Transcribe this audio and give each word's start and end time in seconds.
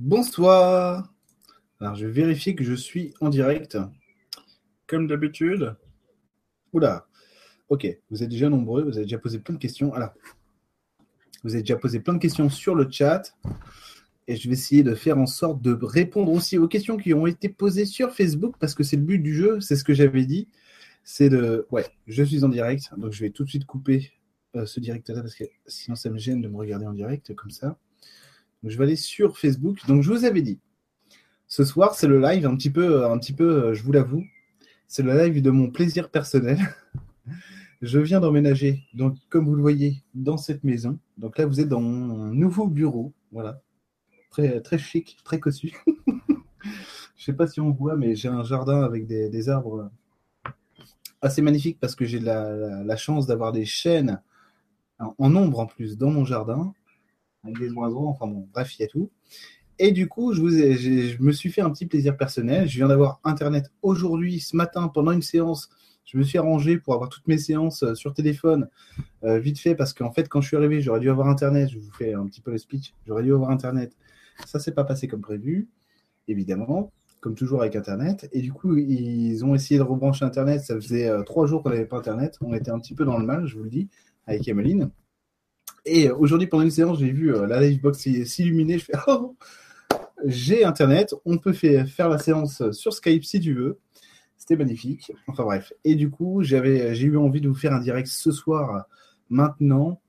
Bonsoir. 0.00 1.14
Alors, 1.78 1.94
je 1.94 2.06
vais 2.06 2.12
vérifier 2.12 2.56
que 2.56 2.64
je 2.64 2.74
suis 2.74 3.14
en 3.20 3.28
direct. 3.28 3.78
Comme 4.88 5.06
d'habitude. 5.06 5.76
Oula. 6.72 7.06
Ok, 7.68 7.86
vous 8.10 8.24
êtes 8.24 8.28
déjà 8.28 8.48
nombreux, 8.48 8.82
vous 8.82 8.96
avez 8.96 9.04
déjà 9.04 9.18
posé 9.18 9.38
plein 9.38 9.54
de 9.54 9.60
questions. 9.60 9.94
Alors, 9.94 10.10
vous 11.44 11.52
avez 11.52 11.62
déjà 11.62 11.76
posé 11.76 12.00
plein 12.00 12.14
de 12.14 12.18
questions 12.18 12.50
sur 12.50 12.74
le 12.74 12.90
chat. 12.90 13.36
Et 14.26 14.34
je 14.34 14.48
vais 14.48 14.54
essayer 14.54 14.82
de 14.82 14.96
faire 14.96 15.16
en 15.16 15.26
sorte 15.26 15.62
de 15.62 15.78
répondre 15.80 16.32
aussi 16.32 16.58
aux 16.58 16.66
questions 16.66 16.96
qui 16.96 17.14
ont 17.14 17.28
été 17.28 17.48
posées 17.48 17.86
sur 17.86 18.10
Facebook, 18.10 18.56
parce 18.58 18.74
que 18.74 18.82
c'est 18.82 18.96
le 18.96 19.02
but 19.02 19.20
du 19.20 19.32
jeu, 19.32 19.60
c'est 19.60 19.76
ce 19.76 19.84
que 19.84 19.94
j'avais 19.94 20.26
dit. 20.26 20.48
C'est 21.04 21.28
de. 21.28 21.68
Ouais, 21.70 21.86
je 22.08 22.24
suis 22.24 22.42
en 22.42 22.48
direct, 22.48 22.90
donc 22.96 23.12
je 23.12 23.20
vais 23.20 23.30
tout 23.30 23.44
de 23.44 23.48
suite 23.48 23.64
couper 23.64 24.10
euh, 24.56 24.66
ce 24.66 24.80
direct-là, 24.80 25.20
parce 25.20 25.36
que 25.36 25.44
sinon 25.68 25.94
ça 25.94 26.10
me 26.10 26.18
gêne 26.18 26.40
de 26.40 26.48
me 26.48 26.56
regarder 26.56 26.86
en 26.86 26.94
direct 26.94 27.32
comme 27.36 27.50
ça. 27.52 27.78
Je 28.64 28.78
vais 28.78 28.84
aller 28.84 28.96
sur 28.96 29.38
Facebook. 29.38 29.78
Donc 29.86 30.02
je 30.02 30.10
vous 30.10 30.24
avais 30.24 30.42
dit, 30.42 30.58
ce 31.46 31.64
soir 31.64 31.94
c'est 31.94 32.08
le 32.08 32.20
live, 32.20 32.46
un 32.46 32.56
petit 32.56 32.70
peu, 32.70 33.06
un 33.06 33.18
petit 33.18 33.32
peu, 33.32 33.64
euh, 33.64 33.74
je 33.74 33.82
vous 33.82 33.92
l'avoue, 33.92 34.24
c'est 34.86 35.02
le 35.02 35.16
live 35.16 35.42
de 35.42 35.50
mon 35.50 35.70
plaisir 35.70 36.10
personnel. 36.10 36.58
je 37.82 37.98
viens 37.98 38.20
d'emménager, 38.20 38.82
donc 38.94 39.16
comme 39.28 39.46
vous 39.46 39.54
le 39.54 39.62
voyez, 39.62 40.02
dans 40.14 40.36
cette 40.36 40.64
maison. 40.64 40.98
Donc 41.18 41.38
là, 41.38 41.46
vous 41.46 41.60
êtes 41.60 41.68
dans 41.68 41.80
mon 41.80 42.32
nouveau 42.32 42.66
bureau, 42.66 43.12
voilà, 43.32 43.60
très, 44.30 44.60
très 44.60 44.78
chic, 44.78 45.18
très 45.24 45.38
cossu. 45.38 45.72
je 47.16 47.24
sais 47.24 47.32
pas 47.32 47.46
si 47.46 47.60
on 47.60 47.70
voit, 47.70 47.96
mais 47.96 48.14
j'ai 48.14 48.28
un 48.28 48.42
jardin 48.42 48.82
avec 48.82 49.06
des, 49.06 49.48
arbres 49.48 49.90
assez 51.20 51.42
magnifiques 51.42 51.78
parce 51.80 51.94
que 51.94 52.04
j'ai 52.04 52.20
la, 52.20 52.96
chance 52.96 53.26
d'avoir 53.26 53.52
des 53.52 53.64
chênes 53.64 54.20
en, 54.98 55.30
nombre 55.30 55.60
en 55.60 55.66
plus 55.66 55.98
dans 55.98 56.10
mon 56.10 56.24
jardin, 56.24 56.72
avec 57.44 57.58
des 57.58 57.70
oiseaux, 57.72 58.06
enfin 58.06 58.26
bon, 58.26 58.48
bref, 58.52 58.78
il 58.78 58.82
y 58.82 58.84
a 58.84 58.88
tout. 58.88 59.10
Et 59.78 59.90
du 59.90 60.08
coup, 60.08 60.32
je, 60.32 61.20
me 61.20 61.32
suis 61.32 61.50
fait 61.50 61.60
un 61.60 61.70
petit 61.70 61.86
plaisir 61.86 62.16
personnel. 62.16 62.68
Je 62.68 62.76
viens 62.76 62.88
d'avoir 62.88 63.20
Internet 63.24 63.70
aujourd'hui, 63.82 64.40
ce 64.40 64.56
matin, 64.56 64.88
pendant 64.88 65.10
une 65.10 65.22
séance. 65.22 65.68
Je 66.04 66.16
me 66.16 66.22
suis 66.22 66.38
arrangé 66.38 66.78
pour 66.78 66.94
avoir 66.94 67.08
toutes 67.08 67.26
mes 67.26 67.38
séances 67.38 67.82
euh, 67.82 67.94
sur 67.94 68.12
téléphone, 68.12 68.68
euh, 69.24 69.38
vite 69.38 69.58
fait, 69.58 69.74
parce 69.74 69.94
qu'en 69.94 70.12
fait, 70.12 70.28
quand 70.28 70.40
je 70.42 70.48
suis 70.48 70.56
arrivé, 70.56 70.80
j'aurais 70.80 71.00
dû 71.00 71.10
avoir 71.10 71.28
Internet. 71.28 71.70
Je 71.70 71.78
vous 71.78 71.90
fais 71.90 72.12
un 72.12 72.26
petit 72.26 72.40
peu 72.40 72.50
le 72.50 72.58
speech. 72.58 72.94
J'aurais 73.06 73.22
dû 73.22 73.32
avoir 73.32 73.50
Internet. 73.50 73.96
Ça 74.46 74.60
s'est 74.60 74.72
pas 74.72 74.84
passé 74.84 75.08
comme 75.08 75.22
prévu, 75.22 75.68
évidemment, 76.28 76.92
comme 77.20 77.34
toujours 77.34 77.62
avec 77.62 77.74
Internet. 77.74 78.28
Et 78.32 78.42
du 78.42 78.52
coup, 78.52 78.76
ils 78.76 79.44
ont 79.44 79.54
essayé 79.54 79.78
de 79.78 79.84
rebrancher 79.84 80.24
Internet. 80.24 80.60
Ça 80.60 80.74
faisait 80.76 81.08
euh, 81.08 81.22
trois 81.22 81.46
jours 81.46 81.62
qu'on 81.62 81.70
n'avait 81.70 81.86
pas 81.86 81.98
Internet. 81.98 82.36
On 82.42 82.54
était 82.54 82.70
un 82.70 82.78
petit 82.78 82.94
peu 82.94 83.04
dans 83.04 83.18
le 83.18 83.24
mal, 83.24 83.46
je 83.46 83.56
vous 83.56 83.64
le 83.64 83.70
dis, 83.70 83.88
avec 84.26 84.46
Emeline. 84.46 84.90
Et 85.86 86.10
aujourd'hui, 86.10 86.46
pendant 86.46 86.64
une 86.64 86.70
séance, 86.70 86.98
j'ai 86.98 87.10
vu 87.10 87.32
la 87.46 87.60
livebox 87.60 87.98
s'illuminer. 88.24 88.78
Je 88.78 88.84
fais 88.84 88.98
Oh, 89.06 89.36
j'ai 90.24 90.64
Internet. 90.64 91.14
On 91.24 91.38
peut 91.38 91.52
faire 91.52 92.08
la 92.08 92.18
séance 92.18 92.70
sur 92.72 92.92
Skype 92.92 93.24
si 93.24 93.40
tu 93.40 93.54
veux. 93.54 93.78
C'était 94.36 94.56
magnifique. 94.56 95.12
Enfin 95.26 95.44
bref. 95.44 95.72
Et 95.84 95.94
du 95.94 96.10
coup, 96.10 96.42
j'ai 96.42 96.58
eu 96.58 97.16
envie 97.16 97.40
de 97.40 97.48
vous 97.48 97.54
faire 97.54 97.72
un 97.72 97.80
direct 97.80 98.08
ce 98.08 98.30
soir, 98.30 98.86
maintenant, 99.30 100.00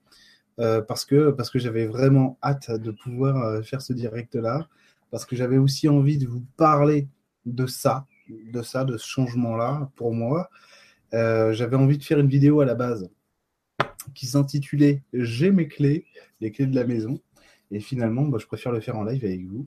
euh, 0.58 0.80
parce 0.80 1.04
que, 1.04 1.34
j'avais 1.54 1.86
vraiment 1.86 2.38
hâte 2.42 2.70
de 2.70 2.90
pouvoir 2.90 3.36
euh, 3.36 3.62
faire 3.62 3.82
ce 3.82 3.92
direct-là, 3.92 4.68
parce 5.10 5.26
que 5.26 5.36
j'avais 5.36 5.58
aussi 5.58 5.88
envie 5.88 6.18
de 6.18 6.26
vous 6.26 6.44
parler 6.56 7.08
de 7.44 7.66
ça, 7.66 8.06
de 8.28 8.62
ça, 8.62 8.84
de 8.84 8.96
ce 8.96 9.06
changement-là 9.06 9.90
pour 9.96 10.14
moi. 10.14 10.48
Euh, 11.14 11.52
j'avais 11.52 11.76
envie 11.76 11.98
de 11.98 12.02
faire 12.02 12.18
une 12.18 12.28
vidéo 12.28 12.60
à 12.60 12.64
la 12.64 12.74
base 12.74 13.10
qui 14.14 14.26
s'intitulait 14.26 15.02
J'ai 15.12 15.50
mes 15.50 15.68
clés, 15.68 16.06
les 16.40 16.50
clés 16.50 16.66
de 16.66 16.74
la 16.74 16.84
maison. 16.84 17.20
Et 17.70 17.80
finalement, 17.80 18.24
bah, 18.26 18.38
je 18.40 18.46
préfère 18.46 18.72
le 18.72 18.80
faire 18.80 18.96
en 18.96 19.04
live 19.04 19.24
avec 19.24 19.44
vous. 19.46 19.66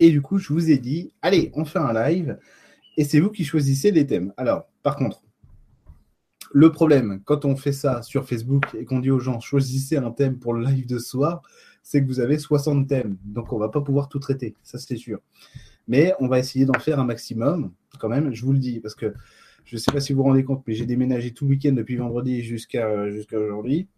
Et 0.00 0.10
du 0.10 0.20
coup, 0.20 0.38
je 0.38 0.52
vous 0.52 0.70
ai 0.70 0.78
dit, 0.78 1.12
allez, 1.22 1.50
on 1.54 1.64
fait 1.64 1.78
un 1.78 1.92
live 1.92 2.38
et 2.96 3.04
c'est 3.04 3.20
vous 3.20 3.30
qui 3.30 3.44
choisissez 3.44 3.90
les 3.90 4.06
thèmes. 4.06 4.32
Alors, 4.36 4.66
par 4.82 4.96
contre, 4.96 5.22
le 6.52 6.70
problème, 6.70 7.22
quand 7.24 7.44
on 7.44 7.56
fait 7.56 7.72
ça 7.72 8.02
sur 8.02 8.28
Facebook 8.28 8.66
et 8.78 8.84
qu'on 8.84 9.00
dit 9.00 9.10
aux 9.10 9.20
gens 9.20 9.40
choisissez 9.40 9.96
un 9.96 10.10
thème 10.10 10.38
pour 10.38 10.52
le 10.52 10.64
live 10.66 10.86
de 10.86 10.98
soir, 10.98 11.42
c'est 11.82 12.02
que 12.02 12.06
vous 12.06 12.20
avez 12.20 12.38
60 12.38 12.86
thèmes. 12.88 13.16
Donc, 13.24 13.52
on 13.52 13.56
ne 13.56 13.60
va 13.60 13.68
pas 13.70 13.80
pouvoir 13.80 14.08
tout 14.08 14.18
traiter, 14.18 14.54
ça 14.62 14.78
c'est 14.78 14.96
sûr. 14.96 15.20
Mais 15.88 16.12
on 16.20 16.28
va 16.28 16.38
essayer 16.38 16.64
d'en 16.64 16.78
faire 16.78 17.00
un 17.00 17.04
maximum, 17.04 17.72
quand 17.98 18.08
même, 18.08 18.34
je 18.34 18.44
vous 18.44 18.52
le 18.52 18.58
dis, 18.58 18.80
parce 18.80 18.94
que 18.94 19.14
je 19.64 19.76
ne 19.76 19.80
sais 19.80 19.92
pas 19.92 20.00
si 20.00 20.12
vous 20.12 20.18
vous 20.18 20.24
rendez 20.24 20.44
compte, 20.44 20.62
mais 20.66 20.74
j'ai 20.74 20.86
déménagé 20.86 21.32
tout 21.32 21.44
le 21.44 21.50
week-end 21.50 21.72
depuis 21.72 21.96
vendredi 21.96 22.42
jusqu'à 22.42 23.10
jusqu'à 23.10 23.38
aujourd'hui. 23.38 23.88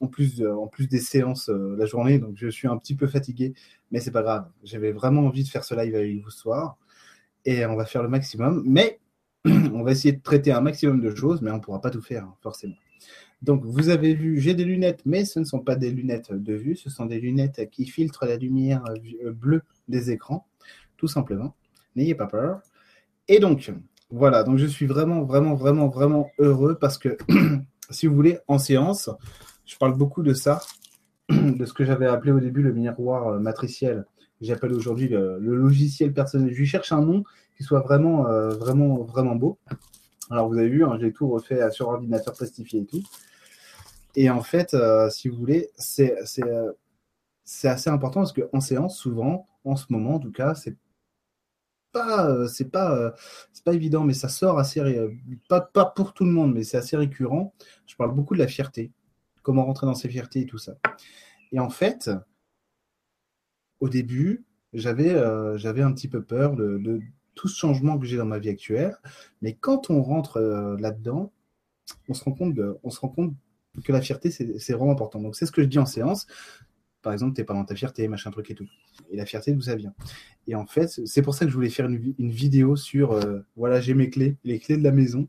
en, 0.00 0.06
plus, 0.06 0.44
en 0.46 0.66
plus 0.66 0.88
des 0.88 1.00
séances 1.00 1.48
euh, 1.48 1.74
la 1.76 1.86
journée, 1.86 2.18
donc 2.18 2.34
je 2.36 2.48
suis 2.48 2.68
un 2.68 2.76
petit 2.76 2.94
peu 2.94 3.06
fatigué, 3.06 3.54
mais 3.90 4.00
c'est 4.00 4.10
pas 4.10 4.22
grave. 4.22 4.48
J'avais 4.62 4.92
vraiment 4.92 5.22
envie 5.22 5.44
de 5.44 5.48
faire 5.48 5.64
ce 5.64 5.74
live 5.74 5.94
avec 5.94 6.22
vous 6.22 6.30
ce 6.30 6.38
soir 6.38 6.78
et 7.44 7.66
on 7.66 7.76
va 7.76 7.84
faire 7.84 8.02
le 8.02 8.08
maximum. 8.08 8.62
Mais 8.66 9.00
on 9.44 9.82
va 9.82 9.92
essayer 9.92 10.12
de 10.12 10.22
traiter 10.22 10.52
un 10.52 10.60
maximum 10.60 11.00
de 11.00 11.14
choses, 11.14 11.42
mais 11.42 11.50
on 11.50 11.56
ne 11.56 11.60
pourra 11.60 11.80
pas 11.80 11.90
tout 11.90 12.02
faire, 12.02 12.24
hein, 12.24 12.34
forcément. 12.40 12.76
Donc, 13.42 13.64
vous 13.64 13.88
avez 13.88 14.14
vu, 14.14 14.38
j'ai 14.40 14.54
des 14.54 14.64
lunettes, 14.64 15.02
mais 15.04 15.24
ce 15.24 15.40
ne 15.40 15.44
sont 15.44 15.58
pas 15.58 15.74
des 15.74 15.90
lunettes 15.90 16.32
de 16.32 16.54
vue, 16.54 16.76
ce 16.76 16.90
sont 16.90 17.06
des 17.06 17.18
lunettes 17.18 17.68
qui 17.70 17.86
filtrent 17.86 18.24
la 18.24 18.36
lumière 18.36 18.84
euh, 19.24 19.32
bleue 19.32 19.62
des 19.88 20.12
écrans, 20.12 20.46
tout 20.96 21.08
simplement. 21.08 21.56
N'ayez 21.96 22.14
pas 22.14 22.28
peur. 22.28 22.60
Et 23.26 23.40
donc, 23.40 23.72
voilà, 24.12 24.44
donc 24.44 24.58
je 24.58 24.66
suis 24.66 24.86
vraiment, 24.86 25.24
vraiment, 25.24 25.54
vraiment, 25.54 25.88
vraiment 25.88 26.30
heureux 26.38 26.76
parce 26.80 26.98
que, 26.98 27.16
si 27.90 28.06
vous 28.06 28.14
voulez, 28.14 28.38
en 28.46 28.58
séance, 28.58 29.10
je 29.66 29.76
parle 29.76 29.96
beaucoup 29.96 30.22
de 30.22 30.34
ça, 30.34 30.60
de 31.30 31.64
ce 31.64 31.72
que 31.72 31.84
j'avais 31.84 32.06
appelé 32.06 32.30
au 32.30 32.40
début 32.40 32.62
le 32.62 32.72
miroir 32.72 33.28
euh, 33.28 33.38
matriciel 33.40 34.04
j'appelle 34.42 34.72
aujourd'hui 34.72 35.08
le, 35.08 35.38
logiciel 35.38 36.12
personnel. 36.12 36.52
Je 36.52 36.58
lui 36.58 36.66
cherche 36.66 36.92
un 36.92 37.00
nom 37.00 37.24
qui 37.56 37.62
soit 37.62 37.80
vraiment, 37.80 38.26
euh, 38.26 38.50
vraiment, 38.50 39.02
vraiment 39.02 39.36
beau. 39.36 39.58
Alors 40.30 40.48
vous 40.48 40.58
avez 40.58 40.68
vu, 40.68 40.84
hein, 40.84 40.98
j'ai 41.00 41.12
tout 41.12 41.28
refait 41.28 41.70
sur 41.70 41.88
ordinateur 41.88 42.34
plastifié 42.34 42.80
et 42.80 42.86
tout. 42.86 43.02
Et 44.14 44.30
en 44.30 44.42
fait, 44.42 44.74
euh, 44.74 45.08
si 45.10 45.28
vous 45.28 45.36
voulez, 45.36 45.70
c'est 45.76 46.16
euh, 46.44 46.72
c'est 47.44 47.68
assez 47.68 47.90
important 47.90 48.20
parce 48.20 48.32
qu'en 48.32 48.60
séance, 48.60 48.98
souvent, 48.98 49.46
en 49.64 49.76
ce 49.76 49.86
moment 49.90 50.14
en 50.16 50.18
tout 50.18 50.32
cas, 50.32 50.54
c'est 50.54 50.76
pas 51.92 52.48
c'est 52.48 52.70
pas 52.70 53.14
c'est 53.52 53.64
pas 53.64 53.74
évident, 53.74 54.04
mais 54.04 54.14
ça 54.14 54.28
sort 54.28 54.58
assez 54.58 54.80
pas 55.48 55.60
pas 55.60 55.84
pour 55.86 56.14
tout 56.14 56.24
le 56.24 56.30
monde, 56.30 56.54
mais 56.54 56.64
c'est 56.64 56.76
assez 56.76 56.96
récurrent. 56.96 57.54
Je 57.86 57.96
parle 57.96 58.14
beaucoup 58.14 58.34
de 58.34 58.40
la 58.40 58.48
fierté, 58.48 58.92
comment 59.42 59.64
rentrer 59.64 59.86
dans 59.86 59.94
ses 59.94 60.08
fiertés 60.08 60.40
et 60.40 60.46
tout 60.46 60.58
ça. 60.58 60.76
Et 61.52 61.60
en 61.60 61.70
fait, 61.70 62.10
au 63.80 63.88
début, 63.88 64.44
j'avais 64.72 65.10
euh, 65.10 65.58
j'avais 65.58 65.82
un 65.82 65.92
petit 65.92 66.08
peu 66.08 66.22
peur 66.22 66.56
de, 66.56 67.00
tout 67.34 67.48
ce 67.48 67.58
changement 67.58 67.98
que 67.98 68.06
j'ai 68.06 68.16
dans 68.16 68.26
ma 68.26 68.38
vie 68.38 68.50
actuelle. 68.50 68.96
Mais 69.40 69.54
quand 69.54 69.90
on 69.90 70.02
rentre 70.02 70.36
euh, 70.38 70.76
là-dedans, 70.78 71.32
on 72.08 72.14
se 72.14 72.24
rend 72.24 72.32
compte 72.32 72.58
on 72.82 72.90
se 72.90 73.00
rend 73.00 73.08
compte 73.08 73.34
que 73.84 73.92
la 73.92 74.00
fierté 74.00 74.30
c'est 74.30 74.72
vraiment 74.72 74.92
important. 74.92 75.20
Donc 75.20 75.36
c'est 75.36 75.46
ce 75.46 75.52
que 75.52 75.62
je 75.62 75.68
dis 75.68 75.78
en 75.78 75.86
séance. 75.86 76.26
Par 77.02 77.12
exemple, 77.12 77.34
t'es 77.34 77.44
pas 77.44 77.54
dans 77.54 77.64
ta 77.64 77.74
fierté, 77.74 78.06
machin 78.08 78.30
truc 78.30 78.50
et 78.50 78.54
tout. 78.54 78.68
Et 79.10 79.16
la 79.16 79.26
fierté, 79.26 79.52
d'où 79.52 79.60
ça 79.60 79.74
vient 79.74 79.92
Et 80.46 80.54
en 80.54 80.66
fait, 80.66 80.88
c'est 81.04 81.22
pour 81.22 81.34
ça 81.34 81.44
que 81.44 81.50
je 81.50 81.56
voulais 81.56 81.70
faire 81.70 81.86
une, 81.86 82.30
vidéo 82.30 82.76
sur 82.76 83.12
euh, 83.12 83.40
voilà, 83.56 83.80
j'ai 83.80 83.94
mes 83.94 84.08
clés, 84.10 84.36
les 84.44 84.58
clés 84.58 84.76
de 84.76 84.84
la 84.84 84.92
maison, 84.92 85.28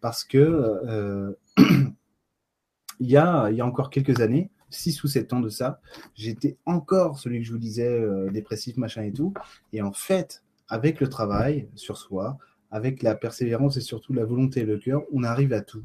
parce 0.00 0.24
que 0.24 1.36
il 3.00 3.10
y 3.10 3.16
a 3.16 3.50
il 3.50 3.56
y 3.56 3.60
a 3.60 3.66
encore 3.66 3.90
quelques 3.90 4.20
années, 4.20 4.50
6 4.70 5.02
ou 5.04 5.08
7 5.08 5.32
ans 5.32 5.40
de 5.40 5.48
ça, 5.48 5.80
j'étais 6.14 6.56
encore 6.64 7.18
celui 7.18 7.40
que 7.40 7.46
je 7.46 7.52
vous 7.52 7.58
disais, 7.58 7.88
euh, 7.88 8.30
dépressif, 8.30 8.76
machin 8.76 9.02
et 9.02 9.12
tout. 9.12 9.34
Et 9.72 9.82
en 9.82 9.92
fait, 9.92 10.44
avec 10.68 11.00
le 11.00 11.08
travail 11.08 11.68
sur 11.74 11.98
soi, 11.98 12.38
avec 12.70 13.02
la 13.02 13.14
persévérance 13.14 13.76
et 13.76 13.80
surtout 13.80 14.12
la 14.12 14.24
volonté 14.24 14.60
et 14.60 14.64
le 14.64 14.78
cœur, 14.78 15.02
on 15.12 15.24
arrive 15.24 15.52
à 15.52 15.60
tout. 15.60 15.84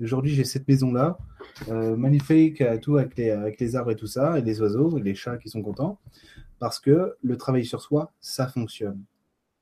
Aujourd'hui, 0.00 0.34
j'ai 0.34 0.44
cette 0.44 0.68
maison-là, 0.68 1.18
euh, 1.68 1.96
magnifique, 1.96 2.60
à 2.60 2.78
tout 2.78 2.96
avec 2.96 3.16
les, 3.16 3.76
arbres 3.76 3.90
et 3.90 3.96
tout 3.96 4.06
ça, 4.06 4.38
et 4.38 4.42
les 4.42 4.60
oiseaux, 4.60 4.98
et 4.98 5.02
les 5.02 5.14
chats 5.14 5.38
qui 5.38 5.48
sont 5.48 5.62
contents, 5.62 5.98
parce 6.58 6.80
que 6.80 7.16
le 7.22 7.36
travail 7.36 7.64
sur 7.64 7.80
soi, 7.80 8.12
ça 8.20 8.46
fonctionne. 8.46 9.02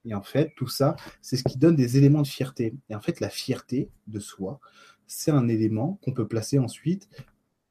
Et 0.05 0.15
en 0.15 0.23
fait, 0.23 0.53
tout 0.57 0.69
ça, 0.69 0.97
c'est 1.23 1.37
ce 1.37 1.45
qui 1.45 1.59
donne 1.59 1.77
des 1.77 1.97
éléments 1.97 2.23
de 2.23 2.27
fierté. 2.27 2.75
Et 2.91 2.95
en 2.95 3.01
fait, 3.01 3.21
la 3.21 3.31
fierté 3.31 3.89
de 4.07 4.21
soi, 4.21 4.61
c'est 5.07 5.31
un 5.31 5.49
élément 5.49 5.99
qu'on 6.03 6.13
peut 6.13 6.29
placer 6.29 6.59
ensuite 6.59 7.09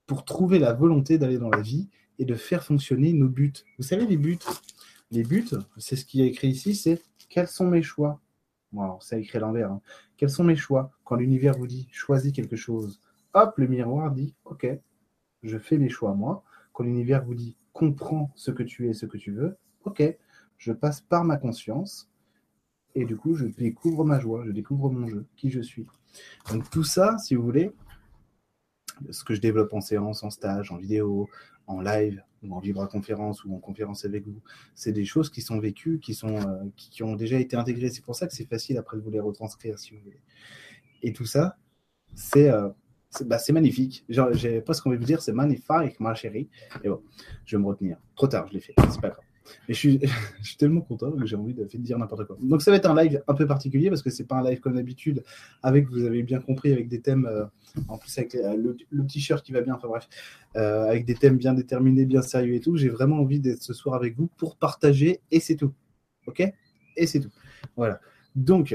pour 0.07 0.25
trouver 0.25 0.59
la 0.59 0.73
volonté 0.73 1.17
d'aller 1.17 1.37
dans 1.37 1.49
la 1.49 1.61
vie 1.61 1.89
et 2.19 2.25
de 2.25 2.35
faire 2.35 2.63
fonctionner 2.63 3.13
nos 3.13 3.29
buts. 3.29 3.53
Vous 3.77 3.83
savez, 3.83 4.05
les 4.05 4.17
buts, 4.17 4.39
les 5.11 5.23
buts, 5.23 5.49
c'est 5.77 5.95
ce 5.95 6.05
qui 6.05 6.21
est 6.21 6.27
écrit 6.27 6.49
ici, 6.49 6.75
c'est 6.75 7.01
quels 7.29 7.47
sont 7.47 7.67
mes 7.67 7.81
choix? 7.81 8.19
Wow, 8.73 8.97
c'est 9.01 9.19
écrit 9.19 9.37
à 9.37 9.41
l'envers. 9.41 9.71
Hein. 9.71 9.81
Quels 10.17 10.29
sont 10.29 10.43
mes 10.43 10.55
choix? 10.55 10.91
Quand 11.13 11.19
l'univers 11.19 11.55
vous 11.55 11.67
dit 11.67 11.87
choisis 11.91 12.31
quelque 12.33 12.55
chose, 12.55 12.99
hop, 13.35 13.53
le 13.57 13.67
miroir 13.67 14.09
dit 14.09 14.33
ok, 14.45 14.65
je 15.43 15.59
fais 15.59 15.77
mes 15.77 15.87
choix 15.87 16.15
moi. 16.15 16.43
Quand 16.71 16.83
l'univers 16.83 17.23
vous 17.23 17.35
dit 17.35 17.55
comprends 17.71 18.31
ce 18.33 18.49
que 18.49 18.63
tu 18.63 18.89
es, 18.89 18.93
ce 18.93 19.05
que 19.05 19.17
tu 19.17 19.31
veux, 19.31 19.55
ok, 19.83 20.01
je 20.57 20.71
passe 20.71 21.01
par 21.01 21.23
ma 21.23 21.37
conscience 21.37 22.09
et 22.95 23.05
du 23.05 23.15
coup 23.15 23.35
je 23.35 23.45
découvre 23.45 24.03
ma 24.03 24.19
joie, 24.19 24.43
je 24.43 24.49
découvre 24.49 24.89
mon 24.89 25.05
jeu, 25.05 25.27
qui 25.35 25.51
je 25.51 25.61
suis. 25.61 25.85
Donc 26.49 26.67
tout 26.71 26.83
ça, 26.83 27.15
si 27.19 27.35
vous 27.35 27.43
voulez, 27.43 27.71
ce 29.11 29.23
que 29.23 29.35
je 29.35 29.39
développe 29.39 29.73
en 29.73 29.81
séance, 29.81 30.23
en 30.23 30.31
stage, 30.31 30.71
en 30.71 30.77
vidéo, 30.77 31.29
en 31.67 31.79
live 31.79 32.23
ou 32.41 32.55
en 32.55 32.59
vibra-conférence 32.59 33.45
ou 33.45 33.53
en 33.53 33.59
conférence 33.59 34.03
avec 34.03 34.25
vous. 34.25 34.41
C'est 34.73 34.93
des 34.93 35.05
choses 35.05 35.29
qui 35.29 35.41
sont 35.41 35.59
vécues, 35.59 35.99
qui, 35.99 36.15
sont, 36.15 36.37
euh, 36.37 36.65
qui, 36.75 37.03
ont 37.03 37.15
déjà 37.15 37.37
été 37.37 37.55
intégrées. 37.55 37.91
C'est 37.91 38.03
pour 38.03 38.15
ça 38.15 38.25
que 38.25 38.33
c'est 38.33 38.49
facile 38.49 38.79
après 38.79 38.97
de 38.97 39.03
vous 39.03 39.11
les 39.11 39.19
retranscrire 39.19 39.77
si 39.77 39.93
vous 39.93 40.01
voulez. 40.03 40.19
Et 41.03 41.13
tout 41.13 41.25
ça, 41.25 41.57
c'est 42.15 42.49
euh, 42.49 42.69
bah, 43.25 43.37
magnifique. 43.51 44.05
J'ai 44.09 44.61
presque 44.61 44.87
envie 44.87 44.97
de 44.97 45.03
dire 45.03 45.21
c'est 45.21 45.33
magnifique, 45.33 45.99
ma 45.99 46.15
chérie. 46.15 46.49
Et 46.83 46.89
bon, 46.89 47.01
je 47.45 47.55
vais 47.55 47.61
me 47.61 47.67
retenir. 47.67 47.97
Trop 48.15 48.27
tard, 48.27 48.47
je 48.47 48.53
l'ai 48.53 48.59
fait. 48.59 48.73
C'est 48.89 49.01
pas 49.01 49.09
grave. 49.09 49.23
Et 49.67 49.73
je 49.73 49.77
suis, 49.77 49.99
je 50.41 50.47
suis 50.47 50.57
tellement 50.57 50.79
content 50.81 51.11
que 51.11 51.25
j'ai 51.25 51.35
envie 51.35 51.53
de, 51.53 51.65
dire 51.65 51.97
n'importe 51.97 52.25
quoi. 52.25 52.37
Donc 52.41 52.61
ça 52.61 52.71
va 52.71 52.77
être 52.77 52.89
un 52.89 53.03
live 53.03 53.21
un 53.27 53.33
peu 53.33 53.45
particulier 53.45 53.89
parce 53.89 54.01
que 54.01 54.09
c'est 54.09 54.23
pas 54.23 54.37
un 54.37 54.49
live 54.49 54.61
comme 54.61 54.75
d'habitude, 54.75 55.23
avec, 55.61 55.89
vous 55.89 56.05
avez 56.05 56.23
bien 56.23 56.39
compris, 56.39 56.71
avec 56.71 56.87
des 56.87 57.01
thèmes, 57.01 57.25
euh, 57.25 57.43
en 57.89 57.97
plus 57.97 58.17
avec 58.17 58.33
le, 58.33 58.77
t-shirt 59.05 59.45
qui 59.45 59.51
va 59.51 59.59
bien, 59.59 59.75
enfin 59.75 59.89
bref, 59.89 60.07
euh, 60.55 60.85
avec 60.85 61.05
des 61.05 61.15
thèmes 61.15 61.37
bien 61.37 61.53
déterminés, 61.53 62.05
bien 62.05 62.21
sérieux 62.21 62.55
et 62.55 62.61
tout. 62.61 62.77
J'ai 62.77 62.89
vraiment 62.89 63.17
envie 63.17 63.41
d'être 63.41 63.61
ce 63.61 63.73
soir 63.73 63.95
avec 63.95 64.15
vous 64.15 64.27
pour 64.37 64.55
partager 64.55 65.19
et 65.29 65.41
c'est 65.41 65.55
tout. 65.55 65.73
Ok? 66.25 66.41
Et 66.95 67.05
c'est 67.05 67.19
tout. 67.19 67.31
Voilà. 67.75 67.99
Donc, 68.35 68.73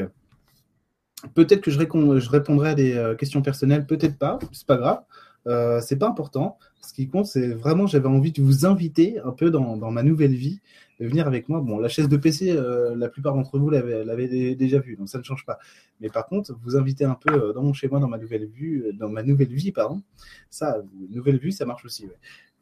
peut-être 1.34 1.60
que 1.60 1.70
je, 1.70 1.78
répondrai 1.78 2.70
à 2.70 2.74
des 2.74 2.94
euh, 2.94 3.14
questions 3.14 3.42
personnelles, 3.42 3.86
peut-être 3.86 4.18
pas, 4.18 4.38
c'est 4.52 4.66
pas 4.66 4.76
grave. 4.76 5.00
Euh, 5.46 5.80
c'est 5.80 5.96
pas 5.96 6.08
important. 6.08 6.58
Ce 6.80 6.92
qui 6.92 7.08
compte, 7.08 7.26
c'est 7.26 7.48
vraiment, 7.48 7.86
j'avais 7.86 8.08
envie 8.08 8.32
de 8.32 8.42
vous 8.42 8.66
inviter 8.66 9.18
un 9.20 9.32
peu 9.32 9.50
dans, 9.50 9.76
ma 9.90 10.02
nouvelle 10.02 10.34
vie, 10.34 10.60
de 11.00 11.06
venir 11.06 11.26
avec 11.26 11.48
moi. 11.48 11.60
Bon, 11.60 11.78
la 11.78 11.88
chaise 11.88 12.08
de 12.08 12.16
PC, 12.16 12.50
euh, 12.50 12.94
la 12.96 13.08
plupart 13.08 13.34
d'entre 13.34 13.58
vous 13.58 13.70
l'avaient 13.70 14.54
déjà 14.54 14.78
vue, 14.78 14.96
donc 14.96 15.08
ça 15.08 15.18
ne 15.18 15.22
change 15.22 15.44
pas. 15.46 15.58
Mais 16.00 16.08
par 16.08 16.26
contre, 16.26 16.54
vous 16.62 16.76
inviter 16.76 17.04
un 17.04 17.14
peu 17.14 17.52
dans 17.54 17.62
mon 17.62 17.72
chez 17.72 17.88
moi, 17.88 17.98
dans 17.98 18.08
ma 18.08 18.18
nouvelle 18.18 18.46
vue, 18.46 18.92
dans 18.94 19.08
ma 19.08 19.22
nouvelle 19.22 19.52
vie, 19.52 19.72
pardon. 19.72 20.02
Ça, 20.50 20.82
nouvelle 21.10 21.38
vue, 21.38 21.52
ça 21.52 21.64
marche 21.64 21.84
aussi. 21.84 22.06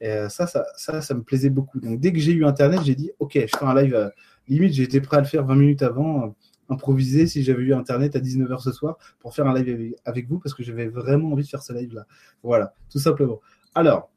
Et 0.00 0.29
ça, 0.29 0.47
ça, 0.47 0.64
ça, 0.76 1.00
ça 1.00 1.14
me 1.14 1.23
plaisait 1.23 1.50
beaucoup. 1.50 1.81
Donc 1.81 1.99
dès 1.99 2.12
que 2.12 2.19
j'ai 2.19 2.32
eu 2.32 2.44
Internet, 2.44 2.81
j'ai 2.85 2.94
dit, 2.94 3.11
ok, 3.19 3.32
je 3.35 3.59
fais 3.59 3.64
un 3.64 3.75
live. 3.75 4.12
limite, 4.49 4.79
été 4.79 5.00
prêt 5.00 5.17
à 5.17 5.20
le 5.20 5.26
faire 5.26 5.44
20 5.44 5.56
minutes 5.56 5.82
avant 5.82 6.35
improviser 6.68 7.26
si 7.26 7.42
j'avais 7.42 7.62
eu 7.62 7.74
Internet 7.74 8.16
à 8.16 8.20
19h 8.20 8.62
ce 8.62 8.72
soir 8.72 8.98
pour 9.20 9.34
faire 9.34 9.46
un 9.46 9.54
live 9.54 9.94
avec 10.04 10.28
vous 10.28 10.38
parce 10.38 10.54
que 10.54 10.62
j'avais 10.62 10.88
vraiment 10.88 11.32
envie 11.32 11.44
de 11.44 11.48
faire 11.48 11.62
ce 11.62 11.72
live-là. 11.72 12.06
Voilà, 12.42 12.74
tout 12.90 12.98
simplement. 12.98 13.40
Alors, 13.74 14.10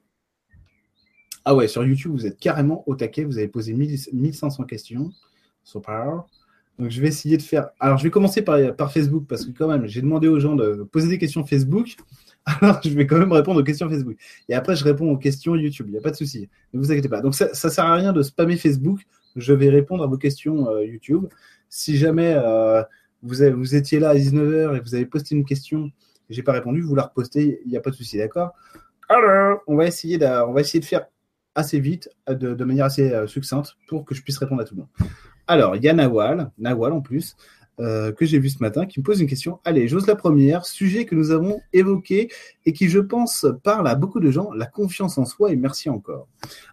ah 1.46 1.56
ouais, 1.56 1.68
sur 1.68 1.84
YouTube, 1.84 2.12
vous 2.12 2.28
êtes 2.28 2.38
carrément 2.38 2.84
au 2.88 2.96
taquet. 2.96 3.24
Vous 3.24 3.38
avez 3.38 3.48
posé 3.48 3.74
1500 3.74 4.66
questions. 4.66 5.12
Super. 5.64 6.24
Donc, 6.78 6.92
je 6.92 7.02
vais 7.02 7.08
essayer 7.08 7.38
de 7.38 7.42
faire. 7.42 7.70
Alors, 7.80 7.98
je 7.98 8.04
vais 8.04 8.10
commencer 8.10 8.42
par, 8.42 8.92
Facebook 8.92 9.26
parce 9.28 9.46
que, 9.46 9.52
quand 9.52 9.68
même, 9.68 9.86
j'ai 9.86 10.02
demandé 10.02 10.28
aux 10.28 10.40
gens 10.40 10.56
de 10.56 10.88
poser 10.92 11.10
des 11.10 11.18
questions 11.18 11.46
Facebook. 11.46 11.96
Alors, 12.46 12.80
je 12.84 12.90
vais 12.90 13.06
quand 13.06 13.18
même 13.18 13.32
répondre 13.32 13.60
aux 13.60 13.64
questions 13.64 13.90
Facebook. 13.90 14.18
Et 14.48 14.54
après, 14.54 14.76
je 14.76 14.84
réponds 14.84 15.12
aux 15.12 15.18
questions 15.18 15.56
YouTube. 15.56 15.88
Il 15.90 15.94
n'y 15.94 15.98
a 15.98 16.02
pas 16.02 16.12
de 16.12 16.16
souci. 16.16 16.50
Ne 16.74 16.80
vous 16.80 16.92
inquiétez 16.92 17.10
pas. 17.10 17.22
Donc, 17.22 17.36
ça 17.36 17.48
ne 17.48 17.70
sert 17.70 17.86
à 17.86 17.96
rien 17.96 18.14
de 18.14 18.22
spammer 18.22 18.56
Facebook. 18.56 19.02
Je 19.36 19.54
vais 19.54 19.70
répondre 19.70 20.04
à 20.04 20.08
vos 20.08 20.18
questions 20.18 20.70
euh, 20.70 20.86
YouTube. 20.86 21.26
Si 21.70 21.98
jamais 21.98 22.34
euh, 22.36 22.84
vous, 23.22 23.36
vous 23.56 23.76
étiez 23.76 24.00
là 24.00 24.10
à 24.10 24.16
19h 24.16 24.76
et 24.76 24.80
vous 24.80 24.96
avez 24.96 25.06
posté 25.06 25.36
une 25.36 25.46
question 25.46 25.92
et 26.30 26.34
j'ai 26.34 26.44
pas 26.44 26.52
répondu, 26.52 26.82
vous 26.82 26.96
la 26.96 27.04
repostez, 27.04 27.62
il 27.66 27.72
n'y 27.72 27.78
a 27.78 27.82
pas 27.82 27.90
de 27.90 27.96
souci, 27.96 28.18
d'accord? 28.18 28.52
Alors, 29.08 29.62
on 29.68 29.76
va 29.76 29.86
essayer 29.88 30.18
de, 30.18 30.26
on 30.26 30.54
va 30.54 30.62
essayer 30.62 30.80
de 30.80 30.86
faire 30.86 31.08
assez 31.56 31.80
vite, 31.80 32.10
de, 32.28 32.64
manière 32.64 32.86
assez 32.86 33.12
euh, 33.12 33.28
succincte, 33.28 33.76
pour 33.88 34.06
que 34.06 34.14
je 34.14 34.22
puisse 34.22 34.38
répondre 34.38 34.62
à 34.62 34.66
tout 34.66 34.76
le 34.76 34.82
monde. 34.82 35.10
Alors, 35.48 35.76
il 35.76 35.84
y 35.84 35.90
a 35.90 35.94
Nawal, 35.94 36.52
Nawal 36.60 36.94
en 36.94 37.02
plus, 37.02 37.36
euh, 37.80 38.12
que 38.12 38.26
j'ai 38.26 38.40
vu 38.40 38.50
ce 38.50 38.62
matin, 38.62 38.86
qui 38.86 39.00
me 39.00 39.06
pose 39.06 39.22
une 39.22 39.28
question. 39.28 39.60
Allez, 39.64 39.88
j'ose 39.88 40.06
la 40.06 40.16
première, 40.16 40.66
sujet 40.66 41.06
que 41.06 41.16
nous 41.16 41.32
avons 41.32 41.62
évoqué 41.72 42.30
et 42.66 42.74
qui, 42.74 42.90
je 42.90 43.00
pense, 43.00 43.46
parle 43.64 43.88
à 43.88 43.96
beaucoup 43.96 44.20
de 44.20 44.30
gens, 44.32 44.52
la 44.52 44.66
confiance 44.66 45.18
en 45.18 45.26
soi, 45.26 45.52
et 45.52 45.56
merci 45.56 45.90
encore. 45.90 46.28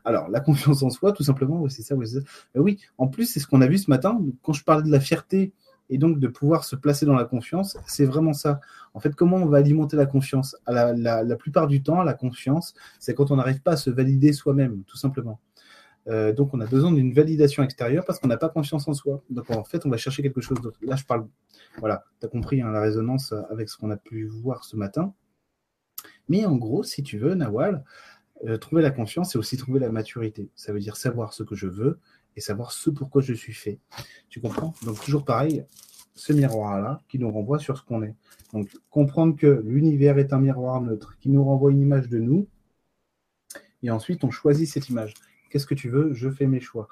Alors, 0.04 0.28
la 0.28 0.40
confiance 0.40 0.82
en 0.82 0.90
soi, 0.90 1.12
tout 1.12 1.22
simplement, 1.22 1.68
c'est 1.68 1.82
ça. 1.82 1.94
Euh, 1.94 2.20
oui, 2.56 2.80
en 2.98 3.06
plus, 3.06 3.26
c'est 3.26 3.38
ce 3.38 3.46
qu'on 3.46 3.60
a 3.60 3.68
vu 3.68 3.78
ce 3.78 3.88
matin, 3.88 4.20
quand 4.42 4.52
je 4.52 4.64
parlais 4.64 4.82
de 4.82 4.90
la 4.90 5.00
fierté 5.00 5.52
et 5.90 5.98
donc 5.98 6.18
de 6.18 6.26
pouvoir 6.26 6.64
se 6.64 6.74
placer 6.74 7.06
dans 7.06 7.14
la 7.14 7.24
confiance, 7.24 7.76
c'est 7.86 8.04
vraiment 8.04 8.32
ça. 8.32 8.60
En 8.92 8.98
fait, 8.98 9.14
comment 9.14 9.36
on 9.36 9.46
va 9.46 9.58
alimenter 9.58 9.96
la 9.96 10.06
confiance? 10.06 10.56
La 10.66 11.36
plupart 11.36 11.68
du 11.68 11.84
temps, 11.84 12.02
la 12.02 12.14
confiance, 12.14 12.74
c'est 12.98 13.14
quand 13.14 13.30
on 13.30 13.36
n'arrive 13.36 13.60
pas 13.60 13.72
à 13.72 13.76
se 13.76 13.90
valider 13.90 14.32
soi-même, 14.32 14.82
tout 14.88 14.96
simplement. 14.96 15.38
Euh, 16.08 16.32
donc, 16.32 16.54
on 16.54 16.60
a 16.60 16.66
besoin 16.66 16.92
d'une 16.92 17.12
validation 17.12 17.62
extérieure 17.62 18.04
parce 18.04 18.18
qu'on 18.18 18.28
n'a 18.28 18.36
pas 18.36 18.48
confiance 18.48 18.86
en 18.86 18.94
soi. 18.94 19.22
Donc, 19.30 19.50
en 19.50 19.64
fait, 19.64 19.84
on 19.86 19.90
va 19.90 19.96
chercher 19.96 20.22
quelque 20.22 20.40
chose 20.40 20.60
d'autre. 20.60 20.78
Là, 20.82 20.96
je 20.96 21.04
parle, 21.04 21.26
voilà, 21.78 22.04
tu 22.20 22.26
as 22.26 22.28
compris 22.28 22.62
hein, 22.62 22.70
la 22.70 22.80
résonance 22.80 23.32
avec 23.50 23.68
ce 23.68 23.76
qu'on 23.76 23.90
a 23.90 23.96
pu 23.96 24.26
voir 24.26 24.64
ce 24.64 24.76
matin. 24.76 25.14
Mais 26.28 26.44
en 26.44 26.56
gros, 26.56 26.82
si 26.82 27.02
tu 27.02 27.18
veux, 27.18 27.34
Nawal, 27.34 27.84
euh, 28.44 28.58
trouver 28.58 28.82
la 28.82 28.90
confiance, 28.90 29.32
c'est 29.32 29.38
aussi 29.38 29.56
trouver 29.56 29.80
la 29.80 29.90
maturité. 29.90 30.50
Ça 30.54 30.72
veut 30.72 30.80
dire 30.80 30.96
savoir 30.96 31.32
ce 31.32 31.42
que 31.42 31.54
je 31.54 31.66
veux 31.66 31.98
et 32.36 32.40
savoir 32.40 32.72
ce 32.72 32.90
pourquoi 32.90 33.22
je 33.22 33.32
suis 33.32 33.54
fait. 33.54 33.80
Tu 34.28 34.40
comprends? 34.40 34.74
Donc, 34.84 35.00
toujours 35.00 35.24
pareil, 35.24 35.64
ce 36.14 36.32
miroir-là 36.32 37.00
qui 37.08 37.18
nous 37.18 37.30
renvoie 37.30 37.58
sur 37.58 37.78
ce 37.78 37.82
qu'on 37.82 38.02
est. 38.02 38.14
Donc, 38.52 38.68
comprendre 38.90 39.36
que 39.36 39.62
l'univers 39.64 40.18
est 40.18 40.32
un 40.32 40.38
miroir 40.38 40.80
neutre 40.82 41.16
qui 41.18 41.30
nous 41.30 41.44
renvoie 41.44 41.70
une 41.70 41.80
image 41.80 42.08
de 42.08 42.18
nous. 42.18 42.48
Et 43.82 43.90
ensuite, 43.90 44.24
on 44.24 44.30
choisit 44.30 44.68
cette 44.68 44.88
image. 44.88 45.14
Qu'est-ce 45.50 45.66
que 45.66 45.74
tu 45.74 45.88
veux 45.88 46.12
Je 46.12 46.30
fais 46.30 46.46
mes 46.46 46.60
choix. 46.60 46.88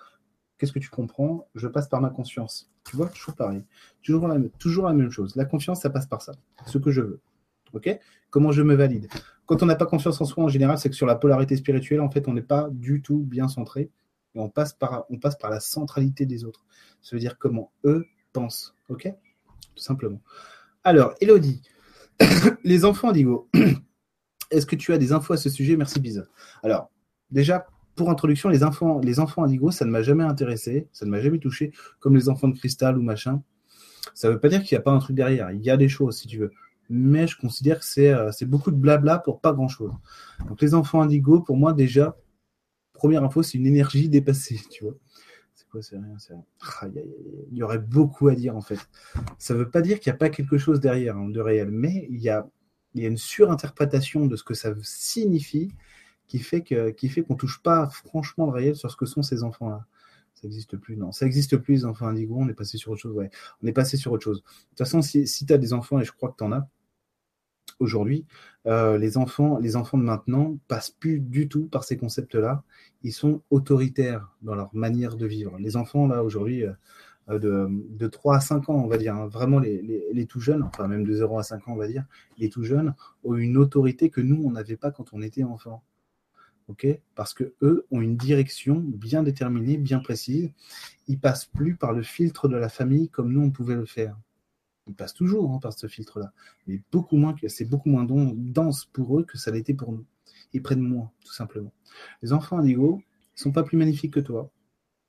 Qu'est-ce 0.58 0.72
que 0.72 0.78
tu 0.78 0.90
comprends 0.90 1.48
Je 1.54 1.68
passe 1.68 1.88
par 1.88 2.00
ma 2.00 2.10
conscience. 2.10 2.70
Tu 2.84 2.96
vois, 2.96 3.08
toujours 3.08 3.34
pareil. 3.34 3.64
Toujours 4.02 4.28
la, 4.28 4.38
toujours 4.58 4.86
la 4.86 4.92
même 4.92 5.10
chose. 5.10 5.34
La 5.36 5.44
confiance, 5.44 5.82
ça 5.82 5.90
passe 5.90 6.06
par 6.06 6.22
ça. 6.22 6.32
Ce 6.66 6.78
que 6.78 6.90
je 6.90 7.00
veux. 7.00 7.20
OK? 7.72 7.90
Comment 8.30 8.52
je 8.52 8.62
me 8.62 8.74
valide? 8.74 9.08
Quand 9.46 9.62
on 9.62 9.66
n'a 9.66 9.74
pas 9.74 9.86
confiance 9.86 10.20
en 10.20 10.24
soi, 10.24 10.44
en 10.44 10.48
général, 10.48 10.78
c'est 10.78 10.88
que 10.88 10.94
sur 10.94 11.06
la 11.06 11.16
polarité 11.16 11.56
spirituelle, 11.56 12.00
en 12.00 12.10
fait, 12.10 12.28
on 12.28 12.32
n'est 12.32 12.42
pas 12.42 12.68
du 12.70 13.02
tout 13.02 13.18
bien 13.18 13.48
centré. 13.48 13.90
Et 14.34 14.40
on 14.40 14.48
passe 14.48 14.74
par, 14.74 15.06
la 15.50 15.60
centralité 15.60 16.26
des 16.26 16.44
autres. 16.44 16.64
Ça 17.02 17.14
veut 17.14 17.20
dire 17.20 17.38
comment 17.38 17.72
eux 17.84 18.06
pensent. 18.32 18.74
OK? 18.88 19.08
Tout 19.74 19.82
simplement. 19.82 20.20
Alors, 20.82 21.14
Elodie, 21.20 21.62
les 22.64 22.84
enfants 22.84 23.12
d'Igo. 23.12 23.48
Est-ce 24.50 24.66
que 24.66 24.76
tu 24.76 24.92
as 24.92 24.98
des 24.98 25.12
infos 25.12 25.32
à 25.32 25.36
ce 25.36 25.50
sujet? 25.50 25.76
Merci, 25.76 26.00
Biza. 26.00 26.24
Alors, 26.62 26.90
déjà, 27.30 27.66
pour 27.94 28.10
introduction, 28.10 28.48
les 28.48 28.64
enfants, 28.64 29.00
les 29.00 29.20
enfants 29.20 29.44
indigos, 29.44 29.70
ça 29.70 29.84
ne 29.84 29.90
m'a 29.90 30.02
jamais 30.02 30.24
intéressé, 30.24 30.88
ça 30.92 31.06
ne 31.06 31.10
m'a 31.10 31.20
jamais 31.20 31.38
touché, 31.38 31.72
comme 32.00 32.16
les 32.16 32.28
enfants 32.28 32.48
de 32.48 32.56
cristal 32.56 32.98
ou 32.98 33.02
machin. 33.02 33.42
Ça 34.14 34.28
ne 34.28 34.34
veut 34.34 34.40
pas 34.40 34.48
dire 34.48 34.62
qu'il 34.62 34.76
n'y 34.76 34.80
a 34.80 34.82
pas 34.82 34.92
un 34.92 34.98
truc 34.98 35.16
derrière. 35.16 35.50
Il 35.52 35.62
y 35.62 35.70
a 35.70 35.76
des 35.76 35.88
choses, 35.88 36.18
si 36.18 36.28
tu 36.28 36.38
veux. 36.38 36.50
Mais 36.90 37.26
je 37.26 37.38
considère 37.38 37.78
que 37.78 37.84
c'est 37.84 38.12
euh, 38.12 38.30
beaucoup 38.42 38.70
de 38.70 38.76
blabla 38.76 39.18
pour 39.18 39.40
pas 39.40 39.52
grand-chose. 39.52 39.92
Donc 40.48 40.60
les 40.60 40.74
enfants 40.74 41.00
indigos, 41.00 41.40
pour 41.40 41.56
moi, 41.56 41.72
déjà, 41.72 42.16
première 42.92 43.24
info, 43.24 43.42
c'est 43.42 43.58
une 43.58 43.66
énergie 43.66 44.08
dépassée, 44.08 44.60
tu 44.70 44.84
vois. 44.84 44.94
C'est 45.54 45.68
quoi, 45.68 45.82
c'est 45.82 45.96
rien, 45.96 46.16
ah, 46.80 46.86
Il 47.50 47.56
y 47.56 47.62
aurait 47.62 47.78
beaucoup 47.78 48.28
à 48.28 48.34
dire, 48.34 48.56
en 48.56 48.60
fait. 48.60 48.78
Ça 49.38 49.54
ne 49.54 49.60
veut 49.60 49.70
pas 49.70 49.80
dire 49.80 50.00
qu'il 50.00 50.10
n'y 50.10 50.16
a 50.16 50.18
pas 50.18 50.28
quelque 50.28 50.58
chose 50.58 50.80
derrière 50.80 51.16
hein, 51.16 51.28
de 51.28 51.40
réel, 51.40 51.70
mais 51.70 52.06
il 52.10 52.20
y 52.20 52.28
a, 52.28 52.46
il 52.94 53.02
y 53.02 53.06
a 53.06 53.08
une 53.08 53.16
surinterprétation 53.16 54.26
de 54.26 54.36
ce 54.36 54.44
que 54.44 54.54
ça 54.54 54.72
signifie 54.82 55.72
qui 56.26 56.38
fait 56.38 56.62
que 56.62 56.90
qui 56.90 57.08
fait 57.08 57.22
qu'on 57.22 57.36
touche 57.36 57.62
pas 57.62 57.88
franchement 57.88 58.46
le 58.46 58.52
réel 58.52 58.76
sur 58.76 58.90
ce 58.90 58.96
que 58.96 59.06
sont 59.06 59.22
ces 59.22 59.42
enfants-là. 59.42 59.86
Ça 60.34 60.48
n'existe 60.48 60.76
plus, 60.76 60.96
non. 60.96 61.12
Ça 61.12 61.24
n'existe 61.24 61.56
plus, 61.56 61.74
les 61.74 61.84
enfants 61.84 62.06
indigos, 62.06 62.36
on 62.38 62.48
est 62.48 62.54
passé 62.54 62.76
sur 62.76 62.92
autre 62.92 63.00
chose, 63.00 63.14
ouais. 63.14 63.30
On 63.62 63.66
est 63.66 63.72
passé 63.72 63.96
sur 63.96 64.12
autre 64.12 64.24
chose. 64.24 64.42
De 64.42 64.68
toute 64.70 64.78
façon, 64.78 65.00
si, 65.00 65.26
si 65.26 65.46
tu 65.46 65.52
as 65.52 65.58
des 65.58 65.72
enfants, 65.72 66.00
et 66.00 66.04
je 66.04 66.12
crois 66.12 66.30
que 66.30 66.36
tu 66.36 66.44
en 66.44 66.52
as, 66.52 66.68
aujourd'hui, 67.78 68.26
euh, 68.66 68.98
les 68.98 69.16
enfants, 69.16 69.58
les 69.58 69.76
enfants 69.76 69.98
de 69.98 70.02
maintenant 70.02 70.58
passent 70.68 70.90
plus 70.90 71.20
du 71.20 71.48
tout 71.48 71.66
par 71.66 71.84
ces 71.84 71.96
concepts-là. 71.96 72.62
Ils 73.02 73.12
sont 73.12 73.42
autoritaires 73.50 74.34
dans 74.42 74.54
leur 74.54 74.74
manière 74.74 75.16
de 75.16 75.26
vivre. 75.26 75.56
Les 75.58 75.76
enfants, 75.76 76.06
là, 76.06 76.24
aujourd'hui, 76.24 76.64
euh, 76.64 77.38
de, 77.38 77.68
de, 77.70 78.06
3 78.06 78.36
à 78.36 78.40
5 78.40 78.68
ans, 78.68 78.74
on 78.74 78.86
va 78.86 78.98
dire, 78.98 79.14
hein, 79.14 79.26
vraiment 79.28 79.58
les, 79.58 79.80
les, 79.82 80.04
les, 80.12 80.26
tout 80.26 80.40
jeunes, 80.40 80.62
enfin 80.62 80.88
même 80.88 81.04
de 81.04 81.14
0 81.14 81.38
à 81.38 81.42
5 81.42 81.68
ans, 81.68 81.72
on 81.72 81.76
va 81.76 81.88
dire, 81.88 82.04
les 82.38 82.50
tout 82.50 82.64
jeunes 82.64 82.94
ont 83.24 83.34
une 83.34 83.56
autorité 83.56 84.10
que 84.10 84.20
nous, 84.20 84.42
on 84.44 84.50
n'avait 84.50 84.76
pas 84.76 84.90
quand 84.90 85.14
on 85.14 85.22
était 85.22 85.42
enfant 85.42 85.82
ok 86.68 86.86
Parce 87.14 87.34
que 87.34 87.54
eux 87.62 87.86
ont 87.90 88.00
une 88.00 88.16
direction 88.16 88.76
bien 88.76 89.22
déterminée, 89.22 89.76
bien 89.76 90.00
précise. 90.00 90.50
Ils 91.08 91.18
passent 91.18 91.46
plus 91.46 91.76
par 91.76 91.92
le 91.92 92.02
filtre 92.02 92.48
de 92.48 92.56
la 92.56 92.68
famille 92.68 93.08
comme 93.08 93.32
nous 93.32 93.42
on 93.42 93.50
pouvait 93.50 93.74
le 93.74 93.86
faire. 93.86 94.16
Ils 94.86 94.94
passent 94.94 95.14
toujours 95.14 95.50
hein, 95.50 95.58
par 95.60 95.72
ce 95.72 95.86
filtre-là, 95.86 96.32
mais 96.66 96.82
beaucoup 96.92 97.16
moins 97.16 97.34
que 97.34 97.48
c'est 97.48 97.64
beaucoup 97.64 97.88
moins 97.88 98.06
dense 98.06 98.84
pour 98.84 99.18
eux 99.18 99.24
que 99.24 99.38
ça 99.38 99.50
l'était 99.50 99.74
pour 99.74 99.92
nous. 99.92 100.04
Ils 100.52 100.62
prennent 100.62 100.80
moins, 100.80 101.10
tout 101.24 101.32
simplement. 101.32 101.72
Les 102.22 102.32
enfants 102.32 102.58
indigos 102.58 103.02
sont 103.34 103.50
pas 103.50 103.62
plus 103.62 103.78
magnifiques 103.78 104.12
que 104.12 104.20
toi. 104.20 104.50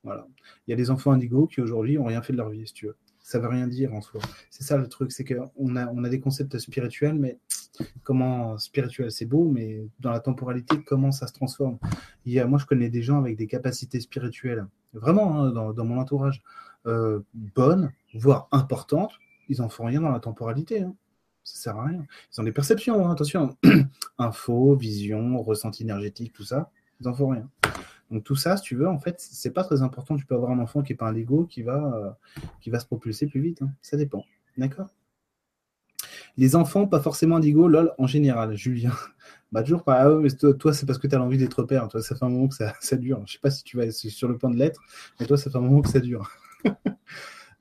Voilà. 0.02 0.26
Il 0.66 0.70
y 0.70 0.74
a 0.74 0.76
des 0.76 0.90
enfants 0.90 1.12
indigos 1.12 1.46
qui 1.46 1.60
aujourd'hui 1.60 1.98
ont 1.98 2.04
rien 2.04 2.22
fait 2.22 2.32
de 2.32 2.38
leur 2.38 2.50
vie, 2.50 2.66
si 2.66 2.72
tu 2.72 2.86
veux. 2.86 2.96
Ça 3.20 3.38
veut 3.38 3.48
rien 3.48 3.66
dire 3.66 3.92
en 3.92 4.00
soi. 4.00 4.20
C'est 4.50 4.62
ça 4.62 4.76
le 4.76 4.88
truc, 4.88 5.12
c'est 5.12 5.24
qu'on 5.24 5.76
a, 5.76 5.86
on 5.88 6.04
a 6.04 6.08
des 6.08 6.20
concepts 6.20 6.58
spirituels, 6.58 7.16
mais 7.16 7.38
comment 8.02 8.58
spirituel, 8.58 9.10
c'est 9.10 9.26
beau, 9.26 9.48
mais 9.50 9.86
dans 10.00 10.10
la 10.10 10.20
temporalité, 10.20 10.82
comment 10.84 11.12
ça 11.12 11.26
se 11.26 11.32
transforme? 11.32 11.78
Moi, 12.26 12.58
je 12.58 12.66
connais 12.66 12.88
des 12.88 13.02
gens 13.02 13.18
avec 13.18 13.36
des 13.36 13.46
capacités 13.46 14.00
spirituelles, 14.00 14.66
vraiment, 14.92 15.42
hein, 15.42 15.50
dans, 15.50 15.84
mon 15.84 15.98
entourage, 15.98 16.42
euh, 16.86 17.20
bonnes, 17.34 17.92
voire 18.14 18.48
importantes. 18.52 19.12
Ils 19.48 19.58
n'en 19.58 19.68
font 19.68 19.84
rien 19.84 20.00
dans 20.00 20.10
la 20.10 20.20
temporalité. 20.20 20.82
Hein. 20.82 20.94
Ça 21.44 21.56
sert 21.56 21.76
à 21.76 21.84
rien. 21.84 22.04
Ils 22.32 22.40
ont 22.40 22.44
des 22.44 22.52
perceptions, 22.52 23.06
hein, 23.06 23.12
attention. 23.12 23.56
Info, 24.18 24.74
vision, 24.74 25.40
ressenti 25.42 25.84
énergétique, 25.84 26.32
tout 26.32 26.44
ça. 26.44 26.70
Les 27.00 27.06
enfants, 27.06 27.28
rien. 27.28 27.48
Donc 28.10 28.24
tout 28.24 28.36
ça, 28.36 28.56
si 28.56 28.62
tu 28.62 28.76
veux, 28.76 28.88
en 28.88 28.98
fait, 28.98 29.16
c'est 29.18 29.50
pas 29.50 29.64
très 29.64 29.82
important. 29.82 30.16
Tu 30.16 30.26
peux 30.26 30.34
avoir 30.34 30.50
un 30.50 30.58
enfant 30.58 30.82
qui 30.82 30.92
est 30.92 30.96
pas 30.96 31.08
un 31.08 31.12
Lego 31.12 31.44
qui 31.44 31.62
va, 31.62 31.94
euh, 31.94 32.10
qui 32.60 32.70
va 32.70 32.80
se 32.80 32.86
propulser 32.86 33.26
plus 33.26 33.40
vite. 33.40 33.62
Hein. 33.62 33.70
Ça 33.82 33.96
dépend. 33.96 34.24
D'accord? 34.56 34.88
Les 36.36 36.54
enfants, 36.54 36.86
pas 36.86 37.00
forcément 37.00 37.36
un 37.36 37.40
Lego, 37.40 37.68
lol, 37.68 37.92
en 37.98 38.06
général. 38.06 38.56
Julien. 38.56 38.92
Bah 39.52 39.62
toujours 39.62 39.84
pas. 39.84 40.02
Ah 40.02 40.18
mais 40.20 40.28
toi, 40.30 40.74
c'est 40.74 40.86
parce 40.86 40.98
que 40.98 41.06
tu 41.06 41.14
as 41.14 41.22
envie 41.22 41.38
d'être 41.38 41.62
père. 41.62 41.86
Toi, 41.86 42.02
ça 42.02 42.16
fait 42.16 42.24
un 42.24 42.28
moment 42.28 42.48
que 42.48 42.56
ça, 42.56 42.96
dure. 42.96 43.22
Je 43.26 43.34
sais 43.34 43.38
pas 43.38 43.50
si 43.50 43.62
tu 43.62 43.76
vas 43.76 43.90
sur 43.92 44.26
le 44.28 44.36
point 44.36 44.50
de 44.50 44.56
l'être, 44.56 44.80
mais 45.20 45.26
toi, 45.26 45.36
ça 45.36 45.50
fait 45.50 45.56
un 45.56 45.60
moment 45.60 45.82
que 45.82 45.88
ça 45.88 46.00
dure. 46.00 46.28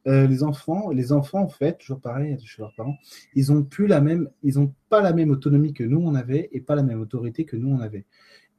Euh, 0.08 0.28
les 0.28 0.44
enfants, 0.44 0.92
les 0.92 1.12
enfants, 1.12 1.42
en 1.42 1.48
fait, 1.48 1.80
toujours 1.80 2.00
pareil 2.00 2.38
chez 2.46 2.62
leurs 2.62 2.76
parents, 2.76 2.96
ils 3.34 3.52
ont 3.52 3.64
plus 3.64 3.88
la 3.88 4.02
même, 4.02 4.30
ils 4.44 4.60
ont 4.60 4.72
pas 4.88 5.02
la 5.02 5.14
même 5.14 5.32
autonomie 5.32 5.74
que 5.74 5.84
nous 5.84 6.00
on 6.00 6.14
avait 6.14 6.50
et 6.52 6.62
pas 6.62 6.76
la 6.76 6.84
même 6.84 7.02
autorité 7.02 7.44
que 7.44 7.56
nous 7.56 7.70
on 7.70 7.80
avait. 7.80 8.06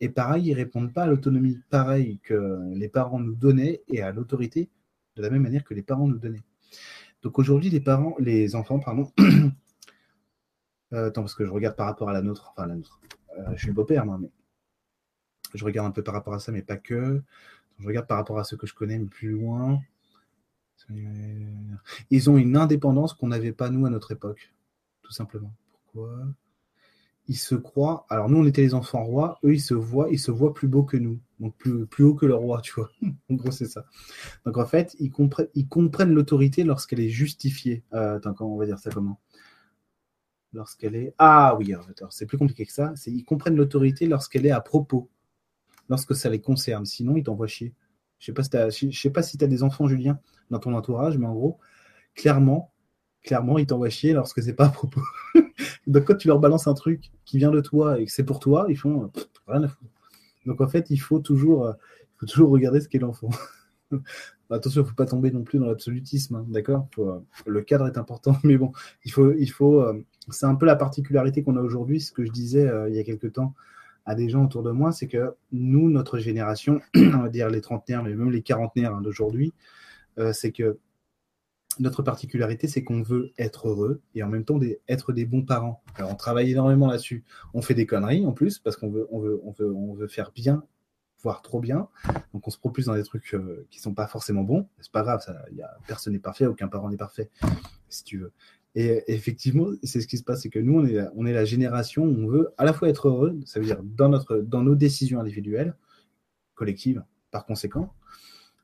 Et 0.01 0.09
pareil, 0.09 0.49
ils 0.49 0.55
répondent 0.55 0.93
pas 0.93 1.05
à 1.05 1.07
l'autonomie 1.07 1.61
pareil 1.71 2.19
que 2.25 2.59
les 2.75 2.89
parents 2.89 3.21
nous 3.21 3.37
donnaient 3.37 3.83
et 3.87 4.03
à 4.03 4.11
l'autorité 4.11 4.71
de 5.15 5.23
la 5.23 5.31
même 5.31 5.43
manière 5.43 5.63
que 5.63 5.75
les 5.75 5.83
parents 5.83 6.09
nous 6.09 6.19
donnaient. 6.19 6.43
Donc 7.23 7.39
aujourd'hui, 7.39 7.71
les 7.71 7.81
parents, 7.81 8.17
les 8.19 8.57
enfants, 8.57 8.81
pardon. 8.81 9.11
Euh, 10.93 11.09
attends, 11.09 11.23
parce 11.23 11.35
que 11.35 11.45
je 11.45 11.51
regarde 11.51 11.77
par 11.77 11.87
rapport 11.87 12.09
à 12.09 12.13
la 12.13 12.23
nôtre, 12.23 12.53
enfin 12.53 12.67
la 12.67 12.77
nôtre. 12.77 13.01
Euh, 13.39 13.53
je 13.57 13.63
suis 13.63 13.73
beau-père, 13.73 14.07
moi, 14.07 14.19
mais 14.21 14.31
je 15.55 15.65
regarde 15.65 15.89
un 15.89 15.91
peu 15.91 16.03
par 16.03 16.15
rapport 16.15 16.35
à 16.35 16.39
ça, 16.39 16.53
mais 16.53 16.63
pas 16.63 16.77
que. 16.77 17.23
Je 17.79 17.87
regarde 17.87 18.07
par 18.07 18.17
rapport 18.17 18.39
à 18.39 18.45
ceux 18.45 18.57
que 18.57 18.67
je 18.67 18.75
connais, 18.75 18.99
mais 18.99 19.07
plus 19.07 19.31
loin. 19.31 19.81
Ils 22.11 22.31
ont 22.31 22.37
une 22.37 22.57
indépendance 22.57 23.13
qu'on 23.15 23.29
n'avait 23.29 23.53
pas 23.53 23.71
nous 23.71 23.87
à 23.87 23.91
notre 23.91 24.13
époque, 24.13 24.55
tout 25.03 25.13
simplement. 25.13 25.53
Pourquoi? 25.73 26.27
Ils 27.29 27.37
se 27.37 27.57
croient. 27.57 28.07
Alors 28.09 28.31
nous, 28.31 28.39
on 28.39 28.47
était 28.47 28.63
les 28.63 28.75
enfants 28.75 29.03
rois. 29.03 29.41
Eux, 29.43 29.55
ils 29.55 29.61
se 29.61 29.75
voient, 29.75 30.09
ils 30.11 30.19
se 30.19 30.31
voient 30.31 30.55
plus 30.55 30.69
beaux 30.69 30.85
que 30.85 30.97
nous, 30.97 31.19
donc 31.41 31.57
plus, 31.57 32.05
haut 32.05 32.15
que 32.15 32.27
le 32.27 32.35
roi, 32.35 32.61
tu 32.61 32.73
vois. 32.75 32.91
en 33.31 33.35
gros, 33.35 33.51
c'est 33.51 33.67
ça. 33.67 33.85
Donc 34.45 34.59
en 34.59 34.67
fait, 34.67 34.95
ils 35.01 35.11
comprennent, 35.11 36.15
l'autorité 36.15 36.63
lorsqu'elle 36.63 37.01
est 37.01 37.09
justifiée. 37.09 37.83
Euh, 37.95 38.19
attends, 38.19 38.47
on 38.47 38.57
va 38.57 38.67
dire 38.67 38.79
ça 38.79 38.91
comment? 38.91 39.19
Lorsqu'elle 40.53 40.95
est. 40.95 41.15
Ah 41.19 41.57
oui, 41.59 41.75
c'est 42.11 42.27
plus 42.27 42.39
compliqué 42.39 42.65
que 42.65 42.73
ça. 42.73 42.93
C'est 42.97 43.11
ils 43.11 43.25
comprennent 43.25 43.57
l'autorité 43.57 44.07
lorsqu'elle 44.07 44.47
est 44.47 44.51
à 44.51 44.61
propos, 44.61 45.11
lorsque 45.89 46.15
ça 46.15 46.31
les 46.31 46.41
concerne. 46.41 46.87
Sinon, 46.87 47.17
ils 47.17 47.25
t'envoient 47.25 47.47
chier. 47.47 47.75
Je 48.19 48.27
sais 48.27 48.33
pas 48.33 48.71
si 48.71 48.93
sais 48.93 49.11
pas 49.11 49.23
si 49.23 49.37
tu 49.37 49.45
as 49.45 49.49
des 49.49 49.63
enfants, 49.63 49.87
Julien, 49.87 50.19
dans 50.51 50.59
ton 50.59 50.75
entourage, 50.75 51.19
mais 51.19 51.27
en 51.27 51.35
gros, 51.35 51.59
clairement, 52.15 52.73
clairement, 53.23 53.59
ils 53.59 53.67
t'envoient 53.67 53.91
chier 53.91 54.13
lorsque 54.15 54.43
c'est 54.43 54.55
pas 54.55 54.67
à 54.67 54.71
propos. 54.71 55.03
Donc 55.87 56.05
quand 56.05 56.17
tu 56.17 56.29
leur 56.29 56.39
balances 56.39 56.67
un 56.67 56.75
truc 56.75 57.11
qui 57.25 57.39
vient 57.39 57.51
de 57.51 57.61
toi 57.61 58.01
et 58.01 58.07
que 58.07 58.13
c'est 58.13 58.25
pour 58.25 58.41
toi, 58.41 58.67
ils 58.69 58.77
font 58.77 59.11
rien 59.47 59.63
à 59.63 59.69
foutre. 59.69 59.91
Donc 60.47 60.61
en 60.61 60.69
fait, 60.69 60.91
il 60.91 60.99
faut 60.99 61.19
toujours, 61.19 61.67
euh, 61.67 61.73
il 62.03 62.21
faut 62.21 62.27
toujours 62.27 62.51
regarder 62.51 62.81
ce 62.81 62.89
qu'est 62.89 62.99
l'enfant. 62.99 63.31
Attention, 64.51 64.83
il 64.83 64.85
ne 64.85 64.89
faut 64.89 64.95
pas 64.95 65.07
tomber 65.07 65.31
non 65.31 65.43
plus 65.43 65.59
dans 65.59 65.67
l'absolutisme, 65.67 66.37
hein, 66.37 66.47
d'accord? 66.49 66.89
Euh, 66.99 67.19
Le 67.47 67.63
cadre 67.63 67.87
est 67.87 67.99
important, 67.99 68.37
mais 68.45 68.57
bon, 68.57 68.73
il 69.05 69.13
faut, 69.13 69.33
il 69.33 69.51
faut. 69.51 69.81
Euh, 69.81 70.05
c'est 70.31 70.47
un 70.47 70.55
peu 70.55 70.67
la 70.67 70.77
particularité 70.77 71.43
qu'on 71.43 71.57
a 71.57 71.61
aujourd'hui, 71.61 72.01
ce 72.01 72.13
que 72.13 72.25
je 72.25 72.31
disais 72.31 72.69
il 72.89 72.95
y 72.95 72.99
a 72.99 73.05
quelque 73.05 73.29
temps 73.29 73.55
à 74.05 74.15
des 74.15 74.29
gens 74.29 74.45
autour 74.45 74.63
de 74.63 74.71
moi, 74.71 74.93
c'est 74.93 75.09
que 75.09 75.35
nous, 75.53 75.91
notre 75.91 76.19
génération, 76.19 76.81
on 76.97 77.19
va 77.19 77.29
dire 77.29 77.49
les 77.49 77.61
trentenaires, 77.61 78.03
mais 78.03 78.15
même 78.15 78.31
les 78.31 78.43
quarantenaires 78.43 78.95
hein, 78.95 79.01
d'aujourd'hui, 79.01 79.53
c'est 80.33 80.51
que 80.51 80.79
notre 81.79 82.03
particularité, 82.03 82.69
c'est 82.69 82.83
qu'on 82.83 83.03
veut 83.03 83.33
être 83.39 83.69
heureux 83.69 84.01
et 84.15 84.23
en 84.23 84.29
même 84.29 84.45
temps 84.45 84.59
être 84.89 85.13
des 85.13 85.27
bons 85.27 85.43
parents. 85.43 85.83
On 85.99 86.15
travaille 86.15 86.51
énormément 86.51 86.87
là-dessus. 86.87 87.25
On 87.55 87.63
fait 87.63 87.75
des 87.75 87.87
conneries 87.87 88.25
en 88.27 88.33
plus 88.33 88.59
parce 88.59 88.77
qu'on 88.77 88.91
veut, 88.91 89.07
on 89.11 89.21
veut, 89.21 89.41
on 89.45 89.51
veut, 89.51 89.75
on 89.75 89.95
veut 89.95 90.09
faire 90.09 90.33
bien, 90.33 90.65
trop 91.35 91.61
bien. 91.61 91.89
Donc, 92.33 92.47
on 92.47 92.51
se 92.51 92.59
propulse 92.59 92.87
dans 92.87 92.95
des 92.95 93.03
trucs 93.03 93.35
euh, 93.35 93.67
qui 93.71 93.81
sont 93.81 93.95
pas 93.95 94.07
forcément 94.07 94.43
bons. 94.43 94.69
C'est 94.81 94.93
pas 94.93 95.03
grave, 95.03 95.23
ça, 95.23 95.37
y 95.53 95.63
a, 95.63 95.77
personne 95.87 96.13
n'est 96.13 96.19
parfait, 96.19 96.47
aucun 96.47 96.69
parent 96.69 96.89
n'est 96.89 96.97
parfait, 96.97 97.31
si 97.89 98.05
tu 98.05 98.19
veux. 98.19 98.33
Et 98.75 99.05
effectivement, 99.09 99.69
c'est 99.83 100.03
ce 100.03 100.07
qui 100.07 100.19
se 100.19 100.23
passe, 100.23 100.43
c'est 100.43 100.51
que 100.51 100.59
nous, 100.59 100.81
on 100.81 100.87
est, 100.87 101.01
on 101.15 101.25
est 101.25 101.33
la 101.33 101.47
génération 101.47 102.05
où 102.05 102.25
on 102.25 102.27
veut 102.27 102.53
à 102.59 102.65
la 102.65 102.75
fois 102.75 102.89
être 102.89 103.09
heureux, 103.09 103.41
ça 103.47 103.59
veut 103.59 103.65
dire 103.65 103.83
dans, 103.83 104.11
notre, 104.11 104.37
dans 104.37 104.63
nos 104.63 104.75
décisions 104.75 105.19
individuelles, 105.19 105.75
collectives, 106.55 107.03
par 107.31 107.47
conséquent, 107.47 107.95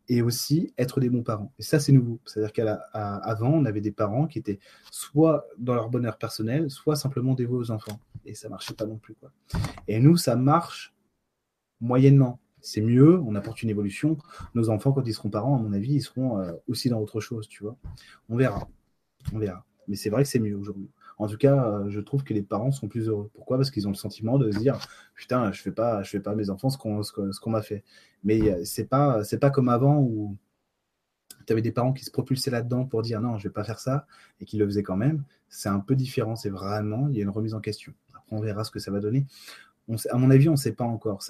et 0.09 0.21
aussi 0.21 0.75
être 0.76 1.00
des 1.00 1.09
bons 1.09 1.23
parents. 1.23 1.52
Et 1.59 1.62
ça, 1.62 1.81
c'est 1.81 1.92
nouveau. 1.92 2.21
C'est-à-dire 2.26 2.52
qu'avant, 2.52 3.54
on 3.54 3.64
avait 3.64 3.81
des 3.81 3.92
parents 3.92 4.26
qui 4.26 4.38
étaient 4.38 4.59
soit 4.90 5.47
dans 5.57 5.75
leur 5.75 5.88
bonheur 5.88 6.19
personnel, 6.19 6.71
soit 6.71 6.97
simplement 6.97 7.33
dévoués 7.33 7.59
aux 7.59 7.71
enfants. 7.71 7.99
Et 8.26 8.35
ça 8.35 8.50
marchait 8.50 8.75
pas 8.75 8.85
non 8.85 8.99
plus. 8.99 9.14
Quoi. 9.14 9.31
Et 9.88 9.99
nous, 9.99 10.19
ça 10.19 10.37
marche 10.37 10.95
moyennement. 11.81 12.38
C'est 12.62 12.81
mieux, 12.81 13.21
on 13.21 13.35
apporte 13.35 13.62
une 13.62 13.71
évolution. 13.71 14.16
Nos 14.54 14.71
enfants, 14.71 14.92
quand 14.92 15.07
ils 15.07 15.14
seront 15.14 15.31
parents, 15.31 15.59
à 15.59 15.61
mon 15.61 15.73
avis, 15.73 15.95
ils 15.95 16.02
seront 16.02 16.38
euh, 16.38 16.52
aussi 16.69 16.88
dans 16.88 17.00
autre 17.00 17.21
chose, 17.21 17.49
tu 17.49 17.62
vois. 17.62 17.76
On 18.28 18.37
verra. 18.37 18.69
On 19.33 19.38
verra. 19.38 19.66
Mais 19.88 19.97
c'est 19.97 20.11
vrai 20.11 20.23
que 20.23 20.28
c'est 20.28 20.38
mieux 20.38 20.57
aujourd'hui. 20.57 20.88
En 21.19 21.26
tout 21.28 21.37
cas, 21.37 21.66
euh, 21.66 21.90
je 21.90 22.00
trouve 22.00 22.25
que 22.25 22.35
les 22.35 22.42
parents 22.42 22.71
sont 22.71 22.88
plus 22.88 23.09
heureux. 23.09 23.31
Pourquoi? 23.35 23.57
Parce 23.57 23.71
qu'ils 23.71 23.87
ont 23.87 23.90
le 23.90 23.97
sentiment 23.97 24.38
de 24.38 24.50
se 24.50 24.59
dire 24.59 24.78
putain, 25.14 25.52
je 25.52 25.61
fais 25.61 25.73
fais 26.04 26.21
pas 26.21 26.35
mes 26.35 26.50
enfants 26.50 26.71
ce 26.71 26.78
qu'on 26.78 27.50
m'a 27.50 27.62
fait. 27.62 27.85
Mais 28.25 28.40
euh, 28.50 28.64
c'est 28.64 28.87
pas 28.87 29.23
pas 29.40 29.50
comme 29.50 29.69
avant 29.69 29.99
où 30.00 30.37
tu 31.47 31.52
avais 31.52 31.62
des 31.62 31.73
parents 31.73 31.92
qui 31.92 32.04
se 32.04 32.11
propulsaient 32.11 32.50
là-dedans 32.50 32.87
pour 32.87 33.02
dire 33.02 33.21
non, 33.21 33.38
je 33.38 33.49
vais 33.49 33.52
pas 33.52 33.64
faire 33.64 33.78
ça 33.78 34.07
et 34.40 34.45
qui 34.45 34.57
le 34.57 34.66
faisaient 34.66 34.83
quand 34.83 34.97
même. 34.97 35.25
C'est 35.49 35.69
un 35.69 35.81
peu 35.81 35.95
différent. 35.97 36.37
C'est 36.37 36.50
vraiment 36.50 37.09
il 37.09 37.16
y 37.16 37.21
a 37.21 37.23
une 37.23 37.31
remise 37.31 37.54
en 37.54 37.61
question. 37.61 37.92
Après, 38.14 38.37
on 38.37 38.40
verra 38.40 38.64
ce 38.64 38.71
que 38.71 38.78
ça 38.78 38.90
va 38.90 39.00
donner. 39.00 39.26
On 39.88 39.97
à 40.11 40.16
mon 40.16 40.31
avis, 40.31 40.49
on 40.49 40.52
ne 40.52 40.57
sait 40.57 40.73
pas 40.73 40.85
encore. 40.85 41.23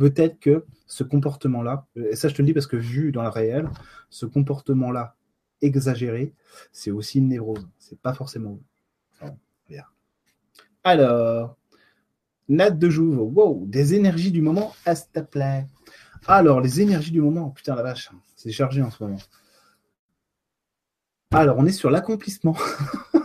Peut-être 0.00 0.40
que 0.40 0.64
ce 0.86 1.04
comportement-là, 1.04 1.86
et 1.94 2.16
ça 2.16 2.28
je 2.28 2.34
te 2.34 2.40
le 2.40 2.46
dis 2.46 2.54
parce 2.54 2.66
que 2.66 2.76
vu 2.76 3.12
dans 3.12 3.22
la 3.22 3.30
réelle, 3.30 3.68
ce 4.08 4.24
comportement-là 4.24 5.14
exagéré, 5.60 6.32
c'est 6.72 6.90
aussi 6.90 7.18
une 7.18 7.28
névrose. 7.28 7.68
C'est 7.78 8.00
pas 8.00 8.14
forcément 8.14 8.58
alors, 10.82 11.56
Nat 12.48 12.70
de 12.70 12.88
Jouve, 12.88 13.18
wow, 13.18 13.64
des 13.66 13.94
énergies 13.94 14.32
du 14.32 14.40
moment, 14.40 14.74
à 14.86 14.94
plaît. 15.22 15.66
Alors, 16.26 16.60
les 16.60 16.80
énergies 16.80 17.12
du 17.12 17.20
moment, 17.20 17.50
putain 17.50 17.74
la 17.74 17.82
vache, 17.82 18.10
c'est 18.34 18.50
chargé 18.50 18.82
en 18.82 18.90
ce 18.90 19.02
moment. 19.02 19.18
Alors, 21.32 21.58
on 21.58 21.66
est 21.66 21.72
sur 21.72 21.90
l'accomplissement. 21.90 22.56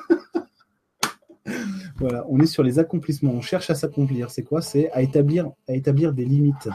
on 2.01 2.39
est 2.39 2.45
sur 2.45 2.63
les 2.63 2.79
accomplissements. 2.79 3.31
On 3.31 3.41
cherche 3.41 3.69
à 3.69 3.75
s'accomplir. 3.75 4.29
C'est 4.29 4.43
quoi? 4.43 4.61
C'est 4.61 4.91
à 4.91 5.01
établir, 5.01 5.51
à 5.67 5.73
établir 5.73 6.13
des 6.13 6.25
limites, 6.25 6.69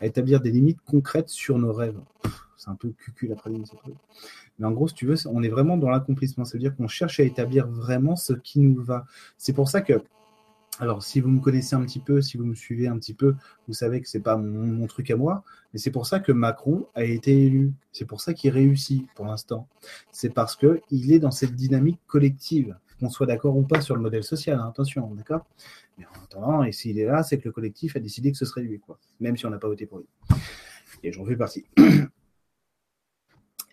à 0.00 0.06
établir 0.06 0.40
des 0.40 0.50
limites 0.50 0.80
concrètes 0.86 1.28
sur 1.28 1.58
nos 1.58 1.72
rêves. 1.72 2.00
C'est 2.56 2.70
un 2.70 2.74
peu 2.74 2.90
cucul 2.90 3.32
après 3.32 3.50
mais 4.58 4.66
en 4.66 4.72
gros, 4.72 4.88
si 4.88 4.94
tu 4.94 5.06
veux, 5.06 5.16
on 5.26 5.42
est 5.42 5.48
vraiment 5.48 5.76
dans 5.76 5.88
l'accomplissement. 5.88 6.44
C'est-à-dire 6.44 6.74
qu'on 6.74 6.88
cherche 6.88 7.20
à 7.20 7.22
établir 7.22 7.68
vraiment 7.68 8.16
ce 8.16 8.32
qui 8.32 8.60
nous 8.60 8.82
va. 8.82 9.06
C'est 9.36 9.52
pour 9.52 9.68
ça 9.68 9.80
que, 9.80 10.02
alors, 10.80 11.02
si 11.02 11.20
vous 11.20 11.28
me 11.28 11.40
connaissez 11.40 11.76
un 11.76 11.84
petit 11.84 12.00
peu, 12.00 12.20
si 12.20 12.36
vous 12.36 12.44
me 12.44 12.54
suivez 12.54 12.88
un 12.88 12.98
petit 12.98 13.14
peu, 13.14 13.34
vous 13.66 13.74
savez 13.74 14.00
que 14.00 14.08
c'est 14.08 14.20
pas 14.20 14.36
mon, 14.36 14.86
truc 14.86 15.10
à 15.10 15.16
moi. 15.16 15.44
Mais 15.72 15.78
c'est 15.78 15.90
pour 15.90 16.06
ça 16.06 16.18
que 16.20 16.32
Macron 16.32 16.86
a 16.94 17.04
été 17.04 17.46
élu. 17.46 17.72
C'est 17.92 18.04
pour 18.04 18.20
ça 18.20 18.34
qu'il 18.34 18.50
réussit 18.50 19.06
pour 19.14 19.26
l'instant. 19.26 19.68
C'est 20.12 20.30
parce 20.30 20.56
que 20.56 20.80
il 20.90 21.12
est 21.12 21.18
dans 21.18 21.30
cette 21.30 21.54
dynamique 21.54 22.00
collective. 22.06 22.76
Qu'on 22.98 23.10
soit 23.10 23.26
d'accord 23.26 23.56
ou 23.56 23.62
pas 23.62 23.80
sur 23.80 23.94
le 23.94 24.02
modèle 24.02 24.24
social, 24.24 24.58
hein, 24.58 24.68
attention, 24.68 25.14
d'accord? 25.14 25.46
Mais 25.96 26.04
en 26.06 26.24
attendant, 26.24 26.62
et 26.64 26.72
s'il 26.72 26.98
est 26.98 27.04
là, 27.04 27.22
c'est 27.22 27.38
que 27.38 27.44
le 27.44 27.52
collectif 27.52 27.96
a 27.96 28.00
décidé 28.00 28.32
que 28.32 28.38
ce 28.38 28.44
serait 28.44 28.62
lui, 28.62 28.80
quoi. 28.80 28.98
Même 29.20 29.36
si 29.36 29.46
on 29.46 29.50
n'a 29.50 29.58
pas 29.58 29.68
voté 29.68 29.86
pour 29.86 29.98
lui. 29.98 30.06
Et 31.02 31.12
j'en 31.12 31.24
fais 31.24 31.36
partie. 31.36 31.64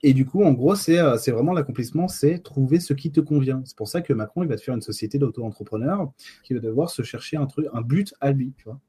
Et 0.08 0.14
du 0.14 0.24
coup, 0.24 0.44
en 0.44 0.54
gros, 0.54 0.76
euh, 0.90 1.18
c'est 1.18 1.32
vraiment 1.32 1.54
l'accomplissement, 1.54 2.08
c'est 2.08 2.38
trouver 2.38 2.80
ce 2.80 2.94
qui 2.94 3.12
te 3.12 3.20
convient. 3.20 3.64
C'est 3.66 3.76
pour 3.76 3.88
ça 3.88 4.02
que 4.02 4.14
Macron, 4.14 4.44
il 4.44 4.50
va 4.50 4.56
te 4.56 4.62
faire 4.62 4.76
une 4.76 4.82
société 4.82 5.18
d'auto-entrepreneurs 5.18 6.12
qui 6.44 6.54
va 6.54 6.60
devoir 6.60 6.92
se 6.92 7.02
chercher 7.02 7.38
un 7.38 7.82
but 7.82 8.14
à 8.22 8.32
lui, 8.32 8.54
tu 8.56 8.66
vois. 8.66 8.80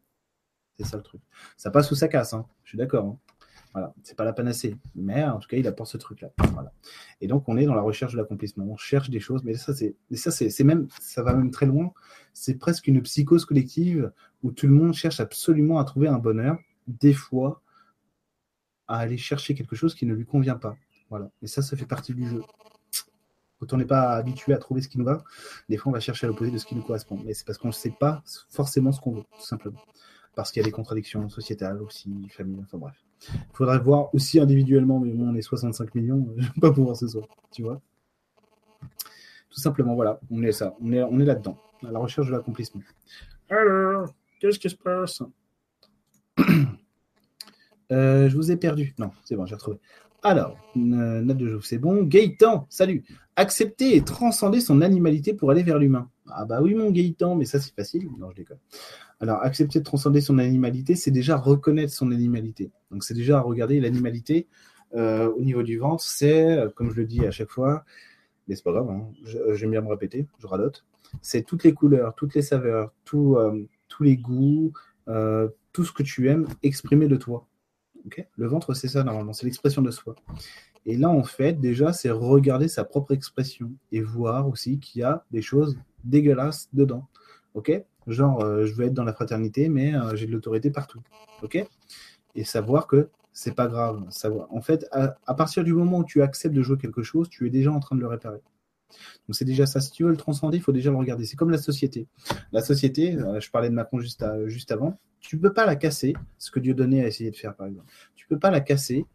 C'est 0.77 0.85
ça 0.85 0.99
le 0.99 1.03
truc. 1.03 1.23
Ça 1.57 1.71
passe 1.71 1.91
ou 1.91 1.95
ça 1.95 2.09
casse, 2.09 2.35
hein. 2.35 2.45
je 2.65 2.71
suis 2.71 2.79
d'accord. 2.79 3.07
Hein. 3.07 3.19
Voilà, 3.77 3.93
c'est 4.05 4.17
pas 4.17 4.25
la 4.25 4.33
panacée, 4.33 4.75
mais 4.95 5.23
en 5.23 5.39
tout 5.39 5.49
cas, 5.49 5.59
il 5.59 5.67
apporte 5.67 5.91
ce 5.91 5.99
truc-là. 5.99 6.31
Et 7.21 7.27
donc, 7.27 7.47
on 7.47 7.59
est 7.59 7.67
dans 7.67 7.75
la 7.75 7.83
recherche 7.83 8.13
de 8.13 8.17
l'accomplissement. 8.17 8.65
On 8.65 8.79
cherche 8.79 9.11
des 9.11 9.21
choses, 9.21 9.45
mais 9.45 9.53
ça, 9.53 9.75
c'est, 9.75 9.97
ça, 10.13 10.31
c'est, 10.31 10.65
même, 10.65 10.89
ça 10.99 11.23
va 11.23 11.35
même 11.35 11.51
très 11.51 11.67
loin. 11.67 11.93
C'est 12.33 12.55
presque 12.55 12.87
une 12.87 13.03
psychose 13.03 13.45
collective 13.45 14.11
où 14.43 14.51
tout 14.51 14.67
le 14.67 14.73
monde 14.73 14.95
cherche 14.95 15.21
absolument 15.21 15.79
à 15.79 15.85
trouver 15.85 16.09
un 16.09 16.17
bonheur, 16.17 16.57
des 16.87 17.13
fois, 17.13 17.61
à 18.89 18.97
aller 18.97 19.19
chercher 19.19 19.55
quelque 19.55 19.77
chose 19.77 19.95
qui 19.95 20.07
ne 20.07 20.15
lui 20.15 20.25
convient 20.25 20.57
pas. 20.57 20.79
Voilà. 21.11 21.31
Et 21.43 21.47
ça, 21.47 21.61
ça 21.61 21.77
fait 21.77 21.85
partie 21.85 22.15
du 22.15 22.27
jeu. 22.27 22.41
Quand 23.61 23.75
on 23.75 23.77
n'est 23.77 23.85
pas 23.85 24.13
habitué 24.15 24.55
à 24.55 24.59
trouver 24.59 24.81
ce 24.81 24.89
qui 24.89 24.97
nous 24.97 25.05
va, 25.05 25.23
des 25.69 25.77
fois 25.77 25.91
on 25.91 25.93
va 25.93 26.01
chercher 26.01 26.25
à 26.25 26.29
l'opposé 26.29 26.51
de 26.51 26.57
ce 26.57 26.65
qui 26.65 26.75
nous 26.75 26.83
correspond. 26.83 27.21
Mais 27.27 27.35
c'est 27.35 27.45
parce 27.45 27.59
qu'on 27.59 27.69
ne 27.69 27.73
sait 27.75 27.95
pas 28.01 28.23
forcément 28.49 28.91
ce 28.91 29.03
qu'on 29.03 29.13
veut, 29.17 29.25
tout 29.39 29.45
simplement. 29.45 29.83
Parce 30.35 30.51
qu'il 30.51 30.61
y 30.61 30.65
a 30.65 30.67
des 30.67 30.73
contradictions 30.73 31.29
sociétales 31.29 31.83
aussi, 31.83 32.11
famille, 32.31 32.63
enfin 32.63 32.79
bref. 32.79 33.06
Il 33.31 33.55
faudrait 33.57 33.79
voir 33.79 34.15
aussi 34.15 34.39
individuellement, 34.39 35.01
mais 35.01 35.13
bon, 35.13 35.31
on 35.31 35.35
est 35.35 35.43
65 35.43 35.95
millions, 35.95 36.27
je 36.37 36.43
ne 36.43 36.47
vais 36.47 36.61
pas 36.61 36.73
pouvoir 36.73 36.97
ce 36.97 37.09
soir, 37.09 37.27
tu 37.51 37.63
vois. 37.63 37.81
Tout 39.51 39.61
simplement, 39.61 39.95
voilà, 39.95 40.21
on 40.31 40.43
est 40.43 40.53
ça, 40.53 40.75
on 40.81 40.93
est, 40.93 41.03
on 41.03 41.19
est 41.19 41.25
là-dedans, 41.25 41.57
à 41.87 41.91
la 41.91 41.99
recherche 41.99 42.27
de 42.27 42.33
l'accomplissement. 42.33 42.83
Alors, 43.49 44.13
qu'est-ce 44.41 44.59
qui 44.59 44.71
se 44.71 44.77
passe? 44.77 45.23
Euh, 47.93 48.29
je 48.29 48.35
vous 48.35 48.51
ai 48.51 48.57
perdu. 48.57 48.97
Non, 48.99 49.13
c'est 49.23 49.37
bon, 49.37 49.47
j'ai 49.47 49.55
retrouvé. 49.55 49.79
Alors, 50.25 50.59
euh, 50.77 51.21
note 51.23 51.37
de 51.37 51.47
jour, 51.47 51.65
c'est 51.65 51.79
bon. 51.79 52.03
Gaëtan, 52.03 52.67
salut. 52.69 53.05
Accepter 53.37 53.95
et 53.95 54.03
transcender 54.03 54.59
son 54.59 54.81
animalité 54.81 55.35
pour 55.35 55.53
aller 55.53 55.63
vers 55.63 55.79
l'humain. 55.79 56.11
Ah 56.31 56.45
bah 56.45 56.61
oui, 56.63 56.75
mon 56.75 56.91
Gaëtan, 56.91 57.37
mais 57.37 57.45
ça 57.45 57.61
c'est 57.61 57.75
facile. 57.75 58.09
Non, 58.19 58.31
je 58.31 58.37
déconne. 58.37 58.59
Alors, 59.21 59.43
accepter 59.43 59.79
de 59.79 59.85
transcender 59.85 60.21
son 60.21 60.39
animalité, 60.39 60.95
c'est 60.95 61.11
déjà 61.11 61.37
reconnaître 61.37 61.93
son 61.93 62.11
animalité. 62.11 62.71
Donc, 62.91 63.05
c'est 63.05 63.15
déjà 63.15 63.41
regarder 63.41 63.81
l'animalité 63.81 64.47
euh, 64.95 65.31
au 65.31 65.41
niveau 65.41 65.63
du 65.63 65.79
ventre. 65.79 66.05
C'est, 66.05 66.59
comme 66.75 66.91
je 66.91 66.97
le 66.97 67.07
dis 67.07 67.25
à 67.27 67.31
chaque 67.31 67.51
fois, 67.51 67.85
mais 68.49 68.55
c'est 68.55 68.65
pas 68.65 68.73
grave, 68.73 68.91
hein, 68.91 69.09
j'aime 69.55 69.71
bien 69.71 69.81
me 69.81 69.89
répéter, 69.89 70.27
je 70.39 70.47
radote. 70.47 70.85
C'est 71.23 71.43
toutes 71.43 71.65
les 71.65 71.73
couleurs, 71.73 72.15
toutes 72.15 72.35
les 72.35 72.43
saveurs, 72.43 72.93
tous 73.05 73.37
les 74.01 74.17
goûts, 74.17 74.73
tout 75.07 75.85
ce 75.85 75.93
que 75.93 76.03
tu 76.03 76.29
aimes 76.29 76.47
exprimer 76.63 77.09
de 77.09 77.17
toi 77.17 77.47
le 78.37 78.47
ventre, 78.47 78.75
c'est 78.75 78.89
ça 78.89 79.05
normalement, 79.05 79.33
c'est 79.33 79.47
l'expression 79.47 79.83
de 79.83 79.91
soi. 79.91 80.15
Et 80.85 80.97
là, 80.97 81.09
en 81.09 81.25
fait, 81.25 81.55
déjà, 81.55 81.93
c'est 81.93 82.11
regarder 82.11 82.69
sa 82.69 82.85
propre 82.85 83.13
expression 83.13 83.73
et 83.93 84.01
voir 84.01 84.49
aussi 84.49 84.79
qu'il 84.79 85.01
y 85.01 85.05
a 85.05 85.25
des 85.31 85.43
choses 85.43 85.79
dégueulasses 86.07 86.69
dedans. 86.73 87.07
Ok? 87.55 87.73
Genre, 88.07 88.41
euh, 88.43 88.67
je 88.67 88.75
veux 88.75 88.87
être 88.87 88.95
dans 88.95 89.05
la 89.05 89.13
fraternité, 89.13 89.69
mais 89.69 89.95
euh, 89.95 90.15
j'ai 90.15 90.27
de 90.27 90.33
l'autorité 90.33 90.71
partout. 90.71 91.01
Ok? 91.43 91.65
Et 92.35 92.45
savoir 92.45 92.87
que 92.87 93.09
c'est 93.33 93.55
pas 93.55 93.67
grave. 93.67 94.05
Savoir. 94.11 94.53
En 94.53 94.61
fait, 94.61 94.87
à, 94.93 95.35
partir 95.35 95.65
du 95.65 95.73
moment 95.73 95.99
où 95.99 96.05
tu 96.05 96.23
acceptes 96.23 96.55
de 96.55 96.63
jouer 96.63 96.79
quelque 96.79 97.03
chose, 97.03 97.29
tu 97.29 97.47
es 97.47 97.51
déjà 97.51 97.73
en 97.73 97.81
train 97.81 97.97
de 97.97 98.01
le 98.01 98.07
réparer. 98.07 98.41
Donc 99.27 99.35
c'est 99.35 99.45
déjà 99.45 99.67
ça. 99.67 99.81
Si 99.81 99.91
tu 99.91 100.05
veux 100.05 100.11
le 100.11 100.17
transcender, 100.17 100.57
il 100.57 100.63
faut 100.63 100.73
déjà 100.73 100.91
le 100.91 100.97
regarder. 100.97 101.25
C'est 101.25 101.37
comme 101.37 101.51
la 101.51 101.59
société. 101.59 102.07
La 102.53 102.63
société, 102.63 103.17
euh, 103.17 103.41
je 103.41 103.51
parlais 103.51 103.69
de 103.69 103.75
Macron 103.75 103.99
juste, 103.99 104.25
juste 104.47 104.71
avant, 104.71 104.99
tu 105.21 105.37
ne 105.37 105.41
peux 105.41 105.53
pas 105.53 105.67
la 105.67 105.75
casser, 105.75 106.15
ce 106.39 106.51
que 106.51 106.61
Dieu 106.61 106.73
donnait 106.73 107.03
à 107.03 107.09
essayer 107.09 107.31
de 107.31 107.37
faire, 107.37 107.55
par 107.57 107.67
exemple. 107.67 107.91
Tu 108.15 108.27
ne 108.31 108.37
peux 108.37 108.41
pas 108.41 108.51
la 108.51 108.61
casser 108.61 109.07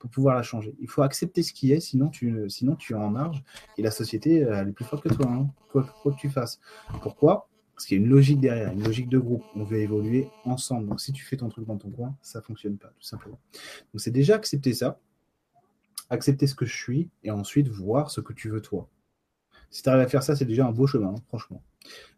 pour 0.00 0.10
pouvoir 0.10 0.34
la 0.34 0.42
changer. 0.42 0.74
Il 0.80 0.88
faut 0.88 1.02
accepter 1.02 1.42
ce 1.44 1.52
qui 1.52 1.72
est, 1.72 1.78
sinon 1.78 2.08
tu, 2.08 2.48
sinon 2.48 2.74
tu 2.74 2.94
es 2.94 2.96
en 2.96 3.10
marge. 3.10 3.44
Et 3.78 3.82
la 3.82 3.92
société, 3.92 4.38
elle 4.38 4.70
est 4.70 4.72
plus 4.72 4.84
forte 4.84 5.04
que 5.04 5.14
toi, 5.14 5.26
hein, 5.30 5.48
quoi, 5.70 5.84
que 6.04 6.16
tu 6.16 6.30
fasses. 6.30 6.58
Pourquoi? 7.02 7.48
Parce 7.74 7.86
qu'il 7.86 7.98
y 7.98 8.00
a 8.00 8.04
une 8.04 8.10
logique 8.10 8.40
derrière, 8.40 8.72
une 8.72 8.82
logique 8.82 9.10
de 9.10 9.18
groupe. 9.18 9.44
On 9.54 9.62
veut 9.62 9.78
évoluer 9.78 10.28
ensemble. 10.44 10.88
Donc 10.88 11.00
si 11.00 11.12
tu 11.12 11.22
fais 11.24 11.36
ton 11.36 11.48
truc 11.48 11.66
dans 11.66 11.76
ton 11.76 11.90
coin, 11.90 12.16
ça 12.22 12.40
ne 12.40 12.44
fonctionne 12.44 12.78
pas, 12.78 12.88
tout 12.88 13.06
simplement. 13.06 13.38
Donc 13.92 14.00
c'est 14.00 14.10
déjà 14.10 14.36
accepter 14.36 14.72
ça, 14.72 14.98
accepter 16.08 16.46
ce 16.46 16.54
que 16.54 16.64
je 16.64 16.74
suis, 16.74 17.10
et 17.22 17.30
ensuite 17.30 17.68
voir 17.68 18.10
ce 18.10 18.22
que 18.22 18.32
tu 18.32 18.48
veux 18.48 18.62
toi. 18.62 18.88
Si 19.70 19.82
tu 19.82 19.88
arrives 19.90 20.02
à 20.02 20.08
faire 20.08 20.22
ça, 20.22 20.34
c'est 20.34 20.46
déjà 20.46 20.66
un 20.66 20.72
beau 20.72 20.86
chemin, 20.86 21.10
hein, 21.10 21.22
franchement. 21.28 21.62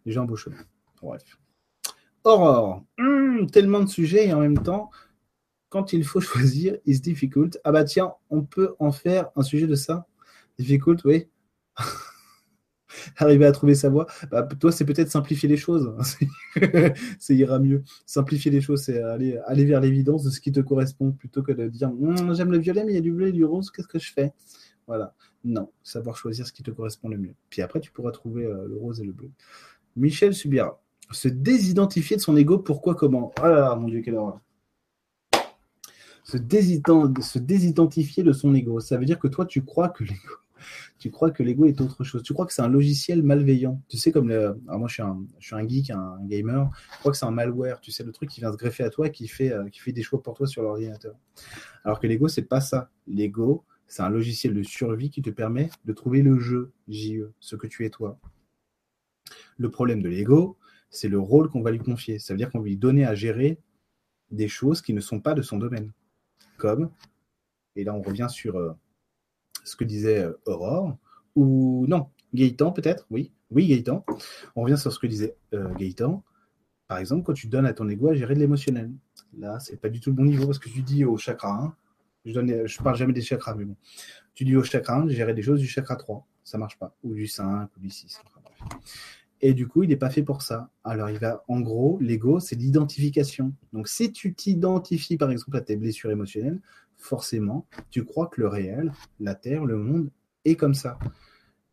Déjà 0.06 0.22
un 0.22 0.24
beau 0.24 0.36
chemin. 0.36 0.56
Bref. 1.02 1.36
Aurore, 2.24 2.84
hmm, 2.98 3.46
tellement 3.46 3.80
de 3.80 3.88
sujets 3.88 4.28
et 4.28 4.32
en 4.32 4.38
même 4.38 4.62
temps, 4.62 4.90
quand 5.72 5.94
il 5.94 6.04
faut 6.04 6.20
choisir, 6.30 6.76
is 6.86 7.00
difficult. 7.00 7.58
Ah 7.64 7.72
bah 7.72 7.84
tiens, 7.84 8.12
on 8.28 8.42
peut 8.42 8.74
en 8.78 8.92
faire 8.92 9.30
un 9.36 9.42
sujet 9.42 9.66
de 9.66 9.74
ça 9.74 10.06
Difficult, 10.58 11.02
oui. 11.06 11.28
Arriver 13.16 13.46
à 13.46 13.52
trouver 13.52 13.74
sa 13.74 13.88
voie. 13.88 14.06
Bah, 14.30 14.42
toi, 14.42 14.70
c'est 14.70 14.84
peut-être 14.84 15.10
simplifier 15.10 15.48
les 15.48 15.56
choses. 15.56 15.94
c'est 17.18 17.34
ira 17.34 17.58
mieux. 17.58 17.82
Simplifier 18.04 18.50
les 18.50 18.60
choses, 18.60 18.82
c'est 18.82 19.00
aller, 19.02 19.64
vers 19.64 19.80
l'évidence 19.80 20.24
de 20.24 20.30
ce 20.30 20.40
qui 20.40 20.52
te 20.52 20.60
correspond 20.60 21.12
plutôt 21.12 21.42
que 21.42 21.52
de 21.52 21.68
dire 21.68 21.90
hmm, 21.90 22.34
j'aime 22.34 22.52
le 22.52 22.58
violet, 22.58 22.84
mais 22.84 22.92
il 22.92 22.96
y 22.96 22.98
a 22.98 23.02
du 23.02 23.12
bleu 23.12 23.28
et 23.28 23.32
du 23.32 23.46
rose, 23.46 23.70
qu'est-ce 23.70 23.88
que 23.88 23.98
je 23.98 24.12
fais? 24.12 24.32
Voilà. 24.86 25.14
Non, 25.42 25.70
savoir 25.82 26.18
choisir 26.18 26.46
ce 26.46 26.52
qui 26.52 26.62
te 26.62 26.70
correspond 26.70 27.08
le 27.08 27.16
mieux. 27.16 27.34
Puis 27.48 27.62
après, 27.62 27.80
tu 27.80 27.90
pourras 27.90 28.10
trouver 28.10 28.44
euh, 28.44 28.66
le 28.68 28.76
rose 28.76 29.00
et 29.00 29.04
le 29.04 29.12
bleu. 29.12 29.30
Michel 29.96 30.34
Subira 30.34 30.78
se 31.10 31.28
désidentifier 31.28 32.16
de 32.16 32.20
son 32.20 32.36
ego, 32.36 32.58
pourquoi, 32.58 32.94
comment? 32.94 33.32
Oh 33.40 33.46
là 33.46 33.60
là, 33.60 33.74
mon 33.74 33.88
Dieu, 33.88 34.02
quelle 34.02 34.16
horreur. 34.16 34.40
Se, 36.24 36.36
désidentifier 37.38 38.22
de 38.22 38.32
son 38.32 38.54
ego, 38.54 38.80
ça 38.80 38.96
veut 38.96 39.04
dire 39.04 39.18
que 39.18 39.28
toi, 39.28 39.44
tu 39.44 39.64
crois 39.64 39.88
que 39.88 40.04
l'ego, 40.04 40.34
tu 40.98 41.10
crois 41.10 41.30
que 41.30 41.42
l'ego 41.42 41.66
est 41.66 41.80
autre 41.80 42.04
chose. 42.04 42.22
Tu 42.22 42.32
crois 42.32 42.46
que 42.46 42.52
c'est 42.52 42.62
un 42.62 42.68
logiciel 42.68 43.22
malveillant. 43.22 43.82
Tu 43.88 43.96
sais, 43.96 44.12
comme 44.12 44.28
le. 44.28 44.60
Alors 44.68 44.78
moi, 44.78 44.88
je 44.88 44.94
suis 44.94 45.02
un, 45.02 45.20
je 45.38 45.46
suis 45.46 45.56
un 45.56 45.66
geek, 45.66 45.90
un, 45.90 46.18
gamer. 46.22 46.70
Je 46.94 46.98
crois 47.00 47.12
que 47.12 47.18
c'est 47.18 47.26
un 47.26 47.32
malware. 47.32 47.80
Tu 47.80 47.90
sais, 47.90 48.04
le 48.04 48.12
truc 48.12 48.30
qui 48.30 48.40
vient 48.40 48.52
se 48.52 48.56
greffer 48.56 48.84
à 48.84 48.90
toi 48.90 49.08
et 49.08 49.10
qui 49.10 49.26
fait, 49.26 49.52
euh, 49.52 49.68
qui 49.68 49.80
fait 49.80 49.92
des 49.92 50.02
choix 50.02 50.22
pour 50.22 50.34
toi 50.34 50.46
sur 50.46 50.62
l'ordinateur. 50.62 51.16
Alors 51.84 51.98
que 51.98 52.06
l'ego, 52.06 52.28
c'est 52.28 52.42
pas 52.42 52.60
ça. 52.60 52.90
L'ego, 53.06 53.64
c'est 53.88 54.02
un 54.02 54.10
logiciel 54.10 54.54
de 54.54 54.62
survie 54.62 55.10
qui 55.10 55.22
te 55.22 55.30
permet 55.30 55.70
de 55.84 55.92
trouver 55.92 56.22
le 56.22 56.38
jeu, 56.38 56.72
JE, 56.88 57.30
ce 57.40 57.56
que 57.56 57.66
tu 57.66 57.84
es 57.84 57.90
toi. 57.90 58.18
Le 59.58 59.70
problème 59.70 60.02
de 60.02 60.08
l'ego, 60.08 60.56
c'est 60.88 61.08
le 61.08 61.18
rôle 61.18 61.50
qu'on 61.50 61.62
va 61.62 61.70
lui 61.70 61.78
confier. 61.78 62.18
Ça 62.18 62.32
veut 62.32 62.38
dire 62.38 62.50
qu'on 62.50 62.60
va 62.60 62.66
lui 62.66 62.76
donner 62.76 63.04
à 63.04 63.14
gérer 63.14 63.58
des 64.30 64.48
choses 64.48 64.80
qui 64.80 64.94
ne 64.94 65.00
sont 65.00 65.20
pas 65.20 65.34
de 65.34 65.42
son 65.42 65.58
domaine. 65.58 65.92
Et 67.76 67.84
là 67.84 67.94
on 67.94 68.02
revient 68.02 68.28
sur 68.28 68.56
euh, 68.56 68.72
ce 69.64 69.76
que 69.76 69.84
disait 69.84 70.24
euh, 70.24 70.40
Aurore, 70.46 70.96
ou 71.34 71.86
non, 71.88 72.08
Gaëtan 72.34 72.72
peut-être, 72.72 73.06
oui, 73.10 73.32
oui 73.50 73.68
Gaëtan. 73.68 74.04
On 74.56 74.62
revient 74.62 74.78
sur 74.78 74.92
ce 74.92 74.98
que 74.98 75.06
disait 75.06 75.36
euh, 75.54 75.72
Gaëtan. 75.74 76.22
Par 76.88 76.98
exemple, 76.98 77.24
quand 77.24 77.32
tu 77.32 77.46
donnes 77.46 77.66
à 77.66 77.72
ton 77.72 77.88
ego 77.88 78.08
à 78.08 78.14
gérer 78.14 78.34
de 78.34 78.40
l'émotionnel. 78.40 78.90
Là, 79.38 79.58
c'est 79.60 79.80
pas 79.80 79.88
du 79.88 79.98
tout 80.00 80.10
le 80.10 80.16
bon 80.16 80.24
niveau 80.24 80.44
parce 80.44 80.58
que 80.58 80.68
tu 80.68 80.82
dis 80.82 81.06
au 81.06 81.16
chakra 81.16 81.50
1, 81.50 81.74
je, 82.26 82.34
donne, 82.34 82.66
je 82.66 82.82
parle 82.82 82.96
jamais 82.96 83.14
des 83.14 83.22
chakras, 83.22 83.54
mais 83.54 83.64
bon. 83.64 83.76
Tu 84.34 84.44
dis 84.44 84.56
au 84.56 84.62
chakra 84.62 84.96
1 84.96 85.06
de 85.06 85.10
gérer 85.10 85.32
des 85.32 85.42
choses 85.42 85.60
du 85.60 85.66
chakra 85.66 85.96
3. 85.96 86.26
Ça 86.44 86.58
marche 86.58 86.78
pas. 86.78 86.94
Ou 87.02 87.14
du 87.14 87.26
5, 87.26 87.70
ou 87.76 87.80
du 87.80 87.88
6. 87.88 88.20
Et 89.44 89.54
du 89.54 89.66
coup, 89.66 89.82
il 89.82 89.88
n'est 89.88 89.96
pas 89.96 90.10
fait 90.10 90.22
pour 90.22 90.40
ça. 90.40 90.70
Alors, 90.84 91.10
il 91.10 91.18
va, 91.18 91.44
en 91.48 91.60
gros, 91.60 91.98
l'ego, 92.00 92.38
c'est 92.38 92.54
l'identification. 92.54 93.52
Donc, 93.72 93.88
si 93.88 94.12
tu 94.12 94.34
t'identifies, 94.34 95.16
par 95.16 95.32
exemple, 95.32 95.56
à 95.56 95.60
tes 95.60 95.76
blessures 95.76 96.12
émotionnelles, 96.12 96.60
forcément, 96.96 97.66
tu 97.90 98.04
crois 98.04 98.28
que 98.28 98.40
le 98.40 98.46
réel, 98.46 98.92
la 99.18 99.34
Terre, 99.34 99.64
le 99.64 99.76
monde, 99.76 100.10
est 100.44 100.54
comme 100.54 100.74
ça. 100.74 100.98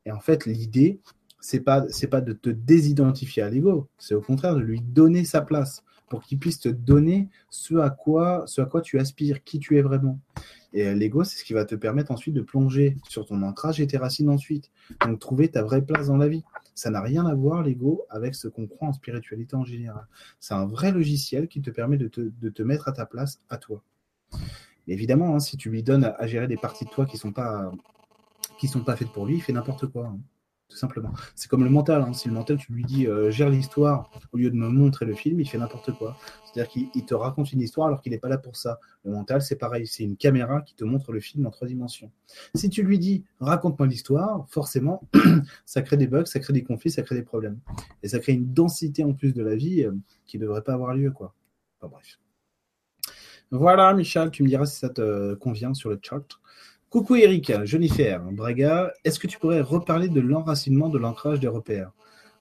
Et 0.05 0.11
en 0.11 0.19
fait, 0.19 0.47
l'idée, 0.47 0.99
c'est 1.39 1.59
pas, 1.59 1.85
pas 2.09 2.21
de 2.21 2.33
te 2.33 2.49
désidentifier 2.49 3.43
à 3.43 3.49
l'ego, 3.49 3.87
c'est 3.97 4.15
au 4.15 4.21
contraire 4.21 4.55
de 4.55 4.61
lui 4.61 4.81
donner 4.81 5.23
sa 5.23 5.41
place 5.41 5.83
pour 6.09 6.23
qu'il 6.23 6.39
puisse 6.39 6.59
te 6.59 6.69
donner 6.69 7.29
ce 7.49 7.75
à 7.75 7.91
quoi, 7.91 8.43
ce 8.47 8.61
à 8.61 8.65
quoi 8.65 8.81
tu 8.81 8.99
aspires, 8.99 9.43
qui 9.43 9.59
tu 9.59 9.77
es 9.77 9.81
vraiment. 9.81 10.19
Et 10.73 10.87
euh, 10.87 10.93
l'ego, 10.93 11.23
c'est 11.23 11.37
ce 11.37 11.43
qui 11.43 11.53
va 11.53 11.65
te 11.65 11.75
permettre 11.75 12.11
ensuite 12.11 12.35
de 12.35 12.41
plonger 12.41 12.95
sur 13.07 13.25
ton 13.25 13.41
ancrage 13.41 13.81
et 13.81 13.87
tes 13.87 13.97
racines 13.97 14.29
ensuite. 14.29 14.71
Donc 15.05 15.19
trouver 15.19 15.49
ta 15.49 15.63
vraie 15.63 15.81
place 15.81 16.07
dans 16.07 16.17
la 16.17 16.27
vie. 16.27 16.43
Ça 16.75 16.89
n'a 16.89 17.01
rien 17.01 17.25
à 17.25 17.33
voir, 17.33 17.63
l'ego, 17.63 18.05
avec 18.09 18.35
ce 18.35 18.47
qu'on 18.47 18.67
croit 18.67 18.89
en 18.89 18.93
spiritualité 18.93 19.55
en 19.55 19.65
général. 19.65 20.05
C'est 20.39 20.53
un 20.53 20.65
vrai 20.65 20.91
logiciel 20.91 21.47
qui 21.47 21.61
te 21.61 21.69
permet 21.71 21.97
de 21.97 22.07
te, 22.07 22.63
mettre 22.63 22.87
à 22.87 22.91
ta 22.91 23.05
place, 23.05 23.41
à 23.49 23.57
toi. 23.57 23.83
Évidemment, 24.87 25.35
hein, 25.35 25.39
si 25.39 25.57
tu 25.57 25.69
lui 25.69 25.83
donnes 25.83 26.03
à, 26.05 26.27
gérer 26.27 26.47
des 26.47 26.57
parties 26.57 26.85
de 26.85 26.89
toi 26.89 27.05
qui 27.05 27.17
sont, 27.17 27.31
pas, 27.31 27.71
qui 28.59 28.67
sont 28.67 28.83
pas 28.83 28.95
faites 28.95 29.11
pour 29.11 29.25
lui, 29.25 29.35
il 29.35 29.41
fait 29.41 29.53
n'importe 29.53 29.87
quoi. 29.87 30.07
Hein 30.07 30.19
tout 30.69 30.77
simplement. 30.77 31.11
C'est 31.35 31.49
comme 31.49 31.63
le 31.63 31.69
mental. 31.69 32.01
Hein. 32.03 32.13
Si 32.13 32.27
le 32.27 32.33
mental, 32.33 32.57
tu 32.57 32.71
lui 32.71 32.83
dis 32.83 33.07
euh, 33.07 33.31
gère 33.31 33.49
l'histoire 33.49 34.11
au 34.31 34.37
lieu 34.37 34.51
de 34.51 34.55
me 34.55 34.69
montrer 34.69 35.05
le 35.05 35.15
film, 35.15 35.39
il 35.39 35.49
fait 35.49 35.57
n'importe 35.57 35.91
quoi. 35.93 36.15
C'est-à-dire 36.45 36.71
qu'il 36.71 37.05
te 37.05 37.13
raconte 37.15 37.51
une 37.51 37.61
histoire 37.61 37.87
alors 37.87 38.01
qu'il 38.01 38.11
n'est 38.11 38.19
pas 38.19 38.29
là 38.29 38.37
pour 38.37 38.55
ça. 38.55 38.79
Le 39.03 39.11
mental, 39.11 39.41
c'est 39.41 39.55
pareil. 39.55 39.87
C'est 39.87 40.03
une 40.03 40.15
caméra 40.15 40.61
qui 40.61 40.75
te 40.75 40.83
montre 40.83 41.11
le 41.11 41.19
film 41.19 41.45
en 41.47 41.49
trois 41.49 41.67
dimensions. 41.67 42.11
Si 42.53 42.69
tu 42.69 42.83
lui 42.83 42.99
dis 42.99 43.25
raconte-moi 43.39 43.87
l'histoire, 43.87 44.45
forcément, 44.49 45.01
ça 45.65 45.81
crée 45.81 45.97
des 45.97 46.07
bugs, 46.07 46.25
ça 46.25 46.39
crée 46.39 46.53
des 46.53 46.63
conflits, 46.63 46.91
ça 46.91 47.01
crée 47.01 47.15
des 47.15 47.23
problèmes. 47.23 47.59
Et 48.03 48.07
ça 48.07 48.19
crée 48.19 48.33
une 48.33 48.53
densité 48.53 49.03
en 49.03 49.13
plus 49.13 49.33
de 49.33 49.43
la 49.43 49.55
vie 49.55 49.83
euh, 49.83 49.91
qui 50.27 50.37
ne 50.37 50.43
devrait 50.43 50.63
pas 50.63 50.73
avoir 50.73 50.93
lieu. 50.93 51.11
quoi. 51.11 51.33
Enfin, 51.79 51.91
bref. 51.91 52.19
Voilà, 53.51 53.91
Michel, 53.95 54.29
tu 54.29 54.43
me 54.43 54.47
diras 54.47 54.67
si 54.67 54.77
ça 54.77 54.89
te 54.89 55.33
convient 55.33 55.73
sur 55.73 55.89
le 55.89 55.99
chart. 55.99 56.39
Coucou 56.89 57.17
Eric, 57.17 57.53
Jennifer, 57.65 58.19
Braga, 58.31 58.91
est-ce 59.03 59.19
que 59.19 59.27
tu 59.27 59.37
pourrais 59.37 59.61
reparler 59.61 60.09
de 60.09 60.19
l'enracinement 60.19 60.89
de 60.89 60.97
l'ancrage 60.97 61.39
des 61.39 61.47
repères? 61.47 61.91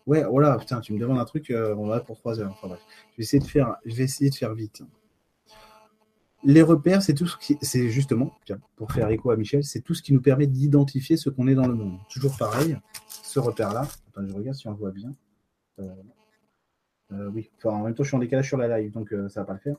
Ouais, 0.07 0.25
voilà, 0.25 0.57
putain, 0.57 0.81
tu 0.81 0.95
me 0.95 0.99
demandes 0.99 1.19
un 1.19 1.27
truc, 1.27 1.51
euh, 1.51 1.75
on 1.77 1.87
va 1.87 2.01
pour 2.01 2.17
trois 2.17 2.41
heures. 2.41 2.53
Enfin 2.53 2.69
bref, 2.69 2.81
je 3.13 3.17
vais 3.19 3.25
essayer 3.25 3.41
de 3.41 3.47
faire, 3.47 3.77
je 3.85 3.95
vais 3.95 4.07
de 4.07 4.35
faire 4.35 4.55
vite. 4.55 4.83
Les 6.45 6.63
repères, 6.63 7.03
c'est 7.03 7.13
tout 7.13 7.27
ce 7.27 7.37
qui, 7.37 7.59
c'est 7.61 7.91
justement, 7.91 8.33
pour 8.77 8.91
faire 8.91 9.11
écho 9.11 9.31
à 9.31 9.37
Michel, 9.37 9.65
c'est 9.65 9.83
tout 9.83 9.93
ce 9.93 10.03
qui 10.03 10.15
nous 10.15 10.23
permet 10.23 10.47
d'identifier 10.47 11.19
ce 11.19 11.29
qu'on 11.29 11.47
est 11.47 11.55
dans 11.55 11.67
le 11.67 11.75
monde. 11.75 11.99
Toujours 12.11 12.35
pareil, 12.39 12.79
ce 13.07 13.39
repère-là. 13.41 13.87
Je 14.17 14.33
regarde 14.33 14.57
si 14.57 14.67
on 14.67 14.71
le 14.71 14.79
voit 14.79 14.93
bien. 14.93 15.13
Euh, 15.79 15.93
euh, 17.12 17.31
oui, 17.33 17.51
enfin, 17.57 17.71
en 17.71 17.85
même 17.85 17.94
temps, 17.94 18.03
je 18.03 18.09
suis 18.09 18.16
en 18.16 18.21
décalage 18.21 18.49
sur 18.49 18.59
la 18.59 18.79
live, 18.79 18.92
donc 18.92 19.12
euh, 19.12 19.29
ça 19.29 19.40
va 19.40 19.47
pas 19.47 19.55
le 19.55 19.59
faire. 19.59 19.77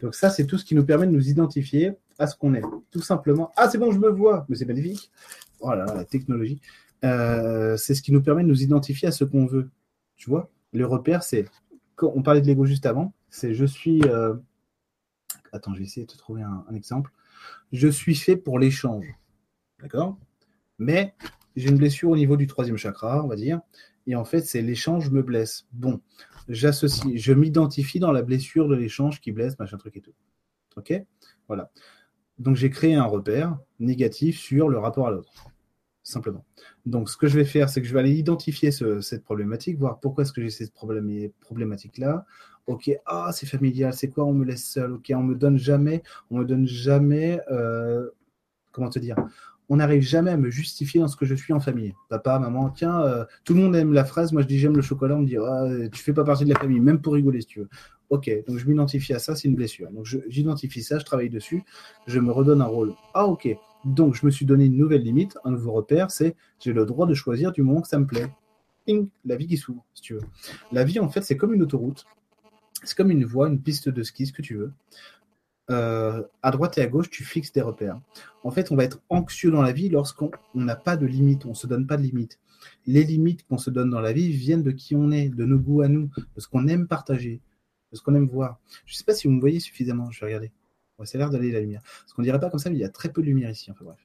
Donc 0.00 0.14
ça, 0.14 0.30
c'est 0.30 0.46
tout 0.46 0.58
ce 0.58 0.64
qui 0.64 0.74
nous 0.74 0.84
permet 0.84 1.06
de 1.06 1.12
nous 1.12 1.28
identifier 1.28 1.92
à 2.18 2.26
ce 2.26 2.36
qu'on 2.36 2.54
est. 2.54 2.62
Tout 2.90 3.02
simplement. 3.02 3.52
Ah, 3.56 3.68
c'est 3.68 3.78
bon, 3.78 3.90
je 3.90 3.98
me 3.98 4.08
vois, 4.08 4.46
mais 4.48 4.56
c'est 4.56 4.64
magnifique. 4.64 5.10
Voilà, 5.60 5.86
oh 5.88 5.96
la 5.96 6.04
technologie. 6.04 6.60
Euh, 7.04 7.76
c'est 7.76 7.94
ce 7.94 8.02
qui 8.02 8.12
nous 8.12 8.22
permet 8.22 8.42
de 8.42 8.48
nous 8.48 8.62
identifier 8.62 9.08
à 9.08 9.12
ce 9.12 9.24
qu'on 9.24 9.46
veut. 9.46 9.70
Tu 10.16 10.30
vois, 10.30 10.50
le 10.72 10.86
repère, 10.86 11.22
c'est. 11.22 11.46
On 12.00 12.22
parlait 12.22 12.40
de 12.40 12.46
l'ego 12.46 12.64
juste 12.64 12.86
avant. 12.86 13.12
C'est 13.28 13.54
je 13.54 13.64
suis. 13.64 14.02
Attends, 15.52 15.74
je 15.74 15.78
vais 15.78 15.84
essayer 15.84 16.06
de 16.06 16.12
te 16.12 16.18
trouver 16.18 16.42
un, 16.42 16.64
un 16.68 16.74
exemple. 16.74 17.10
Je 17.72 17.88
suis 17.88 18.14
fait 18.14 18.36
pour 18.36 18.58
l'échange. 18.58 19.06
D'accord? 19.80 20.16
Mais 20.78 21.14
j'ai 21.56 21.70
une 21.70 21.78
blessure 21.78 22.10
au 22.10 22.16
niveau 22.16 22.36
du 22.36 22.46
troisième 22.46 22.76
chakra, 22.76 23.24
on 23.24 23.28
va 23.28 23.36
dire. 23.36 23.60
Et 24.06 24.14
en 24.14 24.24
fait, 24.24 24.40
c'est 24.40 24.62
l'échange 24.62 25.10
me 25.10 25.22
blesse. 25.22 25.66
Bon, 25.72 26.00
j'associe, 26.48 27.16
je 27.16 27.32
m'identifie 27.32 28.00
dans 28.00 28.12
la 28.12 28.22
blessure 28.22 28.68
de 28.68 28.74
l'échange 28.74 29.20
qui 29.20 29.32
blesse, 29.32 29.58
machin 29.58 29.76
truc 29.76 29.96
et 29.96 30.00
tout. 30.00 30.14
Ok? 30.76 30.92
Voilà. 31.46 31.70
Donc 32.38 32.56
j'ai 32.56 32.70
créé 32.70 32.94
un 32.94 33.04
repère 33.04 33.58
négatif 33.80 34.38
sur 34.38 34.68
le 34.68 34.78
rapport 34.78 35.08
à 35.08 35.10
l'autre. 35.10 35.32
Simplement. 36.02 36.44
Donc 36.86 37.10
ce 37.10 37.16
que 37.16 37.26
je 37.26 37.36
vais 37.36 37.44
faire, 37.44 37.68
c'est 37.68 37.82
que 37.82 37.86
je 37.86 37.92
vais 37.92 38.00
aller 38.00 38.14
identifier 38.14 38.70
cette 38.70 39.24
problématique, 39.24 39.78
voir 39.78 40.00
pourquoi 40.00 40.22
est-ce 40.22 40.32
que 40.32 40.40
j'ai 40.40 40.50
cette 40.50 40.72
problématique-là. 40.72 42.24
Ok, 42.66 42.90
ah 43.06 43.30
c'est 43.32 43.46
familial, 43.46 43.92
c'est 43.92 44.08
quoi? 44.08 44.24
On 44.24 44.32
me 44.32 44.44
laisse 44.44 44.64
seul. 44.64 44.92
Ok, 44.92 45.12
on 45.14 45.22
me 45.22 45.34
donne 45.34 45.58
jamais, 45.58 46.02
on 46.30 46.38
me 46.38 46.44
donne 46.44 46.66
jamais, 46.66 47.40
euh, 47.50 48.08
comment 48.72 48.88
te 48.88 48.98
dire? 48.98 49.16
On 49.68 49.76
n'arrive 49.76 50.02
jamais 50.02 50.30
à 50.30 50.36
me 50.36 50.50
justifier 50.50 51.00
dans 51.00 51.08
ce 51.08 51.16
que 51.16 51.26
je 51.26 51.34
suis 51.34 51.52
en 51.52 51.60
famille. 51.60 51.94
Papa, 52.08 52.38
maman, 52.38 52.70
tiens, 52.70 53.02
euh, 53.02 53.24
tout 53.44 53.54
le 53.54 53.60
monde 53.60 53.76
aime 53.76 53.92
la 53.92 54.04
fraise, 54.04 54.32
moi 54.32 54.42
je 54.42 54.46
dis 54.46 54.58
j'aime 54.58 54.76
le 54.76 54.82
chocolat, 54.82 55.16
on 55.16 55.20
me 55.20 55.26
dit 55.26 55.36
ah, 55.36 55.66
tu 55.92 56.02
fais 56.02 56.12
pas 56.12 56.24
partie 56.24 56.44
de 56.44 56.52
la 56.52 56.58
famille, 56.58 56.80
même 56.80 57.00
pour 57.00 57.14
rigoler 57.14 57.40
si 57.40 57.46
tu 57.46 57.60
veux. 57.60 57.68
Ok, 58.10 58.30
donc 58.46 58.56
je 58.56 58.66
m'identifie 58.66 59.12
à 59.12 59.18
ça, 59.18 59.36
c'est 59.36 59.48
une 59.48 59.54
blessure. 59.54 59.90
Donc 59.90 60.06
j'identifie 60.28 60.82
ça, 60.82 60.98
je 60.98 61.04
travaille 61.04 61.28
dessus, 61.28 61.62
je 62.06 62.20
me 62.20 62.32
redonne 62.32 62.62
un 62.62 62.66
rôle. 62.66 62.94
Ah 63.12 63.26
ok, 63.26 63.48
donc 63.84 64.14
je 64.14 64.24
me 64.24 64.30
suis 64.30 64.46
donné 64.46 64.64
une 64.64 64.76
nouvelle 64.76 65.02
limite, 65.02 65.36
un 65.44 65.50
nouveau 65.50 65.72
repère, 65.72 66.10
c'est 66.10 66.34
j'ai 66.60 66.72
le 66.72 66.86
droit 66.86 67.06
de 67.06 67.14
choisir 67.14 67.52
du 67.52 67.62
moment 67.62 67.82
que 67.82 67.88
ça 67.88 67.98
me 67.98 68.06
plaît. 68.06 68.28
Ping, 68.86 69.08
la 69.26 69.36
vie 69.36 69.46
qui 69.46 69.58
s'ouvre, 69.58 69.84
si 69.94 70.02
tu 70.02 70.14
veux. 70.14 70.22
La 70.72 70.84
vie, 70.84 70.98
en 70.98 71.10
fait, 71.10 71.20
c'est 71.20 71.36
comme 71.36 71.52
une 71.52 71.62
autoroute. 71.62 72.06
C'est 72.84 72.96
comme 72.96 73.10
une 73.10 73.24
voie, 73.24 73.48
une 73.48 73.60
piste 73.60 73.88
de 73.88 74.02
ski, 74.02 74.26
ce 74.26 74.32
que 74.32 74.40
tu 74.40 74.54
veux. 74.54 74.72
Euh, 75.70 76.22
à 76.42 76.50
droite 76.50 76.78
et 76.78 76.80
à 76.80 76.86
gauche, 76.86 77.10
tu 77.10 77.24
fixes 77.24 77.52
des 77.52 77.60
repères. 77.60 78.00
En 78.42 78.50
fait, 78.50 78.72
on 78.72 78.76
va 78.76 78.84
être 78.84 79.02
anxieux 79.10 79.50
dans 79.50 79.60
la 79.60 79.72
vie 79.72 79.90
lorsqu'on 79.90 80.30
n'a 80.54 80.76
pas 80.76 80.96
de 80.96 81.04
limite, 81.04 81.44
on 81.44 81.50
ne 81.50 81.54
se 81.54 81.66
donne 81.66 81.86
pas 81.86 81.98
de 81.98 82.02
limite. 82.02 82.40
Les 82.86 83.04
limites 83.04 83.46
qu'on 83.46 83.58
se 83.58 83.68
donne 83.68 83.90
dans 83.90 84.00
la 84.00 84.12
vie 84.12 84.30
viennent 84.30 84.62
de 84.62 84.70
qui 84.70 84.96
on 84.96 85.10
est, 85.10 85.28
de 85.28 85.44
nos 85.44 85.58
goûts 85.58 85.82
à 85.82 85.88
nous, 85.88 86.10
de 86.34 86.40
ce 86.40 86.48
qu'on 86.48 86.66
aime 86.68 86.88
partager, 86.88 87.42
de 87.92 87.96
ce 87.96 88.02
qu'on 88.02 88.14
aime 88.14 88.26
voir. 88.26 88.58
Je 88.86 88.94
ne 88.94 88.96
sais 88.96 89.04
pas 89.04 89.14
si 89.14 89.28
vous 89.28 89.34
me 89.34 89.40
voyez 89.40 89.60
suffisamment, 89.60 90.10
je 90.10 90.20
vais 90.20 90.26
regarder. 90.26 90.52
Ouais, 90.98 91.06
ça 91.06 91.18
a 91.18 91.20
l'air 91.20 91.30
d'aller 91.30 91.52
la 91.52 91.60
lumière. 91.60 91.82
Parce 91.82 92.14
qu'on 92.14 92.22
dirait 92.22 92.40
pas 92.40 92.50
comme 92.50 92.58
ça, 92.58 92.70
mais 92.70 92.76
il 92.76 92.80
y 92.80 92.84
a 92.84 92.88
très 92.88 93.10
peu 93.10 93.20
de 93.20 93.26
lumière 93.26 93.50
ici. 93.50 93.70
Enfin 93.70 93.84
bref. 93.84 93.98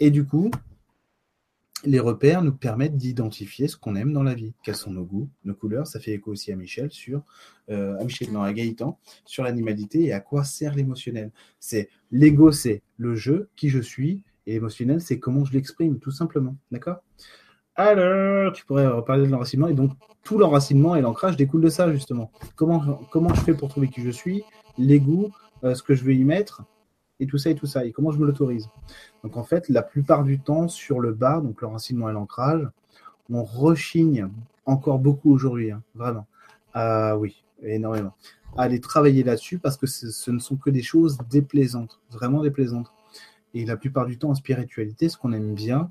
Et 0.00 0.10
du 0.10 0.24
coup, 0.24 0.50
les 1.84 2.00
repères 2.00 2.42
nous 2.42 2.52
permettent 2.52 2.96
d'identifier 2.96 3.68
ce 3.68 3.76
qu'on 3.76 3.96
aime 3.96 4.12
dans 4.12 4.22
la 4.22 4.34
vie, 4.34 4.54
quels 4.62 4.76
sont 4.76 4.90
nos 4.90 5.04
goûts, 5.04 5.28
nos 5.44 5.54
couleurs? 5.54 5.86
Ça 5.86 6.00
fait 6.00 6.12
écho 6.12 6.30
aussi 6.32 6.50
à 6.52 6.56
Michel 6.56 6.90
sur 6.90 7.22
euh, 7.70 7.96
à 7.98 8.52
Gaëtan 8.52 8.98
sur 9.24 9.44
l'animalité 9.44 10.04
et 10.04 10.12
à 10.12 10.20
quoi 10.20 10.44
sert 10.44 10.74
l'émotionnel. 10.74 11.30
C'est 11.60 11.88
l'ego, 12.10 12.50
c'est 12.50 12.82
le 12.96 13.14
jeu, 13.14 13.50
qui 13.56 13.68
je 13.68 13.80
suis, 13.80 14.22
et 14.46 14.52
l'émotionnel, 14.52 15.00
c'est 15.00 15.18
comment 15.18 15.44
je 15.44 15.52
l'exprime, 15.52 15.98
tout 15.98 16.10
simplement. 16.10 16.56
D'accord? 16.70 17.02
Alors, 17.74 18.52
tu 18.54 18.64
pourrais 18.64 18.86
reparler 18.86 19.26
de 19.26 19.32
l'enracinement, 19.32 19.68
et 19.68 19.74
donc 19.74 19.92
tout 20.22 20.38
l'enracinement 20.38 20.96
et 20.96 21.02
l'ancrage 21.02 21.36
découlent 21.36 21.62
de 21.62 21.68
ça, 21.68 21.92
justement. 21.92 22.30
Comment, 22.54 22.80
je 23.34 23.40
fais 23.42 23.54
pour 23.54 23.68
trouver 23.68 23.88
qui 23.88 24.02
je 24.02 24.10
suis, 24.10 24.42
l'ego, 24.78 25.30
euh, 25.62 25.74
ce 25.74 25.82
que 25.82 25.94
je 25.94 26.04
veux 26.04 26.14
y 26.14 26.24
mettre, 26.24 26.62
et 27.20 27.26
tout 27.26 27.38
ça 27.38 27.50
et 27.50 27.54
tout 27.54 27.66
ça, 27.66 27.84
et 27.84 27.92
comment 27.92 28.10
je 28.10 28.18
me 28.18 28.26
l'autorise? 28.26 28.68
Donc 29.22 29.36
en 29.36 29.44
fait, 29.44 29.68
la 29.68 29.82
plupart 29.82 30.24
du 30.24 30.38
temps, 30.38 30.68
sur 30.68 31.00
le 31.00 31.12
bas, 31.12 31.40
donc 31.40 31.60
le 31.62 31.68
racinement 31.68 32.10
et 32.10 32.12
l'ancrage, 32.12 32.68
on 33.30 33.42
rechigne 33.42 34.28
encore 34.64 34.98
beaucoup 34.98 35.32
aujourd'hui, 35.32 35.70
hein, 35.70 35.82
vraiment. 35.94 36.26
Ah 36.74 37.16
oui, 37.16 37.42
énormément. 37.62 38.14
À 38.56 38.62
aller 38.62 38.80
travailler 38.80 39.22
là-dessus 39.22 39.58
parce 39.58 39.76
que 39.76 39.86
ce 39.86 40.30
ne 40.30 40.38
sont 40.38 40.56
que 40.56 40.70
des 40.70 40.82
choses 40.82 41.18
déplaisantes, 41.30 42.00
vraiment 42.10 42.42
déplaisantes. 42.42 42.92
Et 43.54 43.64
la 43.64 43.76
plupart 43.76 44.06
du 44.06 44.18
temps, 44.18 44.30
en 44.30 44.34
spiritualité, 44.34 45.08
ce 45.08 45.16
qu'on 45.16 45.32
aime 45.32 45.54
bien, 45.54 45.90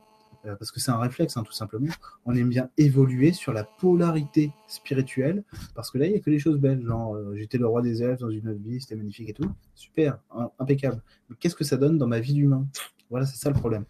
parce 0.58 0.71
que 0.71 0.79
c'est 0.79 0.91
un 0.91 0.99
réflexe, 0.99 1.38
hein, 1.38 1.43
tout 1.43 1.53
simplement. 1.53 1.91
On 2.25 2.36
aime 2.36 2.49
bien 2.49 2.69
évoluer 2.77 3.34
sur 3.34 3.53
la 3.53 3.63
polarité 3.63 4.51
spirituelle, 4.67 5.43
parce 5.73 5.91
que 5.91 5.97
là, 5.97 6.05
il 6.05 6.12
n'y 6.12 6.17
a 6.17 6.19
que 6.19 6.29
des 6.29 6.39
choses 6.39 6.60
belles, 6.60 6.86
genre 6.86 7.15
euh, 7.15 7.36
j'étais 7.36 7.58
le 7.58 7.67
roi 7.67 7.81
des 7.81 8.03
elfes 8.03 8.19
dans 8.19 8.29
une 8.29 8.47
autre 8.47 8.62
vie, 8.62 8.79
c'était 8.79 8.95
magnifique 8.95 9.29
et 9.29 9.34
tout. 9.34 9.49
Super, 9.73 10.19
impeccable. 10.60 11.01
Mais 11.29 11.36
qu'est-ce 11.39 11.55
que 11.55 11.63
ça 11.63 11.77
donne 11.77 11.97
dans 11.97 12.08
ma 12.08 12.19
vie 12.19 12.34
d'humain? 12.34 12.67
Voilà, 13.10 13.25
c'est 13.25 13.38
ça 13.38 13.49
le 13.49 13.55
problème. 13.55 13.86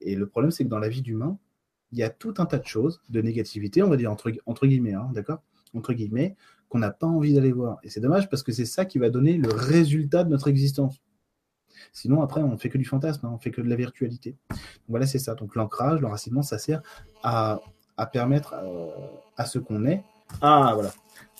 Et 0.00 0.14
le 0.14 0.26
problème, 0.26 0.50
c'est 0.50 0.64
que 0.64 0.68
dans 0.68 0.78
la 0.78 0.88
vie 0.88 1.02
d'humain, 1.02 1.38
il 1.92 1.98
y 1.98 2.02
a 2.02 2.10
tout 2.10 2.34
un 2.38 2.46
tas 2.46 2.58
de 2.58 2.66
choses, 2.66 3.00
de 3.08 3.20
négativité, 3.20 3.82
on 3.82 3.88
va 3.88 3.96
dire 3.96 4.10
entre, 4.10 4.32
entre 4.46 4.66
guillemets, 4.66 4.94
hein, 4.94 5.10
d'accord? 5.12 5.42
Entre 5.74 5.92
guillemets, 5.92 6.36
qu'on 6.68 6.78
n'a 6.78 6.90
pas 6.90 7.06
envie 7.06 7.34
d'aller 7.34 7.52
voir. 7.52 7.78
Et 7.82 7.90
c'est 7.90 8.00
dommage 8.00 8.28
parce 8.30 8.42
que 8.42 8.52
c'est 8.52 8.64
ça 8.64 8.84
qui 8.84 8.98
va 8.98 9.10
donner 9.10 9.36
le 9.36 9.48
résultat 9.52 10.24
de 10.24 10.30
notre 10.30 10.48
existence. 10.48 11.00
Sinon, 11.92 12.22
après, 12.22 12.42
on 12.42 12.52
ne 12.52 12.56
fait 12.56 12.68
que 12.68 12.78
du 12.78 12.84
fantasme, 12.84 13.26
hein, 13.26 13.32
on 13.34 13.38
fait 13.38 13.50
que 13.50 13.60
de 13.60 13.68
la 13.68 13.76
virtualité. 13.76 14.36
voilà, 14.88 15.06
c'est 15.06 15.18
ça. 15.18 15.34
Donc 15.34 15.54
l'ancrage, 15.56 16.00
l'enracinement, 16.00 16.42
ça 16.42 16.58
sert 16.58 16.82
à, 17.22 17.60
permettre 18.12 18.54
euh, 18.54 18.88
à 19.36 19.44
ce 19.44 19.58
qu'on 19.58 19.84
est, 19.84 20.02
ah 20.40 20.72
voilà, 20.74 20.92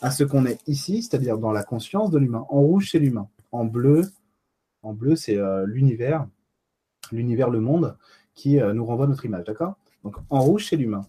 à 0.03 0.11
ce 0.11 0.25
qu'on 0.25 0.45
est 0.47 0.59
ici, 0.69 1.03
c'est-à-dire 1.03 1.39
dans 1.39 1.53
la 1.53 1.63
conscience 1.63 2.11
de 2.11 2.19
l'humain. 2.19 2.45
En 2.49 2.61
rouge, 2.61 2.91
c'est 2.91 2.99
l'humain. 2.99 3.29
En 3.53 3.65
bleu, 3.65 4.03
en 4.83 4.93
bleu, 4.93 5.17
c'est 5.17 5.37
euh, 5.37 5.65
l'univers, 5.67 6.27
l'univers, 7.13 7.51
le 7.51 7.61
monde, 7.61 7.97
qui 8.35 8.61
euh, 8.61 8.73
nous 8.73 8.85
renvoie 8.85 9.07
notre 9.07 9.25
image, 9.25 9.45
d'accord? 9.45 9.75
Donc 10.05 10.17
en 10.31 10.41
rouge, 10.41 10.67
c'est 10.69 10.77
l'humain. 10.77 11.07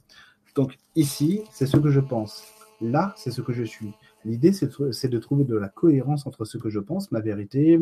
Donc 0.56 0.78
ici, 0.96 1.42
c'est 1.52 1.66
ce 1.66 1.78
que 1.78 1.90
je 1.90 2.00
pense. 2.00 2.44
Là, 2.82 3.14
c'est 3.18 3.32
ce 3.32 3.42
que 3.42 3.54
je 3.54 3.64
suis. 3.64 3.94
L'idée, 4.26 4.54
c'est 4.54 5.10
de 5.10 5.18
trouver 5.20 5.46
de 5.46 5.56
la 5.56 5.70
cohérence 5.70 6.28
entre 6.28 6.46
ce 6.46 6.58
que 6.58 6.70
je 6.70 6.80
pense, 6.80 7.12
ma 7.12 7.22
vérité, 7.22 7.80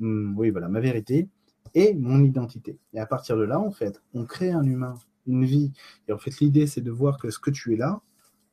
oui, 0.00 0.50
voilà, 0.50 0.68
ma 0.68 0.80
vérité 0.80 1.28
et 1.74 1.94
mon 1.94 2.22
identité. 2.22 2.78
Et 2.92 3.00
à 3.00 3.06
partir 3.06 3.36
de 3.36 3.42
là, 3.42 3.58
en 3.60 3.70
fait, 3.70 4.02
on 4.14 4.24
crée 4.24 4.50
un 4.50 4.64
humain, 4.64 4.94
une 5.26 5.44
vie. 5.44 5.72
Et 6.08 6.12
en 6.12 6.18
fait, 6.18 6.38
l'idée, 6.40 6.66
c'est 6.66 6.80
de 6.80 6.90
voir 6.90 7.18
que 7.18 7.30
ce 7.30 7.38
que 7.38 7.50
tu 7.50 7.74
es 7.74 7.76
là 7.76 8.00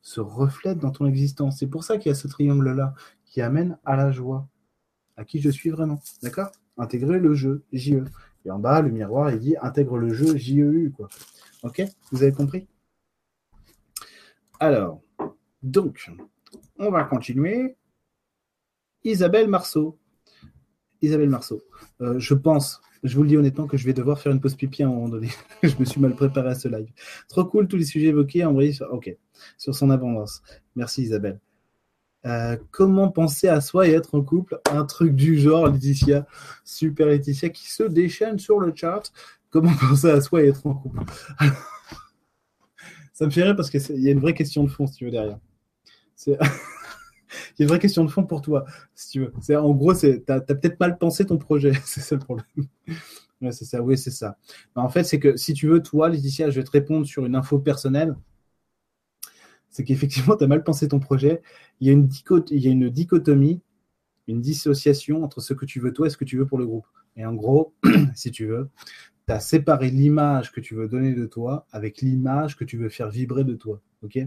se 0.00 0.20
reflète 0.20 0.78
dans 0.78 0.90
ton 0.90 1.06
existence. 1.06 1.58
C'est 1.58 1.66
pour 1.66 1.84
ça 1.84 1.96
qu'il 1.98 2.10
y 2.10 2.12
a 2.12 2.16
ce 2.16 2.28
triangle-là 2.28 2.94
qui 3.24 3.40
amène 3.40 3.78
à 3.84 3.96
la 3.96 4.10
joie, 4.10 4.48
à 5.16 5.24
qui 5.24 5.40
je 5.40 5.48
suis 5.48 5.70
vraiment. 5.70 6.00
D'accord? 6.22 6.50
Intégrer 6.76 7.18
le 7.18 7.34
jeu, 7.34 7.64
JE. 7.72 8.04
Et 8.44 8.50
en 8.50 8.58
bas, 8.58 8.82
le 8.82 8.90
miroir, 8.90 9.30
il 9.30 9.38
dit 9.38 9.56
intègre 9.62 9.96
le 9.96 10.12
jeu, 10.12 10.36
JEU, 10.36 10.90
quoi. 10.96 11.08
Ok? 11.62 11.82
Vous 12.10 12.24
avez 12.24 12.32
compris? 12.32 12.66
Alors, 14.58 15.00
donc, 15.62 16.10
on 16.82 16.90
va 16.90 17.04
continuer. 17.04 17.76
Isabelle 19.04 19.48
Marceau. 19.48 19.98
Isabelle 21.00 21.30
Marceau. 21.30 21.62
Euh, 22.00 22.18
je 22.18 22.34
pense, 22.34 22.80
je 23.02 23.16
vous 23.16 23.22
le 23.22 23.28
dis 23.28 23.36
honnêtement, 23.36 23.66
que 23.66 23.76
je 23.76 23.86
vais 23.86 23.92
devoir 23.92 24.18
faire 24.18 24.32
une 24.32 24.40
pause 24.40 24.56
pipi 24.56 24.82
à 24.82 24.86
un 24.86 24.90
moment 24.90 25.08
donné. 25.08 25.28
je 25.62 25.76
me 25.78 25.84
suis 25.84 26.00
mal 26.00 26.14
préparé 26.14 26.50
à 26.50 26.54
ce 26.54 26.68
live. 26.68 26.90
Trop 27.28 27.44
cool, 27.44 27.68
tous 27.68 27.76
les 27.76 27.84
sujets 27.84 28.08
évoqués, 28.08 28.44
envoyés 28.44 28.72
sur, 28.72 28.92
ok, 28.92 29.16
sur 29.58 29.74
son 29.74 29.90
abondance. 29.90 30.42
Merci 30.76 31.02
Isabelle. 31.02 31.40
Euh, 32.24 32.56
comment 32.70 33.10
penser 33.10 33.48
à 33.48 33.60
soi 33.60 33.88
et 33.88 33.92
être 33.92 34.14
en 34.14 34.22
couple? 34.22 34.60
Un 34.70 34.84
truc 34.84 35.14
du 35.14 35.38
genre, 35.38 35.68
Laetitia. 35.68 36.26
Super 36.64 37.06
Laetitia 37.06 37.48
qui 37.48 37.68
se 37.68 37.84
déchaîne 37.84 38.38
sur 38.38 38.60
le 38.60 38.72
chart. 38.74 39.12
Comment 39.50 39.72
penser 39.80 40.10
à 40.10 40.20
soi 40.20 40.42
et 40.42 40.48
être 40.48 40.66
en 40.66 40.74
couple? 40.74 41.00
Ça 43.12 43.26
me 43.26 43.30
fait 43.30 43.42
rire 43.42 43.56
parce 43.56 43.70
qu'il 43.70 44.00
y 44.00 44.08
a 44.08 44.12
une 44.12 44.20
vraie 44.20 44.34
question 44.34 44.64
de 44.64 44.68
fond, 44.68 44.86
si 44.86 44.96
tu 44.96 45.04
veux, 45.04 45.10
derrière. 45.10 45.38
C'est. 46.22 46.38
Une 47.58 47.66
vraie 47.66 47.78
question 47.78 48.04
de 48.04 48.10
fond 48.10 48.24
pour 48.24 48.42
toi, 48.42 48.64
si 48.94 49.10
tu 49.10 49.20
veux. 49.20 49.56
En 49.58 49.70
gros, 49.74 49.94
c'est, 49.94 50.24
t'as, 50.24 50.40
peut-être 50.40 50.78
mal 50.78 50.98
pensé 50.98 51.26
ton 51.26 51.38
projet. 51.38 51.72
c'est 51.84 52.00
ça 52.00 52.14
le 52.14 52.20
problème. 52.20 52.46
c'est 53.50 53.64
ça. 53.64 53.82
Oui, 53.82 53.98
c'est 53.98 54.10
ça. 54.10 54.38
en 54.74 54.88
fait, 54.88 55.04
c'est 55.04 55.18
que 55.18 55.36
si 55.36 55.54
tu 55.54 55.66
veux, 55.66 55.82
toi, 55.82 56.08
Laetitia, 56.08 56.50
je 56.50 56.60
vais 56.60 56.64
te 56.64 56.70
répondre 56.70 57.06
sur 57.06 57.26
une 57.26 57.34
info 57.34 57.58
personnelle. 57.58 58.14
C'est 59.70 59.84
qu'effectivement, 59.84 60.36
tu 60.36 60.44
as 60.44 60.46
mal 60.46 60.62
pensé 60.62 60.86
ton 60.86 61.00
projet. 61.00 61.42
Il 61.80 61.86
y, 61.88 61.90
a 61.90 61.92
une 61.92 62.08
il 62.50 62.62
y 62.62 62.68
a 62.68 62.70
une 62.70 62.90
dichotomie, 62.90 63.60
une 64.28 64.40
dissociation 64.40 65.24
entre 65.24 65.40
ce 65.40 65.54
que 65.54 65.64
tu 65.64 65.80
veux 65.80 65.92
toi 65.92 66.06
et 66.06 66.10
ce 66.10 66.16
que 66.16 66.26
tu 66.26 66.36
veux 66.36 66.46
pour 66.46 66.58
le 66.58 66.66
groupe. 66.66 66.86
Et 67.16 67.24
en 67.24 67.34
gros, 67.34 67.74
si 68.14 68.30
tu 68.30 68.46
veux, 68.46 68.68
tu 69.26 69.32
as 69.32 69.40
séparé 69.40 69.90
l'image 69.90 70.52
que 70.52 70.60
tu 70.60 70.74
veux 70.74 70.88
donner 70.88 71.14
de 71.14 71.26
toi 71.26 71.66
avec 71.72 72.00
l'image 72.00 72.56
que 72.56 72.64
tu 72.64 72.76
veux 72.76 72.90
faire 72.90 73.08
vibrer 73.08 73.44
de 73.44 73.54
toi. 73.54 73.80
OK? 74.02 74.18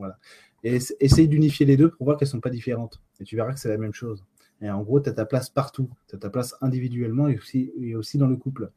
Voilà. 0.00 0.18
Et 0.64 0.78
essaye 1.00 1.28
d'unifier 1.28 1.66
les 1.66 1.76
deux 1.76 1.90
pour 1.90 2.04
voir 2.04 2.16
qu'elles 2.16 2.28
ne 2.28 2.32
sont 2.32 2.40
pas 2.40 2.50
différentes. 2.50 3.02
Et 3.20 3.24
tu 3.24 3.36
verras 3.36 3.52
que 3.52 3.60
c'est 3.60 3.68
la 3.68 3.78
même 3.78 3.92
chose. 3.92 4.24
Et 4.62 4.70
en 4.70 4.82
gros, 4.82 5.00
tu 5.00 5.08
as 5.08 5.12
ta 5.12 5.26
place 5.26 5.50
partout. 5.50 5.90
Tu 6.08 6.16
as 6.16 6.18
ta 6.18 6.30
place 6.30 6.54
individuellement 6.62 7.28
et 7.28 7.36
aussi, 7.36 7.72
et 7.78 7.94
aussi 7.94 8.18
dans 8.18 8.26
le 8.26 8.36
couple, 8.36 8.70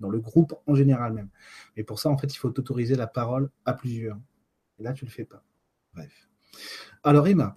dans 0.00 0.10
le 0.10 0.20
groupe 0.20 0.54
en 0.66 0.74
général 0.74 1.12
même. 1.14 1.28
Et 1.76 1.82
pour 1.82 1.98
ça, 1.98 2.10
en 2.10 2.18
fait, 2.18 2.32
il 2.32 2.36
faut 2.36 2.50
t'autoriser 2.50 2.94
la 2.94 3.06
parole 3.06 3.50
à 3.64 3.72
plusieurs. 3.72 4.18
Et 4.78 4.82
là, 4.82 4.92
tu 4.92 5.04
ne 5.04 5.10
le 5.10 5.14
fais 5.14 5.24
pas. 5.24 5.42
Bref. 5.94 6.28
Alors, 7.02 7.26
Emma, 7.26 7.56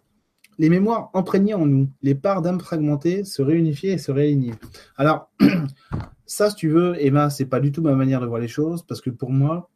les 0.57 0.69
mémoires 0.69 1.09
imprégnées 1.13 1.53
en 1.53 1.65
nous, 1.65 1.89
les 2.01 2.15
parts 2.15 2.41
d'âme 2.41 2.59
fragmentées 2.59 3.23
se 3.25 3.41
réunifier 3.41 3.93
et 3.93 3.97
se 3.97 4.11
réaligner. 4.11 4.53
Alors, 4.95 5.31
ça, 6.25 6.49
si 6.49 6.55
tu 6.55 6.69
veux, 6.69 6.95
Emma, 7.03 7.29
c'est 7.29 7.45
pas 7.45 7.59
du 7.59 7.71
tout 7.71 7.81
ma 7.81 7.95
manière 7.95 8.21
de 8.21 8.25
voir 8.25 8.39
les 8.39 8.47
choses, 8.47 8.83
parce 8.83 9.01
que 9.01 9.09
pour 9.09 9.31
moi, 9.31 9.69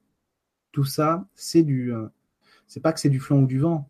tout 0.72 0.86
ça, 0.86 1.28
c'est 1.36 1.64
du. 1.64 1.94
Euh, 2.64 2.68
c'est 2.68 2.82
pas 2.82 2.94
que 2.94 3.00
c'est 3.00 3.10
du 3.10 3.20
flanc 3.20 3.40
ou 3.40 3.48
du 3.48 3.60
vent. 3.60 3.90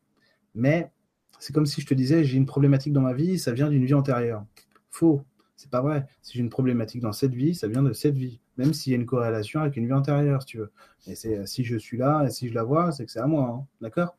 Mais 0.56 0.92
c'est 1.40 1.54
comme 1.54 1.66
si 1.66 1.82
je 1.82 1.88
te 1.88 1.94
disais, 1.94 2.24
j'ai 2.24 2.38
une 2.38 2.46
problématique 2.46 2.94
dans 2.94 3.02
ma 3.02 3.14
vie, 3.14 3.40
ça 3.40 3.52
vient 3.52 3.70
d'une 3.70 3.86
vie 3.86 3.94
antérieure. 3.94 4.46
Faux. 4.90 5.24
C'est 5.56 5.70
pas 5.70 5.82
vrai. 5.82 6.06
Si 6.22 6.34
j'ai 6.34 6.42
une 6.42 6.50
problématique 6.50 7.02
dans 7.02 7.14
cette 7.14 7.34
vie, 7.34 7.56
ça 7.56 7.68
vient 7.68 7.84
de 7.84 7.94
cette 7.94 8.16
vie. 8.16 8.42
Même 8.58 8.74
s'il 8.74 8.92
y 8.92 8.96
a 8.96 9.00
une 9.00 9.06
corrélation 9.06 9.62
avec 9.62 9.78
une 9.78 9.86
vie 9.86 9.94
antérieure, 9.94 10.42
si 10.42 10.48
tu 10.48 10.58
veux. 10.58 10.72
Et 11.08 11.16
c'est 11.16 11.46
si 11.48 11.64
je 11.64 11.78
suis 11.78 11.98
là 11.98 12.24
et 12.26 12.30
si 12.32 12.50
je 12.50 12.54
la 12.54 12.64
vois, 12.64 12.92
c'est 12.92 13.06
que 13.06 13.12
c'est 13.12 13.20
à 13.20 13.28
moi. 13.28 13.50
Hein. 13.50 13.66
D'accord? 13.82 14.18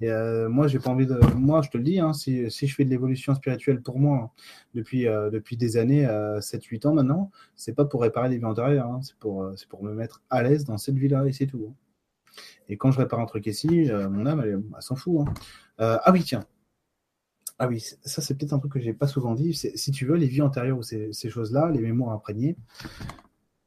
Et 0.00 0.10
euh, 0.10 0.48
moi, 0.48 0.68
j'ai 0.68 0.78
pas 0.78 0.90
envie 0.90 1.06
de. 1.06 1.18
Moi, 1.34 1.60
je 1.62 1.70
te 1.70 1.76
le 1.76 1.84
dis, 1.84 2.00
hein, 2.00 2.12
si, 2.12 2.50
si, 2.50 2.66
je 2.66 2.74
fais 2.74 2.84
de 2.84 2.90
l'évolution 2.90 3.34
spirituelle 3.34 3.82
pour 3.82 3.98
moi 3.98 4.18
hein, 4.24 4.30
depuis, 4.74 5.06
euh, 5.06 5.30
depuis 5.30 5.56
des 5.56 5.76
années, 5.76 6.06
7-8 6.06 6.86
ans 6.86 6.94
maintenant, 6.94 7.30
c'est 7.56 7.74
pas 7.74 7.84
pour 7.84 8.02
réparer 8.02 8.28
les 8.30 8.38
vies 8.38 8.44
antérieures. 8.44 8.98
C'est 9.02 9.16
pour, 9.16 9.52
c'est 9.56 9.68
pour 9.68 9.82
me 9.82 9.92
mettre 9.92 10.22
à 10.30 10.42
l'aise 10.42 10.64
dans 10.64 10.78
cette 10.78 10.96
vie-là 10.96 11.26
et 11.26 11.32
c'est 11.32 11.46
tout. 11.46 11.74
Et 12.68 12.76
quand 12.76 12.90
je 12.90 12.98
répare 12.98 13.20
un 13.20 13.26
truc 13.26 13.46
ici, 13.46 13.90
mon 14.10 14.26
âme, 14.26 14.40
elle, 14.40 14.62
elle 14.76 14.82
s'en 14.82 14.96
fout. 14.96 15.26
ah 15.78 16.10
oui, 16.12 16.22
tiens, 16.24 16.44
ah 17.58 17.68
oui, 17.68 17.80
ça 17.80 18.20
c'est 18.20 18.36
peut-être 18.36 18.52
un 18.52 18.58
truc 18.58 18.72
que 18.72 18.80
j'ai 18.80 18.92
pas 18.92 19.06
souvent 19.06 19.34
dit. 19.34 19.54
Si 19.54 19.90
tu 19.90 20.04
veux, 20.04 20.16
les 20.16 20.26
vies 20.26 20.42
antérieures 20.42 20.78
ou 20.78 20.82
ces, 20.82 21.30
choses-là, 21.30 21.70
les 21.70 21.80
mémoires 21.80 22.12
imprégnées, 22.12 22.56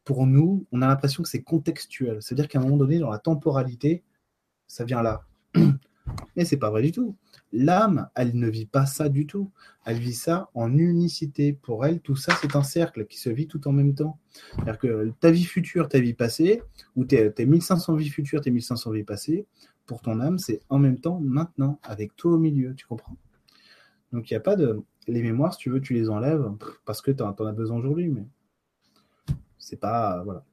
pour 0.03 0.27
nous, 0.27 0.67
on 0.71 0.81
a 0.81 0.87
l'impression 0.87 1.23
que 1.23 1.29
c'est 1.29 1.41
contextuel. 1.41 2.21
C'est-à-dire 2.21 2.47
qu'à 2.47 2.59
un 2.59 2.63
moment 2.63 2.77
donné, 2.77 2.99
dans 2.99 3.09
la 3.09 3.17
temporalité, 3.17 4.03
ça 4.67 4.83
vient 4.83 5.01
là. 5.01 5.23
Mais 6.35 6.45
c'est 6.45 6.57
pas 6.57 6.69
vrai 6.69 6.83
du 6.83 6.91
tout. 6.91 7.15
L'âme, 7.51 8.09
elle 8.15 8.37
ne 8.37 8.47
vit 8.47 8.67
pas 8.67 8.85
ça 8.85 9.09
du 9.09 9.25
tout. 9.25 9.51
Elle 9.85 9.97
vit 9.97 10.13
ça 10.13 10.49
en 10.53 10.77
unicité. 10.77 11.53
Pour 11.53 11.85
elle, 11.85 11.99
tout 11.99 12.15
ça, 12.15 12.33
c'est 12.41 12.55
un 12.55 12.63
cercle 12.63 13.05
qui 13.05 13.17
se 13.17 13.29
vit 13.29 13.47
tout 13.47 13.67
en 13.67 13.71
même 13.71 13.95
temps. 13.95 14.19
C'est-à-dire 14.55 14.77
que 14.77 15.13
ta 15.19 15.31
vie 15.31 15.45
future, 15.45 15.89
ta 15.89 15.99
vie 15.99 16.13
passée, 16.13 16.61
ou 16.95 17.05
tes, 17.05 17.31
tes 17.31 17.45
1500 17.45 17.95
vies 17.95 18.09
futures, 18.09 18.41
tes 18.41 18.51
1500 18.51 18.91
vies 18.91 19.03
passées, 19.03 19.47
pour 19.87 20.01
ton 20.01 20.19
âme, 20.19 20.37
c'est 20.37 20.61
en 20.69 20.77
même 20.77 20.99
temps 20.99 21.19
maintenant, 21.19 21.79
avec 21.81 22.15
toi 22.15 22.33
au 22.33 22.37
milieu. 22.37 22.75
Tu 22.75 22.85
comprends? 22.85 23.17
Donc 24.13 24.29
il 24.29 24.33
n'y 24.33 24.37
a 24.37 24.41
pas 24.41 24.55
de. 24.55 24.81
Les 25.07 25.23
mémoires, 25.23 25.53
si 25.55 25.59
tu 25.59 25.71
veux, 25.71 25.81
tu 25.81 25.95
les 25.95 26.09
enlèves 26.09 26.51
parce 26.85 27.01
que 27.01 27.09
tu 27.09 27.23
en, 27.23 27.31
as 27.31 27.51
besoin 27.53 27.77
aujourd'hui, 27.77 28.07
mais 28.09 28.27
c'est 29.57 29.79
pas. 29.79 30.21
Voilà. 30.23 30.43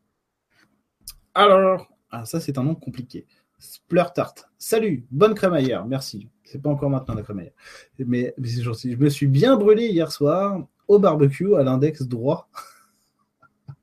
Alors, 1.35 1.92
ah, 2.11 2.24
ça 2.24 2.40
c'est 2.40 2.56
un 2.56 2.62
nom 2.62 2.74
compliqué. 2.74 3.26
Splurtart. 3.59 4.35
Salut, 4.59 5.07
bonne 5.11 5.35
crémaillère, 5.35 5.87
merci. 5.87 6.29
C'est 6.45 6.61
pas 6.61 6.71
encore 6.71 6.90
maintenant 6.90 7.14
la 7.14 7.23
crémaillère. 7.23 7.53
Mais, 7.99 8.35
mais 8.38 8.49
c'est 8.49 8.62
gentil. 8.62 8.92
Je 8.92 8.97
me 8.97 9.09
suis 9.09 9.27
bien 9.27 9.57
brûlé 9.57 9.87
hier 9.87 10.12
soir 10.12 10.66
au 10.88 10.99
barbecue 10.99 11.55
à 11.57 11.62
l'index 11.62 12.03
droit. 12.03 12.49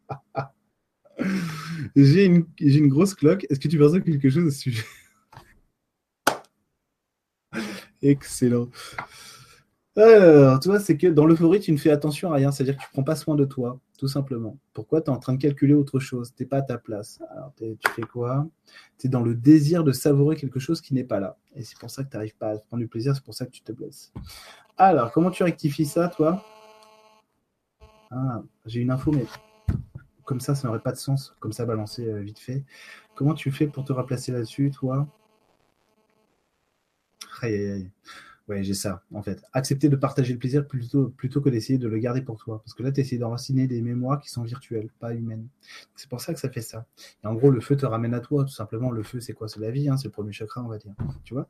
j'ai 1.96 2.26
une, 2.26 2.88
grosse 2.88 3.14
cloque. 3.14 3.46
Est-ce 3.50 3.60
que 3.60 3.68
tu 3.68 3.78
penses 3.78 3.94
quelque 3.94 4.30
chose 4.30 4.48
à 4.48 4.52
ce 4.52 4.60
sujet? 4.60 4.84
Excellent. 8.02 8.70
Alors, 9.95 10.60
tu 10.60 10.69
vois, 10.69 10.79
c'est 10.79 10.97
que 10.97 11.06
dans 11.06 11.25
l'euphorie, 11.27 11.60
tu 11.60 11.71
ne 11.71 11.77
fais 11.77 11.91
attention 11.91 12.32
à 12.32 12.36
rien, 12.36 12.51
c'est-à-dire 12.51 12.75
que 12.77 12.82
tu 12.82 12.88
ne 12.88 12.93
prends 12.93 13.03
pas 13.03 13.15
soin 13.15 13.36
de 13.36 13.45
toi, 13.45 13.79
tout 13.99 14.08
simplement. 14.08 14.58
Pourquoi? 14.73 15.01
Tu 15.01 15.12
es 15.12 15.13
en 15.13 15.19
train 15.19 15.34
de 15.34 15.41
calculer 15.41 15.75
autre 15.75 15.99
chose 15.99 16.34
Tu 16.36 16.43
n'es 16.43 16.49
pas 16.49 16.58
à 16.58 16.62
ta 16.63 16.79
place. 16.79 17.19
Alors, 17.29 17.53
tu 17.58 17.91
fais 17.91 18.01
quoi? 18.01 18.47
Tu 18.97 19.06
es 19.06 19.10
dans 19.10 19.21
le 19.21 19.36
désir 19.36 19.84
de 19.84 19.91
savourer 19.91 20.36
quelque 20.36 20.60
chose 20.60 20.82
qui 20.82 20.95
n'est 20.95 21.03
pas 21.03 21.19
là. 21.19 21.38
Et 21.56 21.63
c'est 21.63 21.77
pour 21.77 21.91
ça 21.91 22.03
que 22.03 22.10
tu 22.10 22.17
n'arrives 22.17 22.36
pas 22.36 22.49
à 22.53 22.58
prendre 22.58 22.82
du 22.82 22.88
plaisir, 22.88 23.13
c'est 23.15 23.23
pour 23.23 23.36
ça 23.36 23.45
que 23.45 23.51
tu 23.51 23.62
te 23.62 23.71
blesses. 23.71 24.12
Alors, 24.77 25.12
comment 25.12 25.29
tu 25.29 25.43
rectifies 25.43 25.86
ça, 25.86 26.08
toi? 26.08 26.43
Ah, 28.10 28.41
J'ai 28.65 28.82
une 28.82 28.89
info, 28.91 29.12
mais 29.12 29.25
comme 30.25 30.39
ça, 30.39 30.56
ça 30.56 30.67
n'aurait 30.67 30.79
pas 30.79 30.91
de 30.91 30.97
sens, 30.97 31.36
comme 31.39 31.53
ça, 31.53 31.65
balancer 31.65 32.08
euh, 32.08 32.19
vite 32.21 32.39
fait. 32.39 32.63
Comment 33.15 33.36
tu 33.36 33.51
fais 33.51 33.67
pour 33.67 33.86
te 33.86 33.93
replacer 33.93 34.32
là-dessus, 34.32 34.71
toi? 34.71 35.08
Aïe, 37.41 37.53
aïe, 37.56 37.71
aïe. 37.71 37.91
Ouais, 38.49 38.62
j'ai 38.62 38.73
ça, 38.73 39.03
en 39.13 39.23
fait. 39.23 39.41
Accepter 39.53 39.88
de 39.88 39.95
partager 39.95 40.34
le 40.34 40.39
plaisir 40.39 40.67
plutôt, 40.67 41.13
que 41.17 41.49
d'essayer 41.49 41.79
de 41.79 41.88
le 41.88 41.97
garder 41.97 42.21
pour 42.21 42.38
toi. 42.38 42.62
Parce 42.63 42.73
que 42.73 42.84
là, 42.84 42.91
tu 42.91 42.99
essaies 42.99 43.17
d'enraciner 43.17 43.67
des 43.67 43.82
mémoires 43.82 44.19
qui 44.19 44.29
sont 44.29 44.43
virtuelles, 44.43 44.89
pas 44.99 45.13
humaines. 45.13 45.47
C'est 45.95 46.10
pour 46.10 46.19
ça 46.19 46.34
que 46.34 46.39
ça 46.41 46.49
fait 46.49 46.62
ça. 46.62 46.86
Et 47.23 47.27
en 47.27 47.36
gros, 47.36 47.51
le 47.51 47.62
feu 47.62 47.77
te 47.77 47.86
ramène 47.86 48.13
à 48.13 48.19
toi, 48.19 48.43
tout 48.43 48.51
simplement. 48.51 48.91
Le 48.91 49.01
feu, 49.01 49.21
c'est 49.21 49.32
quoi? 49.32 49.47
C'est 49.47 49.62
la 49.62 49.71
vie, 49.71 49.88
hein 49.88 49.95
c'est 49.95 50.10
le 50.10 50.12
premier 50.12 50.34
chakra, 50.34 50.62
on 50.62 50.67
va 50.67 50.77
dire. 50.77 50.93
Tu 51.23 51.34
vois? 51.34 51.47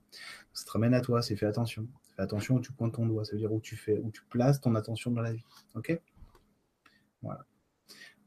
Ça 0.53 0.65
te 0.65 0.71
ramène 0.71 0.93
à 0.93 1.01
toi, 1.01 1.23
c'est 1.23 1.36
fais 1.36 1.47
attention. 1.47 1.88
Fais 2.15 2.21
attention 2.21 2.56
où 2.56 2.60
tu 2.60 2.71
pointes 2.71 2.93
ton 2.93 3.08
doigt. 3.08 3.25
Ça 3.25 3.32
veut 3.32 3.39
dire 3.39 3.51
où 3.51 3.60
tu, 3.60 3.75
fais, 3.75 3.97
où 3.97 4.12
tu 4.12 4.21
places 4.29 4.62
ton 4.62 4.75
attention 4.75 5.10
dans 5.10 5.21
la 5.21 5.34
vie. 5.34 5.45
OK? 5.73 5.99
Voilà. 7.23 7.43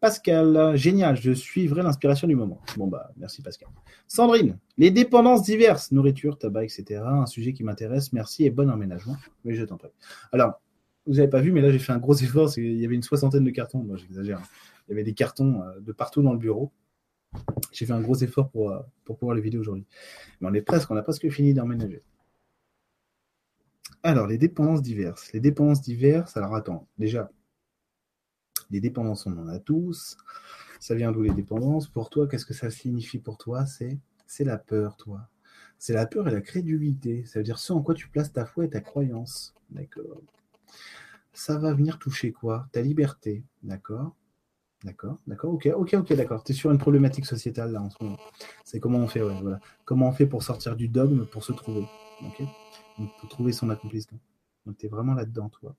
Pascal, 0.07 0.77
génial, 0.77 1.17
je 1.17 1.33
suivrai 1.33 1.83
l'inspiration 1.83 2.29
du 2.29 2.37
moment. 2.37 2.61
Bon, 2.77 2.87
bah, 2.87 3.11
merci 3.17 3.43
Pascal. 3.43 3.69
Sandrine, 4.07 4.57
les 4.79 4.93
dépendances 4.93 5.43
diverses, 5.43 5.91
nourriture, 5.91 6.39
tabac, 6.39 6.63
etc. 6.63 7.03
Un 7.05 7.27
sujet 7.27 7.53
qui 7.53 7.65
m'intéresse, 7.65 8.13
merci 8.13 8.45
et 8.45 8.51
bon 8.51 8.71
emménagement. 8.71 9.17
Mais 9.45 9.55
je 9.55 9.65
t'en 9.65 9.77
prie. 9.77 9.89
Alors, 10.31 10.61
vous 11.09 11.15
n'avez 11.15 11.27
pas 11.27 11.41
vu, 11.41 11.51
mais 11.51 11.61
là, 11.61 11.73
j'ai 11.73 11.81
fait 11.81 11.91
un 11.91 11.99
gros 11.99 12.15
effort. 12.15 12.57
Il 12.57 12.81
y 12.81 12.85
avait 12.85 12.95
une 12.95 13.03
soixantaine 13.03 13.43
de 13.43 13.51
cartons. 13.51 13.81
Moi, 13.81 13.97
j'exagère. 13.97 14.39
Hein. 14.39 14.47
Il 14.87 14.93
y 14.93 14.95
avait 14.95 15.03
des 15.03 15.13
cartons 15.13 15.61
euh, 15.63 15.81
de 15.81 15.91
partout 15.91 16.23
dans 16.23 16.33
le 16.33 16.39
bureau. 16.39 16.71
J'ai 17.73 17.85
fait 17.85 17.93
un 17.93 18.01
gros 18.01 18.15
effort 18.15 18.49
pour, 18.51 18.71
euh, 18.71 18.79
pour 19.05 19.19
pouvoir 19.19 19.35
les 19.35 19.43
vider 19.43 19.59
aujourd'hui. 19.59 19.87
Mais 20.41 20.49
on 20.49 20.55
est 20.55 20.63
presque, 20.63 20.89
on 20.89 20.97
a 20.97 21.03
presque 21.03 21.29
fini 21.31 21.53
d'emménager. 21.53 22.01
Alors, 24.05 24.29
les 24.29 24.39
dépendances 24.39 24.83
diverses. 24.83 25.33
Les 25.33 25.41
dépendances 25.41 25.83
diverses, 25.83 26.37
alors 26.37 26.55
attends, 26.55 26.87
déjà, 26.97 27.29
les 28.71 28.81
dépendances, 28.81 29.27
on 29.27 29.37
en 29.39 29.49
a 29.49 29.59
tous. 29.59 30.17
Ça 30.81 30.95
vient 30.95 31.13
d'où 31.13 31.23
les 31.23 31.31
dépendances? 31.31 31.89
Pour 31.89 32.11
toi, 32.11 32.27
qu'est-ce 32.29 32.47
que 32.47 32.55
ça 32.55 32.71
signifie 32.71 33.19
pour 33.19 33.39
toi? 33.39 33.67
C'est 33.67 33.99
c'est 34.27 34.45
la 34.45 34.59
peur, 34.59 34.97
toi. 34.97 35.29
C'est 35.79 35.93
la 35.95 36.07
peur 36.07 36.29
et 36.29 36.33
la 36.33 36.41
crédulité. 36.41 37.25
Ça 37.27 37.39
veut 37.39 37.45
dire 37.45 37.59
ce 37.59 37.73
en 37.73 37.83
quoi 37.83 37.95
tu 37.95 38.09
places 38.09 38.33
ta 38.33 38.45
foi 38.45 38.65
et 38.65 38.71
ta 38.71 38.81
croyance. 38.81 39.55
D'accord. 39.71 40.21
Ça 41.33 41.59
va 41.59 41.73
venir 41.75 41.99
toucher 41.99 42.33
quoi? 42.33 42.69
Ta 42.73 42.83
liberté. 42.83 43.45
D'accord 43.63 44.15
D'accord, 44.85 45.19
d'accord, 45.27 45.55
ok, 45.55 45.69
ok, 45.75 45.95
ok, 45.95 46.13
d'accord. 46.13 46.45
Tu 46.45 46.53
es 46.53 46.55
sur 46.55 46.71
une 46.71 46.79
problématique 46.79 47.27
sociétale 47.27 47.73
là 47.73 47.81
en 47.83 47.91
ce 47.91 47.97
moment. 48.01 48.19
C'est 48.63 48.79
comment 48.79 48.99
on 48.99 49.09
fait, 49.09 49.23
ouais, 49.23 49.37
voilà. 49.41 49.59
Comment 49.85 50.09
on 50.09 50.13
fait 50.13 50.27
pour 50.27 50.43
sortir 50.43 50.77
du 50.77 50.87
dogme, 50.87 51.25
pour 51.25 51.43
se 51.43 51.53
trouver? 51.53 51.87
Ok? 52.23 52.47
Pour 53.19 53.29
trouver 53.29 53.53
son 53.53 53.71
accomplissement. 53.71 54.19
Donc 54.65 54.77
tu 54.77 54.87
es 54.87 54.89
vraiment 54.89 55.15
là-dedans, 55.15 55.49
toi. 55.49 55.75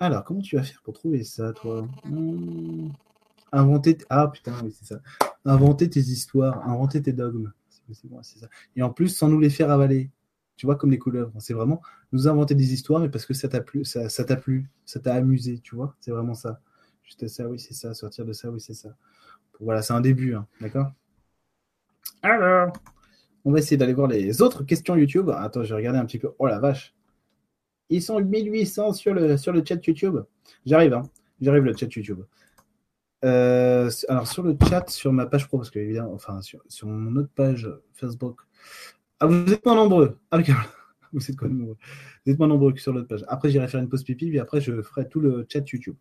Alors, 0.00 0.24
comment 0.24 0.40
tu 0.40 0.56
vas 0.56 0.62
faire 0.62 0.80
pour 0.82 0.94
trouver 0.94 1.22
ça, 1.22 1.52
toi? 1.52 1.86
Hmm. 2.04 2.88
Inventer. 3.52 3.98
Ah 4.08 4.28
putain, 4.28 4.54
oui, 4.64 4.72
c'est 4.72 4.86
ça. 4.86 5.00
Inventer 5.44 5.90
tes 5.90 6.00
histoires, 6.00 6.66
inventer 6.66 7.02
tes 7.02 7.12
dogmes. 7.12 7.52
C'est 8.22 8.38
ça. 8.38 8.48
Et 8.76 8.82
en 8.82 8.90
plus, 8.90 9.08
sans 9.08 9.28
nous 9.28 9.40
les 9.40 9.50
faire 9.50 9.70
avaler. 9.70 10.10
Tu 10.56 10.66
vois, 10.66 10.76
comme 10.76 10.90
les 10.90 10.98
couleuvres. 10.98 11.32
C'est 11.38 11.54
vraiment 11.54 11.80
nous 12.12 12.28
inventer 12.28 12.54
des 12.54 12.72
histoires, 12.72 13.00
mais 13.00 13.08
parce 13.08 13.26
que 13.26 13.34
ça 13.34 13.48
t'a 13.48 13.60
plu, 13.60 13.84
ça, 13.84 14.08
t'a 14.08 14.36
plu, 14.36 14.70
ça 14.84 15.00
t'a 15.00 15.14
amusé, 15.14 15.58
tu 15.58 15.74
vois. 15.74 15.96
C'est 16.00 16.10
vraiment 16.10 16.34
ça. 16.34 16.60
Juste 17.02 17.26
ça, 17.28 17.48
oui, 17.48 17.58
c'est 17.58 17.74
ça. 17.74 17.94
Sortir 17.94 18.24
de 18.24 18.32
ça, 18.32 18.50
oui, 18.50 18.60
c'est 18.60 18.74
ça. 18.74 18.90
Voilà, 19.58 19.82
c'est 19.82 19.94
un 19.94 20.00
début, 20.00 20.34
hein, 20.34 20.46
d'accord? 20.60 20.92
Alors, 22.22 22.72
on 23.44 23.52
va 23.52 23.58
essayer 23.58 23.76
d'aller 23.76 23.94
voir 23.94 24.08
les 24.08 24.42
autres 24.42 24.64
questions 24.64 24.96
YouTube. 24.96 25.30
Attends, 25.30 25.62
je 25.62 25.70
vais 25.70 25.76
regarder 25.76 25.98
un 25.98 26.04
petit 26.04 26.18
peu. 26.18 26.30
Oh 26.38 26.46
la 26.46 26.58
vache. 26.58 26.94
Ils 27.90 28.02
sont 28.02 28.20
1800 28.20 28.92
sur 28.92 29.14
le, 29.14 29.36
sur 29.36 29.52
le 29.52 29.64
chat 29.64 29.84
YouTube. 29.84 30.20
J'arrive, 30.64 30.94
hein. 30.94 31.02
J'arrive 31.40 31.64
le 31.64 31.76
chat 31.76 31.94
YouTube. 31.94 32.22
Euh, 33.24 33.90
alors 34.08 34.26
sur 34.26 34.42
le 34.42 34.56
chat, 34.68 34.88
sur 34.88 35.12
ma 35.12 35.26
page 35.26 35.46
pro, 35.46 35.58
parce 35.58 35.70
que 35.70 35.78
évidemment, 35.78 36.14
enfin 36.14 36.40
sur, 36.40 36.62
mon 36.84 37.16
autre 37.16 37.30
page 37.34 37.70
Facebook. 37.92 38.40
Ah, 39.18 39.26
vous 39.26 39.52
êtes 39.52 39.64
moins 39.66 39.74
nombreux. 39.74 40.18
Ah, 40.30 40.38
vous 41.12 41.30
êtes 41.30 41.36
quoi 41.36 41.48
nombreux 41.48 41.76
Vous 42.24 42.32
êtes 42.32 42.38
moins 42.38 42.48
nombreux 42.48 42.72
que 42.72 42.80
sur 42.80 42.92
l'autre 42.92 43.08
page. 43.08 43.24
Après, 43.28 43.50
j'irai 43.50 43.68
faire 43.68 43.80
une 43.80 43.88
pause 43.88 44.04
pipi, 44.04 44.28
puis 44.28 44.38
après, 44.38 44.60
je 44.60 44.80
ferai 44.82 45.08
tout 45.08 45.20
le 45.20 45.46
chat 45.50 45.68
YouTube. 45.68 45.96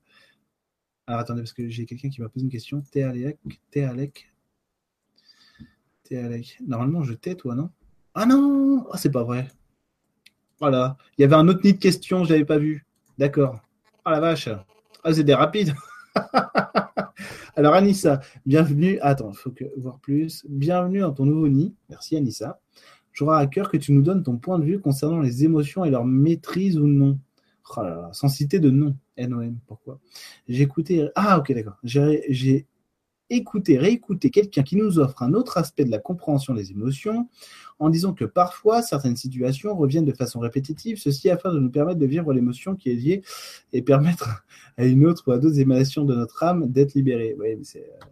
Alors 1.07 1.21
attendez, 1.21 1.41
parce 1.41 1.53
que 1.53 1.67
j'ai 1.67 1.85
quelqu'un 1.85 2.09
qui 2.09 2.21
m'a 2.21 2.29
posé 2.29 2.45
une 2.45 2.51
question. 2.51 2.83
T'es 2.91 3.01
Alec? 3.01 3.39
T'es 3.71 3.81
Alec? 3.83 4.31
T'es 6.03 6.17
Alec? 6.17 6.59
Normalement, 6.65 7.03
je 7.03 7.13
t'ai, 7.13 7.35
toi, 7.35 7.55
non? 7.55 7.71
Ah 8.13 8.25
non 8.25 8.85
Ah, 8.91 8.97
c'est 8.97 9.11
pas 9.11 9.23
vrai. 9.23 9.47
Voilà. 10.59 10.97
Il 11.17 11.21
y 11.21 11.23
avait 11.23 11.35
un 11.35 11.47
autre 11.47 11.61
nid 11.63 11.73
de 11.73 11.79
questions, 11.79 12.23
je 12.23 12.33
l'avais 12.33 12.45
pas 12.45 12.57
vu. 12.57 12.85
D'accord. 13.17 13.59
Ah 14.03 14.11
la 14.11 14.19
vache. 14.19 14.49
Ah, 15.03 15.13
c'est 15.13 15.23
des 15.23 15.33
rapides. 15.33 15.73
Alors, 17.55 17.73
Anissa, 17.73 18.19
bienvenue. 18.45 18.99
Attends, 19.01 19.31
il 19.31 19.37
faut 19.37 19.51
que 19.51 19.65
voir 19.77 19.99
plus. 19.99 20.45
Bienvenue 20.49 20.99
dans 20.99 21.13
ton 21.13 21.25
nouveau 21.25 21.47
nid. 21.47 21.73
Merci, 21.89 22.17
Anissa. 22.17 22.59
J'aurai 23.13 23.41
à 23.41 23.47
cœur 23.47 23.69
que 23.69 23.77
tu 23.77 23.91
nous 23.91 24.01
donnes 24.01 24.23
ton 24.23 24.37
point 24.37 24.59
de 24.59 24.65
vue 24.65 24.79
concernant 24.79 25.19
les 25.19 25.43
émotions 25.43 25.85
et 25.85 25.89
leur 25.89 26.05
maîtrise 26.05 26.77
ou 26.77 26.87
non. 26.87 27.19
Oh 27.77 27.81
là 27.83 27.95
là, 27.95 28.09
sans 28.13 28.29
citer 28.29 28.59
de 28.59 28.69
nom. 28.69 28.95
NOM, 29.17 29.57
pourquoi? 29.67 29.99
J'ai 30.47 30.63
écouté. 30.63 31.09
Ah, 31.15 31.37
ok, 31.37 31.53
d'accord. 31.53 31.77
J'ai 31.83 32.67
écouter, 33.29 33.77
réécouter 33.77 34.29
quelqu'un 34.29 34.63
qui 34.63 34.75
nous 34.75 34.99
offre 34.99 35.23
un 35.23 35.33
autre 35.33 35.57
aspect 35.57 35.85
de 35.85 35.91
la 35.91 35.99
compréhension 35.99 36.53
des 36.53 36.71
émotions, 36.71 37.29
en 37.79 37.89
disant 37.89 38.13
que 38.13 38.25
parfois 38.25 38.81
certaines 38.81 39.15
situations 39.15 39.75
reviennent 39.75 40.05
de 40.05 40.13
façon 40.13 40.39
répétitive, 40.39 40.97
ceci 40.97 41.29
afin 41.29 41.53
de 41.53 41.59
nous 41.59 41.71
permettre 41.71 41.99
de 41.99 42.05
vivre 42.05 42.33
l'émotion 42.33 42.75
qui 42.75 42.89
est 42.89 42.95
liée 42.95 43.21
et 43.73 43.81
permettre 43.81 44.45
à 44.77 44.85
une 44.85 45.05
autre 45.05 45.23
ou 45.27 45.31
à 45.31 45.37
d'autres 45.37 45.59
émanations 45.59 46.03
de 46.05 46.15
notre 46.15 46.43
âme 46.43 46.69
d'être 46.69 46.93
libérées. 46.93 47.35
Oui, 47.39 47.57
c'est. 47.63 47.79
Euh. 47.83 48.05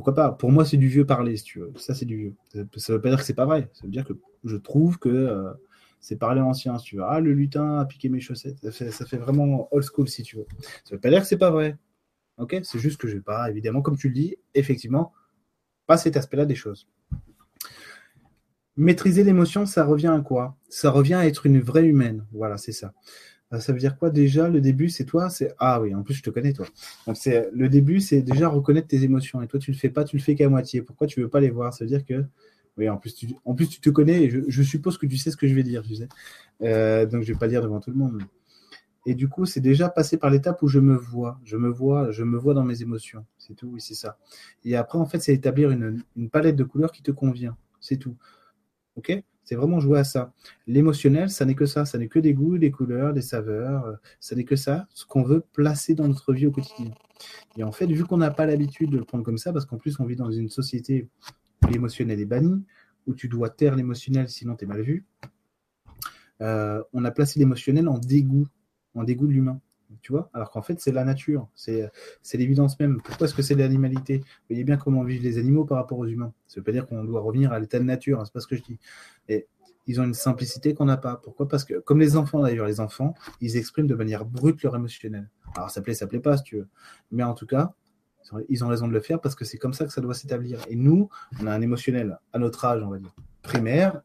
Pourquoi 0.00 0.14
pas? 0.14 0.32
Pour 0.32 0.50
moi, 0.50 0.64
c'est 0.64 0.78
du 0.78 0.88
vieux 0.88 1.04
parler, 1.04 1.36
si 1.36 1.44
tu 1.44 1.58
veux. 1.58 1.74
Ça, 1.76 1.94
c'est 1.94 2.06
du 2.06 2.16
vieux. 2.16 2.34
Ça 2.76 2.92
ne 2.94 2.96
veut 2.96 3.02
pas 3.02 3.10
dire 3.10 3.18
que 3.18 3.24
c'est 3.24 3.34
pas 3.34 3.44
vrai. 3.44 3.68
Ça 3.74 3.82
veut 3.84 3.90
dire 3.90 4.06
que 4.06 4.14
je 4.44 4.56
trouve 4.56 4.98
que 4.98 5.10
euh, 5.10 5.50
C'est 6.00 6.16
parler 6.16 6.40
ancien, 6.40 6.78
si 6.78 6.86
tu 6.86 6.96
veux. 6.96 7.02
Ah, 7.06 7.20
le 7.20 7.34
lutin 7.34 7.80
a 7.80 7.84
piqué 7.84 8.08
mes 8.08 8.18
chaussettes. 8.18 8.56
Ça 8.70 9.04
fait, 9.04 9.18
vraiment 9.18 9.68
old 9.72 9.84
school, 9.84 10.08
si 10.08 10.22
tu 10.22 10.36
veux. 10.36 10.46
Ça 10.84 10.94
veut 10.94 11.00
pas 11.00 11.10
dire 11.10 11.20
que 11.20 11.26
c'est 11.26 11.36
pas 11.36 11.50
vrai. 11.50 11.76
Ok 12.40 12.58
C'est 12.64 12.78
juste 12.78 13.00
que 13.00 13.06
je 13.06 13.14
vais 13.14 13.22
pas, 13.22 13.50
évidemment, 13.50 13.82
comme 13.82 13.96
tu 13.96 14.08
le 14.08 14.14
dis, 14.14 14.36
effectivement, 14.54 15.12
pas 15.86 15.96
cet 15.96 16.16
aspect-là 16.16 16.46
des 16.46 16.54
choses. 16.54 16.88
Maîtriser 18.76 19.24
l'émotion, 19.24 19.66
ça 19.66 19.84
revient 19.84 20.14
à 20.16 20.20
quoi? 20.20 20.56
Ça 20.70 20.90
revient 20.90 21.14
à 21.14 21.26
être 21.26 21.44
une 21.44 21.60
vraie 21.60 21.84
humaine. 21.84 22.24
Voilà, 22.32 22.56
c'est 22.56 22.72
ça. 22.72 22.94
Euh, 23.52 23.60
ça 23.60 23.72
veut 23.72 23.78
dire 23.78 23.98
quoi 23.98 24.10
déjà 24.10 24.48
Le 24.48 24.60
début, 24.60 24.88
c'est 24.88 25.04
toi, 25.04 25.28
c'est 25.28 25.52
ah 25.58 25.80
oui, 25.80 25.94
en 25.94 26.02
plus 26.02 26.14
je 26.14 26.22
te 26.22 26.30
connais 26.30 26.52
toi. 26.52 26.66
C'est 27.14 27.50
le 27.52 27.68
début, 27.68 28.00
c'est 28.00 28.22
déjà 28.22 28.48
reconnaître 28.48 28.88
tes 28.88 29.02
émotions. 29.02 29.42
Et 29.42 29.46
toi, 29.46 29.60
tu 29.60 29.70
le 29.70 29.76
fais 29.76 29.90
pas, 29.90 30.04
tu 30.04 30.16
le 30.16 30.22
fais 30.22 30.34
qu'à 30.34 30.48
moitié. 30.48 30.82
Pourquoi 30.82 31.06
tu 31.06 31.20
veux 31.20 31.28
pas 31.28 31.40
les 31.40 31.50
voir? 31.50 31.74
Ça 31.74 31.84
veut 31.84 31.88
dire 31.88 32.04
que 32.04 32.24
oui, 32.78 32.88
en 32.88 32.96
plus 32.96 33.14
tu, 33.14 33.80
te 33.80 33.90
connais. 33.90 34.22
Et 34.22 34.30
je, 34.30 34.62
suppose 34.62 34.96
que 34.96 35.06
tu 35.06 35.18
sais 35.18 35.30
ce 35.30 35.36
que 35.36 35.46
je 35.46 35.54
vais 35.54 35.62
dire, 35.62 35.82
tu 35.82 35.96
sais. 35.96 36.08
Euh, 36.62 37.04
donc 37.04 37.22
je 37.22 37.32
vais 37.32 37.38
pas 37.38 37.46
le 37.46 37.52
dire 37.52 37.62
devant 37.62 37.80
tout 37.80 37.90
le 37.90 37.96
monde. 37.96 38.22
Et 39.06 39.14
du 39.14 39.28
coup, 39.28 39.46
c'est 39.46 39.60
déjà 39.60 39.88
passé 39.88 40.18
par 40.18 40.30
l'étape 40.30 40.62
où 40.62 40.68
je 40.68 40.78
me 40.78 40.94
vois, 40.94 41.40
je 41.44 41.56
me 41.56 41.70
vois, 41.70 42.10
je 42.10 42.22
me 42.22 42.36
vois 42.36 42.52
dans 42.52 42.64
mes 42.64 42.82
émotions. 42.82 43.24
C'est 43.38 43.54
tout, 43.54 43.68
oui, 43.68 43.80
c'est 43.80 43.94
ça. 43.94 44.18
Et 44.64 44.76
après, 44.76 44.98
en 44.98 45.06
fait, 45.06 45.20
c'est 45.20 45.32
établir 45.32 45.70
une, 45.70 46.02
palette 46.30 46.56
de 46.56 46.64
couleurs 46.64 46.92
qui 46.92 47.02
te 47.02 47.10
convient. 47.10 47.56
C'est 47.80 47.96
tout. 47.96 48.16
Ok? 48.96 49.22
C'est 49.44 49.54
vraiment 49.56 49.80
jouer 49.80 49.98
à 49.98 50.04
ça. 50.04 50.32
L'émotionnel, 50.66 51.30
ça 51.30 51.44
n'est 51.44 51.54
que 51.54 51.66
ça. 51.66 51.86
Ça 51.86 51.98
n'est 51.98 52.08
que 52.08 52.18
des 52.18 52.34
goûts, 52.34 52.58
des 52.58 52.70
couleurs, 52.70 53.14
des 53.14 53.22
saveurs. 53.22 53.86
Euh, 53.86 53.96
ça 54.20 54.36
n'est 54.36 54.44
que 54.44 54.56
ça, 54.56 54.86
ce 54.92 55.06
qu'on 55.06 55.22
veut 55.22 55.42
placer 55.52 55.94
dans 55.94 56.06
notre 56.06 56.34
vie 56.34 56.46
au 56.46 56.52
quotidien. 56.52 56.92
Et 57.56 57.64
en 57.64 57.72
fait, 57.72 57.86
vu 57.86 58.04
qu'on 58.04 58.18
n'a 58.18 58.30
pas 58.30 58.46
l'habitude 58.46 58.90
de 58.90 58.98
le 58.98 59.04
prendre 59.04 59.24
comme 59.24 59.38
ça, 59.38 59.52
parce 59.52 59.64
qu'en 59.64 59.78
plus, 59.78 59.98
on 59.98 60.04
vit 60.04 60.16
dans 60.16 60.30
une 60.30 60.50
société 60.50 61.08
où 61.64 61.68
l'émotionnel 61.68 62.20
est 62.20 62.26
banni, 62.26 62.64
où 63.06 63.14
tu 63.14 63.28
dois 63.28 63.50
taire 63.50 63.76
l'émotionnel, 63.76 64.28
sinon 64.28 64.56
tu 64.56 64.64
es 64.64 64.68
mal 64.68 64.82
vu, 64.82 65.04
euh, 66.42 66.82
on 66.92 67.04
a 67.04 67.10
placé 67.10 67.38
l'émotionnel 67.38 67.88
en 67.88 67.98
dégoût, 67.98 68.46
en 68.94 69.04
dégoût 69.04 69.26
de 69.26 69.32
l'humain 69.32 69.60
tu 70.02 70.12
vois 70.12 70.30
Alors 70.34 70.50
qu'en 70.50 70.62
fait, 70.62 70.80
c'est 70.80 70.92
la 70.92 71.04
nature, 71.04 71.48
c'est 71.54 71.90
l'évidence 72.34 72.78
même. 72.78 73.00
Pourquoi 73.02 73.26
est-ce 73.26 73.34
que 73.34 73.42
c'est 73.42 73.54
l'animalité? 73.54 74.22
Voyez 74.48 74.64
bien 74.64 74.76
comment 74.76 75.02
vivent 75.02 75.22
les 75.22 75.38
animaux 75.38 75.64
par 75.64 75.78
rapport 75.78 75.98
aux 75.98 76.06
humains. 76.06 76.32
Ça 76.46 76.60
veut 76.60 76.64
pas 76.64 76.72
dire 76.72 76.86
qu'on 76.86 77.04
doit 77.04 77.20
revenir 77.20 77.52
à 77.52 77.58
l'état 77.58 77.78
de 77.78 77.84
nature, 77.84 78.20
hein, 78.20 78.24
c'est 78.24 78.32
pas 78.32 78.40
ce 78.40 78.46
que 78.46 78.56
je 78.56 78.62
dis. 78.62 78.78
Et 79.28 79.46
ils 79.86 80.00
ont 80.00 80.04
une 80.04 80.14
simplicité 80.14 80.74
qu'on 80.74 80.84
n'a 80.84 80.96
pas. 80.96 81.16
Pourquoi? 81.16 81.48
Parce 81.48 81.64
que, 81.64 81.74
comme 81.80 82.00
les 82.00 82.16
enfants 82.16 82.40
d'ailleurs, 82.42 82.66
les 82.66 82.80
enfants, 82.80 83.14
ils 83.40 83.56
expriment 83.56 83.86
de 83.86 83.94
manière 83.94 84.24
brute 84.24 84.62
leur 84.62 84.76
émotionnel. 84.76 85.28
Alors 85.56 85.70
ça 85.70 85.80
plaît, 85.80 85.94
ça 85.94 86.06
plaît 86.06 86.20
pas, 86.20 86.36
si 86.36 86.44
tu 86.44 86.56
veux. 86.56 86.68
Mais 87.10 87.22
en 87.22 87.34
tout 87.34 87.46
cas, 87.46 87.74
ils 88.48 88.62
ont 88.64 88.68
raison 88.68 88.86
de 88.86 88.92
le 88.92 89.00
faire 89.00 89.20
parce 89.20 89.34
que 89.34 89.44
c'est 89.44 89.58
comme 89.58 89.72
ça 89.72 89.84
que 89.84 89.92
ça 89.92 90.00
doit 90.00 90.14
s'établir. 90.14 90.60
Et 90.68 90.76
nous, 90.76 91.08
on 91.40 91.46
a 91.46 91.52
un 91.52 91.60
émotionnel 91.60 92.18
à 92.32 92.38
notre 92.38 92.64
âge, 92.64 92.82
on 92.84 92.90
va 92.90 92.98
dire, 92.98 93.14
primaire, 93.42 94.02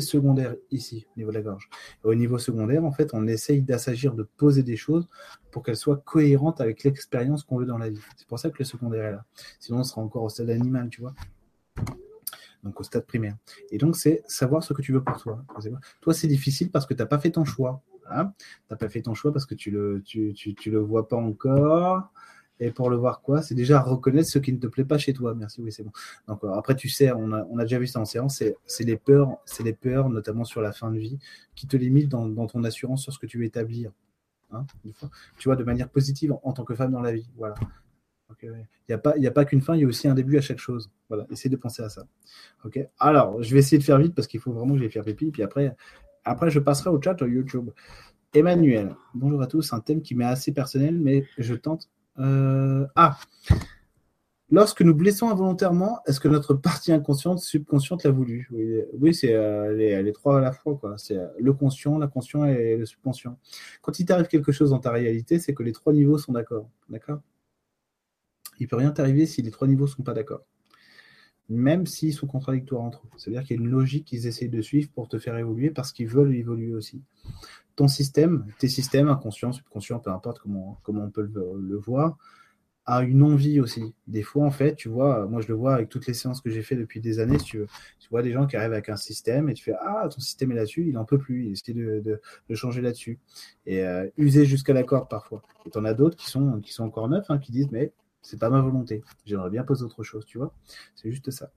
secondaire 0.00 0.54
ici, 0.70 1.06
au 1.14 1.18
niveau 1.18 1.30
de 1.30 1.36
la 1.36 1.42
gorge. 1.42 1.68
au 2.04 2.14
niveau 2.14 2.38
secondaire, 2.38 2.84
en 2.84 2.92
fait, 2.92 3.10
on 3.12 3.26
essaye 3.26 3.62
d'assagir, 3.62 4.14
de 4.14 4.22
poser 4.22 4.62
des 4.62 4.76
choses 4.76 5.08
pour 5.50 5.62
qu'elles 5.62 5.76
soient 5.76 5.96
cohérentes 5.96 6.60
avec 6.60 6.84
l'expérience 6.84 7.42
qu'on 7.44 7.58
veut 7.58 7.66
dans 7.66 7.78
la 7.78 7.90
vie. 7.90 8.00
C'est 8.16 8.26
pour 8.26 8.38
ça 8.38 8.50
que 8.50 8.58
le 8.58 8.64
secondaire 8.64 9.04
est 9.04 9.12
là. 9.12 9.24
Sinon, 9.60 9.80
on 9.80 9.84
sera 9.84 10.00
encore 10.00 10.22
au 10.22 10.28
stade 10.28 10.50
animal, 10.50 10.88
tu 10.88 11.00
vois. 11.00 11.14
Donc 12.62 12.78
au 12.80 12.82
stade 12.84 13.06
primaire. 13.06 13.36
Et 13.70 13.78
donc, 13.78 13.96
c'est 13.96 14.22
savoir 14.26 14.62
ce 14.62 14.72
que 14.72 14.82
tu 14.82 14.92
veux 14.92 15.02
pour 15.02 15.16
toi. 15.16 15.44
Toi, 16.00 16.14
c'est 16.14 16.28
difficile 16.28 16.70
parce 16.70 16.86
que 16.86 16.94
tu 16.94 17.00
n'as 17.00 17.06
pas 17.06 17.18
fait 17.18 17.30
ton 17.30 17.44
choix. 17.44 17.82
Hein 18.10 18.32
tu 18.38 18.46
n'as 18.70 18.76
pas 18.76 18.88
fait 18.88 19.02
ton 19.02 19.14
choix 19.14 19.32
parce 19.32 19.46
que 19.46 19.54
tu 19.54 19.70
le, 19.70 20.02
tu, 20.04 20.34
tu 20.34 20.70
le 20.70 20.78
vois 20.78 21.08
pas 21.08 21.16
encore. 21.16 22.12
Et 22.62 22.70
pour 22.70 22.90
le 22.90 22.96
voir 22.96 23.22
quoi 23.22 23.42
C'est 23.42 23.56
déjà 23.56 23.80
reconnaître 23.80 24.28
ce 24.28 24.38
qui 24.38 24.52
ne 24.52 24.58
te 24.58 24.68
plaît 24.68 24.84
pas 24.84 24.96
chez 24.96 25.12
toi. 25.12 25.34
Merci, 25.34 25.60
oui, 25.60 25.72
c'est 25.72 25.82
bon. 25.82 25.90
Donc 26.28 26.44
euh, 26.44 26.52
après, 26.52 26.76
tu 26.76 26.88
sais, 26.88 27.10
on 27.10 27.32
a, 27.32 27.44
on 27.50 27.58
a 27.58 27.62
déjà 27.62 27.80
vu 27.80 27.88
ça 27.88 27.98
en 27.98 28.04
séance, 28.04 28.40
c'est 28.66 28.84
les 28.84 28.96
peurs, 28.96 29.36
c'est 29.44 29.64
les 29.64 29.72
peurs, 29.72 30.08
notamment 30.08 30.44
sur 30.44 30.60
la 30.60 30.70
fin 30.70 30.92
de 30.92 30.98
vie, 30.98 31.18
qui 31.56 31.66
te 31.66 31.76
limitent 31.76 32.10
dans, 32.10 32.46
ton 32.46 32.62
assurance 32.62 33.02
sur 33.02 33.12
ce 33.12 33.18
que 33.18 33.26
tu 33.26 33.36
veux 33.38 33.44
établir. 33.44 33.90
Hein, 34.52 34.64
tu 35.38 35.48
vois, 35.48 35.56
de 35.56 35.64
manière 35.64 35.88
positive 35.88 36.36
en, 36.44 36.52
tant 36.52 36.62
que 36.62 36.76
femme 36.76 36.92
dans 36.92 37.00
la 37.00 37.10
vie. 37.10 37.28
Voilà. 37.36 37.56
Il 38.42 38.66
n'y 38.88 38.94
a 38.94 38.98
pas, 38.98 39.14
pas 39.34 39.44
qu'une 39.44 39.60
fin, 39.60 39.74
il 39.74 39.82
y 39.82 39.84
a 39.84 39.88
aussi 39.88 40.06
un 40.06 40.14
début 40.14 40.38
à 40.38 40.40
chaque 40.40 40.58
chose. 40.58 40.88
Voilà, 41.08 41.26
essaye 41.30 41.50
de 41.50 41.56
penser 41.56 41.82
à 41.82 41.88
ça. 41.88 42.06
Ok. 42.64 42.78
Alors, 43.00 43.42
je 43.42 43.52
vais 43.52 43.58
essayer 43.58 43.78
de 43.78 43.84
faire 43.84 43.98
vite 43.98 44.14
parce 44.14 44.28
qu'il 44.28 44.38
faut 44.38 44.52
vraiment 44.52 44.74
que 44.74 44.80
j'aille 44.80 44.90
faire 44.90 45.04
pipi. 45.04 45.32
Puis 45.32 45.42
après, 45.42 45.74
après, 46.24 46.50
je 46.50 46.60
passerai 46.60 46.90
au 46.90 47.02
chat 47.02 47.20
au 47.22 47.26
YouTube. 47.26 47.70
Emmanuel, 48.34 48.94
bonjour 49.14 49.42
à 49.42 49.48
tous. 49.48 49.72
Un 49.72 49.80
thème 49.80 50.00
qui 50.00 50.14
m'est 50.14 50.24
assez 50.24 50.52
personnel, 50.52 50.98
mais 50.98 51.26
je 51.38 51.54
tente 51.54 51.90
euh, 52.18 52.86
ah 52.94 53.18
Lorsque 54.52 54.82
nous 54.82 54.94
blessons 54.94 55.30
involontairement, 55.30 56.00
est-ce 56.06 56.20
que 56.20 56.28
notre 56.28 56.52
partie 56.52 56.92
inconsciente, 56.92 57.38
subconsciente 57.38 58.04
l'a 58.04 58.10
voulu? 58.10 58.50
Oui, 59.00 59.14
c'est 59.14 59.32
euh, 59.32 59.72
les, 59.74 60.12
trois 60.12 60.36
à 60.36 60.40
la 60.42 60.52
fois. 60.52 60.76
quoi. 60.76 60.98
C'est 60.98 61.16
euh, 61.16 61.26
le 61.40 61.54
conscient, 61.54 61.96
l'inconscient 61.96 62.44
et 62.44 62.76
le 62.76 62.84
subconscient. 62.84 63.38
Quand 63.80 63.98
il 63.98 64.04
t'arrive 64.04 64.26
quelque 64.26 64.52
chose 64.52 64.68
dans 64.68 64.78
ta 64.78 64.90
réalité, 64.90 65.38
c'est 65.38 65.54
que 65.54 65.62
les 65.62 65.72
trois 65.72 65.94
niveaux 65.94 66.18
sont 66.18 66.32
d'accord. 66.32 66.68
D'accord? 66.90 67.22
Il 68.60 68.68
peut 68.68 68.76
rien 68.76 68.90
t'arriver 68.90 69.24
si 69.24 69.40
les 69.40 69.50
trois 69.50 69.66
niveaux 69.66 69.86
sont 69.86 70.02
pas 70.02 70.12
d'accord. 70.12 70.42
Même 71.48 71.86
s'ils 71.86 72.12
sont 72.12 72.26
contradictoires 72.26 72.82
entre 72.82 73.06
eux. 73.06 73.10
C'est-à-dire 73.16 73.44
qu'il 73.44 73.56
y 73.56 73.58
a 73.58 73.62
une 73.62 73.70
logique 73.70 74.04
qu'ils 74.04 74.26
essayent 74.26 74.50
de 74.50 74.60
suivre 74.60 74.90
pour 74.90 75.08
te 75.08 75.18
faire 75.18 75.38
évoluer 75.38 75.70
parce 75.70 75.92
qu'ils 75.92 76.08
veulent 76.08 76.34
évoluer 76.34 76.74
aussi 76.74 77.02
ton 77.76 77.88
système, 77.88 78.46
tes 78.58 78.68
systèmes, 78.68 79.08
inconscients, 79.08 79.52
subconscients, 79.52 79.98
peu 79.98 80.10
importe 80.10 80.38
comment, 80.40 80.80
on 80.86 81.10
peut 81.10 81.28
le, 81.32 81.76
voir, 81.76 82.16
a 82.84 83.02
une 83.02 83.22
envie 83.22 83.60
aussi. 83.60 83.94
Des 84.06 84.22
fois, 84.22 84.44
en 84.44 84.50
fait, 84.50 84.74
tu 84.74 84.88
vois, 84.88 85.26
moi 85.26 85.40
je 85.40 85.48
le 85.48 85.54
vois 85.54 85.74
avec 85.74 85.88
toutes 85.88 86.06
les 86.06 86.14
séances 86.14 86.40
que 86.40 86.50
j'ai 86.50 86.62
fait 86.62 86.76
depuis 86.76 87.00
des 87.00 87.20
années, 87.20 87.38
tu, 87.38 87.64
vois 88.10 88.22
des 88.22 88.32
gens 88.32 88.46
qui 88.46 88.56
arrivent 88.56 88.72
avec 88.72 88.88
un 88.88 88.96
système 88.96 89.48
et 89.48 89.54
tu 89.54 89.64
fais 89.64 89.74
Ah, 89.80 90.08
ton 90.12 90.20
système 90.20 90.52
est 90.52 90.56
là-dessus, 90.56 90.86
il 90.88 90.92
n'en 90.92 91.04
peut 91.04 91.18
plus, 91.18 91.46
il 91.46 91.52
essaie 91.52 91.72
de, 91.72 92.20
changer 92.54 92.82
là-dessus. 92.82 93.18
Et 93.66 93.84
euh, 93.84 94.08
user 94.18 94.44
jusqu'à 94.44 94.74
la 94.74 94.82
corde 94.82 95.08
parfois. 95.08 95.42
Et 95.66 95.70
tu 95.70 95.78
en 95.78 95.84
as 95.84 95.94
d'autres 95.94 96.16
qui 96.16 96.28
sont, 96.28 96.60
qui 96.60 96.72
sont 96.72 96.84
encore 96.84 97.08
neufs, 97.08 97.30
hein, 97.30 97.38
qui 97.38 97.52
disent 97.52 97.70
Mais 97.70 97.92
c'est 98.22 98.38
pas 98.38 98.50
ma 98.50 98.60
volonté, 98.60 99.02
j'aimerais 99.24 99.50
bien 99.50 99.64
poser 99.64 99.84
autre 99.84 100.02
chose, 100.02 100.24
tu 100.26 100.38
vois. 100.38 100.54
C'est 100.94 101.10
juste 101.10 101.30
ça. 101.30 101.50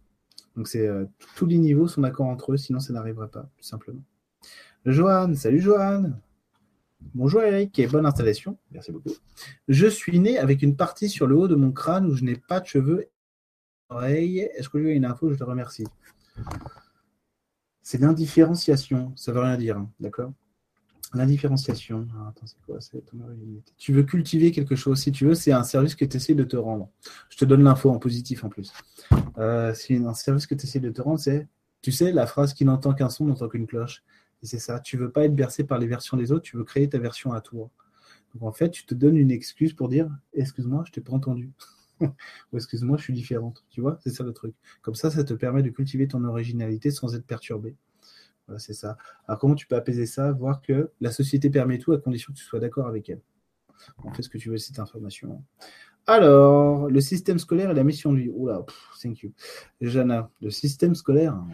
Donc, 0.55 0.67
c'est 0.67 0.87
euh, 0.87 1.05
tous 1.35 1.45
les 1.45 1.57
niveaux 1.57 1.87
sont 1.87 2.01
d'accord 2.01 2.27
entre 2.27 2.53
eux, 2.53 2.57
sinon 2.57 2.79
ça 2.79 2.93
n'arriverait 2.93 3.27
pas, 3.27 3.49
tout 3.57 3.63
simplement. 3.63 4.01
Johan, 4.85 5.33
salut 5.33 5.61
Johan. 5.61 6.11
Bonjour 7.15 7.41
Eric 7.41 7.79
et 7.79 7.87
bonne 7.87 8.05
installation. 8.05 8.55
Merci 8.69 8.91
beaucoup. 8.91 9.13
Je 9.67 9.87
suis 9.87 10.19
né 10.19 10.37
avec 10.37 10.61
une 10.61 10.75
partie 10.75 11.09
sur 11.09 11.25
le 11.25 11.35
haut 11.35 11.47
de 11.47 11.55
mon 11.55 11.71
crâne 11.71 12.05
où 12.05 12.13
je 12.13 12.23
n'ai 12.23 12.35
pas 12.35 12.59
de 12.59 12.67
cheveux. 12.67 13.09
Est-ce 13.89 14.69
que 14.69 14.83
j'ai 14.83 14.91
une 14.91 15.05
info? 15.05 15.31
Je 15.31 15.39
te 15.39 15.43
remercie. 15.43 15.87
C'est 17.81 17.99
l'indifférenciation. 17.99 19.11
Ça 19.15 19.31
veut 19.31 19.39
rien 19.39 19.57
dire, 19.57 19.77
hein, 19.77 19.89
d'accord? 19.99 20.33
L'indifférenciation. 21.15 22.07
Ah, 22.15 22.27
attends, 22.29 22.45
c'est 22.45 22.61
quoi? 22.61 22.77
Tu 23.77 23.91
veux 23.91 24.03
cultiver 24.03 24.51
quelque 24.51 24.75
chose. 24.75 24.99
Si 24.99 25.11
tu 25.11 25.25
veux, 25.25 25.33
c'est 25.33 25.51
un 25.51 25.63
service 25.63 25.95
que 25.95 26.05
tu 26.05 26.17
essaies 26.17 26.35
de 26.35 26.43
te 26.43 26.57
rendre. 26.57 26.91
Je 27.29 27.37
te 27.37 27.45
donne 27.45 27.63
l'info 27.63 27.89
en 27.89 27.97
positif 27.97 28.43
en 28.43 28.49
plus. 28.49 28.71
Euh, 29.39 29.73
c'est 29.73 29.97
un 29.97 30.13
service 30.13 30.45
que 30.45 30.53
tu 30.53 30.67
essaies 30.67 30.79
de 30.79 30.91
te 30.91 31.01
rendre, 31.01 31.19
c'est, 31.19 31.47
tu 31.81 31.91
sais, 31.91 32.11
la 32.11 32.27
phrase 32.27 32.53
qui 32.53 32.65
n'entend 32.65 32.93
qu'un 32.93 33.09
son 33.09 33.25
n'entend 33.25 33.47
qu'une 33.47 33.65
cloche 33.65 34.03
c'est 34.43 34.59
ça. 34.59 34.79
Tu 34.79 34.97
veux 34.97 35.11
pas 35.11 35.25
être 35.25 35.35
bercé 35.35 35.63
par 35.63 35.79
les 35.79 35.87
versions 35.87 36.17
des 36.17 36.31
autres, 36.31 36.43
tu 36.43 36.57
veux 36.57 36.63
créer 36.63 36.89
ta 36.89 36.99
version 36.99 37.33
à 37.33 37.41
toi. 37.41 37.71
Donc 38.33 38.43
en 38.43 38.51
fait, 38.51 38.69
tu 38.69 38.85
te 38.85 38.93
donnes 38.93 39.17
une 39.17 39.31
excuse 39.31 39.73
pour 39.73 39.89
dire 39.89 40.09
excuse-moi, 40.33 40.83
je 40.85 40.91
t'ai 40.91 41.01
pas 41.01 41.13
entendu. 41.13 41.51
Ou 42.01 42.57
excuse-moi, 42.57 42.97
je 42.97 43.03
suis 43.03 43.13
différente. 43.13 43.65
Tu 43.69 43.81
vois, 43.81 43.97
c'est 44.01 44.09
ça 44.09 44.23
le 44.23 44.33
truc. 44.33 44.53
Comme 44.81 44.95
ça, 44.95 45.09
ça 45.09 45.23
te 45.23 45.33
permet 45.33 45.63
de 45.63 45.69
cultiver 45.69 46.07
ton 46.07 46.23
originalité 46.25 46.91
sans 46.91 47.15
être 47.15 47.25
perturbé. 47.25 47.75
Voilà, 48.47 48.59
c'est 48.59 48.73
ça. 48.73 48.97
Alors 49.27 49.39
comment 49.39 49.55
tu 49.55 49.67
peux 49.67 49.75
apaiser 49.75 50.05
ça? 50.05 50.31
Voir 50.33 50.61
que 50.61 50.91
la 51.01 51.11
société 51.11 51.49
permet 51.49 51.79
tout 51.79 51.93
à 51.93 51.97
condition 51.97 52.33
que 52.33 52.37
tu 52.37 52.43
sois 52.43 52.59
d'accord 52.59 52.87
avec 52.87 53.09
elle. 53.09 53.21
On 54.03 54.13
fait 54.13 54.21
ce 54.21 54.29
que 54.29 54.37
tu 54.37 54.49
veux 54.49 54.57
cette 54.57 54.79
information. 54.79 55.43
Alors, 56.07 56.87
le 56.87 57.01
système 57.01 57.39
scolaire 57.39 57.71
et 57.71 57.73
la 57.73 57.83
mission 57.83 58.13
de 58.13 58.19
vie. 58.19 58.29
Oula, 58.29 58.63
thank 59.01 59.21
you. 59.21 59.33
Jana, 59.81 60.29
le 60.41 60.51
système 60.51 60.93
scolaire, 60.93 61.33
hein, 61.33 61.47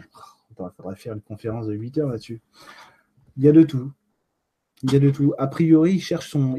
il 0.58 0.70
faudrait 0.76 0.96
faire 0.96 1.14
une 1.14 1.20
conférence 1.20 1.66
de 1.66 1.74
8 1.74 1.98
heures 1.98 2.08
là-dessus. 2.08 2.40
Il 3.36 3.44
y 3.44 3.48
a 3.48 3.52
de 3.52 3.62
tout. 3.62 3.92
Il 4.82 4.92
y 4.92 4.96
a 4.96 4.98
de 4.98 5.10
tout. 5.10 5.34
A 5.38 5.46
priori, 5.46 5.94
il 5.94 6.00
cherche 6.00 6.30
son, 6.30 6.56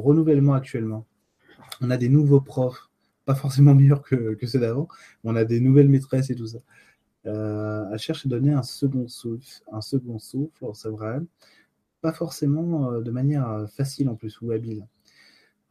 renouvellement 0.00 0.54
actuellement. 0.54 1.06
On 1.80 1.90
a 1.90 1.96
des 1.96 2.08
nouveaux 2.08 2.40
profs, 2.40 2.90
pas 3.24 3.34
forcément 3.34 3.74
meilleurs 3.76 4.02
que, 4.02 4.36
ceux 4.46 4.60
d'avant, 4.60 4.88
on 5.24 5.36
a 5.36 5.44
des 5.44 5.60
nouvelles 5.60 5.88
maîtresses 5.88 6.30
et 6.30 6.34
tout 6.34 6.46
ça. 6.46 6.58
Euh, 7.26 7.84
elle 7.92 7.98
cherche 7.98 8.24
à 8.26 8.28
donner 8.28 8.52
un 8.52 8.62
second 8.62 9.08
souffle, 9.08 9.62
un 9.72 9.80
second 9.80 10.18
souffle, 10.18 10.64
c'est 10.74 10.90
vrai, 10.90 11.18
pas 12.00 12.12
forcément 12.12 12.92
euh, 12.92 13.00
de 13.00 13.10
manière 13.10 13.48
euh, 13.50 13.66
facile 13.66 14.08
en 14.08 14.14
plus 14.14 14.40
ou 14.40 14.52
habile. 14.52 14.86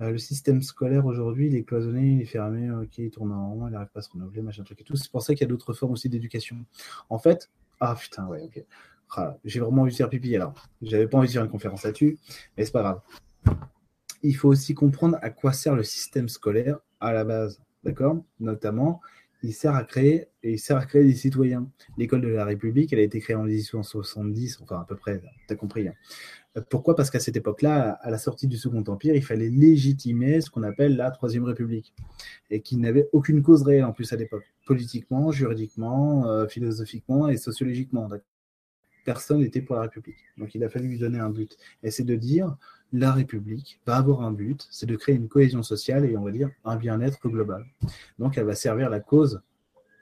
Euh, 0.02 0.12
le 0.12 0.18
système 0.18 0.62
scolaire 0.62 1.06
aujourd'hui, 1.06 1.48
il 1.48 1.56
est 1.56 1.64
cloisonné, 1.64 2.16
il 2.16 2.22
est 2.22 2.26
fermé, 2.26 2.70
ok, 2.70 2.98
il 2.98 3.12
tourne 3.12 3.32
en 3.32 3.54
rond, 3.54 3.68
il 3.68 3.72
n'arrive 3.72 3.90
pas 3.90 4.00
à 4.00 4.04
se 4.04 4.10
renouveler, 4.10 4.42
machin 4.42 4.64
truc 4.64 4.82
et 4.82 4.84
tout. 4.84 4.96
C'est 4.98 5.12
pour 5.12 5.22
ça 5.22 5.34
qu'il 5.34 5.42
y 5.42 5.46
a 5.46 5.48
d'autres 5.48 5.74
formes 5.74 5.94
aussi 5.94 6.10
d'éducation. 6.10 6.58
En 7.10 7.18
fait, 7.18 7.50
ah 7.80 7.96
putain, 7.96 8.26
ouais, 8.28 8.44
ok. 8.44 8.64
Ah, 9.16 9.38
j'ai 9.46 9.60
vraiment 9.60 9.84
envie 9.84 9.92
de 9.92 9.96
faire 9.98 10.10
pipi 10.10 10.36
alors. 10.36 10.68
J'avais 10.82 11.08
pas 11.08 11.18
envie 11.18 11.28
de 11.28 11.34
faire 11.34 11.44
une 11.44 11.50
conférence 11.52 11.84
là-dessus, 11.84 12.18
mais 12.58 12.66
c'est 12.66 12.72
pas 12.72 12.82
grave. 12.82 13.02
Il 14.24 14.36
faut 14.36 14.50
aussi 14.50 14.74
comprendre 14.74 15.18
à 15.22 15.30
quoi 15.30 15.54
sert 15.54 15.76
le 15.76 15.84
système 15.84 16.28
scolaire 16.28 16.80
à 17.00 17.14
la 17.14 17.24
base, 17.24 17.62
d'accord? 17.84 18.18
Notamment, 18.40 19.02
il 19.46 19.54
sert 19.54 19.76
à 19.76 19.84
créer 19.84 20.28
et 20.44 20.54
il 20.54 20.60
sert 20.60 20.78
à 20.78 20.86
créer 20.86 21.04
des 21.04 21.14
citoyens. 21.14 21.70
L'école 21.98 22.22
de 22.22 22.28
la 22.28 22.46
République, 22.46 22.92
elle 22.92 23.00
a 23.00 23.04
été 23.04 23.20
créée 23.20 23.36
en 23.36 23.44
1870, 23.44 24.60
enfin 24.62 24.80
à 24.80 24.86
peu 24.86 24.96
près, 24.96 25.22
tu 25.48 25.54
as 25.54 25.56
compris. 25.56 25.88
Hein. 25.88 25.94
Pourquoi? 26.70 26.96
Parce 26.96 27.12
qu'à 27.12 27.20
cette 27.20 27.36
époque-là, 27.36 27.92
à 28.02 28.10
la 28.10 28.18
sortie 28.18 28.48
du 28.48 28.58
Second 28.58 28.84
Empire, 28.88 29.16
il 29.16 29.24
fallait 29.24 29.50
légitimer 29.50 30.42
ce 30.42 30.50
qu'on 30.50 30.64
appelle 30.64 30.96
la 30.96 31.12
Troisième 31.12 31.44
République, 31.44 31.94
et 32.50 32.62
qui 32.62 32.78
n'avait 32.78 33.08
aucune 33.12 33.44
cause 33.44 33.62
réelle 33.64 33.84
en 33.84 33.94
plus 33.94 34.12
à 34.14 34.16
l'époque, 34.16 34.46
politiquement, 34.66 35.32
juridiquement, 35.32 36.28
euh, 36.28 36.48
philosophiquement 36.48 37.28
et 37.28 37.38
sociologiquement. 37.38 38.10
Personne 39.04 39.42
n'était 39.42 39.62
pour 39.62 39.76
la 39.76 39.84
République. 39.84 40.18
Donc 40.38 40.56
il 40.56 40.64
a 40.64 40.70
fallu 40.70 40.88
lui 40.88 40.98
donner 40.98 41.20
un 41.20 41.30
but. 41.30 41.58
Et 41.84 41.92
c'est 41.92 42.04
de 42.04 42.16
dire, 42.16 42.58
la 42.98 43.12
République 43.12 43.80
va 43.86 43.98
avoir 43.98 44.22
un 44.22 44.32
but, 44.32 44.68
c'est 44.72 44.86
de 44.86 44.96
créer 44.96 45.16
une 45.16 45.28
cohésion 45.28 45.64
sociale 45.64 46.06
et 46.06 46.16
on 46.18 46.24
va 46.24 46.32
dire 46.32 46.50
un 46.64 46.76
bien-être 46.76 47.28
global. 47.28 47.66
Donc 48.20 48.38
elle 48.38 48.46
va 48.46 48.56
servir 48.56 48.90
la 48.90 49.00
cause 49.00 49.42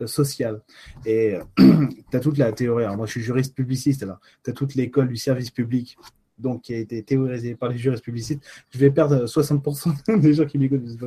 euh, 0.02 0.08
sociale. 0.08 0.62
Et 1.06 1.38
tu 1.58 2.18
as 2.18 2.20
toute 2.20 2.38
la 2.38 2.52
théorie, 2.52 2.84
alors 2.84 2.98
moi 2.98 3.06
je 3.06 3.12
suis 3.12 3.22
juriste 3.22 3.56
publiciste, 3.56 4.04
alors 4.04 4.20
tu 4.44 4.52
as 4.52 4.54
toute 4.54 4.76
l'école 4.76 5.08
du 5.08 5.18
service 5.18 5.50
public 5.50 5.98
donc 6.38 6.64
qui 6.64 6.74
a 6.74 6.78
été 6.78 7.04
théorisé 7.04 7.56
par 7.56 7.70
les 7.70 7.78
juristes 7.78 8.04
publicistes, 8.04 8.44
je 8.72 8.80
vais 8.80 8.92
perdre 8.92 9.26
60% 9.26 10.20
des 10.20 10.34
gens 10.34 10.46
qui 10.46 10.58
m'écoutent, 10.58 10.98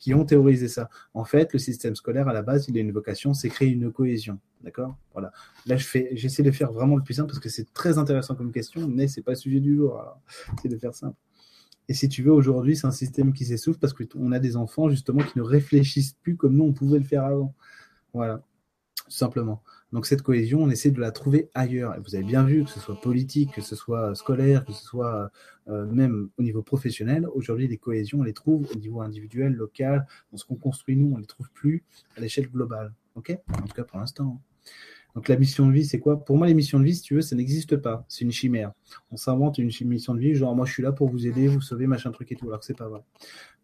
qui 0.00 0.14
ont 0.14 0.24
théorisé 0.24 0.66
ça. 0.66 0.88
En 1.14 1.24
fait, 1.24 1.52
le 1.52 1.58
système 1.58 1.94
scolaire, 1.94 2.26
à 2.26 2.32
la 2.32 2.42
base, 2.42 2.66
il 2.68 2.76
a 2.76 2.80
une 2.80 2.90
vocation, 2.90 3.34
c'est 3.34 3.50
créer 3.50 3.68
une 3.68 3.92
cohésion. 3.92 4.40
D'accord? 4.62 4.96
Voilà. 5.12 5.30
Là, 5.66 5.76
j'essaie 5.76 6.42
de 6.42 6.50
faire 6.50 6.72
vraiment 6.72 6.96
le 6.96 7.02
plus 7.02 7.14
simple 7.14 7.28
parce 7.28 7.38
que 7.38 7.50
c'est 7.50 7.72
très 7.72 7.98
intéressant 7.98 8.34
comme 8.34 8.50
question, 8.50 8.88
mais 8.88 9.06
c'est 9.06 9.22
pas 9.22 9.32
le 9.32 9.36
sujet 9.36 9.60
du 9.60 9.76
jour. 9.76 10.02
c'est 10.62 10.68
de 10.68 10.76
faire 10.76 10.94
simple. 10.94 11.16
Et 11.88 11.94
si 11.94 12.08
tu 12.08 12.22
veux, 12.22 12.32
aujourd'hui, 12.32 12.76
c'est 12.76 12.86
un 12.86 12.92
système 12.92 13.32
qui 13.32 13.44
s'essouffle 13.44 13.78
parce 13.78 13.92
qu'on 13.92 14.32
a 14.32 14.38
des 14.38 14.56
enfants, 14.56 14.88
justement, 14.88 15.22
qui 15.22 15.38
ne 15.38 15.42
réfléchissent 15.42 16.14
plus 16.22 16.36
comme 16.36 16.56
nous, 16.56 16.64
on 16.64 16.72
pouvait 16.72 16.98
le 16.98 17.04
faire 17.04 17.24
avant. 17.24 17.54
Voilà. 18.14 18.42
Tout 19.04 19.10
simplement. 19.10 19.62
Donc 19.92 20.06
cette 20.06 20.22
cohésion, 20.22 20.62
on 20.62 20.70
essaie 20.70 20.90
de 20.90 21.00
la 21.00 21.10
trouver 21.10 21.50
ailleurs. 21.54 21.96
Et 21.96 22.00
vous 22.00 22.14
avez 22.14 22.24
bien 22.24 22.44
vu 22.44 22.64
que 22.64 22.70
ce 22.70 22.78
soit 22.80 23.00
politique, 23.00 23.52
que 23.52 23.60
ce 23.60 23.74
soit 23.74 24.14
scolaire, 24.14 24.64
que 24.64 24.72
ce 24.72 24.84
soit 24.84 25.30
euh, 25.68 25.86
même 25.86 26.30
au 26.38 26.42
niveau 26.42 26.62
professionnel. 26.62 27.26
Aujourd'hui, 27.34 27.66
les 27.66 27.76
cohésions, 27.76 28.20
on 28.20 28.22
les 28.22 28.32
trouve 28.32 28.68
au 28.72 28.78
niveau 28.78 29.00
individuel, 29.00 29.52
local, 29.52 30.06
dans 30.30 30.38
ce 30.38 30.44
qu'on 30.44 30.56
construit 30.56 30.96
nous, 30.96 31.12
on 31.14 31.18
les 31.18 31.26
trouve 31.26 31.50
plus 31.50 31.84
à 32.16 32.20
l'échelle 32.20 32.48
globale. 32.48 32.92
Ok? 33.16 33.36
En 33.52 33.62
tout 33.62 33.74
cas 33.74 33.84
pour 33.84 33.98
l'instant. 33.98 34.40
Donc 35.14 35.28
la 35.28 35.36
mission 35.36 35.66
de 35.66 35.72
vie, 35.72 35.84
c'est 35.84 35.98
quoi? 35.98 36.24
Pour 36.24 36.36
moi, 36.36 36.46
les 36.46 36.54
missions 36.54 36.78
de 36.78 36.84
vie, 36.84 36.94
si 36.94 37.02
tu 37.02 37.14
veux, 37.14 37.20
ça 37.20 37.34
n'existe 37.36 37.76
pas. 37.76 38.04
C'est 38.08 38.24
une 38.24 38.32
chimère. 38.32 38.72
On 39.10 39.16
s'invente 39.16 39.58
une 39.58 39.70
mission 39.86 40.14
de 40.14 40.20
vie, 40.20 40.34
genre 40.34 40.54
moi 40.54 40.66
je 40.66 40.72
suis 40.72 40.82
là 40.82 40.92
pour 40.92 41.08
vous 41.08 41.26
aider, 41.26 41.48
vous 41.48 41.60
sauver, 41.60 41.86
machin 41.86 42.10
truc 42.10 42.30
et 42.32 42.36
tout, 42.36 42.46
alors 42.46 42.60
que 42.60 42.66
c'est 42.66 42.76
pas 42.76 42.88
vrai. 42.88 43.02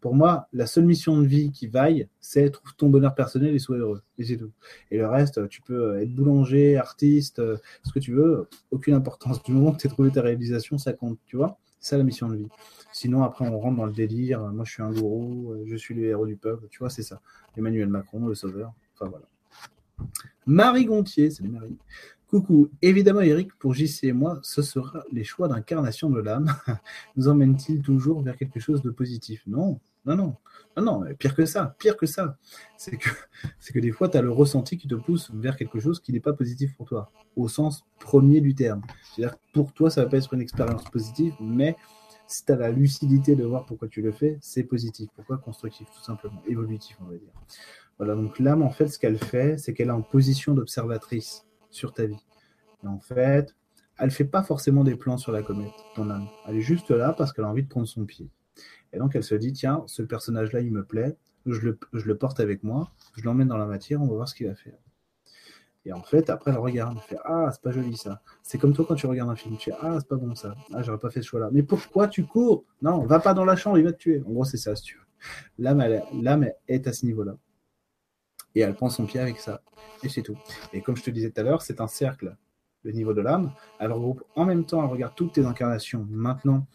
Pour 0.01 0.13
moi, 0.13 0.47
la 0.53 0.67
seule 0.67 0.85
mission 0.85 1.19
de 1.19 1.25
vie 1.25 1.51
qui 1.51 1.67
vaille, 1.67 2.07
c'est 2.19 2.51
trouve 2.51 2.75
ton 2.75 2.89
bonheur 2.89 3.15
personnel 3.15 3.55
et 3.55 3.59
sois 3.59 3.77
heureux. 3.77 4.03
Et 4.17 4.25
c'est 4.25 4.37
tout. 4.37 4.51
Et 4.91 4.97
le 4.97 5.07
reste, 5.07 5.47
tu 5.49 5.61
peux 5.61 5.99
être 5.99 6.13
boulanger, 6.13 6.77
artiste, 6.77 7.41
ce 7.83 7.91
que 7.91 7.99
tu 7.99 8.13
veux, 8.13 8.47
aucune 8.71 8.93
importance. 8.93 9.41
Du 9.43 9.53
moment 9.53 9.71
que 9.71 9.77
tu 9.77 9.87
as 9.87 9.89
trouvé 9.89 10.11
ta 10.11 10.21
réalisation, 10.21 10.77
ça 10.77 10.93
compte, 10.93 11.17
tu 11.25 11.37
vois? 11.37 11.57
C'est 11.79 11.97
la 11.97 12.03
mission 12.03 12.27
de 12.27 12.35
vie. 12.35 12.47
Sinon, 12.91 13.23
après, 13.23 13.47
on 13.47 13.57
rentre 13.59 13.77
dans 13.77 13.85
le 13.85 13.93
délire. 13.93 14.41
Moi, 14.41 14.65
je 14.65 14.71
suis 14.73 14.83
un 14.83 14.91
gourou, 14.91 15.55
je 15.65 15.75
suis 15.75 15.95
le 15.95 16.05
héros 16.05 16.25
du 16.27 16.35
peuple. 16.35 16.67
Tu 16.69 16.79
vois, 16.79 16.89
c'est 16.89 17.03
ça. 17.03 17.21
Emmanuel 17.55 17.87
Macron, 17.87 18.25
le 18.27 18.35
sauveur. 18.35 18.73
Enfin, 18.95 19.09
voilà. 19.09 19.25
Marie 20.45 20.85
Gontier, 20.85 21.29
salut 21.31 21.49
Marie. 21.49 21.77
Coucou, 22.27 22.69
évidemment 22.81 23.21
Eric, 23.21 23.53
pour 23.57 23.73
JC 23.73 24.03
et 24.03 24.11
moi, 24.11 24.39
ce 24.43 24.61
sera 24.61 25.03
les 25.13 25.23
choix 25.23 25.47
d'incarnation 25.47 26.09
de 26.09 26.19
l'âme. 26.19 26.53
Nous 27.15 27.29
emmène-t-il 27.29 27.81
toujours 27.81 28.21
vers 28.21 28.35
quelque 28.35 28.59
chose 28.59 28.81
de 28.81 28.89
positif? 28.89 29.43
Non, 29.47 29.79
non, 30.05 30.15
non, 30.15 30.35
non, 30.75 30.83
non, 30.83 31.15
pire 31.17 31.35
que 31.35 31.45
ça, 31.45 31.75
pire 31.79 31.95
que 31.95 32.05
ça. 32.05 32.37
C'est 32.77 32.97
que, 32.97 33.09
que 33.73 33.79
des 33.79 33.91
fois, 33.91 34.09
tu 34.09 34.17
as 34.17 34.21
le 34.21 34.31
ressenti 34.31 34.77
qui 34.77 34.89
te 34.89 34.95
pousse 34.95 35.31
vers 35.33 35.55
quelque 35.55 35.79
chose 35.79 36.01
qui 36.01 36.11
n'est 36.11 36.19
pas 36.19 36.33
positif 36.33 36.75
pour 36.75 36.85
toi, 36.85 37.11
au 37.37 37.47
sens 37.47 37.85
premier 37.99 38.41
du 38.41 38.55
terme. 38.55 38.81
C'est-à-dire 39.15 39.37
pour 39.53 39.73
toi, 39.73 39.89
ça 39.89 40.03
va 40.03 40.09
pas 40.09 40.17
être 40.17 40.33
une 40.33 40.41
expérience 40.41 40.83
positive, 40.85 41.33
mais 41.39 41.77
si 42.27 42.43
tu 42.43 42.51
as 42.51 42.57
la 42.57 42.71
lucidité 42.71 43.35
de 43.35 43.45
voir 43.45 43.65
pourquoi 43.65 43.87
tu 43.87 44.01
le 44.01 44.11
fais, 44.11 44.37
c'est 44.41 44.63
positif. 44.63 45.09
Pourquoi? 45.15 45.37
Constructif, 45.37 45.87
tout 45.95 46.03
simplement, 46.03 46.41
évolutif, 46.45 46.97
on 47.01 47.05
va 47.05 47.15
dire. 47.15 47.31
Voilà, 47.97 48.15
donc 48.15 48.39
l'âme, 48.39 48.61
en 48.61 48.69
fait, 48.69 48.87
ce 48.87 48.99
qu'elle 48.99 49.17
fait, 49.17 49.57
c'est 49.57 49.73
qu'elle 49.73 49.87
est 49.87 49.91
en 49.91 50.01
position 50.01 50.53
d'observatrice 50.53 51.45
sur 51.71 51.93
ta 51.93 52.05
vie. 52.05 52.23
Et 52.83 52.87
en 52.87 52.99
fait, 52.99 53.55
elle 53.97 54.07
ne 54.07 54.11
fait 54.11 54.25
pas 54.25 54.43
forcément 54.43 54.83
des 54.83 54.95
plans 54.95 55.17
sur 55.17 55.31
la 55.31 55.41
comète, 55.41 55.73
ton 55.95 56.09
âme. 56.09 56.27
Elle 56.47 56.57
est 56.57 56.61
juste 56.61 56.91
là 56.91 57.13
parce 57.13 57.33
qu'elle 57.33 57.45
a 57.45 57.49
envie 57.49 57.63
de 57.63 57.69
prendre 57.69 57.87
son 57.87 58.05
pied. 58.05 58.29
Et 58.93 58.99
donc, 58.99 59.15
elle 59.15 59.23
se 59.23 59.35
dit, 59.35 59.53
tiens, 59.53 59.83
ce 59.87 60.03
personnage-là, 60.03 60.61
il 60.61 60.71
me 60.71 60.85
plaît, 60.85 61.17
je 61.45 61.59
le, 61.61 61.79
je 61.93 62.05
le 62.05 62.17
porte 62.17 62.39
avec 62.39 62.63
moi, 62.63 62.91
je 63.15 63.23
l'emmène 63.23 63.47
dans 63.47 63.57
la 63.57 63.65
matière, 63.65 64.01
on 64.01 64.07
va 64.07 64.13
voir 64.13 64.27
ce 64.27 64.35
qu'il 64.35 64.47
va 64.47 64.55
faire. 64.55 64.77
Et 65.85 65.93
en 65.93 66.03
fait, 66.03 66.29
après, 66.29 66.51
elle 66.51 66.57
regarde, 66.57 66.97
elle 66.97 67.03
fait 67.03 67.21
Ah, 67.23 67.49
c'est 67.53 67.61
pas 67.61 67.71
joli 67.71 67.95
ça. 67.95 68.21
C'est 68.43 68.57
comme 68.57 68.73
toi 68.73 68.85
quand 68.85 68.95
tu 68.95 69.07
regardes 69.07 69.29
un 69.29 69.37
film, 69.37 69.55
tu 69.55 69.71
fais 69.71 69.77
Ah, 69.81 69.95
c'est 69.99 70.07
pas 70.07 70.17
bon 70.17 70.35
ça. 70.35 70.53
Ah, 70.73 70.83
j'aurais 70.83 70.99
pas 70.99 71.09
fait 71.09 71.21
ce 71.21 71.27
choix-là. 71.27 71.49
Mais 71.53 71.63
pourquoi 71.63 72.09
tu 72.09 72.25
cours? 72.25 72.65
Non, 72.81 73.05
va 73.05 73.21
pas 73.21 73.33
dans 73.33 73.45
la 73.45 73.55
chambre, 73.55 73.77
il 73.77 73.85
va 73.85 73.93
te 73.93 73.97
tuer. 73.97 74.21
En 74.27 74.31
gros, 74.31 74.43
c'est 74.43 74.57
ça, 74.57 74.75
si 74.75 74.83
tu 74.83 74.97
veux. 74.97 75.05
L'âme, 75.57 76.45
est 76.67 76.87
à 76.87 76.93
ce 76.93 77.05
niveau-là 77.05 77.37
et 78.57 78.61
elle 78.61 78.73
prend 78.73 78.89
son 78.89 79.05
pied 79.05 79.19
avec 79.19 79.37
ça. 79.37 79.61
Et 80.03 80.09
c'est 80.09 80.23
tout. 80.23 80.37
Et 80.73 80.81
comme 80.81 80.97
je 80.97 81.03
te 81.03 81.11
disais 81.11 81.29
tout 81.29 81.39
à 81.39 81.43
l'heure, 81.43 81.61
c'est 81.61 81.79
un 81.79 81.87
cercle, 81.87 82.35
le 82.81 82.91
niveau 82.91 83.13
de 83.13 83.21
l'âme. 83.21 83.51
Elle 83.79 83.91
regroupe 83.91 84.23
en 84.35 84.45
même 84.45 84.65
temps, 84.65 84.83
elle 84.83 84.89
regarde 84.89 85.13
toutes 85.15 85.33
tes 85.33 85.45
incarnations 85.45 86.07
maintenant 86.09 86.65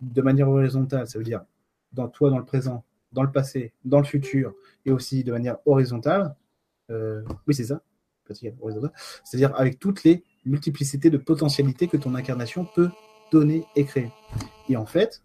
de 0.00 0.22
manière 0.22 0.48
horizontale, 0.48 1.06
ça 1.06 1.18
veut 1.18 1.24
dire 1.24 1.44
dans 1.92 2.08
toi, 2.08 2.30
dans 2.30 2.38
le 2.38 2.44
présent, 2.44 2.84
dans 3.12 3.22
le 3.22 3.30
passé, 3.30 3.72
dans 3.84 3.98
le 3.98 4.04
futur, 4.04 4.54
et 4.86 4.92
aussi 4.92 5.24
de 5.24 5.32
manière 5.32 5.58
horizontale. 5.66 6.34
Euh, 6.90 7.22
oui, 7.46 7.54
c'est 7.54 7.64
ça. 7.64 7.82
C'est-à-dire 8.28 9.54
avec 9.56 9.78
toutes 9.78 10.04
les 10.04 10.24
multiplicités 10.44 11.10
de 11.10 11.18
potentialités 11.18 11.86
que 11.86 11.96
ton 11.96 12.14
incarnation 12.14 12.66
peut 12.74 12.90
donner 13.30 13.64
et 13.76 13.84
créer. 13.84 14.10
Et 14.68 14.76
en 14.76 14.86
fait, 14.86 15.22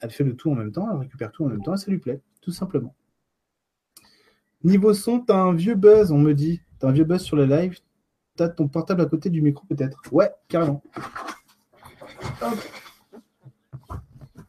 elle 0.00 0.10
fait 0.10 0.24
le 0.24 0.34
tout 0.36 0.50
en 0.50 0.54
même 0.54 0.72
temps, 0.72 0.88
elle 0.90 0.98
récupère 0.98 1.32
tout 1.32 1.44
en 1.44 1.48
même 1.48 1.62
temps, 1.62 1.74
et 1.74 1.78
ça 1.78 1.90
lui 1.90 1.98
plaît, 1.98 2.20
tout 2.40 2.52
simplement. 2.52 2.94
Niveau 4.64 4.92
son, 4.92 5.20
t'as 5.20 5.36
un 5.36 5.52
vieux 5.54 5.74
buzz, 5.74 6.10
on 6.10 6.18
me 6.18 6.34
dit. 6.34 6.60
T'as 6.78 6.88
un 6.88 6.92
vieux 6.92 7.04
buzz 7.04 7.22
sur 7.22 7.36
le 7.36 7.46
live. 7.46 7.78
T'as 8.36 8.48
ton 8.48 8.68
portable 8.68 9.02
à 9.02 9.06
côté 9.06 9.30
du 9.30 9.42
micro, 9.42 9.64
peut-être. 9.66 10.00
Ouais, 10.12 10.30
carrément. 10.48 10.82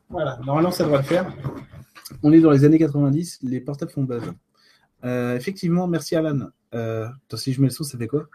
Voilà, 0.09 0.39
normalement, 0.43 0.71
ça 0.71 0.83
devrait 0.83 0.99
le 0.99 1.03
faire. 1.03 1.31
On 2.23 2.31
est 2.31 2.39
dans 2.39 2.51
les 2.51 2.65
années 2.65 2.79
90, 2.79 3.39
les 3.43 3.61
portables 3.61 3.91
font 3.91 4.03
buzz. 4.03 4.23
Euh, 5.05 5.35
effectivement, 5.35 5.87
merci 5.87 6.15
Alan. 6.15 6.49
Euh, 6.73 7.07
si 7.35 7.53
je 7.53 7.61
mets 7.61 7.67
le 7.67 7.73
son, 7.73 7.83
ça 7.83 7.97
fait 7.97 8.07
quoi? 8.07 8.27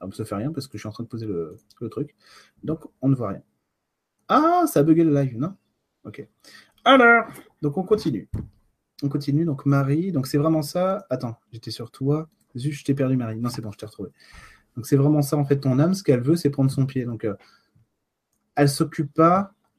Ah, 0.00 0.06
Ça 0.12 0.24
fait 0.24 0.34
rien 0.34 0.52
parce 0.52 0.66
que 0.66 0.78
je 0.78 0.82
suis 0.82 0.88
en 0.88 0.92
train 0.92 1.04
de 1.04 1.08
poser 1.08 1.26
le, 1.26 1.56
le, 1.80 1.88
truc. 1.88 2.14
Donc, 2.62 2.84
on 3.02 3.08
ne 3.08 3.14
voit 3.14 3.28
rien. 3.28 3.42
Ah, 4.28 4.64
ça 4.66 4.80
a 4.80 4.82
bugué 4.82 5.04
le 5.04 5.14
live, 5.14 5.38
non? 5.38 5.54
Ok. 6.04 6.26
Alors, 6.84 7.26
donc 7.60 7.76
on 7.76 7.82
continue. 7.82 8.28
On 9.02 9.08
continue. 9.08 9.44
Donc, 9.44 9.66
Marie. 9.66 10.12
Donc, 10.12 10.26
c'est 10.26 10.38
vraiment 10.38 10.62
ça. 10.62 11.06
Attends, 11.10 11.36
j'étais 11.52 11.70
sur 11.70 11.90
toi. 11.90 12.28
Zut, 12.56 12.72
je 12.72 12.84
t'ai 12.84 12.94
perdu, 12.94 13.16
Marie. 13.16 13.40
Non, 13.40 13.48
c'est 13.48 13.62
bon, 13.62 13.70
je 13.72 13.78
t'ai 13.78 13.86
retrouvé. 13.86 14.10
Donc, 14.76 14.86
c'est 14.86 14.96
vraiment 14.96 15.22
ça, 15.22 15.36
en 15.36 15.44
fait, 15.44 15.60
ton 15.60 15.78
âme. 15.78 15.94
Ce 15.94 16.02
qu'elle 16.02 16.20
veut, 16.20 16.36
c'est 16.36 16.50
prendre 16.50 16.70
son 16.70 16.86
pied. 16.86 17.04
Donc, 17.04 17.24
euh, 17.24 17.34
elle 18.54 18.68
s'occupe 18.68 19.20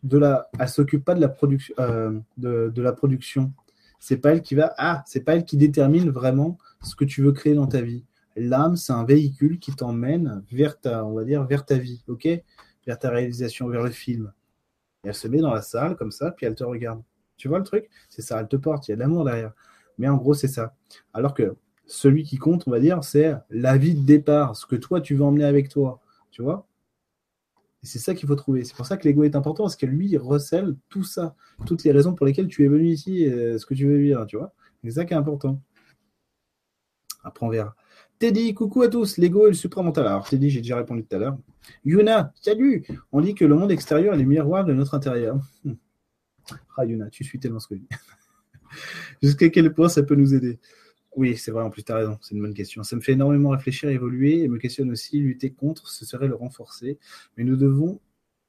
de 0.04 0.18
la, 0.18 0.50
s'occupe 0.68 1.04
pas 1.04 1.16
de 1.16 1.22
la 1.22 1.28
production, 1.30 1.76
euh, 1.80 2.18
de, 2.38 2.72
de, 2.74 2.82
la 2.82 2.94
production. 2.94 3.54
C'est 4.00 4.18
pas 4.18 4.32
elle 4.32 4.42
qui 4.42 4.56
va, 4.56 4.74
ah, 4.78 5.04
c'est 5.06 5.22
pas 5.22 5.36
elle 5.36 5.44
qui 5.44 5.58
détermine 5.58 6.10
vraiment 6.10 6.58
ce 6.82 6.96
que 6.96 7.04
tu 7.04 7.22
veux 7.22 7.34
créer 7.34 7.54
dans 7.54 7.68
ta 7.68 7.82
vie. 7.82 8.06
L'âme, 8.38 8.78
c'est 8.78 8.94
un 8.94 9.04
véhicule 9.04 9.60
qui 9.60 9.76
t'emmène 9.76 10.44
vers 10.52 10.80
ta, 10.80 11.06
on 11.06 11.14
va 11.14 11.26
dire, 11.26 11.44
vers 11.44 11.66
ta 11.66 11.78
vie, 11.78 12.04
ok, 12.08 12.28
vers 12.88 12.98
ta 12.98 13.10
réalisation, 13.10 13.68
vers 13.68 13.84
le 13.84 13.92
film. 13.92 14.32
Et 15.04 15.10
elle 15.10 15.14
se 15.14 15.28
met 15.28 15.40
dans 15.40 15.54
la 15.54 15.62
salle 15.62 15.98
comme 15.98 16.12
ça, 16.12 16.32
puis 16.32 16.46
elle 16.46 16.56
te 16.56 16.64
regarde. 16.64 17.02
Tu 17.40 17.48
vois 17.48 17.58
le 17.58 17.64
truc? 17.64 17.90
C'est 18.10 18.22
ça, 18.22 18.40
elle 18.40 18.48
te 18.48 18.58
porte, 18.58 18.88
il 18.88 18.92
y 18.92 18.94
a 18.94 18.96
de 18.96 19.02
l'amour 19.02 19.26
derrière. 19.26 19.54
Mais 19.98 20.08
en 20.08 20.18
gros, 20.18 20.36
c'est 20.36 20.48
ça. 20.48 20.76
Alors 21.14 21.34
que 21.34 21.56
celui 21.88 22.24
qui 22.24 22.38
compte, 22.38 22.66
on 22.68 22.72
va 22.72 22.80
dire, 22.80 23.04
c'est 23.04 23.34
la 23.50 23.78
vie 23.78 23.96
de 23.96 24.06
départ, 24.06 24.56
ce 24.56 24.68
que 24.68 24.76
toi, 24.76 25.02
tu 25.02 25.16
veux 25.16 25.24
emmener 25.24 25.46
avec 25.46 25.70
toi. 25.70 26.00
Tu 26.30 26.44
vois? 26.44 26.68
Et 27.82 27.88
c'est 27.88 28.00
ça 28.00 28.14
qu'il 28.14 28.28
faut 28.28 28.36
trouver. 28.36 28.66
C'est 28.66 28.76
pour 28.76 28.86
ça 28.86 28.98
que 28.98 29.08
l'ego 29.08 29.24
est 29.24 29.36
important, 29.36 29.64
parce 29.64 29.78
que 29.78 29.86
lui, 29.86 30.16
recèle 30.18 30.76
tout 30.90 31.04
ça, 31.04 31.36
toutes 31.66 31.84
les 31.84 31.92
raisons 31.92 32.14
pour 32.14 32.26
lesquelles 32.26 32.48
tu 32.48 32.66
es 32.66 32.68
venu 32.68 32.90
ici, 32.90 33.26
ce 33.26 33.66
que 33.66 33.74
tu 33.74 33.88
veux 33.88 33.98
vivre, 33.98 34.26
tu 34.26 34.38
vois? 34.38 34.54
C'est 34.84 34.92
ça 34.92 35.06
qui 35.06 35.14
est 35.14 35.18
important. 35.18 35.62
Après, 37.24 37.46
on 37.46 37.50
verra. 37.50 37.76
Teddy, 38.20 38.54
coucou 38.54 38.82
à 38.82 38.90
tous, 38.90 39.18
l'ego 39.18 39.46
est 39.46 39.50
le 39.50 39.56
supramental. 39.56 40.06
Alors, 40.06 40.28
Teddy, 40.28 40.50
j'ai 40.50 40.60
déjà 40.60 40.76
répondu 40.76 41.06
tout 41.06 41.16
à 41.16 41.20
l'heure. 41.20 41.38
Yuna, 41.86 42.34
salut 42.36 42.86
On 43.14 43.22
dit 43.22 43.34
que 43.34 43.46
le 43.46 43.56
monde 43.56 43.72
extérieur 43.72 44.14
est 44.14 44.18
le 44.18 44.24
miroir 44.26 44.66
de 44.66 44.74
notre 44.74 44.94
intérieur. 44.94 45.40
Rayuna, 46.76 47.10
tu 47.10 47.24
suis 47.24 47.40
tellement 47.40 47.60
dis. 47.72 47.88
Jusqu'à 49.24 49.50
quel 49.50 49.74
point 49.74 49.90
ça 49.90 50.04
peut 50.04 50.16
nous 50.16 50.34
aider? 50.34 50.60
Oui, 51.16 51.36
c'est 51.38 51.52
vrai, 51.52 51.64
en 51.64 51.70
plus, 51.70 51.84
tu 51.84 51.92
as 51.92 51.96
raison, 51.96 52.18
c'est 52.22 52.36
une 52.36 52.42
bonne 52.42 52.54
question. 52.54 52.84
Ça 52.84 52.96
me 52.96 53.02
fait 53.02 53.14
énormément 53.14 53.50
réfléchir, 53.50 53.90
évoluer 53.90 54.44
et 54.44 54.48
me 54.48 54.58
questionne 54.58 54.92
aussi. 54.92 55.20
Lutter 55.20 55.52
contre, 55.52 55.90
ce 55.90 56.06
serait 56.06 56.28
le 56.28 56.36
renforcer. 56.36 57.00
Mais 57.36 57.44
nous 57.44 57.56
devons. 57.56 58.00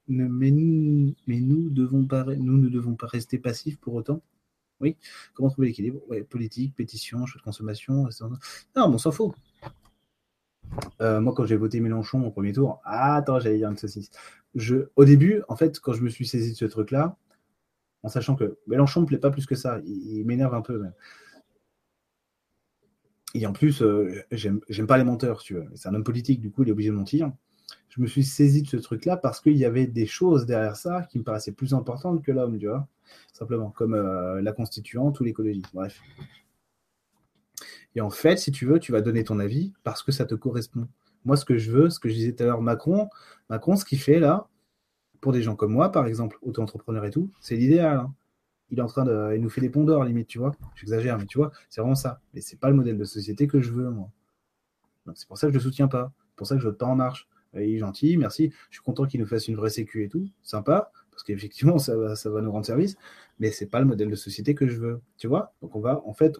Mais 0.08 0.50
nous, 0.50 1.14
mais 1.26 1.40
nous, 1.40 1.70
devons 1.70 2.04
pas, 2.04 2.24
nous 2.24 2.58
ne 2.58 2.68
devons 2.68 2.96
pas 2.96 3.06
rester 3.06 3.38
passifs 3.38 3.78
pour 3.78 3.94
autant. 3.94 4.22
Oui. 4.80 4.96
Comment 5.34 5.50
trouver 5.50 5.68
l'équilibre? 5.68 6.00
Politique, 6.28 6.74
pétition, 6.74 7.26
choix 7.26 7.38
de 7.38 7.44
consommation. 7.44 8.08
Non, 8.76 8.88
mais 8.88 8.94
on 8.94 8.98
s'en 8.98 9.12
fout. 9.12 9.34
Euh, 11.00 11.20
moi, 11.20 11.32
quand 11.34 11.46
j'ai 11.46 11.56
voté 11.56 11.80
Mélenchon 11.80 12.24
au 12.24 12.30
premier 12.30 12.52
tour, 12.52 12.80
ah, 12.84 13.16
attends, 13.16 13.40
j'allais 13.40 13.58
dire 13.58 13.70
une 13.70 13.76
saucisse. 13.76 14.10
Je, 14.54 14.88
au 14.96 15.04
début, 15.04 15.42
en 15.48 15.56
fait, 15.56 15.78
quand 15.80 15.92
je 15.92 16.02
me 16.02 16.08
suis 16.08 16.26
saisi 16.26 16.52
de 16.52 16.56
ce 16.56 16.64
truc-là, 16.64 17.16
en 18.02 18.08
sachant 18.08 18.34
que 18.34 18.58
Mélenchon 18.66 19.00
ne 19.00 19.04
me 19.04 19.08
plaît 19.08 19.18
pas 19.18 19.30
plus 19.30 19.46
que 19.46 19.54
ça, 19.54 19.80
il, 19.84 20.24
m'énerve 20.24 20.54
un 20.54 20.62
peu. 20.62 20.82
Et 23.34 23.46
en 23.46 23.52
plus, 23.52 23.82
euh, 23.82 24.22
j'aime 24.32 24.86
pas 24.86 24.98
les 24.98 25.04
menteurs, 25.04 25.42
tu 25.42 25.54
vois. 25.54 25.66
C'est 25.74 25.88
un 25.88 25.94
homme 25.94 26.04
politique, 26.04 26.40
du 26.40 26.50
coup, 26.50 26.62
il 26.62 26.68
est 26.68 26.72
obligé 26.72 26.90
de 26.90 26.94
mentir. 26.94 27.30
Je 27.88 28.00
me 28.00 28.06
suis 28.06 28.24
saisi 28.24 28.62
de 28.62 28.68
ce 28.68 28.76
truc-là 28.76 29.16
parce 29.16 29.40
qu'il 29.40 29.56
y 29.56 29.64
avait 29.64 29.86
des 29.86 30.06
choses 30.06 30.46
derrière 30.46 30.76
ça 30.76 31.06
qui 31.10 31.18
me 31.18 31.24
paraissaient 31.24 31.52
plus 31.52 31.74
importantes 31.74 32.22
que 32.22 32.32
l'homme, 32.32 32.58
tu 32.58 32.66
vois. 32.66 32.88
Simplement, 33.32 33.70
comme 33.70 33.94
euh, 33.94 34.40
la 34.40 34.52
constituante 34.52 35.18
ou 35.20 35.24
l'écologie. 35.24 35.62
Bref. 35.74 36.00
Et 37.94 38.00
en 38.00 38.10
fait, 38.10 38.38
si 38.38 38.52
tu 38.52 38.66
veux, 38.66 38.78
tu 38.78 38.92
vas 38.92 39.00
donner 39.00 39.24
ton 39.24 39.38
avis 39.40 39.72
parce 39.82 40.02
que 40.02 40.12
ça 40.12 40.24
te 40.24 40.34
correspond. 40.34 40.88
Moi, 41.24 41.36
ce 41.36 41.44
que 41.44 41.58
je 41.58 41.70
veux, 41.70 41.90
ce 41.90 42.00
que 42.00 42.08
je 42.08 42.14
disais 42.14 42.32
tout 42.32 42.42
à 42.44 42.46
l'heure, 42.46 42.62
Macron, 42.62 43.08
Macron, 43.48 43.76
ce 43.76 43.84
qu'il 43.84 44.00
fait 44.00 44.20
là, 44.20 44.48
pour 45.20 45.32
des 45.32 45.42
gens 45.42 45.56
comme 45.56 45.72
moi, 45.72 45.90
par 45.92 46.06
exemple, 46.06 46.38
auto-entrepreneur 46.42 47.04
et 47.04 47.10
tout, 47.10 47.30
c'est 47.40 47.56
l'idéal. 47.56 47.98
Hein. 47.98 48.14
Il 48.70 48.78
est 48.78 48.82
en 48.82 48.86
train 48.86 49.04
de. 49.04 49.34
Il 49.34 49.42
nous 49.42 49.50
fait 49.50 49.60
des 49.60 49.70
ponts 49.70 49.84
d'or, 49.84 50.04
limite, 50.04 50.28
tu 50.28 50.38
vois. 50.38 50.54
J'exagère, 50.76 51.18
mais 51.18 51.26
tu 51.26 51.38
vois, 51.38 51.50
c'est 51.68 51.80
vraiment 51.80 51.96
ça. 51.96 52.20
Mais 52.34 52.40
c'est 52.40 52.58
pas 52.58 52.70
le 52.70 52.76
modèle 52.76 52.96
de 52.96 53.04
société 53.04 53.46
que 53.46 53.60
je 53.60 53.72
veux, 53.72 53.90
moi. 53.90 54.10
C'est 55.14 55.26
pour 55.26 55.38
ça 55.38 55.48
que 55.48 55.52
je 55.52 55.58
ne 55.58 55.62
le 55.62 55.70
soutiens 55.70 55.88
pas. 55.88 56.12
C'est 56.30 56.36
pour 56.36 56.46
ça 56.46 56.54
que 56.54 56.60
je 56.60 56.66
vote 56.68 56.78
pas 56.78 56.86
en 56.86 56.94
marche. 56.94 57.28
Il 57.54 57.62
est 57.62 57.78
gentil, 57.78 58.16
merci. 58.16 58.52
Je 58.70 58.76
suis 58.76 58.84
content 58.84 59.06
qu'il 59.06 59.20
nous 59.20 59.26
fasse 59.26 59.48
une 59.48 59.56
vraie 59.56 59.70
sécu 59.70 60.04
et 60.04 60.08
tout. 60.08 60.28
Sympa, 60.42 60.92
parce 61.10 61.24
qu'effectivement, 61.24 61.78
ça 61.78 61.96
va, 61.96 62.14
ça 62.14 62.30
va 62.30 62.40
nous 62.42 62.52
rendre 62.52 62.64
service. 62.64 62.96
Mais 63.40 63.50
c'est 63.50 63.66
pas 63.66 63.80
le 63.80 63.86
modèle 63.86 64.08
de 64.08 64.14
société 64.14 64.54
que 64.54 64.68
je 64.68 64.78
veux. 64.78 65.00
Tu 65.18 65.26
vois 65.26 65.52
Donc 65.62 65.74
on 65.74 65.80
va, 65.80 66.00
en 66.06 66.14
fait, 66.14 66.38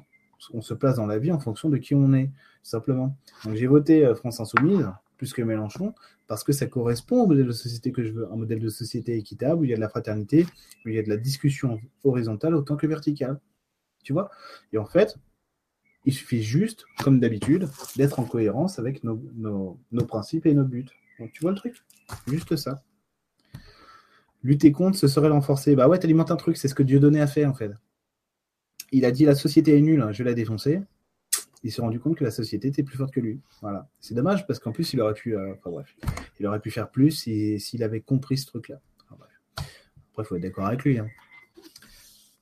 on 0.53 0.61
se 0.61 0.75
place 0.75 0.97
dans 0.97 1.07
la 1.07 1.19
vie 1.19 1.33
en 1.33 1.41
fonction 1.41 1.69
de 1.69 1.77
qui 1.79 1.95
on 1.95 2.13
est, 2.13 2.31
simplement. 2.63 3.17
Donc 3.45 3.55
j'ai 3.55 3.67
voté 3.67 4.05
euh, 4.07 4.15
France 4.15 4.41
Insoumise 4.41 4.89
plus 5.21 5.35
que 5.35 5.43
Mélenchon 5.43 5.95
parce 6.27 6.45
que 6.45 6.53
ça 6.53 6.67
correspond 6.67 7.25
au 7.25 7.27
modèle 7.27 7.47
de 7.47 7.53
société 7.53 7.93
que 7.93 8.03
je 8.03 8.13
veux, 8.13 8.33
un 8.33 8.37
modèle 8.37 8.61
de 8.61 8.69
société 8.71 9.19
équitable 9.19 9.61
où 9.61 9.65
il 9.65 9.71
y 9.71 9.73
a 9.75 9.77
de 9.77 9.81
la 9.81 9.91
fraternité, 9.91 10.47
où 10.85 10.89
il 10.89 10.95
y 10.95 10.99
a 10.99 11.03
de 11.03 11.11
la 11.11 11.19
discussion 11.19 11.79
horizontale 12.05 12.55
autant 12.55 12.77
que 12.77 12.87
verticale. 12.87 13.39
Tu 14.03 14.15
vois? 14.15 14.31
Et 14.73 14.79
en 14.79 14.87
fait, 14.87 15.17
il 16.07 16.15
suffit 16.15 16.43
juste, 16.43 16.87
comme 17.03 17.21
d'habitude, 17.21 17.69
d'être 17.97 18.19
en 18.19 18.25
cohérence 18.25 18.79
avec 18.79 19.05
nos, 19.05 19.77
principes 20.09 20.47
et 20.47 20.55
nos 20.55 20.65
buts. 20.65 20.87
Tu 21.35 21.43
vois 21.43 21.51
le 21.51 21.57
truc? 21.59 21.77
Juste 22.27 22.57
ça. 22.57 22.83
Lutter 24.43 24.73
contre, 24.73 24.97
ce 24.97 25.09
serait 25.09 25.29
l'enforcer. 25.29 25.77
Bah 25.77 25.87
ouais, 25.89 25.99
t'alimentes 25.99 26.31
un 26.31 26.37
truc, 26.37 26.57
c'est 26.57 26.69
ce 26.69 26.75
que 26.75 26.83
Dieu 26.83 26.99
donnait 26.99 27.21
à 27.21 27.27
faire 27.27 27.51
en 27.51 27.55
fait 27.55 27.73
il 28.93 29.05
a 29.05 29.11
dit 29.11 29.25
la 29.25 29.35
société 29.35 29.77
est 29.77 29.81
nulle, 29.81 30.03
hein, 30.03 30.13
je 30.13 30.23
l'ai 30.23 30.35
défoncé. 30.35 30.81
Il 31.63 31.71
s'est 31.71 31.83
rendu 31.83 32.01
compte 32.01 32.17
que 32.17 32.25
la 32.25 32.31
société 32.31 32.69
était 32.69 32.83
plus 32.83 32.97
forte 32.97 33.13
que 33.13 33.21
lui. 33.21 33.41
Voilà. 33.61 33.89
C'est 34.01 34.15
dommage 34.15 34.47
parce 34.47 34.59
qu'en 34.59 34.73
plus, 34.73 34.93
il 34.95 35.01
aurait 35.01 35.15
pu, 35.15 35.37
euh, 35.37 35.53
enfin, 35.53 35.71
bref, 35.71 35.95
il 36.39 36.47
aurait 36.47 36.61
pu 36.61 36.71
faire 36.71 36.91
plus 36.91 37.11
s'il 37.11 37.83
avait 37.83 38.01
compris 38.01 38.39
ce 38.39 38.47
truc-là. 38.47 38.81
Après, 39.11 40.23
il 40.23 40.25
faut 40.25 40.37
être 40.37 40.43
d'accord 40.43 40.67
avec 40.67 40.85
lui. 40.85 40.99
Hein. 40.99 41.09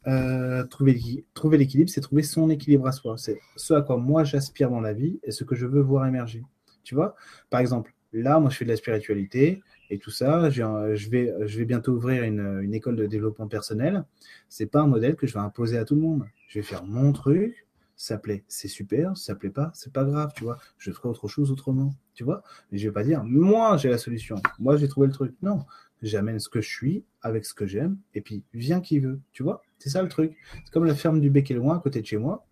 Euh, 0.07 0.65
trouver, 0.65 1.25
trouver 1.35 1.59
l'équilibre, 1.59 1.91
c'est 1.91 2.01
trouver 2.01 2.23
son 2.23 2.49
équilibre 2.49 2.87
à 2.87 2.93
soi. 2.93 3.19
C'est 3.19 3.39
ce 3.57 3.75
à 3.75 3.83
quoi 3.83 3.97
moi 3.99 4.25
j'aspire 4.25 4.71
dans 4.71 4.81
la 4.81 4.93
vie 4.93 5.21
et 5.23 5.33
ce 5.33 5.45
que 5.45 5.55
je 5.55 5.67
veux 5.67 5.83
voir 5.83 6.07
émerger. 6.07 6.43
Tu 6.85 6.95
vois? 6.95 7.15
Par 7.51 7.61
exemple, 7.61 7.95
là, 8.13 8.39
moi, 8.39 8.51
je 8.51 8.57
fais 8.57 8.65
de 8.65 8.71
la 8.71 8.77
spiritualité 8.77 9.61
et 9.91 9.99
tout 9.99 10.11
ça. 10.11 10.49
Je 10.49 11.11
vais, 11.11 11.35
je 11.47 11.59
vais 11.59 11.65
bientôt 11.65 11.93
ouvrir 11.93 12.23
une, 12.23 12.61
une 12.63 12.73
école 12.73 12.97
de 12.97 13.07
développement 13.07 13.49
personnel. 13.49 14.05
C'est 14.49 14.67
pas 14.67 14.81
un 14.81 14.87
modèle 14.87 15.17
que 15.17 15.27
je 15.27 15.35
vais 15.35 15.41
imposer 15.41 15.77
à 15.77 15.85
tout 15.85 15.97
le 15.97 16.01
monde 16.01 16.25
je 16.49 16.59
vais 16.59 16.65
faire 16.65 16.85
mon 16.85 17.13
truc, 17.13 17.67
ça 17.99 18.17
plaît, 18.17 18.45
c'est 18.47 18.69
super, 18.69 19.17
ça 19.17 19.35
plaît 19.35 19.51
pas, 19.51 19.71
c'est 19.75 19.93
pas 19.93 20.05
grave, 20.05 20.33
tu 20.35 20.45
vois. 20.45 20.57
Je 20.79 20.93
ferai 20.93 21.09
autre 21.09 21.27
chose 21.27 21.51
autrement, 21.51 21.93
tu 22.15 22.23
vois. 22.23 22.43
Mais 22.71 22.79
je 22.79 22.89
vais 22.89 22.93
pas 22.93 23.03
dire, 23.03 23.25
moi 23.25 23.77
j'ai 23.77 23.91
la 23.91 23.99
solution, 23.99 24.37
moi 24.61 24.77
j'ai 24.77 24.87
trouvé 24.89 25.09
le 25.09 25.13
truc. 25.13 25.35
Non, 25.43 25.65
j'amène 26.01 26.39
ce 26.39 26.49
que 26.49 26.61
je 26.61 26.69
suis 26.69 27.05
avec 27.23 27.45
ce 27.45 27.55
que 27.55 27.67
j'aime, 27.67 27.99
et 28.15 28.21
puis 28.21 28.45
viens 28.55 28.81
qui 28.81 29.01
veut, 29.01 29.21
tu 29.33 29.43
vois. 29.43 29.63
C'est 29.79 29.91
ça 29.91 30.01
le 30.03 30.09
truc. 30.09 30.37
C'est 30.65 30.73
comme 30.73 30.85
la 30.85 30.95
ferme 30.95 31.21
du 31.21 31.29
Bec 31.29 31.51
et 31.51 31.55
Loin 31.55 31.77
à 31.77 31.81
côté 31.81 32.01
de 32.01 32.07
chez 32.07 32.19
moi. 32.19 32.47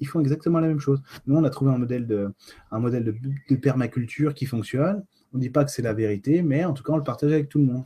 Ils 0.00 0.08
font 0.08 0.20
exactement 0.20 0.60
la 0.60 0.68
même 0.68 0.80
chose. 0.80 1.02
Nous, 1.26 1.36
on 1.36 1.44
a 1.44 1.50
trouvé 1.50 1.72
un 1.72 1.78
modèle 1.78 2.06
de, 2.06 2.32
de 2.72 3.56
permaculture 3.56 4.32
qui 4.32 4.46
fonctionne. 4.46 5.04
On 5.34 5.36
ne 5.36 5.42
dit 5.42 5.50
pas 5.50 5.62
que 5.62 5.70
c'est 5.70 5.82
la 5.82 5.92
vérité, 5.92 6.40
mais 6.40 6.64
en 6.64 6.72
tout 6.72 6.82
cas, 6.82 6.94
on 6.94 6.96
le 6.96 7.02
partage 7.02 7.32
avec 7.32 7.50
tout 7.50 7.58
le 7.58 7.66
monde. 7.66 7.84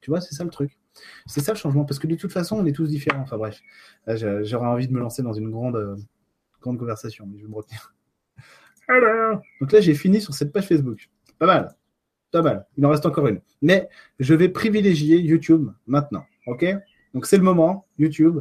Tu 0.00 0.10
vois, 0.10 0.22
c'est 0.22 0.34
ça 0.34 0.44
le 0.44 0.50
truc. 0.50 0.78
C'est 1.26 1.40
ça 1.40 1.52
le 1.52 1.58
changement, 1.58 1.84
parce 1.84 1.98
que 1.98 2.06
de 2.06 2.14
toute 2.14 2.32
façon, 2.32 2.56
on 2.56 2.64
est 2.64 2.72
tous 2.72 2.88
différents. 2.88 3.22
Enfin 3.22 3.36
bref, 3.36 3.60
j'aurais 4.06 4.66
envie 4.66 4.88
de 4.88 4.94
me 4.94 5.00
lancer 5.00 5.22
dans 5.22 5.34
une 5.34 5.50
grande, 5.50 5.76
euh, 5.76 5.96
grande 6.62 6.78
conversation, 6.78 7.26
mais 7.26 7.38
je 7.38 7.44
vais 7.44 7.50
me 7.50 7.54
retenir. 7.54 7.94
Alors, 8.88 9.40
donc 9.60 9.72
là, 9.72 9.80
j'ai 9.80 9.94
fini 9.94 10.20
sur 10.20 10.34
cette 10.34 10.52
page 10.52 10.66
Facebook. 10.66 11.08
Pas 11.38 11.46
mal, 11.46 11.74
pas 12.30 12.42
mal. 12.42 12.66
Il 12.76 12.84
en 12.86 12.90
reste 12.90 13.06
encore 13.06 13.26
une. 13.26 13.40
Mais 13.60 13.88
je 14.18 14.34
vais 14.34 14.48
privilégier 14.48 15.18
YouTube 15.18 15.70
maintenant. 15.86 16.24
OK? 16.46 16.64
Donc 17.14 17.26
c'est 17.26 17.36
le 17.36 17.42
moment, 17.42 17.86
YouTube. 17.98 18.40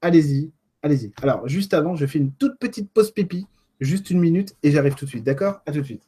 Allez-y, 0.00 0.52
allez-y. 0.82 1.12
Alors, 1.22 1.48
juste 1.48 1.74
avant, 1.74 1.96
je 1.96 2.06
fais 2.06 2.18
une 2.18 2.32
toute 2.32 2.58
petite 2.58 2.90
pause 2.92 3.10
pipi, 3.10 3.46
juste 3.80 4.10
une 4.10 4.20
minute, 4.20 4.54
et 4.62 4.70
j'arrive 4.70 4.94
tout 4.94 5.06
de 5.06 5.10
suite. 5.10 5.24
D'accord? 5.24 5.62
À 5.66 5.72
tout 5.72 5.80
de 5.80 5.84
suite. 5.84 6.06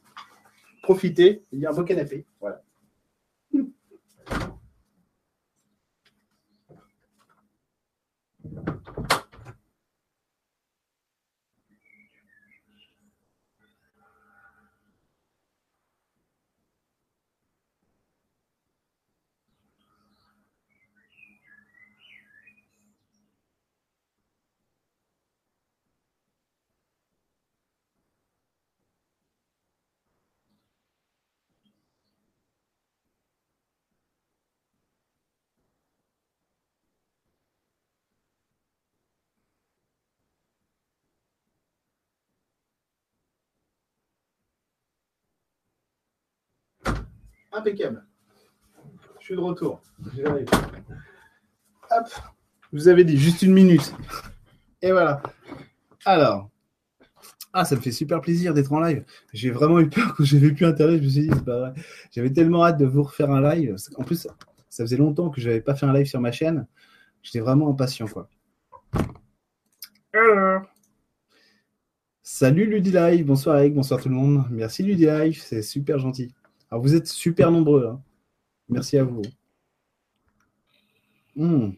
Profitez, 0.83 1.43
il 1.51 1.59
y 1.59 1.65
a 1.65 1.71
un 1.71 1.73
beau 1.73 1.83
canapé. 1.83 2.25
Voilà. 2.39 2.61
Impeccable. 47.51 48.05
Je 49.19 49.25
suis 49.25 49.35
de 49.35 49.39
retour. 49.39 49.81
Hop. 51.91 52.07
Je 52.73 52.77
vous 52.77 52.87
avais 52.87 53.03
dit 53.03 53.17
juste 53.17 53.41
une 53.41 53.53
minute. 53.53 53.93
Et 54.81 54.91
voilà. 54.91 55.21
Alors. 56.05 56.49
Ah, 57.53 57.65
ça 57.65 57.75
me 57.75 57.81
fait 57.81 57.91
super 57.91 58.21
plaisir 58.21 58.53
d'être 58.53 58.71
en 58.71 58.79
live. 58.79 59.03
J'ai 59.33 59.49
vraiment 59.49 59.79
eu 59.79 59.89
peur 59.89 60.13
quand 60.15 60.23
j'avais 60.23 60.51
plus 60.51 60.65
internet. 60.65 60.99
Je 60.99 61.03
me 61.05 61.09
suis 61.09 61.21
dit, 61.21 61.29
c'est 61.33 61.45
pas 61.45 61.59
vrai. 61.59 61.73
J'avais 62.11 62.31
tellement 62.31 62.63
hâte 62.63 62.77
de 62.77 62.85
vous 62.85 63.03
refaire 63.03 63.31
un 63.31 63.41
live. 63.41 63.75
En 63.95 64.03
plus, 64.03 64.27
ça 64.69 64.83
faisait 64.83 64.97
longtemps 64.97 65.29
que 65.29 65.41
je 65.41 65.47
n'avais 65.47 65.61
pas 65.61 65.73
fait 65.73 65.85
un 65.85 65.93
live 65.93 66.05
sur 66.05 66.21
ma 66.21 66.31
chaîne. 66.31 66.67
J'étais 67.23 67.39
vraiment 67.39 67.69
impatient, 67.69 68.07
quoi. 68.07 68.29
Alors. 70.13 70.61
Salut 72.21 72.79
Live. 72.79 73.25
bonsoir 73.25 73.57
Eric, 73.57 73.73
bonsoir 73.73 74.01
tout 74.01 74.09
le 74.09 74.15
monde. 74.15 74.45
Merci 74.51 74.83
Live. 74.83 75.41
c'est 75.41 75.61
super 75.61 75.97
gentil. 75.97 76.33
Alors, 76.69 76.83
vous 76.83 76.95
êtes 76.95 77.07
super 77.07 77.51
nombreux. 77.51 77.87
Hein. 77.87 78.01
Merci 78.69 78.97
à 78.97 79.03
vous. 79.03 79.21
Hmm. 81.35 81.71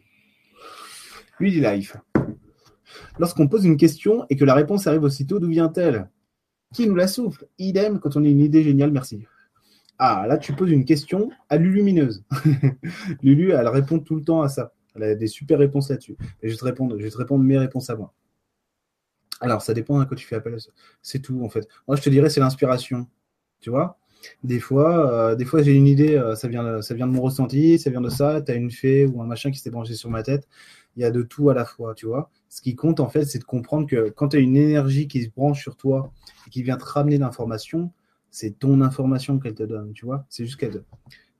Lui 1.38 1.52
dit 1.52 1.60
live. 1.60 1.94
Lorsqu'on 3.18 3.48
pose 3.48 3.64
une 3.64 3.76
question 3.76 4.26
et 4.30 4.36
que 4.36 4.44
la 4.44 4.54
réponse 4.54 4.86
arrive 4.86 5.02
aussitôt, 5.02 5.38
d'où 5.38 5.48
vient-elle? 5.48 6.10
Qui 6.74 6.86
nous 6.86 6.94
la 6.94 7.08
souffle? 7.08 7.46
Idem 7.58 8.00
quand 8.00 8.16
on 8.16 8.24
a 8.24 8.28
une 8.28 8.40
idée 8.40 8.62
géniale, 8.62 8.90
merci. 8.90 9.26
Ah, 9.98 10.24
là, 10.26 10.38
tu 10.38 10.54
poses 10.54 10.70
une 10.70 10.84
question 10.84 11.30
à 11.48 11.56
Lulumineuse. 11.56 12.24
Lulu, 13.22 13.52
elle 13.52 13.68
répond 13.68 13.98
tout 13.98 14.16
le 14.16 14.24
temps 14.24 14.42
à 14.42 14.48
ça. 14.48 14.72
Elle 14.94 15.02
a 15.02 15.14
des 15.14 15.26
super 15.26 15.58
réponses 15.58 15.90
là-dessus. 15.90 16.16
Et 16.42 16.48
je 16.48 16.54
vais 16.54 16.58
te 16.58 16.64
répondre, 16.64 16.96
je 16.98 17.04
vais 17.04 17.10
te 17.10 17.18
répondre 17.18 17.44
mes 17.44 17.58
réponses 17.58 17.90
à 17.90 17.96
moi. 17.96 18.14
Alors, 19.40 19.62
ça 19.62 19.74
dépend 19.74 20.00
à 20.00 20.06
quoi 20.06 20.16
tu 20.16 20.26
fais 20.26 20.36
appel. 20.36 20.56
C'est 21.02 21.20
tout, 21.20 21.42
en 21.44 21.48
fait. 21.48 21.68
Moi, 21.86 21.96
je 21.96 22.02
te 22.02 22.10
dirais, 22.10 22.30
c'est 22.30 22.40
l'inspiration. 22.40 23.06
Tu 23.60 23.68
vois? 23.68 23.99
Des 24.42 24.60
fois, 24.60 25.12
euh, 25.12 25.34
des 25.34 25.44
fois 25.44 25.62
j'ai 25.62 25.74
une 25.74 25.86
idée, 25.86 26.16
euh, 26.16 26.34
ça, 26.34 26.48
vient, 26.48 26.82
ça 26.82 26.94
vient 26.94 27.06
de 27.06 27.12
mon 27.12 27.22
ressenti, 27.22 27.78
ça 27.78 27.90
vient 27.90 28.00
de 28.00 28.08
ça, 28.08 28.40
tu 28.42 28.52
as 28.52 28.54
une 28.54 28.70
fée 28.70 29.06
ou 29.06 29.22
un 29.22 29.26
machin 29.26 29.50
qui 29.50 29.58
s'est 29.58 29.70
branché 29.70 29.94
sur 29.94 30.10
ma 30.10 30.22
tête. 30.22 30.48
Il 30.96 31.02
y 31.02 31.04
a 31.04 31.10
de 31.10 31.22
tout 31.22 31.50
à 31.50 31.54
la 31.54 31.64
fois, 31.64 31.94
tu 31.94 32.06
vois. 32.06 32.30
Ce 32.48 32.60
qui 32.60 32.74
compte, 32.74 33.00
en 33.00 33.08
fait, 33.08 33.24
c'est 33.24 33.38
de 33.38 33.44
comprendre 33.44 33.86
que 33.86 34.10
quand 34.10 34.28
tu 34.28 34.36
as 34.36 34.40
une 34.40 34.56
énergie 34.56 35.06
qui 35.06 35.22
se 35.22 35.30
branche 35.30 35.62
sur 35.62 35.76
toi 35.76 36.12
et 36.46 36.50
qui 36.50 36.62
vient 36.62 36.76
te 36.76 36.84
ramener 36.84 37.16
l'information, 37.18 37.92
c'est 38.30 38.58
ton 38.58 38.80
information 38.80 39.38
qu'elle 39.38 39.54
te 39.54 39.62
donne, 39.62 39.92
tu 39.92 40.04
vois. 40.04 40.26
C'est 40.28 40.44
juste 40.44 40.58
qu'elle 40.58 40.82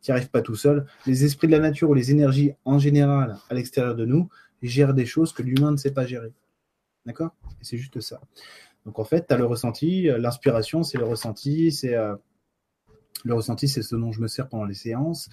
tu 0.02 0.10
n'y 0.10 0.16
arrives 0.16 0.30
pas 0.30 0.40
tout 0.40 0.54
seul. 0.54 0.86
Les 1.06 1.24
esprits 1.24 1.46
de 1.46 1.52
la 1.52 1.58
nature 1.58 1.90
ou 1.90 1.94
les 1.94 2.10
énergies 2.10 2.52
en 2.64 2.78
général 2.78 3.36
à 3.50 3.54
l'extérieur 3.54 3.94
de 3.94 4.06
nous 4.06 4.28
gèrent 4.62 4.94
des 4.94 5.04
choses 5.04 5.32
que 5.32 5.42
l'humain 5.42 5.72
ne 5.72 5.76
sait 5.76 5.92
pas 5.92 6.06
gérer. 6.06 6.32
D'accord? 7.04 7.30
C'est 7.60 7.76
juste 7.76 8.00
ça. 8.00 8.20
Donc 8.86 8.98
en 8.98 9.04
fait, 9.04 9.26
tu 9.26 9.34
as 9.34 9.36
le 9.36 9.44
ressenti, 9.44 10.04
l'inspiration, 10.04 10.82
c'est 10.82 10.96
le 10.96 11.04
ressenti, 11.04 11.70
c'est 11.70 11.94
euh, 11.94 12.16
le 13.24 13.34
ressenti, 13.34 13.68
c'est 13.68 13.82
ce 13.82 13.96
dont 13.96 14.12
je 14.12 14.20
me 14.20 14.28
sers 14.28 14.48
pendant 14.48 14.64
les 14.64 14.74
séances. 14.74 15.28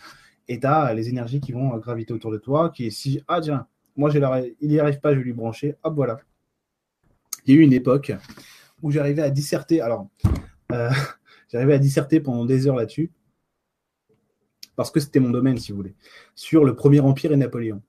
Et 0.47 0.59
tu 0.59 0.67
as 0.67 0.93
les 0.93 1.09
énergies 1.09 1.39
qui 1.39 1.51
vont 1.51 1.75
graviter 1.77 2.13
autour 2.13 2.31
de 2.31 2.37
toi, 2.37 2.69
qui 2.69 2.89
si, 2.91 3.21
ah 3.27 3.41
tiens, 3.41 3.67
moi 3.95 4.11
il 4.13 4.69
n'y 4.69 4.79
arrive 4.79 4.99
pas, 4.99 5.13
je 5.13 5.17
vais 5.17 5.23
lui 5.23 5.33
brancher, 5.33 5.75
hop 5.83 5.95
voilà. 5.95 6.19
Il 7.45 7.55
y 7.55 7.57
a 7.57 7.61
eu 7.61 7.63
une 7.63 7.73
époque 7.73 8.11
où 8.81 8.91
j'arrivais 8.91 9.23
à 9.23 9.29
disserter, 9.29 9.81
alors 9.81 10.07
euh, 10.71 10.89
j'arrivais 11.51 11.73
à 11.73 11.79
disserter 11.79 12.19
pendant 12.19 12.45
des 12.45 12.67
heures 12.67 12.75
là-dessus, 12.75 13.11
parce 14.75 14.91
que 14.91 14.99
c'était 14.99 15.19
mon 15.19 15.31
domaine, 15.31 15.57
si 15.57 15.71
vous 15.71 15.77
voulez, 15.77 15.95
sur 16.35 16.63
le 16.63 16.75
Premier 16.75 16.99
Empire 16.99 17.31
et 17.33 17.37
Napoléon. 17.37 17.81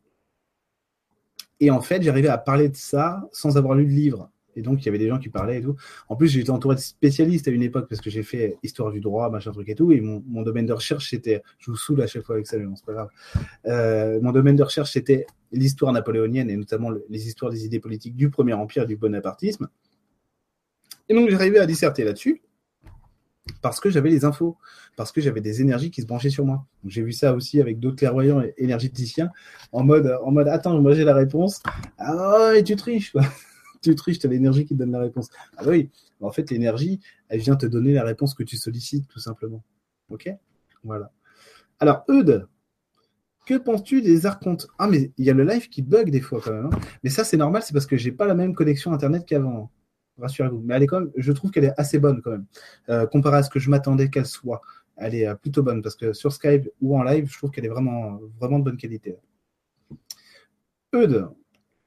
Et 1.60 1.70
en 1.70 1.80
fait, 1.80 2.02
j'arrivais 2.02 2.28
à 2.28 2.38
parler 2.38 2.68
de 2.68 2.76
ça 2.76 3.28
sans 3.32 3.56
avoir 3.56 3.74
lu 3.74 3.84
de 3.84 3.90
livre. 3.90 4.30
Et 4.56 4.62
donc, 4.62 4.82
il 4.82 4.86
y 4.86 4.88
avait 4.88 4.98
des 4.98 5.08
gens 5.08 5.18
qui 5.18 5.28
parlaient 5.28 5.58
et 5.58 5.62
tout. 5.62 5.76
En 6.08 6.16
plus, 6.16 6.28
j'étais 6.28 6.50
entouré 6.50 6.74
de 6.74 6.80
spécialistes 6.80 7.46
à 7.48 7.50
une 7.50 7.62
époque 7.62 7.88
parce 7.88 8.00
que 8.00 8.10
j'ai 8.10 8.22
fait 8.22 8.56
histoire 8.62 8.90
du 8.90 9.00
droit, 9.00 9.30
machin 9.30 9.52
truc 9.52 9.68
et 9.68 9.74
tout. 9.74 9.92
Et 9.92 10.00
mon, 10.00 10.42
domaine 10.42 10.66
de 10.66 10.72
recherche, 10.72 11.10
c'était, 11.10 11.42
je 11.58 11.70
vous 11.70 11.76
saoule 11.76 12.02
à 12.02 12.06
chaque 12.06 12.24
fois 12.24 12.34
avec 12.34 12.46
ça, 12.46 12.58
mais 12.58 12.64
bon, 12.64 12.74
c'est 12.74 12.86
pas 12.86 12.92
grave. 12.92 13.08
Euh, 13.66 14.18
mon 14.20 14.32
domaine 14.32 14.56
de 14.56 14.62
recherche, 14.62 14.92
c'était 14.92 15.26
l'histoire 15.52 15.92
napoléonienne 15.92 16.50
et 16.50 16.56
notamment 16.56 16.90
les 17.08 17.26
histoires 17.28 17.52
des 17.52 17.64
idées 17.64 17.80
politiques 17.80 18.16
du 18.16 18.30
Premier 18.30 18.54
Empire 18.54 18.86
du 18.86 18.96
bonapartisme. 18.96 19.68
Et 21.08 21.14
donc, 21.14 21.30
j'arrivais 21.30 21.58
à 21.58 21.66
disserter 21.66 22.04
là-dessus 22.04 22.42
parce 23.62 23.80
que 23.80 23.90
j'avais 23.90 24.10
les 24.10 24.24
infos, 24.24 24.56
parce 24.96 25.12
que 25.12 25.20
j'avais 25.20 25.40
des 25.40 25.60
énergies 25.60 25.90
qui 25.90 26.02
se 26.02 26.06
branchaient 26.06 26.30
sur 26.30 26.44
moi. 26.44 26.66
J'ai 26.86 27.02
vu 27.02 27.12
ça 27.12 27.34
aussi 27.34 27.60
avec 27.60 27.80
d'autres 27.80 27.96
clairvoyants 27.96 28.40
et 28.40 28.54
énergéticiens 28.58 29.30
en 29.72 29.84
mode, 29.84 30.18
en 30.22 30.30
mode 30.30 30.48
attends, 30.48 30.80
moi 30.80 30.94
j'ai 30.94 31.04
la 31.04 31.14
réponse. 31.14 31.62
Ah, 31.98 32.52
et 32.56 32.64
tu 32.64 32.76
triches, 32.76 33.12
quoi. 33.12 33.22
Tu 33.80 33.94
triches, 33.94 34.18
tu 34.18 34.26
as 34.26 34.30
l'énergie 34.30 34.64
qui 34.64 34.74
donne 34.74 34.92
la 34.92 35.00
réponse. 35.00 35.28
Ah 35.56 35.62
oui, 35.66 35.90
en 36.20 36.30
fait, 36.30 36.50
l'énergie, 36.50 37.00
elle 37.28 37.40
vient 37.40 37.56
te 37.56 37.66
donner 37.66 37.92
la 37.92 38.04
réponse 38.04 38.34
que 38.34 38.42
tu 38.42 38.56
sollicites, 38.56 39.08
tout 39.08 39.20
simplement. 39.20 39.62
Ok? 40.10 40.30
Voilà. 40.84 41.12
Alors, 41.80 42.04
Eudes, 42.08 42.48
que 43.46 43.54
penses-tu 43.54 44.02
des 44.02 44.26
archontes? 44.26 44.68
Ah, 44.78 44.88
mais 44.88 45.12
il 45.16 45.24
y 45.24 45.30
a 45.30 45.34
le 45.34 45.44
live 45.44 45.68
qui 45.68 45.82
bug 45.82 46.10
des 46.10 46.20
fois 46.20 46.40
quand 46.42 46.52
même. 46.52 46.66
Hein. 46.66 46.80
mais 47.02 47.10
ça, 47.10 47.24
c'est 47.24 47.36
normal, 47.36 47.62
c'est 47.62 47.72
parce 47.72 47.86
que 47.86 47.96
j'ai 47.96 48.12
pas 48.12 48.26
la 48.26 48.34
même 48.34 48.54
connexion 48.54 48.92
Internet 48.92 49.24
qu'avant. 49.26 49.70
Rassurez-vous. 50.18 50.60
Mais 50.64 50.74
elle 50.74 50.82
est 50.82 50.86
quand 50.86 51.04
je 51.16 51.32
trouve 51.32 51.50
qu'elle 51.50 51.64
est 51.64 51.80
assez 51.80 51.98
bonne 51.98 52.20
quand 52.20 52.32
même. 52.32 52.46
Euh, 52.88 53.06
comparé 53.06 53.38
à 53.38 53.42
ce 53.42 53.50
que 53.50 53.58
je 53.58 53.70
m'attendais 53.70 54.10
qu'elle 54.10 54.26
soit. 54.26 54.60
Elle 54.96 55.14
est 55.14 55.26
euh, 55.26 55.34
plutôt 55.34 55.62
bonne 55.62 55.80
parce 55.80 55.94
que 55.94 56.12
sur 56.12 56.32
Skype 56.32 56.68
ou 56.80 56.98
en 56.98 57.04
live, 57.04 57.30
je 57.30 57.38
trouve 57.38 57.50
qu'elle 57.50 57.64
est 57.64 57.70
vraiment, 57.70 58.18
vraiment 58.38 58.58
de 58.58 58.64
bonne 58.64 58.76
qualité. 58.76 59.16
Eudes, 60.92 61.28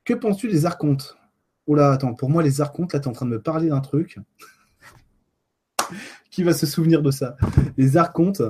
que 0.06 0.14
penses-tu 0.14 0.48
des 0.48 0.66
archontes? 0.66 1.18
Oula, 1.72 1.94
attends, 1.94 2.14
pour 2.14 2.30
moi, 2.30 2.44
les 2.44 2.60
archontes, 2.60 2.92
là, 2.92 3.00
tu 3.00 3.06
es 3.06 3.08
en 3.08 3.14
train 3.14 3.26
de 3.26 3.32
me 3.32 3.42
parler 3.42 3.70
d'un 3.70 3.80
truc. 3.80 4.20
Qui 6.30 6.44
va 6.44 6.54
se 6.54 6.66
souvenir 6.66 7.02
de 7.02 7.12
ça 7.12 7.38
Les 7.78 7.96
archontes, 7.96 8.42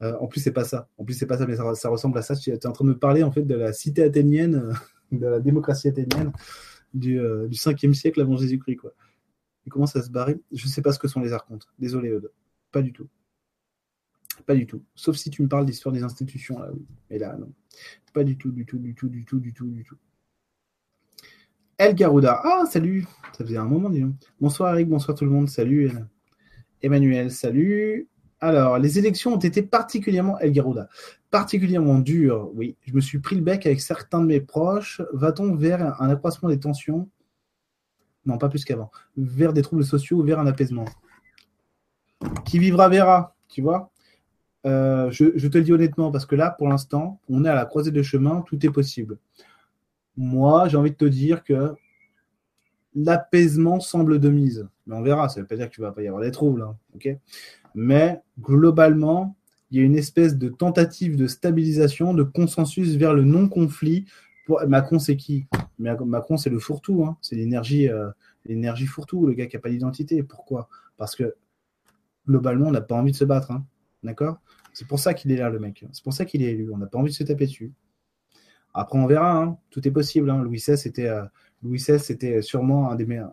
euh, 0.00 0.16
en 0.20 0.28
plus, 0.28 0.38
c'est 0.38 0.52
pas 0.52 0.62
ça. 0.62 0.88
En 0.96 1.04
plus, 1.04 1.14
c'est 1.14 1.26
pas 1.26 1.38
ça, 1.38 1.44
mais 1.44 1.56
ça, 1.56 1.88
ressemble 1.88 2.16
à 2.18 2.22
ça. 2.22 2.36
Tu 2.36 2.50
es 2.50 2.66
en 2.66 2.70
train 2.70 2.84
de 2.84 2.90
me 2.90 2.98
parler, 2.98 3.24
en 3.24 3.32
fait, 3.32 3.42
de 3.42 3.56
la 3.56 3.72
cité 3.72 4.04
athénienne, 4.04 4.74
de 5.10 5.26
la 5.26 5.40
démocratie 5.40 5.88
athénienne 5.88 6.30
du, 6.94 7.18
5e 7.18 7.88
euh, 7.88 7.92
siècle 7.94 8.20
avant 8.20 8.36
Jésus-Christ, 8.36 8.76
quoi. 8.76 8.92
Il 9.66 9.72
commence 9.72 9.96
à 9.96 10.02
se 10.02 10.10
barrer. 10.10 10.40
Je 10.52 10.68
sais 10.68 10.82
pas 10.82 10.92
ce 10.92 11.00
que 11.00 11.08
sont 11.08 11.20
les 11.20 11.32
archontes. 11.32 11.68
Désolé, 11.80 12.10
Eudes. 12.10 12.30
Pas 12.70 12.82
du 12.82 12.92
tout. 12.92 13.08
Pas 14.46 14.54
du 14.54 14.68
tout. 14.68 14.84
Sauf 14.94 15.16
si 15.16 15.30
tu 15.30 15.42
me 15.42 15.48
parles 15.48 15.66
d'histoire 15.66 15.92
des 15.92 16.04
institutions, 16.04 16.60
là, 16.60 16.70
oui. 16.72 16.86
Mais 17.10 17.18
là, 17.18 17.36
non. 17.36 17.52
Pas 18.12 18.22
du 18.22 18.38
tout, 18.38 18.52
du 18.52 18.64
tout, 18.66 18.78
du 18.78 18.94
tout, 18.94 19.08
du 19.08 19.24
tout, 19.24 19.40
du 19.40 19.52
tout, 19.52 19.66
du 19.66 19.82
tout. 19.82 19.96
El 21.78 21.94
Garuda. 21.94 22.40
Ah, 22.44 22.64
salut. 22.66 23.06
Ça 23.36 23.44
faisait 23.44 23.56
un 23.56 23.64
moment, 23.64 23.90
disons. 23.90 24.14
Bonsoir, 24.40 24.74
Eric. 24.74 24.88
Bonsoir, 24.88 25.16
tout 25.16 25.24
le 25.24 25.30
monde. 25.30 25.48
Salut. 25.48 25.90
Emmanuel, 26.82 27.30
salut. 27.30 28.08
Alors, 28.40 28.78
les 28.78 28.98
élections 28.98 29.34
ont 29.34 29.38
été 29.38 29.62
particulièrement, 29.62 30.38
El 30.40 30.52
Garuda, 30.52 30.88
particulièrement 31.30 31.98
dures. 31.98 32.50
Oui, 32.54 32.76
je 32.84 32.92
me 32.92 33.00
suis 33.00 33.20
pris 33.20 33.36
le 33.36 33.42
bec 33.42 33.66
avec 33.66 33.80
certains 33.80 34.20
de 34.20 34.26
mes 34.26 34.40
proches. 34.40 35.00
Va-t-on 35.12 35.54
vers 35.54 36.00
un 36.02 36.10
accroissement 36.10 36.48
des 36.48 36.58
tensions? 36.58 37.08
Non, 38.26 38.38
pas 38.38 38.48
plus 38.48 38.64
qu'avant. 38.64 38.90
Vers 39.16 39.52
des 39.52 39.62
troubles 39.62 39.84
sociaux 39.84 40.18
ou 40.18 40.24
vers 40.24 40.40
un 40.40 40.46
apaisement? 40.46 40.84
Qui 42.44 42.58
vivra 42.58 42.88
verra, 42.88 43.36
tu 43.48 43.62
vois? 43.62 43.92
Euh, 44.66 45.10
je, 45.10 45.36
je, 45.36 45.48
te 45.48 45.58
le 45.58 45.64
dis 45.64 45.72
honnêtement, 45.72 46.10
parce 46.12 46.26
que 46.26 46.34
là, 46.34 46.50
pour 46.50 46.68
l'instant, 46.68 47.20
on 47.28 47.44
est 47.44 47.48
à 47.48 47.54
la 47.54 47.64
croisée 47.64 47.90
de 47.90 48.02
chemin, 48.02 48.42
tout 48.42 48.64
est 48.64 48.70
possible 48.70 49.18
moi, 50.16 50.68
j'ai 50.68 50.76
envie 50.76 50.90
de 50.90 50.96
te 50.96 51.04
dire 51.04 51.42
que 51.42 51.74
l'apaisement 52.94 53.80
semble 53.80 54.18
de 54.18 54.28
mise. 54.28 54.68
Mais 54.86 54.94
on 54.94 55.02
verra, 55.02 55.28
ça 55.28 55.40
ne 55.40 55.42
veut 55.42 55.48
pas 55.48 55.56
dire 55.56 55.70
qu'il 55.70 55.82
ne 55.82 55.88
va 55.88 55.92
pas 55.92 56.02
y 56.02 56.08
avoir 56.08 56.22
des 56.22 56.30
troubles. 56.30 56.62
Hein, 56.62 56.76
Mais 57.74 58.20
globalement, 58.40 59.36
il 59.70 59.78
y 59.78 59.80
a 59.80 59.84
une 59.84 59.96
espèce 59.96 60.36
de 60.36 60.48
tentative 60.48 61.16
de 61.16 61.26
stabilisation, 61.26 62.14
de 62.14 62.22
consensus 62.22 62.96
vers 62.96 63.14
le 63.14 63.24
non-conflit. 63.24 64.04
Macron, 64.66 64.98
c'est 64.98 65.16
qui? 65.16 65.46
Macron, 65.78 66.36
c'est 66.36 66.50
le 66.50 66.58
fourre-tout. 66.58 67.04
Hein. 67.04 67.16
C'est 67.22 67.36
l'énergie, 67.36 67.88
euh, 67.88 68.10
l'énergie 68.44 68.86
fourre-tout, 68.86 69.26
le 69.26 69.32
gars 69.32 69.46
qui 69.46 69.56
n'a 69.56 69.60
pas 69.60 69.70
d'identité. 69.70 70.22
Pourquoi? 70.22 70.68
Parce 70.98 71.16
que 71.16 71.34
globalement, 72.28 72.66
on 72.66 72.70
n'a 72.70 72.82
pas 72.82 72.96
envie 72.96 73.12
de 73.12 73.16
se 73.16 73.24
battre. 73.24 73.50
Hein. 73.50 73.64
D'accord? 74.02 74.38
C'est 74.74 74.86
pour 74.86 74.98
ça 74.98 75.14
qu'il 75.14 75.32
est 75.32 75.36
là, 75.36 75.48
le 75.48 75.58
mec. 75.58 75.86
C'est 75.92 76.02
pour 76.02 76.12
ça 76.12 76.24
qu'il 76.24 76.42
est 76.42 76.50
élu. 76.50 76.70
On 76.72 76.78
n'a 76.78 76.86
pas 76.86 76.98
envie 76.98 77.10
de 77.10 77.16
se 77.16 77.24
taper 77.24 77.46
dessus. 77.46 77.72
Après, 78.74 78.98
on 78.98 79.06
verra. 79.06 79.36
Hein. 79.36 79.58
Tout 79.70 79.86
est 79.86 79.90
possible. 79.90 80.30
Hein. 80.30 80.42
Louis 80.42 80.58
XVI 80.58 80.80
était, 80.86 81.08
euh, 81.08 81.98
c'était 81.98 82.42
sûrement 82.42 82.90
un 82.90 82.96
des 82.96 83.06
meilleurs, 83.06 83.32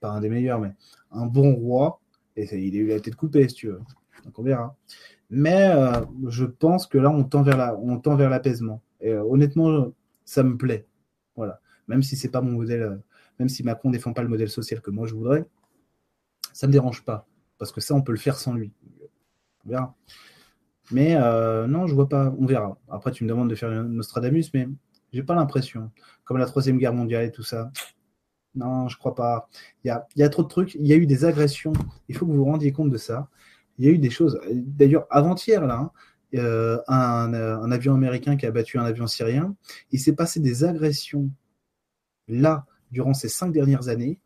pas 0.00 0.10
un 0.10 0.20
des 0.20 0.28
meilleurs, 0.28 0.60
mais 0.60 0.72
un 1.10 1.26
bon 1.26 1.54
roi. 1.54 2.00
Et 2.36 2.44
il 2.56 2.76
a 2.76 2.78
eu 2.78 2.86
la 2.88 3.00
tête 3.00 3.16
coupée, 3.16 3.48
si 3.48 3.54
tu 3.54 3.66
veux. 3.68 3.80
Donc 4.24 4.38
on 4.38 4.42
verra. 4.42 4.76
Mais 5.30 5.70
euh, 5.70 6.04
je 6.28 6.44
pense 6.44 6.86
que 6.86 6.98
là, 6.98 7.10
on 7.10 7.24
tend 7.24 7.42
vers 7.42 7.56
la, 7.56 8.28
l'apaisement. 8.28 8.82
Et 9.00 9.10
euh, 9.10 9.22
honnêtement, 9.24 9.92
ça 10.24 10.42
me 10.42 10.56
plaît. 10.56 10.86
Voilà. 11.36 11.60
Même 11.88 12.02
si 12.02 12.16
c'est 12.16 12.30
pas 12.30 12.40
mon 12.40 12.52
modèle, 12.52 13.00
même 13.38 13.48
si 13.48 13.62
Macron 13.62 13.90
défend 13.90 14.12
pas 14.12 14.22
le 14.22 14.28
modèle 14.28 14.48
social 14.48 14.80
que 14.80 14.90
moi 14.90 15.06
je 15.06 15.14
voudrais, 15.14 15.46
ça 16.52 16.66
me 16.66 16.72
dérange 16.72 17.04
pas 17.04 17.26
parce 17.58 17.72
que 17.72 17.80
ça, 17.80 17.94
on 17.94 18.02
peut 18.02 18.12
le 18.12 18.18
faire 18.18 18.36
sans 18.36 18.54
lui. 18.54 18.72
On 19.64 19.70
verra. 19.70 19.94
Mais 20.90 21.16
euh, 21.16 21.66
non, 21.66 21.86
je 21.86 21.94
vois 21.94 22.08
pas. 22.08 22.34
On 22.38 22.46
verra. 22.46 22.78
Après, 22.88 23.10
tu 23.10 23.24
me 23.24 23.28
demandes 23.28 23.50
de 23.50 23.54
faire 23.54 23.70
Nostradamus, 23.70 24.50
mais 24.54 24.68
j'ai 25.12 25.22
pas 25.22 25.34
l'impression. 25.34 25.90
Comme 26.24 26.38
la 26.38 26.46
Troisième 26.46 26.78
Guerre 26.78 26.94
mondiale 26.94 27.24
et 27.24 27.32
tout 27.32 27.42
ça. 27.42 27.70
Non, 28.54 28.88
je 28.88 28.96
crois 28.96 29.14
pas. 29.14 29.48
Il 29.84 29.94
y 30.16 30.22
a, 30.22 30.28
trop 30.28 30.42
de 30.42 30.48
trucs. 30.48 30.74
Il 30.76 30.86
y 30.86 30.92
a 30.92 30.96
eu 30.96 31.06
des 31.06 31.24
agressions. 31.24 31.72
Il 32.08 32.16
faut 32.16 32.26
que 32.26 32.30
vous 32.30 32.38
vous 32.38 32.44
rendiez 32.44 32.72
compte 32.72 32.90
de 32.90 32.96
ça. 32.96 33.28
Il 33.78 33.84
y 33.84 33.88
a 33.88 33.90
eu 33.90 33.98
des 33.98 34.10
choses. 34.10 34.40
D'ailleurs, 34.50 35.06
avant-hier, 35.10 35.66
là, 35.66 35.92
euh, 36.34 36.78
un, 36.88 37.34
un, 37.34 37.70
avion 37.70 37.94
américain 37.94 38.36
qui 38.36 38.46
a 38.46 38.50
battu 38.50 38.78
un 38.78 38.84
avion 38.84 39.06
syrien. 39.06 39.54
Il 39.90 40.00
s'est 40.00 40.14
passé 40.14 40.40
des 40.40 40.64
agressions 40.64 41.30
là, 42.28 42.66
durant 42.90 43.14
ces 43.14 43.28
cinq 43.28 43.52
dernières 43.52 43.88
années, 43.88 44.18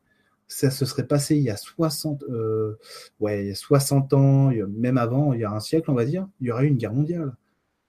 ça 0.50 0.70
se 0.70 0.84
serait 0.84 1.06
passé 1.06 1.36
il 1.36 1.42
y 1.42 1.50
a 1.50 1.56
60, 1.56 2.24
euh, 2.24 2.76
ouais, 3.20 3.54
60 3.54 4.12
ans, 4.14 4.50
même 4.68 4.98
avant, 4.98 5.32
il 5.32 5.40
y 5.40 5.44
a 5.44 5.50
un 5.50 5.60
siècle, 5.60 5.90
on 5.90 5.94
va 5.94 6.04
dire, 6.04 6.28
il 6.40 6.48
y 6.48 6.50
aurait 6.50 6.64
eu 6.64 6.68
une 6.68 6.76
guerre 6.76 6.92
mondiale. 6.92 7.36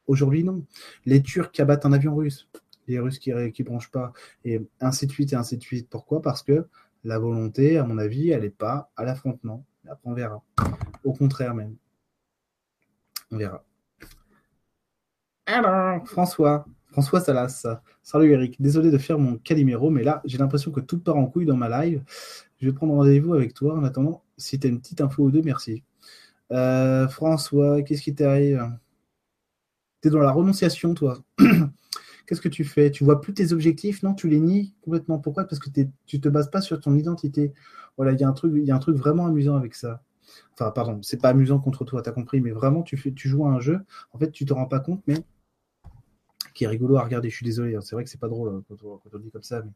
Aujourd'hui, 0.05 0.43
non. 0.43 0.63
Les 1.05 1.23
Turcs 1.23 1.51
abattent 1.59 1.85
un 1.85 1.93
avion 1.93 2.15
russe, 2.15 2.47
les 2.87 2.99
Russes 2.99 3.17
qui 3.17 3.31
ne 3.31 3.63
branchent 3.63 3.91
pas, 3.91 4.13
et 4.45 4.61
ainsi 4.79 5.07
de 5.07 5.11
suite, 5.11 5.33
et 5.33 5.35
ainsi 5.35 5.57
de 5.57 5.63
suite. 5.63 5.89
Pourquoi? 5.89 6.21
Parce 6.21 6.43
que 6.43 6.67
la 7.03 7.17
volonté, 7.17 7.79
à 7.79 7.83
mon 7.83 7.97
avis, 7.97 8.29
elle 8.29 8.43
n'est 8.43 8.49
pas 8.49 8.91
à 8.95 9.05
l'affrontement. 9.05 9.65
Après, 9.89 10.09
on 10.09 10.13
verra. 10.13 10.43
Au 11.03 11.13
contraire, 11.13 11.55
même. 11.55 11.75
On 13.31 13.37
verra. 13.37 13.63
Alors, 15.47 16.07
François, 16.07 16.65
François 16.91 17.21
Salas. 17.21 17.65
Salut 18.03 18.31
Eric, 18.31 18.61
désolé 18.61 18.91
de 18.91 18.97
faire 18.97 19.17
mon 19.17 19.37
calimero, 19.37 19.89
mais 19.89 20.03
là, 20.03 20.21
j'ai 20.25 20.37
l'impression 20.37 20.71
que 20.71 20.81
tout 20.81 20.99
part 20.99 21.15
en 21.15 21.25
couille 21.25 21.45
dans 21.45 21.55
ma 21.55 21.69
live. 21.69 22.03
Je 22.59 22.67
vais 22.67 22.73
prendre 22.73 22.93
rendez-vous 22.93 23.33
avec 23.33 23.53
toi. 23.53 23.75
En 23.75 23.83
attendant, 23.83 24.23
si 24.37 24.59
tu 24.59 24.67
as 24.67 24.69
une 24.69 24.79
petite 24.79 24.99
info 24.99 25.23
ou 25.23 25.31
deux, 25.31 25.41
merci. 25.41 25.83
Euh, 26.51 27.07
François, 27.07 27.81
qu'est-ce 27.81 28.01
qui 28.01 28.13
t'arrive? 28.13 28.69
Tu 30.01 30.09
es 30.09 30.11
dans 30.11 30.19
la 30.19 30.31
renonciation, 30.31 30.93
toi. 30.93 31.23
qu'est-ce 32.27 32.41
que 32.41 32.49
tu 32.49 32.65
fais? 32.65 32.91
Tu 32.91 33.05
vois 33.05 33.21
plus 33.21 33.33
tes 33.33 33.53
objectifs? 33.53 34.03
Non, 34.03 34.13
tu 34.13 34.27
les 34.27 34.39
nies 34.39 34.75
complètement. 34.81 35.17
Pourquoi? 35.17 35.45
Parce 35.45 35.59
que 35.59 35.69
tu 36.05 36.19
te 36.19 36.29
bases 36.29 36.51
pas 36.51 36.61
sur 36.61 36.79
ton 36.81 36.95
identité. 36.95 37.53
Voilà, 37.95 38.11
il 38.11 38.19
y, 38.19 38.23
a 38.23 38.27
un 38.27 38.33
truc, 38.33 38.95
vraiment 38.97 39.27
amusant 39.27 39.55
avec 39.55 39.75
ça. 39.75 40.01
Enfin, 40.53 40.71
pardon, 40.71 40.99
c'est 41.03 41.21
pas 41.21 41.29
amusant 41.29 41.59
contre 41.59 41.85
toi, 41.85 42.01
tu 42.01 42.09
as 42.09 42.13
compris, 42.13 42.41
mais 42.41 42.51
vraiment, 42.51 42.83
tu, 42.83 42.97
joues 43.15 43.45
à 43.45 43.49
un 43.49 43.59
jeu. 43.59 43.79
En 44.13 44.17
fait, 44.17 44.31
tu 44.31 44.45
te 44.45 44.53
rends 44.53 44.65
pas 44.65 44.79
compte, 44.79 45.03
mais 45.07 45.17
qui 46.53 46.63
est 46.65 46.67
rigolo 46.67 46.97
à 46.97 47.03
regarder. 47.03 47.29
Je 47.29 47.35
suis 47.35 47.45
désolé, 47.45 47.75
hein. 47.75 47.81
c'est 47.81 47.95
vrai 47.95 48.03
que 48.03 48.09
c'est 48.09 48.19
pas 48.19 48.29
drôle 48.29 48.49
hein, 48.49 48.63
quand 48.67 48.83
on, 48.83 49.19
dit 49.19 49.31
comme 49.31 49.43
ça, 49.43 49.61
mais 49.61 49.71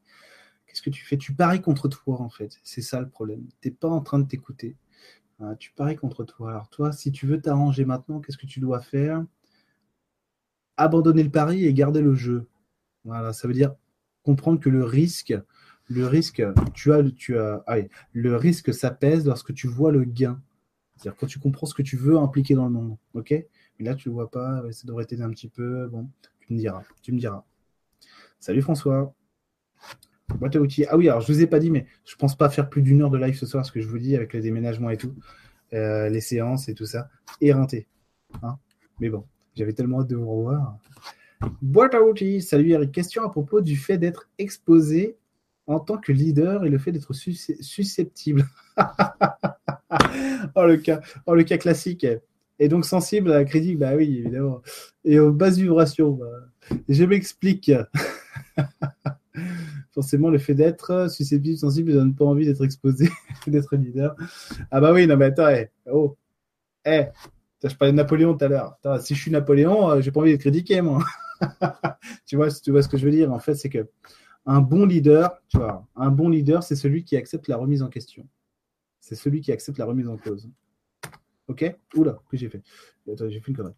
Qu'est-ce 0.67 0.81
que 0.81 0.89
tu 0.89 1.05
fais? 1.05 1.17
Tu 1.17 1.33
paries 1.33 1.61
contre 1.61 1.87
toi, 1.87 2.19
en 2.19 2.29
fait. 2.29 2.59
C'est 2.63 2.81
ça 2.81 2.99
le 2.99 3.07
problème. 3.07 3.45
Tu 3.61 3.69
n'es 3.69 3.73
pas 3.73 3.87
en 3.87 4.01
train 4.01 4.19
de 4.19 4.27
t'écouter. 4.27 4.75
Hein, 5.39 5.55
tu 5.57 5.71
paries 5.71 5.95
contre 5.95 6.23
toi. 6.23 6.51
Alors 6.51 6.69
toi, 6.69 6.91
si 6.91 7.11
tu 7.11 7.27
veux 7.27 7.41
t'arranger 7.41 7.85
maintenant, 7.85 8.19
qu'est-ce 8.19 8.37
que 8.37 8.45
tu 8.45 8.59
dois 8.59 8.81
faire? 8.81 9.23
Abandonner 10.77 11.23
le 11.23 11.29
pari 11.29 11.65
et 11.65 11.73
garder 11.73 12.01
le 12.01 12.13
jeu. 12.15 12.47
Voilà, 13.03 13.33
ça 13.33 13.47
veut 13.47 13.53
dire 13.53 13.75
comprendre 14.23 14.59
que 14.59 14.69
le 14.69 14.83
risque, 14.83 15.33
le 15.87 16.07
risque, 16.07 16.43
tu 16.73 16.91
as, 16.91 17.03
tu 17.03 17.37
as, 17.37 17.63
allez, 17.67 17.89
le 18.11 18.35
risque, 18.35 18.73
ça 18.73 18.97
lorsque 19.23 19.53
tu 19.53 19.67
vois 19.67 19.91
le 19.91 20.03
gain. 20.03 20.41
C'est-à-dire 20.95 21.17
quand 21.17 21.27
tu 21.27 21.39
comprends 21.39 21.67
ce 21.67 21.75
que 21.75 21.83
tu 21.83 21.95
veux 21.97 22.17
impliquer 22.17 22.55
dans 22.55 22.65
le 22.65 22.71
monde, 22.71 22.97
ok? 23.13 23.31
Mais 23.31 23.85
là, 23.85 23.95
tu 23.95 24.09
ne 24.09 24.13
vois 24.13 24.31
pas, 24.31 24.63
ça 24.71 24.87
devrait 24.87 25.05
t'aider 25.05 25.23
un 25.23 25.29
petit 25.29 25.49
peu. 25.49 25.87
Bon, 25.87 26.09
tu 26.47 26.53
me 26.53 26.59
diras, 26.59 26.83
tu 27.01 27.11
me 27.11 27.19
diras. 27.19 27.43
Salut 28.39 28.61
François. 28.61 29.13
Boîte 30.39 30.55
à 30.55 30.59
outils. 30.59 30.85
Ah 30.89 30.97
oui, 30.97 31.07
alors 31.07 31.21
je 31.21 31.31
vous 31.31 31.41
ai 31.41 31.47
pas 31.47 31.59
dit, 31.59 31.69
mais 31.69 31.85
je 32.03 32.15
pense 32.15 32.35
pas 32.35 32.49
faire 32.49 32.69
plus 32.69 32.81
d'une 32.81 33.01
heure 33.01 33.09
de 33.09 33.17
live 33.17 33.35
ce 33.35 33.45
soir, 33.45 33.65
ce 33.65 33.71
que 33.71 33.79
je 33.79 33.87
vous 33.87 33.99
dis 33.99 34.15
avec 34.15 34.33
les 34.33 34.41
déménagements 34.41 34.89
et 34.89 34.97
tout, 34.97 35.13
euh, 35.73 36.09
les 36.09 36.21
séances 36.21 36.67
et 36.67 36.73
tout 36.73 36.85
ça, 36.85 37.09
éreinté. 37.41 37.87
Hein 38.41 38.57
mais 38.99 39.09
bon, 39.09 39.25
j'avais 39.55 39.73
tellement 39.73 40.01
hâte 40.01 40.07
de 40.07 40.15
vous 40.15 40.29
revoir. 40.29 40.77
Boîte 41.61 41.95
à 41.95 42.01
outils. 42.01 42.41
Salut 42.41 42.71
Eric. 42.71 42.91
Question 42.91 43.23
à 43.23 43.29
propos 43.29 43.61
du 43.61 43.75
fait 43.75 43.97
d'être 43.97 44.29
exposé 44.37 45.17
en 45.67 45.79
tant 45.79 45.97
que 45.97 46.11
leader 46.11 46.65
et 46.65 46.69
le 46.69 46.77
fait 46.77 46.91
d'être 46.91 47.13
susceptible. 47.13 48.45
oh, 48.77 50.65
le 50.65 50.77
cas, 50.77 51.01
oh, 51.25 51.35
le 51.35 51.43
cas 51.43 51.57
classique. 51.57 52.05
Et 52.59 52.69
donc 52.69 52.85
sensible 52.85 53.31
à 53.31 53.35
la 53.35 53.45
critique, 53.45 53.77
bah 53.77 53.95
oui, 53.95 54.19
évidemment. 54.19 54.61
Et 55.03 55.19
aux 55.19 55.31
basses 55.31 55.57
vibrations, 55.57 56.11
bah, 56.11 56.77
je 56.87 57.03
m'explique. 57.03 57.71
Forcément, 59.91 60.29
le 60.29 60.37
fait 60.37 60.53
d'être 60.53 61.09
susceptible, 61.09 61.57
sensible, 61.57 61.91
ne 61.91 61.97
donne 61.97 62.15
pas 62.15 62.25
envie 62.25 62.45
d'être 62.45 62.63
exposé, 62.63 63.09
d'être 63.47 63.75
leader. 63.75 64.15
Ah 64.71 64.81
bah 64.81 64.93
oui, 64.93 65.07
non 65.07 65.17
mais 65.17 65.25
attends, 65.25 65.47
hey, 65.47 65.69
oh, 65.91 66.17
hey, 66.83 67.07
je 67.63 67.75
parlais 67.75 67.91
de 67.91 67.97
Napoléon 67.97 68.35
tout 68.37 68.45
à 68.45 68.47
l'heure. 68.47 68.77
Si 69.01 69.15
je 69.15 69.21
suis 69.21 69.31
Napoléon, 69.31 69.89
euh, 69.89 70.01
j'ai 70.01 70.11
pas 70.11 70.19
envie 70.19 70.31
d'être 70.31 70.41
critiqué, 70.41 70.81
moi. 70.81 71.03
tu 72.25 72.35
vois, 72.35 72.49
tu 72.51 72.71
vois 72.71 72.81
ce 72.81 72.87
que 72.87 72.97
je 72.97 73.05
veux 73.05 73.11
dire. 73.11 73.31
En 73.31 73.39
fait, 73.39 73.55
c'est 73.55 73.69
que 73.69 73.87
un 74.45 74.61
bon 74.61 74.85
leader, 74.85 75.41
tu 75.47 75.57
vois, 75.57 75.85
un 75.95 76.09
bon 76.09 76.29
leader, 76.29 76.63
c'est 76.63 76.75
celui 76.75 77.03
qui 77.03 77.17
accepte 77.17 77.47
la 77.47 77.57
remise 77.57 77.81
en 77.81 77.89
question. 77.89 78.27
C'est 78.99 79.15
celui 79.15 79.41
qui 79.41 79.51
accepte 79.51 79.77
la 79.77 79.85
remise 79.85 80.07
en 80.07 80.17
cause. 80.17 80.49
Ok? 81.47 81.75
Oula, 81.95 82.19
que 82.29 82.37
j'ai 82.37 82.49
fait? 82.49 82.61
J'ai 83.07 83.39
fait 83.39 83.51
une 83.51 83.57
connerie. 83.57 83.75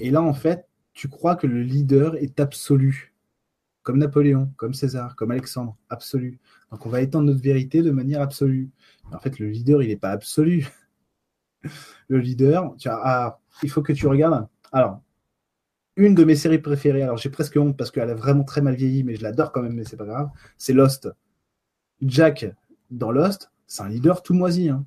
Et 0.00 0.10
là, 0.10 0.22
en 0.22 0.34
fait, 0.34 0.68
tu 0.92 1.08
crois 1.08 1.36
que 1.36 1.46
le 1.46 1.62
leader 1.62 2.16
est 2.16 2.40
absolu. 2.40 3.14
Comme 3.82 3.98
Napoléon, 3.98 4.52
comme 4.56 4.74
César, 4.74 5.14
comme 5.14 5.30
Alexandre, 5.30 5.76
absolu. 5.88 6.40
Donc 6.70 6.84
on 6.86 6.88
va 6.88 7.02
étendre 7.02 7.26
notre 7.26 7.42
vérité 7.42 7.82
de 7.82 7.92
manière 7.92 8.20
absolue. 8.20 8.70
en 9.12 9.18
fait, 9.20 9.38
le 9.38 9.48
leader, 9.48 9.82
il 9.82 9.88
n'est 9.88 9.96
pas 9.96 10.10
absolu. 10.10 10.66
Le 12.08 12.18
leader, 12.20 12.76
tu 12.78 12.88
ah, 12.88 13.40
il 13.62 13.70
faut 13.70 13.82
que 13.82 13.92
tu 13.92 14.06
regardes. 14.06 14.46
Alors, 14.70 15.00
une 15.96 16.14
de 16.14 16.22
mes 16.24 16.36
séries 16.36 16.58
préférées, 16.58 17.02
alors 17.02 17.16
j'ai 17.16 17.30
presque 17.30 17.56
honte 17.56 17.76
parce 17.76 17.90
qu'elle 17.90 18.10
a 18.10 18.14
vraiment 18.14 18.44
très 18.44 18.60
mal 18.60 18.76
vieilli, 18.76 19.02
mais 19.02 19.16
je 19.16 19.22
l'adore 19.22 19.50
quand 19.50 19.62
même, 19.62 19.72
mais 19.72 19.84
c'est 19.84 19.96
pas 19.96 20.04
grave, 20.04 20.30
c'est 20.58 20.74
Lost. 20.74 21.08
Jack, 22.02 22.46
dans 22.90 23.10
Lost, 23.10 23.50
c'est 23.66 23.82
un 23.82 23.88
leader 23.88 24.22
tout 24.22 24.34
moisi. 24.34 24.68
Hein. 24.68 24.86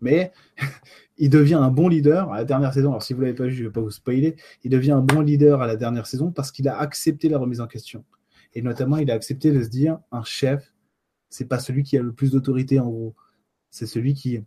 Mais 0.00 0.32
il 1.18 1.30
devient 1.30 1.54
un 1.54 1.70
bon 1.70 1.88
leader 1.88 2.32
à 2.32 2.38
la 2.38 2.44
dernière 2.44 2.72
saison. 2.72 2.90
Alors 2.90 3.02
si 3.02 3.12
vous 3.12 3.20
ne 3.20 3.26
l'avez 3.26 3.36
pas 3.36 3.44
vu, 3.44 3.52
je 3.52 3.62
ne 3.62 3.68
vais 3.68 3.72
pas 3.72 3.80
vous 3.80 3.90
spoiler. 3.90 4.36
Il 4.64 4.70
devient 4.70 4.92
un 4.92 5.02
bon 5.02 5.20
leader 5.20 5.62
à 5.62 5.66
la 5.66 5.76
dernière 5.76 6.06
saison 6.06 6.30
parce 6.30 6.50
qu'il 6.50 6.68
a 6.68 6.78
accepté 6.78 7.28
la 7.28 7.38
remise 7.38 7.60
en 7.60 7.66
question. 7.66 8.04
Et 8.54 8.62
notamment, 8.62 8.96
il 8.96 9.10
a 9.10 9.14
accepté 9.14 9.52
de 9.52 9.62
se 9.62 9.68
dire, 9.68 9.98
un 10.10 10.24
chef, 10.24 10.74
c'est 11.28 11.46
pas 11.46 11.58
celui 11.58 11.82
qui 11.82 11.96
a 11.96 12.02
le 12.02 12.12
plus 12.12 12.32
d'autorité 12.32 12.80
en 12.80 12.88
gros. 12.88 13.14
C'est 13.70 13.86
celui 13.86 14.14
qui, 14.14 14.42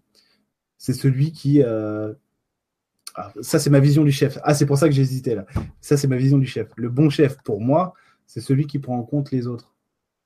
c'est 0.77 0.93
celui 0.93 1.31
qui, 1.31 1.63
euh, 1.63 2.13
ah, 3.15 3.31
ça, 3.41 3.59
c'est 3.59 3.69
ma 3.69 3.79
vision 3.79 4.03
du 4.03 4.11
chef. 4.11 4.39
Ah, 4.43 4.53
c'est 4.53 4.65
pour 4.65 4.77
ça 4.77 4.89
que 4.89 4.95
j'hésitais 4.95 5.35
là. 5.35 5.45
Ça, 5.81 5.97
c'est 5.97 6.07
ma 6.07 6.17
vision 6.17 6.37
du 6.37 6.47
chef. 6.47 6.69
Le 6.75 6.89
bon 6.89 7.09
chef, 7.09 7.37
pour 7.43 7.61
moi, 7.61 7.93
c'est 8.25 8.41
celui 8.41 8.65
qui 8.65 8.79
prend 8.79 8.97
en 8.97 9.03
compte 9.03 9.31
les 9.31 9.47
autres. 9.47 9.72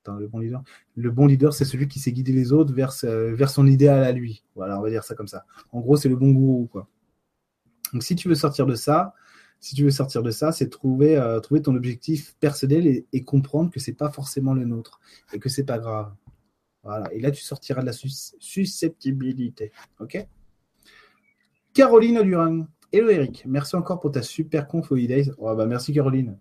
Le 0.06 1.10
bon 1.10 1.26
leader. 1.26 1.52
C'est 1.52 1.64
celui 1.64 1.88
qui 1.88 1.98
sait 1.98 2.12
guider 2.12 2.32
les 2.32 2.52
autres 2.52 2.72
vers, 2.72 2.92
vers 3.02 3.50
son 3.50 3.66
idéal 3.66 4.04
à 4.04 4.12
lui. 4.12 4.44
Voilà, 4.54 4.78
on 4.78 4.82
va 4.82 4.90
dire 4.90 5.04
ça 5.04 5.14
comme 5.14 5.28
ça. 5.28 5.44
En 5.72 5.80
gros, 5.80 5.96
c'est 5.96 6.08
le 6.08 6.16
bon 6.16 6.30
gourou. 6.30 6.68
Donc, 7.92 8.02
si 8.02 8.16
tu 8.16 8.28
veux 8.28 8.34
sortir 8.34 8.66
de 8.66 8.74
ça, 8.74 9.14
si 9.60 9.74
tu 9.74 9.84
veux 9.84 9.90
sortir 9.90 10.22
de 10.22 10.30
ça, 10.30 10.52
c'est 10.52 10.68
trouver, 10.68 11.16
euh, 11.16 11.40
ton 11.40 11.74
objectif 11.74 12.36
personnel 12.38 13.04
et, 13.12 13.24
comprendre 13.24 13.70
que 13.70 13.80
c'est 13.80 13.92
pas 13.92 14.10
forcément 14.10 14.54
le 14.54 14.64
nôtre 14.64 15.00
et 15.32 15.38
que 15.38 15.48
c'est 15.48 15.64
pas 15.64 15.78
grave. 15.78 16.14
Voilà. 16.82 17.12
Et 17.12 17.20
là, 17.20 17.30
tu 17.30 17.42
sortiras 17.42 17.80
de 17.80 17.86
la 17.86 17.92
susceptibilité. 17.92 19.72
Ok? 20.00 20.26
Caroline 21.74 22.22
Durand. 22.22 22.66
Hello 22.90 23.10
Eric, 23.10 23.44
merci 23.46 23.76
encore 23.76 24.00
pour 24.00 24.12
ta 24.12 24.22
super 24.22 24.66
conf. 24.66 24.90
Oh, 24.90 25.54
bah, 25.54 25.66
merci 25.66 25.92
Caroline. 25.92 26.38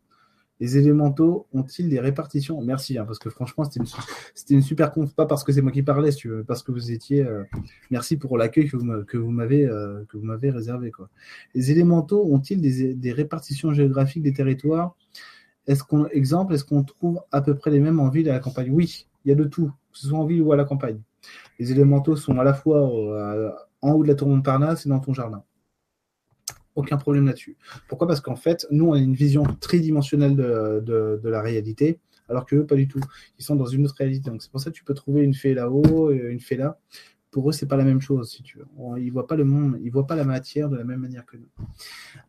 Les 0.59 0.77
élémentaux 0.77 1.47
ont-ils 1.53 1.87
des 1.87 1.99
répartitions? 1.99 2.59
Merci, 2.61 2.97
hein, 2.97 3.05
parce 3.05 3.19
que 3.19 3.29
franchement, 3.29 3.63
c'était 3.63 4.53
une, 4.53 4.61
super 4.61 4.91
conf, 4.91 5.13
pas 5.13 5.27
parce 5.27 5.43
que 5.43 5.51
c'est 5.51 5.61
moi 5.61 5.71
qui 5.71 5.83
parlais, 5.83 6.09
parce 6.47 6.63
que 6.63 6.71
vous 6.71 6.91
étiez. 6.91 7.23
Euh, 7.23 7.43
merci 7.91 8.17
pour 8.17 8.37
l'accueil 8.37 8.67
que 8.67 9.17
vous 9.17 9.31
m'avez 9.31 9.65
euh, 9.65 10.03
m'avez 10.15 10.49
réservé. 10.49 10.91
Les 11.53 11.71
élémentaux 11.71 12.25
ont-ils 12.25 12.59
des, 12.61 13.11
répartitions 13.11 13.71
géographiques 13.71 14.23
des 14.23 14.33
territoires? 14.33 14.95
Est-ce 15.67 15.83
qu'on 15.83 16.07
exemple, 16.07 16.53
est-ce 16.53 16.63
qu'on 16.63 16.83
trouve 16.83 17.21
à 17.31 17.41
peu 17.41 17.55
près 17.55 17.69
les 17.69 17.79
mêmes 17.79 17.99
en 17.99 18.09
ville 18.09 18.27
et 18.27 18.31
à 18.31 18.33
la 18.33 18.39
campagne? 18.39 18.69
Oui, 18.71 19.07
il 19.25 19.29
y 19.29 19.31
a 19.31 19.35
de 19.35 19.43
tout, 19.43 19.67
que 19.91 19.99
ce 19.99 20.07
soit 20.07 20.17
en 20.17 20.25
ville 20.25 20.41
ou 20.41 20.53
à 20.53 20.55
la 20.55 20.63
campagne. 20.63 20.99
Les 21.59 21.71
élémentaux 21.71 22.15
sont 22.15 22.39
à 22.39 22.43
la 22.43 22.53
fois 22.53 22.89
euh, 22.89 23.51
en 23.81 23.91
haut 23.91 24.03
de 24.03 24.07
la 24.07 24.15
tour 24.15 24.27
Montparnasse 24.27 24.85
et 24.85 24.89
dans 24.89 24.99
ton 24.99 25.13
jardin 25.13 25.43
aucun 26.77 26.97
problème 26.97 27.25
là-dessus. 27.25 27.57
Pourquoi? 27.89 28.07
Parce 28.07 28.21
qu'en 28.21 28.35
fait, 28.35 28.65
nous, 28.71 28.87
on 28.87 28.93
a 28.93 28.99
une 28.99 29.15
vision 29.15 29.43
tridimensionnelle 29.59 30.35
de, 30.35 31.19
la 31.23 31.41
réalité, 31.41 31.99
alors 32.29 32.45
qu'eux, 32.45 32.65
pas 32.65 32.75
du 32.75 32.87
tout. 32.87 33.01
Ils 33.39 33.43
sont 33.43 33.55
dans 33.55 33.65
une 33.65 33.85
autre 33.85 33.95
réalité. 33.97 34.29
Donc, 34.29 34.41
c'est 34.41 34.51
pour 34.51 34.61
ça 34.61 34.69
que 34.69 34.75
tu 34.75 34.83
peux 34.83 34.93
trouver 34.93 35.23
une 35.23 35.33
fée 35.33 35.53
là-haut, 35.53 36.11
une 36.11 36.39
fée 36.39 36.55
là 36.55 36.79
pour 37.37 37.51
eux, 37.51 37.53
c'est 37.53 37.67
pas 37.67 37.77
la 37.77 37.83
même 37.83 38.01
chose, 38.01 38.31
si 38.31 38.41
tu 38.41 38.57
veux. 38.57 38.65
Ils 38.97 39.11
voient 39.11 39.27
pas 39.27 39.35
le 39.35 39.43
monde, 39.43 39.77
ils 39.83 39.91
voient 39.91 40.07
pas 40.07 40.15
la 40.15 40.23
matière 40.23 40.69
de 40.69 40.75
la 40.75 40.83
même 40.83 41.01
manière 41.01 41.23
que 41.23 41.37
nous. 41.37 41.45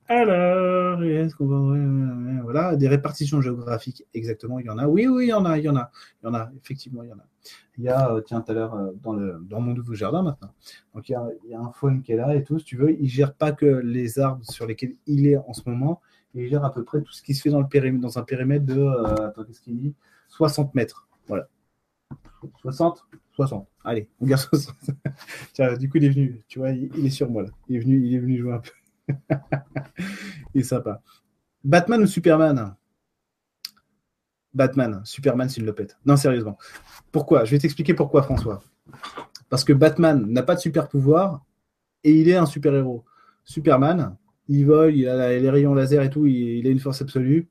Alors, 0.07 1.03
est-ce 1.03 1.35
qu'on 1.35 1.47
va. 1.47 2.43
Voilà, 2.43 2.77
des 2.77 2.89
répartitions 2.89 3.41
géographiques, 3.41 4.05
exactement, 4.13 4.59
il 4.59 4.67
y 4.67 4.69
en 4.69 4.77
a. 4.77 4.87
Oui, 4.87 5.07
oui, 5.07 5.25
il 5.25 5.29
y 5.31 5.33
en 5.33 5.47
a, 5.47 5.57
il 5.57 5.65
y 5.65 5.69
en 5.71 5.77
a. 5.77 5.91
Il 6.23 6.27
y 6.27 6.29
en 6.29 6.35
a, 6.35 6.51
effectivement, 6.63 7.03
il 7.05 7.09
y 7.09 7.13
en 7.15 7.17
a. 7.17 7.25
Il 7.79 7.85
y 7.85 7.89
a, 7.89 8.13
euh, 8.13 8.21
tiens, 8.21 8.43
tout 8.43 8.53
à 8.53 8.55
l'heure, 8.55 8.75
euh, 8.75 8.93
dans, 9.03 9.15
le, 9.15 9.41
dans 9.49 9.63
mon 9.63 9.73
nouveau 9.73 9.95
jardin 9.95 10.23
maintenant. 10.23 10.53
Donc, 10.95 11.09
il 11.09 11.13
y, 11.13 11.55
a, 11.55 11.59
un 11.59 11.73
faune 11.73 12.03
qui 12.03 12.13
est 12.13 12.17
là 12.17 12.35
et 12.35 12.45
tout, 12.45 12.59
si 12.59 12.67
tu 12.67 12.77
veux. 12.77 12.91
Il 12.91 13.09
gère 13.09 13.33
pas 13.33 13.53
que 13.53 13.65
les 13.65 14.19
arbres 14.19 14.45
sur 14.45 14.67
lesquels 14.67 14.93
il 15.07 15.27
est 15.27 15.39
en 15.39 15.55
ce 15.55 15.63
moment, 15.71 16.03
il 16.35 16.51
gère 16.51 16.67
à 16.67 16.71
peu 16.75 16.85
près 16.85 17.01
tout 17.01 17.13
ce 17.13 17.23
qui 17.23 17.33
se 17.33 17.41
fait 17.41 17.49
dans, 17.49 17.63
le 17.63 17.69
périmètre, 17.69 18.03
dans 18.03 18.19
un 18.19 18.25
périmètre 18.25 18.67
de. 18.67 18.79
Euh, 18.79 19.29
attends, 19.29 19.45
qu'est-ce 19.45 19.63
qu'il 19.63 19.79
dit? 19.79 19.95
60 20.29 20.75
mètres. 20.75 21.09
Voilà. 21.29 21.49
60 22.61 23.07
60. 23.39 23.68
Allez, 23.84 24.09
on 24.20 24.26
garde 24.26 24.43
60. 24.43 24.74
Tiens, 25.53 25.76
du 25.76 25.89
coup, 25.89 25.99
il 25.99 26.07
est 26.07 26.09
venu. 26.09 26.43
Tu 26.49 26.59
vois, 26.59 26.70
il, 26.70 27.07
est 27.07 27.11
sur 27.11 27.30
moi 27.30 27.45
là. 27.45 27.51
Il 27.68 27.76
est 27.76 27.78
venu, 27.78 28.05
il 28.05 28.14
est 28.14 28.18
venu 28.18 28.36
jouer 28.36 28.55
un 28.55 28.59
peu. 28.59 29.14
il 30.55 30.61
est 30.61 30.64
sympa. 30.64 31.01
Batman 31.62 32.03
ou 32.03 32.07
Superman? 32.07 32.74
Batman. 34.53 35.03
Superman, 35.05 35.49
s'il 35.49 35.64
le 35.64 35.72
pète. 35.72 35.97
Non, 36.05 36.16
sérieusement. 36.16 36.59
Pourquoi? 37.12 37.45
Je 37.45 37.53
vais 37.53 37.61
t'expliquer 37.61 37.95
pourquoi, 37.95 38.24
François. 38.24 38.61
Parce 39.51 39.62
que 39.62 39.72
Batman 39.72 40.26
n'a 40.26 40.43
pas 40.43 40.57
de 40.57 40.61
super 40.61 40.89
pouvoir 40.89 41.45
et 42.03 42.11
il 42.11 42.28
est 42.28 42.36
un 42.36 42.47
super 42.47 42.74
héros. 42.74 43.05
Superman, 43.45 44.16
il 44.49 44.66
vole, 44.66 44.97
il 44.97 45.09
a 45.09 45.39
les 45.39 45.51
rayons 45.51 45.74
laser 45.74 46.03
et 46.03 46.11
tout, 46.11 46.26
il 46.26 46.66
a 46.66 46.70
une 46.70 46.80
force 46.80 47.03
absolue. 47.03 47.49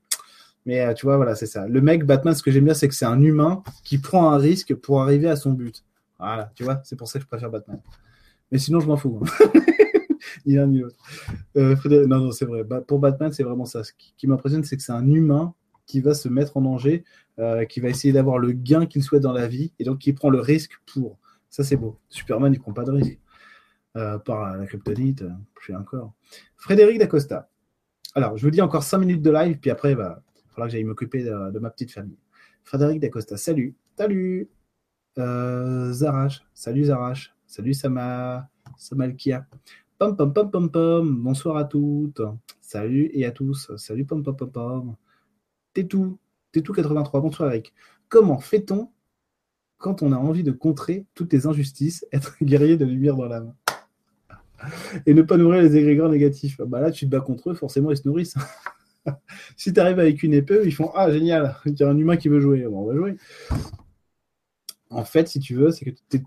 Mais 0.68 0.82
euh, 0.82 0.94
tu 0.94 1.06
vois, 1.06 1.16
voilà, 1.16 1.34
c'est 1.34 1.46
ça. 1.46 1.66
Le 1.66 1.80
mec, 1.80 2.06
Batman, 2.06 2.36
ce 2.36 2.44
que 2.44 2.52
j'aime 2.52 2.66
bien, 2.66 2.74
c'est 2.74 2.90
que 2.90 2.94
c'est 2.94 3.06
un 3.06 3.22
humain 3.22 3.64
qui 3.86 4.00
prend 4.00 4.32
un 4.32 4.38
risque 4.38 4.76
pour 4.76 5.02
arriver 5.02 5.30
à 5.30 5.38
son 5.38 5.54
but. 5.54 5.86
Voilà, 6.20 6.52
tu 6.56 6.66
vois, 6.66 6.82
c'est 6.84 6.98
pour 6.98 7.08
ça 7.08 7.20
que 7.20 7.24
je 7.24 7.28
préfère 7.28 7.50
Batman. 7.50 7.80
Mais 8.52 8.58
sinon, 8.58 8.82
je 8.82 8.88
m'en 8.88 8.98
fous. 8.98 9.22
Hein. 9.24 9.50
ni 10.46 10.56
l'un 10.56 10.68
ni 10.68 10.80
l'autre. 10.80 10.98
Euh, 11.56 11.78
non, 12.06 12.20
non, 12.20 12.32
c'est 12.34 12.44
vrai. 12.44 12.66
Pour 12.86 13.00
Batman, 13.00 13.32
c'est 13.32 13.44
vraiment 13.44 13.64
ça. 13.64 13.86
Ce 13.86 13.94
qui, 14.18 14.28
m'impressionne, 14.28 14.66
c'est 14.66 14.76
que 14.76 14.84
c'est 14.84 14.92
un 14.92 15.10
humain 15.10 15.54
qui 15.86 16.02
va 16.02 16.14
se 16.14 16.28
mettre 16.28 16.58
en 16.58 16.62
danger, 16.62 17.06
euh, 17.40 17.64
qui 17.64 17.80
va 17.80 17.88
essayer 17.88 18.12
d'avoir 18.12 18.38
le 18.38 18.52
gain 18.52 18.88
qu'il 18.88 19.04
souhaite 19.04 19.24
dans 19.24 19.32
la 19.32 19.48
vie, 19.48 19.72
et 19.80 19.86
donc 19.86 20.00
qui 20.00 20.12
prend 20.12 20.30
le 20.30 20.42
risque 20.42 20.74
pour. 20.86 21.18
Ça, 21.50 21.64
c'est 21.64 21.78
beau. 21.78 21.98
Superman, 22.10 22.54
il 22.54 22.60
prend 22.60 22.74
pas 22.74 22.84
de 22.84 22.92
risque. 22.92 23.20
par 23.94 24.58
la 24.58 24.66
kryptonite, 24.66 25.24
je 25.62 25.68
sais 25.68 25.76
encore. 25.76 26.12
Frédéric 26.58 27.00
Dacosta. 27.00 27.50
Alors, 28.16 28.36
je 28.38 28.44
vous 28.44 28.52
dis 28.52 28.62
encore 28.62 28.84
5 28.84 28.98
minutes 28.98 29.22
de 29.22 29.32
live, 29.32 29.60
puis 29.60 29.72
après, 29.72 29.96
bah, 29.96 30.24
que 30.66 30.72
j'aille 30.72 30.84
m'occuper 30.84 31.24
de, 31.24 31.60
ma 31.60 31.70
petite 31.70 31.92
famille. 31.92 32.18
Frédéric 32.64 33.00
Dacosta, 33.00 33.38
salut. 33.38 33.76
Salut. 33.98 34.50
Euh, 35.18 35.92
Zarache, 35.94 36.46
salut 36.54 36.86
Zarache. 36.86 37.34
Salut 37.46 37.74
Sama, 37.74 38.50
Samalkia. 38.78 39.48
Pom 39.98 40.16
pom 40.16 40.34
pom 40.34 40.52
pom 40.52 40.70
pom. 40.70 41.24
Bonsoir 41.24 41.58
à 41.58 41.64
toutes. 41.64 42.22
Salut 42.60 43.10
et 43.14 43.26
à 43.26 43.32
tous. 43.32 43.72
Salut 43.78 44.06
pom 44.06 44.22
pom 44.22 44.36
pom 44.36 44.52
pom. 44.52 44.96
T'es 45.74 45.86
tout. 45.86 46.20
T'es 46.52 46.62
tout 46.62 46.74
83. 46.74 47.22
Bonsoir 47.22 47.50
Eric. 47.50 47.74
Comment 48.10 48.40
fait-on 48.40 48.92
quand 49.78 50.02
on 50.02 50.12
a 50.12 50.18
envie 50.18 50.44
de 50.44 50.52
contrer 50.52 51.06
toutes 51.14 51.32
les 51.32 51.48
injustices, 51.48 52.06
être 52.12 52.36
guerrier 52.42 52.78
de 52.78 52.86
lumière 52.86 53.16
dans 53.16 53.28
l'âme? 53.28 53.54
Et 55.06 55.14
ne 55.14 55.22
pas 55.22 55.38
nourrir 55.38 55.62
les 55.62 55.78
égrégores 55.78 56.10
négatifs. 56.10 56.60
Bah 56.60 56.82
là, 56.82 56.92
tu 56.92 57.06
te 57.06 57.12
bats 57.12 57.22
contre 57.22 57.52
eux, 57.52 57.54
forcément, 57.54 57.92
ils 57.92 57.98
se 57.98 58.08
nourrissent. 58.08 58.36
si 59.58 59.74
tu 59.74 59.80
arrives 59.80 60.00
avec 60.00 60.24
une 60.24 60.34
épée, 60.34 60.62
ils 60.66 60.74
font 60.74 60.92
Ah, 60.96 61.12
génial, 61.12 61.56
il 61.66 61.80
y 61.80 61.84
a 61.84 61.90
un 61.90 61.98
humain 61.98 62.18
qui 62.18 62.30
veut 62.30 62.40
jouer. 62.40 62.64
Bon, 62.64 62.82
on 62.82 62.86
va 62.86 62.96
jouer. 62.96 63.16
En 64.90 65.04
fait, 65.04 65.28
si 65.28 65.40
tu 65.40 65.56
veux, 65.56 65.72
c'est 65.72 65.86
que 65.86 65.92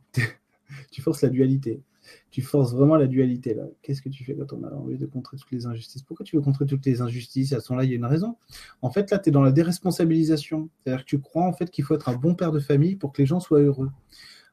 tu 0.91 1.03
forces 1.03 1.23
la 1.23 1.29
dualité. 1.29 1.83
Tu 2.31 2.43
forces 2.43 2.73
vraiment 2.73 2.97
la 2.97 3.07
dualité 3.07 3.55
là. 3.55 3.65
Qu'est-ce 3.83 4.03
que 4.03 4.09
tu 4.09 4.25
fais 4.25 4.35
quand 4.35 4.53
on 4.53 4.65
a 4.65 4.71
envie 4.73 4.99
de 4.99 5.07
contrer 5.07 5.37
toutes 5.37 5.51
les 5.51 5.67
injustices? 5.67 6.03
Pourquoi 6.03 6.25
tu 6.25 6.37
veux 6.37 6.43
contrer 6.43 6.67
toutes 6.67 6.85
les 6.87 7.01
injustices? 7.01 7.53
À 7.53 7.61
ce 7.61 7.73
moment-là, 7.73 7.85
il 7.87 7.91
y 7.91 7.93
a 7.95 7.97
une 7.97 8.05
raison. 8.05 8.37
En 8.83 8.91
fait, 8.91 9.11
là, 9.11 9.19
tu 9.19 9.29
es 9.29 9.33
dans 9.33 9.43
la 9.43 9.53
déresponsabilisation. 9.53 10.69
C'est-à-dire 10.85 11.05
que 11.05 11.09
tu 11.09 11.21
crois 11.21 11.45
en 11.45 11.53
fait 11.53 11.71
qu'il 11.71 11.85
faut 11.85 11.95
être 11.95 12.09
un 12.09 12.17
bon 12.17 12.35
père 12.35 12.53
de 12.53 12.61
famille 12.61 12.97
pour 12.97 13.13
que 13.13 13.23
les 13.23 13.27
gens 13.27 13.41
soient 13.41 13.61
heureux. 13.61 13.91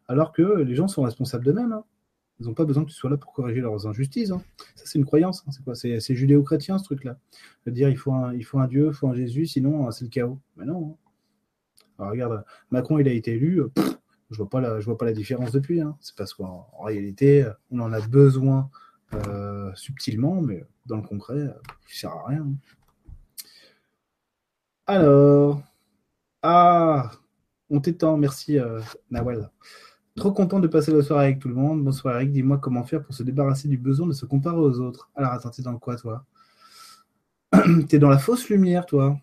Alors 0.08 0.32
que 0.32 0.62
les 0.62 0.76
gens 0.76 0.88
sont 0.88 1.02
responsables 1.02 1.46
d'eux-mêmes. 1.46 1.74
Hein. 1.74 1.84
Ils 2.40 2.46
n'ont 2.46 2.54
pas 2.54 2.66
besoin 2.66 2.84
que 2.84 2.90
tu 2.90 2.96
sois 2.96 3.10
là 3.10 3.18
pour 3.18 3.34
corriger 3.34 3.62
leurs 3.62 3.88
injustices. 3.88 4.32
Hein. 4.32 4.42
Ça, 4.76 4.86
c'est 4.86 5.00
une 5.00 5.06
croyance. 5.06 5.44
Hein. 5.48 5.52
C'est 5.52 5.64
quoi? 5.64 5.76
C'est 5.76 6.16
judéo-chrétien, 6.16 6.78
ce 6.78 6.84
truc-là. 6.84 7.18
dire 7.66 7.90
il 7.90 7.98
faut, 7.98 8.14
un, 8.14 8.34
il 8.34 8.44
faut 8.44 8.60
un 8.60 8.68
Dieu, 8.68 8.88
il 8.88 8.94
faut 8.94 9.08
un 9.08 9.16
Jésus, 9.16 9.48
sinon 9.48 9.90
c'est 9.92 10.06
le 10.06 10.10
chaos. 10.10 10.40
Mais 10.56 10.66
non. 10.66 10.98
Alors, 11.98 12.12
regarde, 12.12 12.46
Macron, 12.70 13.00
il 13.00 13.08
a 13.08 13.12
été 13.12 13.34
élu. 13.34 13.64
Je 14.30 14.38
vois 14.38 14.48
vois 14.80 14.98
pas 14.98 15.06
la 15.06 15.14
différence 15.14 15.52
depuis. 15.52 15.82
Hein. 15.82 15.98
C'est 16.00 16.16
parce 16.16 16.34
qu'en 16.34 16.68
réalité, 16.84 17.50
on 17.72 17.80
en 17.80 17.92
a 17.92 18.02
besoin 18.02 18.70
euh, 19.14 19.72
subtilement, 19.74 20.42
mais 20.42 20.66
dans 20.86 20.98
le 20.98 21.02
concret, 21.02 21.38
il 21.38 21.46
ne 21.46 21.94
sert 21.94 22.12
à 22.12 22.28
rien. 22.28 22.46
Alors, 24.86 25.62
ah, 26.44 27.12
on 27.70 27.82
t'étend, 27.82 28.18
merci 28.18 28.58
euh. 28.60 28.80
Trop 30.18 30.32
content 30.32 30.60
de 30.60 30.68
passer 30.68 30.92
la 30.92 31.04
soirée 31.04 31.26
avec 31.26 31.40
tout 31.40 31.48
le 31.48 31.54
monde. 31.54 31.84
Bonsoir 31.84 32.16
Eric, 32.16 32.32
dis-moi 32.32 32.58
comment 32.58 32.84
faire 32.84 33.04
pour 33.04 33.14
se 33.14 33.22
débarrasser 33.22 33.68
du 33.68 33.78
besoin 33.78 34.08
de 34.08 34.14
se 34.14 34.26
comparer 34.26 34.58
aux 34.58 34.80
autres. 34.80 35.12
Alors 35.16 35.32
attends, 35.32 35.52
t'es 35.52 35.62
dans 35.62 35.78
quoi 35.78 35.96
toi? 35.96 36.26
T'es 37.88 38.00
dans 38.00 38.10
la 38.10 38.18
fausse 38.18 38.50
lumière, 38.50 38.88
toi 38.88 39.18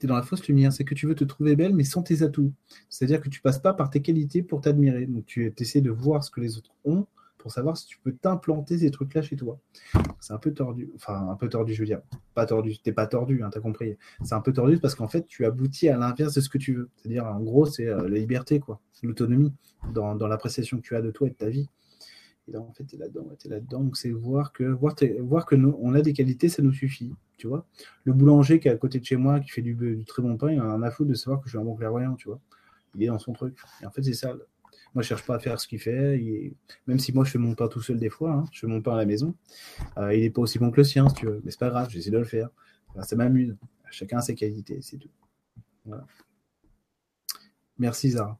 tu 0.00 0.06
es 0.06 0.08
dans 0.08 0.16
la 0.16 0.22
fausse 0.22 0.48
lumière, 0.48 0.72
c'est 0.72 0.84
que 0.84 0.94
tu 0.94 1.06
veux 1.06 1.14
te 1.14 1.24
trouver 1.24 1.54
belle, 1.54 1.74
mais 1.74 1.84
sans 1.84 2.02
tes 2.02 2.22
atouts. 2.22 2.54
C'est-à-dire 2.88 3.20
que 3.20 3.28
tu 3.28 3.42
passes 3.42 3.58
pas 3.58 3.74
par 3.74 3.90
tes 3.90 4.00
qualités 4.00 4.42
pour 4.42 4.62
t'admirer. 4.62 5.04
Donc 5.04 5.26
tu 5.26 5.52
essaies 5.58 5.82
de 5.82 5.90
voir 5.90 6.24
ce 6.24 6.30
que 6.30 6.40
les 6.40 6.56
autres 6.56 6.70
ont 6.86 7.06
pour 7.40 7.50
savoir 7.50 7.76
si 7.76 7.86
tu 7.86 7.98
peux 7.98 8.12
t'implanter 8.12 8.78
ces 8.78 8.90
trucs-là 8.90 9.22
chez 9.22 9.36
toi. 9.36 9.58
C'est 10.20 10.32
un 10.32 10.38
peu 10.38 10.52
tordu. 10.52 10.90
Enfin, 10.94 11.28
un 11.28 11.36
peu 11.36 11.48
tordu, 11.48 11.74
je 11.74 11.80
veux 11.80 11.86
dire. 11.86 12.02
Pas 12.34 12.46
tordu. 12.46 12.78
T'es 12.78 12.92
pas 12.92 13.06
tordu, 13.06 13.42
hein, 13.42 13.50
t'as 13.50 13.60
compris. 13.60 13.96
C'est 14.22 14.34
un 14.34 14.40
peu 14.40 14.52
tordu 14.52 14.78
parce 14.78 14.94
qu'en 14.94 15.08
fait, 15.08 15.26
tu 15.26 15.44
aboutis 15.46 15.88
à 15.88 15.96
l'inverse 15.96 16.34
de 16.34 16.40
ce 16.40 16.48
que 16.48 16.58
tu 16.58 16.74
veux. 16.74 16.90
C'est-à-dire, 16.96 17.26
en 17.26 17.40
gros, 17.40 17.66
c'est 17.66 17.86
euh, 17.86 18.08
la 18.08 18.18
liberté, 18.18 18.60
quoi. 18.60 18.80
L'autonomie 19.02 19.54
dans, 19.94 20.14
l'appréciation 20.26 20.76
que 20.76 20.82
tu 20.82 20.94
as 20.94 21.00
de 21.00 21.10
toi 21.10 21.26
et 21.26 21.30
de 21.30 21.36
ta 21.36 21.48
vie. 21.48 21.70
Et 22.46 22.52
là, 22.52 22.60
en 22.60 22.70
fait, 22.72 22.84
tu 22.84 22.96
es 22.96 22.98
là-dedans, 22.98 23.26
tu 23.38 23.46
es 23.46 23.50
là-dedans. 23.50 23.80
Donc, 23.80 23.96
c'est 23.96 24.10
voir 24.10 24.52
que, 24.52 24.64
voir, 24.64 24.94
que 24.94 25.56
on 25.56 25.94
a 25.94 26.02
des 26.02 26.12
qualités, 26.12 26.50
ça 26.50 26.62
nous 26.62 26.72
suffit. 26.72 27.14
Tu 27.38 27.46
vois 27.46 27.64
Le 28.04 28.12
boulanger 28.12 28.60
qui 28.60 28.68
est 28.68 28.70
à 28.70 28.76
côté 28.76 29.00
de 29.00 29.04
chez 29.06 29.16
moi, 29.16 29.40
qui 29.40 29.48
fait 29.48 29.62
du, 29.62 30.04
très 30.06 30.20
bon 30.20 30.36
pain, 30.36 30.52
il 30.52 30.58
a 30.58 30.64
un 30.64 30.82
à 30.82 30.90
de 31.00 31.14
savoir 31.14 31.40
que 31.40 31.46
je 31.46 31.52
suis 31.52 31.58
un 31.58 31.64
bon 31.64 31.74
clairvoyant, 31.74 32.14
tu 32.16 32.28
vois. 32.28 32.40
Il 32.94 33.02
est 33.02 33.06
dans 33.06 33.18
son 33.18 33.32
truc. 33.32 33.56
Et 33.80 33.86
en 33.86 33.90
fait, 33.90 34.02
c'est 34.02 34.12
ça. 34.12 34.34
Moi, 34.94 35.02
je 35.02 35.08
cherche 35.08 35.24
pas 35.24 35.36
à 35.36 35.38
faire 35.38 35.60
ce 35.60 35.68
qu'il 35.68 35.78
fait. 35.78 36.20
Même 36.86 36.98
si 36.98 37.12
moi, 37.12 37.24
je 37.24 37.30
fais 37.30 37.38
mon 37.38 37.54
pain 37.54 37.68
tout 37.68 37.80
seul 37.80 37.98
des 37.98 38.10
fois, 38.10 38.32
hein, 38.32 38.44
je 38.52 38.60
fais 38.60 38.66
mon 38.66 38.82
pain 38.82 38.94
à 38.94 38.96
la 38.96 39.06
maison, 39.06 39.34
euh, 39.98 40.14
il 40.14 40.22
n'est 40.22 40.30
pas 40.30 40.42
aussi 40.42 40.58
bon 40.58 40.70
que 40.70 40.78
le 40.78 40.84
sien, 40.84 41.08
si 41.08 41.14
tu 41.14 41.26
veux. 41.26 41.40
Mais 41.44 41.50
c'est 41.50 41.60
pas 41.60 41.70
grave, 41.70 41.88
j'essaie 41.90 42.10
de 42.10 42.18
le 42.18 42.24
faire. 42.24 42.48
ça 43.02 43.16
m'amuse. 43.16 43.56
Chacun 43.90 44.18
a 44.18 44.20
ses 44.20 44.34
qualités, 44.34 44.80
c'est 44.82 44.98
tout. 44.98 45.10
Merci, 47.78 48.10
Zara. 48.10 48.38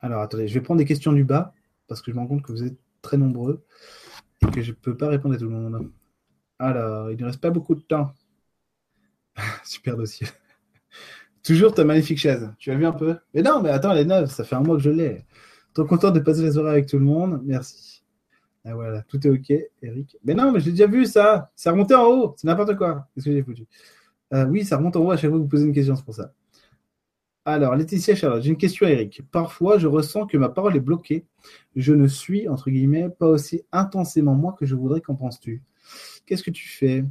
Alors, 0.00 0.22
attendez, 0.22 0.48
je 0.48 0.54
vais 0.54 0.60
prendre 0.60 0.78
des 0.78 0.84
questions 0.84 1.12
du 1.12 1.24
bas 1.24 1.54
parce 1.86 2.00
que 2.02 2.10
je 2.10 2.16
me 2.16 2.20
rends 2.20 2.28
compte 2.28 2.42
que 2.42 2.52
vous 2.52 2.62
êtes 2.62 2.78
très 3.02 3.16
nombreux 3.16 3.64
et 4.42 4.50
que 4.50 4.62
je 4.62 4.70
ne 4.70 4.76
peux 4.76 4.96
pas 4.96 5.08
répondre 5.08 5.34
à 5.34 5.38
tout 5.38 5.44
le 5.44 5.50
monde. 5.50 5.90
Alors, 6.58 7.10
il 7.10 7.18
ne 7.18 7.24
reste 7.24 7.40
pas 7.40 7.50
beaucoup 7.50 7.74
de 7.74 7.80
temps. 7.80 8.12
Super 9.64 9.96
dossier. 9.96 10.26
Toujours 11.42 11.72
ta 11.74 11.84
magnifique 11.84 12.18
chaise. 12.18 12.52
Tu 12.58 12.70
as 12.70 12.74
vu 12.76 12.84
un 12.84 12.92
peu? 12.92 13.16
Mais 13.34 13.42
non, 13.42 13.62
mais 13.62 13.70
attends, 13.70 13.92
elle 13.92 13.98
est 13.98 14.04
neuve. 14.04 14.30
Ça 14.30 14.44
fait 14.44 14.56
un 14.56 14.60
mois 14.60 14.76
que 14.76 14.82
je 14.82 14.90
l'ai. 14.90 15.24
Trop 15.72 15.84
content 15.84 16.10
de 16.10 16.20
passer 16.20 16.42
les 16.42 16.52
soirées 16.52 16.70
avec 16.70 16.86
tout 16.86 16.98
le 16.98 17.04
monde. 17.04 17.40
Merci. 17.44 18.02
Ah 18.64 18.74
voilà, 18.74 19.02
tout 19.02 19.26
est 19.26 19.30
OK, 19.30 19.52
Eric. 19.82 20.18
Mais 20.22 20.34
non, 20.34 20.52
mais 20.52 20.60
j'ai 20.60 20.72
déjà 20.72 20.86
vu 20.86 21.06
ça. 21.06 21.50
Ça 21.56 21.70
remontait 21.72 21.94
en 21.94 22.04
haut. 22.04 22.34
C'est 22.36 22.46
n'importe 22.46 22.76
quoi. 22.76 23.08
Qu'est-ce 23.14 23.24
que 23.26 23.32
j'ai 23.32 23.42
foutu? 23.42 23.66
Euh, 24.34 24.46
Oui, 24.46 24.64
ça 24.64 24.76
remonte 24.76 24.96
en 24.96 25.00
haut 25.00 25.10
à 25.10 25.16
chaque 25.16 25.30
fois 25.30 25.38
que 25.38 25.42
vous 25.44 25.48
posez 25.48 25.64
une 25.64 25.72
question, 25.72 25.96
c'est 25.96 26.04
pour 26.04 26.14
ça. 26.14 26.32
Alors, 27.46 27.74
Laetitia 27.74 28.14
Charlotte, 28.14 28.42
j'ai 28.42 28.50
une 28.50 28.58
question 28.58 28.86
Eric. 28.86 29.22
Parfois, 29.32 29.78
je 29.78 29.86
ressens 29.86 30.26
que 30.26 30.36
ma 30.36 30.50
parole 30.50 30.76
est 30.76 30.80
bloquée. 30.80 31.24
Je 31.74 31.94
ne 31.94 32.06
suis, 32.06 32.48
entre 32.48 32.70
guillemets, 32.70 33.08
pas 33.08 33.26
aussi 33.28 33.62
intensément 33.72 34.34
moi 34.34 34.54
que 34.58 34.66
je 34.66 34.74
voudrais. 34.74 35.00
Qu'en 35.00 35.14
penses-tu? 35.14 35.62
Qu'est-ce 36.26 36.42
que 36.42 36.50
tu 36.50 36.68
fais? 36.68 37.04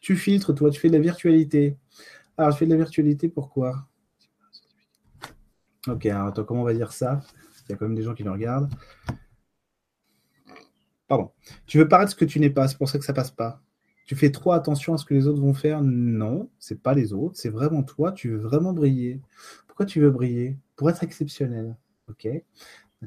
Tu 0.00 0.16
filtres, 0.16 0.54
toi, 0.54 0.70
tu 0.70 0.80
fais 0.80 0.88
de 0.88 0.94
la 0.94 1.00
virtualité. 1.02 1.76
Alors, 2.38 2.52
je 2.52 2.58
fais 2.58 2.66
de 2.66 2.70
la 2.70 2.76
virtualité, 2.76 3.28
pourquoi? 3.28 3.88
Ok, 5.88 6.06
alors 6.06 6.28
attends, 6.28 6.44
comment 6.44 6.60
on 6.62 6.64
va 6.64 6.72
dire 6.72 6.92
ça? 6.92 7.20
Il 7.66 7.72
y 7.72 7.74
a 7.74 7.76
quand 7.76 7.86
même 7.86 7.96
des 7.96 8.04
gens 8.04 8.14
qui 8.14 8.22
nous 8.22 8.32
regardent. 8.32 8.72
Pardon. 11.08 11.32
Tu 11.66 11.78
veux 11.78 11.88
paraître 11.88 12.12
ce 12.12 12.16
que 12.16 12.24
tu 12.24 12.38
n'es 12.38 12.50
pas, 12.50 12.68
c'est 12.68 12.78
pour 12.78 12.88
ça 12.88 12.96
que 12.98 13.04
ça 13.04 13.12
passe 13.12 13.32
pas. 13.32 13.60
Tu 14.06 14.14
fais 14.14 14.30
trop 14.30 14.52
attention 14.52 14.94
à 14.94 14.98
ce 14.98 15.04
que 15.04 15.14
les 15.14 15.26
autres 15.26 15.40
vont 15.40 15.52
faire? 15.52 15.82
Non, 15.82 16.48
c'est 16.60 16.80
pas 16.80 16.94
les 16.94 17.12
autres, 17.12 17.36
c'est 17.36 17.48
vraiment 17.48 17.82
toi. 17.82 18.12
Tu 18.12 18.30
veux 18.30 18.38
vraiment 18.38 18.72
briller. 18.72 19.20
Pourquoi 19.66 19.84
tu 19.84 20.00
veux 20.00 20.10
briller? 20.10 20.56
Pour 20.76 20.88
être 20.90 21.02
exceptionnel. 21.02 21.76
Ok. 22.08 22.28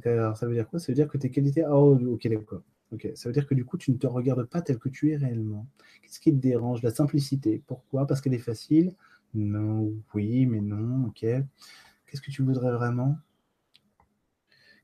alors, 0.04 0.36
ça 0.36 0.46
veut 0.46 0.56
dire 0.56 0.68
quoi? 0.68 0.80
Ça 0.80 0.88
veut 0.92 0.96
dire 0.96 1.08
que 1.08 1.18
tes 1.18 1.32
qualités. 1.32 1.64
Oh, 1.66 1.98
ok, 1.98 2.28
d'accord. 2.28 2.64
Ok. 2.92 3.08
Ça 3.16 3.30
veut 3.30 3.34
dire 3.34 3.48
que 3.48 3.56
du 3.56 3.64
coup, 3.64 3.78
tu 3.78 3.92
ne 3.92 3.98
te 3.98 4.08
regardes 4.08 4.44
pas 4.44 4.62
tel 4.62 4.78
que 4.78 4.90
tu 4.90 5.12
es 5.12 5.16
réellement. 5.16 5.68
Qu'est-ce 6.02 6.20
qui 6.20 6.34
te 6.34 6.38
dérange? 6.38 6.82
La 6.84 6.92
simplicité. 6.92 7.64
Pourquoi? 7.66 8.06
Parce 8.06 8.20
qu'elle 8.20 8.34
est 8.34 8.40
facile 8.40 8.94
Non, 9.34 9.92
oui, 10.14 10.46
mais 10.46 10.62
non. 10.62 11.06
Ok. 11.08 11.22
Qu'est-ce 11.22 12.22
que 12.22 12.32
tu 12.32 12.44
voudrais 12.44 12.72
vraiment? 12.72 13.18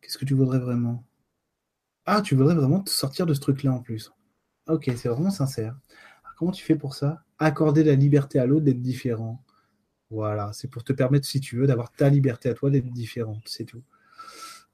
Qu'est-ce 0.01 0.17
que 0.17 0.25
tu 0.25 0.33
voudrais 0.33 0.59
vraiment? 0.59 1.03
Ah, 2.05 2.21
tu 2.21 2.35
voudrais 2.35 2.55
vraiment 2.55 2.81
te 2.81 2.89
sortir 2.89 3.25
de 3.25 3.33
ce 3.33 3.41
truc-là 3.41 3.73
en 3.73 3.81
plus. 3.81 4.13
Ok, 4.67 4.85
c'est 4.95 5.09
vraiment 5.09 5.29
sincère. 5.31 5.77
comment 6.37 6.51
tu 6.51 6.63
fais 6.63 6.75
pour 6.75 6.93
ça? 6.93 7.23
Accorder 7.39 7.83
la 7.83 7.95
liberté 7.95 8.39
à 8.39 8.45
l'autre 8.45 8.65
d'être 8.65 8.81
différent. 8.81 9.43
Voilà, 10.09 10.53
c'est 10.53 10.69
pour 10.69 10.83
te 10.83 10.93
permettre, 10.93 11.27
si 11.27 11.41
tu 11.41 11.57
veux, 11.57 11.67
d'avoir 11.67 11.91
ta 11.91 12.09
liberté 12.09 12.49
à 12.49 12.53
toi 12.53 12.69
d'être 12.69 12.89
différent. 12.91 13.41
C'est 13.45 13.65
tout. 13.65 13.83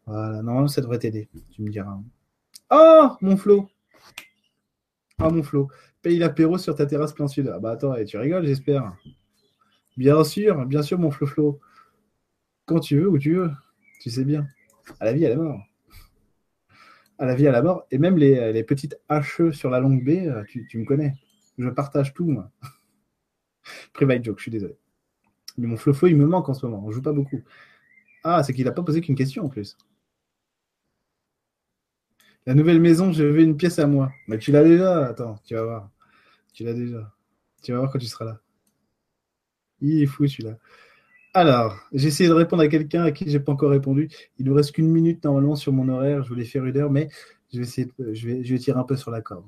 Voilà, 0.05 0.43
normalement, 0.43 0.67
ça 0.67 0.81
devrait 0.81 0.99
t'aider. 0.99 1.29
Tu 1.51 1.61
me 1.63 1.69
diras. 1.69 1.99
Oh, 2.69 3.09
mon 3.21 3.37
Flo 3.37 3.69
Oh, 5.19 5.29
mon 5.31 5.43
Flo. 5.43 5.69
Paye 6.01 6.17
l'apéro 6.19 6.57
sur 6.57 6.75
ta 6.75 6.85
terrasse 6.85 7.13
plein 7.13 7.27
sud. 7.27 7.47
Ah 7.53 7.59
bah 7.59 7.71
attends, 7.71 7.95
tu 8.05 8.17
rigoles, 8.17 8.45
j'espère. 8.45 8.95
Bien 9.97 10.23
sûr, 10.23 10.65
bien 10.65 10.81
sûr, 10.81 10.99
mon 10.99 11.11
Flo 11.11 11.27
Flo. 11.27 11.59
Quand 12.65 12.79
tu 12.79 12.99
veux, 12.99 13.09
où 13.09 13.17
tu 13.17 13.35
veux. 13.35 13.51
Tu 14.01 14.09
sais 14.09 14.25
bien. 14.25 14.47
À 14.99 15.05
la 15.05 15.13
vie, 15.13 15.25
à 15.25 15.29
la 15.29 15.35
mort 15.35 15.61
à 17.23 17.25
la 17.25 17.35
vie, 17.35 17.47
à 17.47 17.51
la 17.51 17.61
mort. 17.61 17.85
Et 17.91 17.97
même 17.97 18.17
les, 18.17 18.63
petites 18.63 18.99
HE 19.09 19.51
sur 19.51 19.69
la 19.69 19.79
longue 19.79 20.03
B, 20.03 20.09
euh, 20.27 20.43
tu, 20.45 20.77
me 20.77 20.85
connais. 20.85 21.15
Je 21.57 21.69
partage 21.69 22.13
tout, 22.13 22.25
moi. 22.25 22.51
Private 23.93 24.23
joke, 24.23 24.39
je 24.39 24.43
suis 24.43 24.51
désolé. 24.51 24.77
Mais 25.57 25.67
mon 25.67 25.77
flow 25.77 25.93
il 26.07 26.17
me 26.17 26.25
manque 26.25 26.49
en 26.49 26.53
ce 26.53 26.65
moment. 26.65 26.83
On 26.85 26.91
joue 26.91 27.01
pas 27.01 27.13
beaucoup. 27.13 27.41
Ah, 28.23 28.43
c'est 28.43 28.53
qu'il 28.53 28.65
n'a 28.65 28.71
pas 28.71 28.83
posé 28.83 29.01
qu'une 29.01 29.15
question 29.15 29.45
en 29.45 29.49
plus. 29.49 29.77
La 32.45 32.55
nouvelle 32.55 32.81
maison, 32.81 33.11
je 33.13 33.23
veux 33.23 33.41
une 33.41 33.55
pièce 33.55 33.79
à 33.79 33.87
moi. 33.87 34.11
Mais 34.27 34.37
tu 34.37 34.51
l'as 34.51 34.63
déjà. 34.63 35.05
Attends, 35.07 35.37
tu 35.45 35.53
vas 35.53 35.63
voir. 35.63 35.89
Tu 36.53 36.63
l'as 36.63 36.73
déjà. 36.73 37.13
Tu 37.61 37.71
vas 37.71 37.79
voir 37.79 37.91
quand 37.91 37.99
tu 37.99 38.07
seras 38.07 38.25
là. 38.25 38.42
Il 39.83 40.01
est 40.01 40.05
fou 40.05 40.25
celui-là. 40.25 40.57
Alors, 41.33 41.77
j'ai 41.91 42.07
essayé 42.07 42.29
de 42.29 42.33
répondre 42.33 42.63
à 42.63 42.67
quelqu'un 42.67 43.03
à 43.03 43.11
qui 43.11 43.29
j'ai 43.29 43.39
pas 43.39 43.51
encore 43.51 43.71
répondu. 43.71 44.09
Il 44.39 44.45
nous 44.45 44.53
reste 44.53 44.71
qu'une 44.71 44.89
minute 44.89 45.23
normalement 45.23 45.55
sur 45.55 45.73
mon 45.73 45.89
horaire. 45.89 46.23
Je 46.23 46.29
voulais 46.29 46.45
faire 46.45 46.63
une 46.65 46.77
heure, 46.77 46.89
mais 46.89 47.09
je 47.51 47.57
vais 47.59 47.63
essayer, 47.63 47.89
tirer 48.59 48.79
un 48.79 48.83
peu 48.83 48.95
sur 48.95 49.11
la 49.11 49.21
corde. 49.21 49.45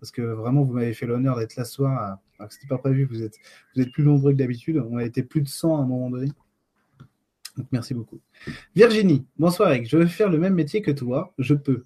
Parce 0.00 0.12
que 0.12 0.22
vraiment, 0.22 0.62
vous 0.62 0.74
m'avez 0.74 0.94
fait 0.94 1.06
l'honneur 1.06 1.36
d'être 1.36 1.56
là 1.56 1.64
ce 1.64 1.72
soir. 1.72 2.18
Alors 2.38 2.48
que 2.48 2.54
c'était 2.54 2.68
pas 2.68 2.78
prévu. 2.78 3.06
Vous 3.06 3.22
êtes, 3.22 3.36
vous 3.74 3.82
êtes 3.82 3.90
plus 3.92 4.04
nombreux 4.04 4.32
que 4.32 4.38
d'habitude. 4.38 4.84
On 4.90 4.98
a 4.98 5.04
été 5.04 5.22
plus 5.22 5.40
de 5.40 5.48
100 5.48 5.76
à 5.76 5.82
un 5.82 5.86
moment 5.86 6.10
donné. 6.10 6.28
Donc, 7.56 7.66
merci 7.72 7.94
beaucoup. 7.94 8.20
Virginie, 8.74 9.24
bonsoir 9.38 9.70
Eric. 9.70 9.88
Je 9.88 9.96
veux 9.96 10.06
faire 10.06 10.28
le 10.28 10.38
même 10.38 10.54
métier 10.54 10.82
que 10.82 10.90
toi. 10.90 11.32
Je 11.38 11.54
peux. 11.54 11.84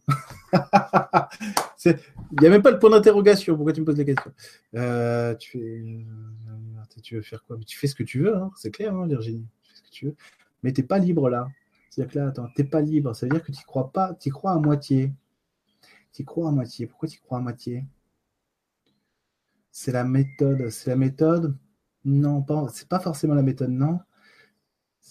Il 1.85 2.41
n'y 2.41 2.47
a 2.47 2.51
même 2.51 2.62
pas 2.62 2.72
le 2.72 2.78
point 2.78 2.91
d'interrogation. 2.91 3.55
Pourquoi 3.55 3.72
tu 3.72 3.81
me 3.81 3.87
poses 3.87 3.99
la 3.99 4.05
question? 4.05 4.33
Euh, 4.74 5.35
tu, 5.37 5.51
fais... 5.53 6.05
tu 7.03 7.16
veux 7.16 7.22
faire 7.22 7.45
quoi? 7.45 7.57
Tu 7.66 7.78
fais 7.78 7.86
ce 7.86 7.95
que 7.95 8.03
tu 8.03 8.20
veux, 8.20 8.36
hein. 8.36 8.51
c'est 8.57 8.70
clair, 8.70 8.95
hein, 8.95 9.07
Virginie. 9.07 9.47
Tu 9.62 9.70
fais 9.70 9.76
ce 9.76 9.82
que 9.82 9.91
tu 9.91 10.07
veux. 10.07 10.16
Mais 10.62 10.72
tu 10.72 10.80
n'es 10.80 10.86
pas 10.86 10.99
libre 10.99 11.30
là. 11.30 11.49
C'est-à-dire 11.91 12.12
que 12.12 12.18
là, 12.18 12.28
attends, 12.28 12.49
tu 12.55 12.62
n'es 12.62 12.68
pas 12.68 12.80
libre. 12.80 13.14
Ça 13.14 13.26
veut 13.26 13.30
dire 13.30 13.43
que 13.43 13.53
tu 13.53 13.64
crois 13.64 13.93
pas, 13.93 14.14
tu 14.14 14.30
crois 14.30 14.53
à 14.53 14.59
moitié. 14.59 15.12
Tu 16.12 16.24
crois 16.24 16.49
à 16.49 16.53
moitié. 16.53 16.86
Pourquoi 16.86 17.09
tu 17.09 17.20
crois 17.20 17.38
à 17.38 17.41
moitié? 17.41 17.84
C'est 19.70 19.93
la 19.93 20.05
méthode. 20.05 20.70
C'est 20.70 20.91
la 20.91 20.97
méthode? 20.97 21.57
Non, 22.05 22.43
pas, 22.43 22.66
c'est 22.72 22.88
pas 22.88 23.01
forcément 23.01 23.34
la 23.34 23.43
méthode, 23.43 23.70
non. 23.70 24.01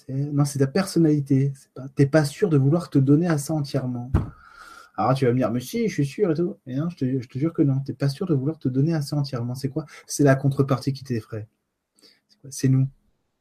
Non, 0.10 0.46
c'est 0.46 0.60
ta 0.60 0.68
personnalité. 0.68 1.54
Tu 1.76 1.82
n'es 2.00 2.06
pas 2.08 2.26
sûr 2.26 2.50
de 2.50 2.58
vouloir 2.58 2.90
te 2.90 2.98
donner 2.98 3.28
à 3.28 3.38
ça 3.38 3.54
entièrement. 3.54 4.12
Alors 4.96 5.14
tu 5.14 5.26
vas 5.26 5.32
me 5.32 5.38
dire, 5.38 5.52
mais 5.52 5.62
si, 5.62 5.88
je 5.88 5.94
suis 5.94 6.06
sûr 6.06 6.32
et 6.32 6.34
tout. 6.34 6.58
Et 6.66 6.76
non, 6.76 6.90
je 6.90 6.98
te, 6.98 7.38
jure 7.38 7.54
que 7.54 7.62
non, 7.62 7.80
tu 7.80 7.92
n'es 7.92 7.96
pas 7.96 8.10
sûr 8.10 8.26
de 8.26 8.34
vouloir 8.34 8.58
te 8.60 8.68
donner 8.68 8.94
assez 8.94 9.16
entièrement. 9.16 9.56
C'est 9.56 9.70
quoi? 9.70 9.86
C'est 10.08 10.24
la 10.24 10.36
contrepartie 10.36 10.94
qui 10.94 11.04
t'effraie. 11.04 11.48
C'est 12.50 12.70
nous, 12.70 12.88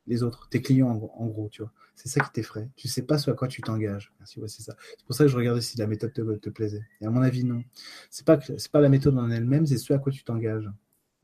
les 0.07 0.23
autres, 0.23 0.49
tes 0.49 0.63
clients 0.63 0.89
en, 0.89 1.27
gros, 1.27 1.49
tu 1.51 1.63
vois. 1.63 1.73
C'est 1.95 2.09
ça 2.09 2.21
qui 2.21 2.31
t'effraie. 2.33 2.69
Tu 2.77 2.89
sais 2.89 3.03
pas 3.03 3.19
sur 3.19 3.35
quoi 3.37 3.49
tu 3.49 3.61
t'engages. 3.61 4.13
Merci, 4.19 4.41
c'est 4.47 4.63
ça. 4.63 4.75
C'est 4.97 5.05
pour 5.05 5.15
ça 5.15 5.25
que 5.25 5.31
je 5.31 5.37
regardais 5.37 5.61
si 5.61 5.77
la 5.79 5.87
méthode 5.87 6.13
te, 6.13 6.51
plaisait. 6.51 6.87
Et 7.01 7.07
à 7.07 7.11
mon 7.11 7.23
avis, 7.23 7.45
non. 7.45 7.63
C'est 8.11 8.25
pas 8.25 8.39
pas 8.73 8.81
la 8.81 8.89
méthode 8.89 9.19
en 9.19 9.31
elle-même, 9.31 9.67
c'est 9.67 9.79
ce 9.79 9.93
à 9.93 9.99
quoi 9.99 10.13
tu 10.13 10.25
t'engages. 10.25 10.71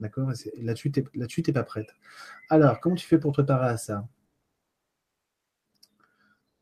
D'accord? 0.01 0.31
Là-dessus, 0.59 0.93
tu 0.93 1.03
n'es 1.47 1.53
pas 1.53 1.63
prête. 1.63 1.89
Alors, 2.51 2.81
comment 2.81 2.97
tu 2.97 3.07
fais 3.07 3.19
pour 3.19 3.33
te 3.33 3.37
préparer 3.41 3.69
à 3.69 3.77
ça? 3.77 4.07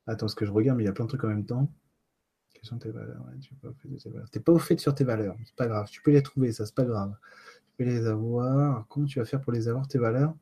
Attends, 0.06 0.28
ce 0.28 0.36
que 0.36 0.44
je 0.44 0.50
regarde, 0.50 0.78
mais 0.78 0.84
il 0.84 0.86
y 0.86 0.90
a 0.90 0.92
plein 0.92 1.04
de 1.04 1.10
trucs 1.10 1.24
en 1.24 1.28
même 1.28 1.46
temps. 1.46 1.72
Quelles 2.52 2.66
sont 2.66 2.78
tes 2.78 2.90
valeurs? 2.90 3.24
Tu 3.40 3.54
n'es 3.54 4.42
pas 4.42 4.52
au 4.52 4.58
fait 4.58 4.78
sur 4.78 4.94
tes 4.94 5.04
valeurs. 5.04 5.36
C'est 5.44 5.56
pas 5.56 5.66
grave. 5.66 5.88
Tu 5.90 6.02
peux 6.02 6.10
les 6.10 6.22
trouver, 6.22 6.52
ça, 6.52 6.66
c'est 6.66 6.74
pas 6.74 6.84
grave. 6.84 7.14
Tu 7.66 7.72
peux 7.78 7.84
les 7.84 8.06
avoir. 8.06 8.86
Comment 8.88 9.06
tu 9.06 9.18
vas 9.18 9.24
faire 9.24 9.40
pour 9.40 9.52
les 9.52 9.68
avoir, 9.68 9.88
tes 9.88 9.98
valeurs? 9.98 10.34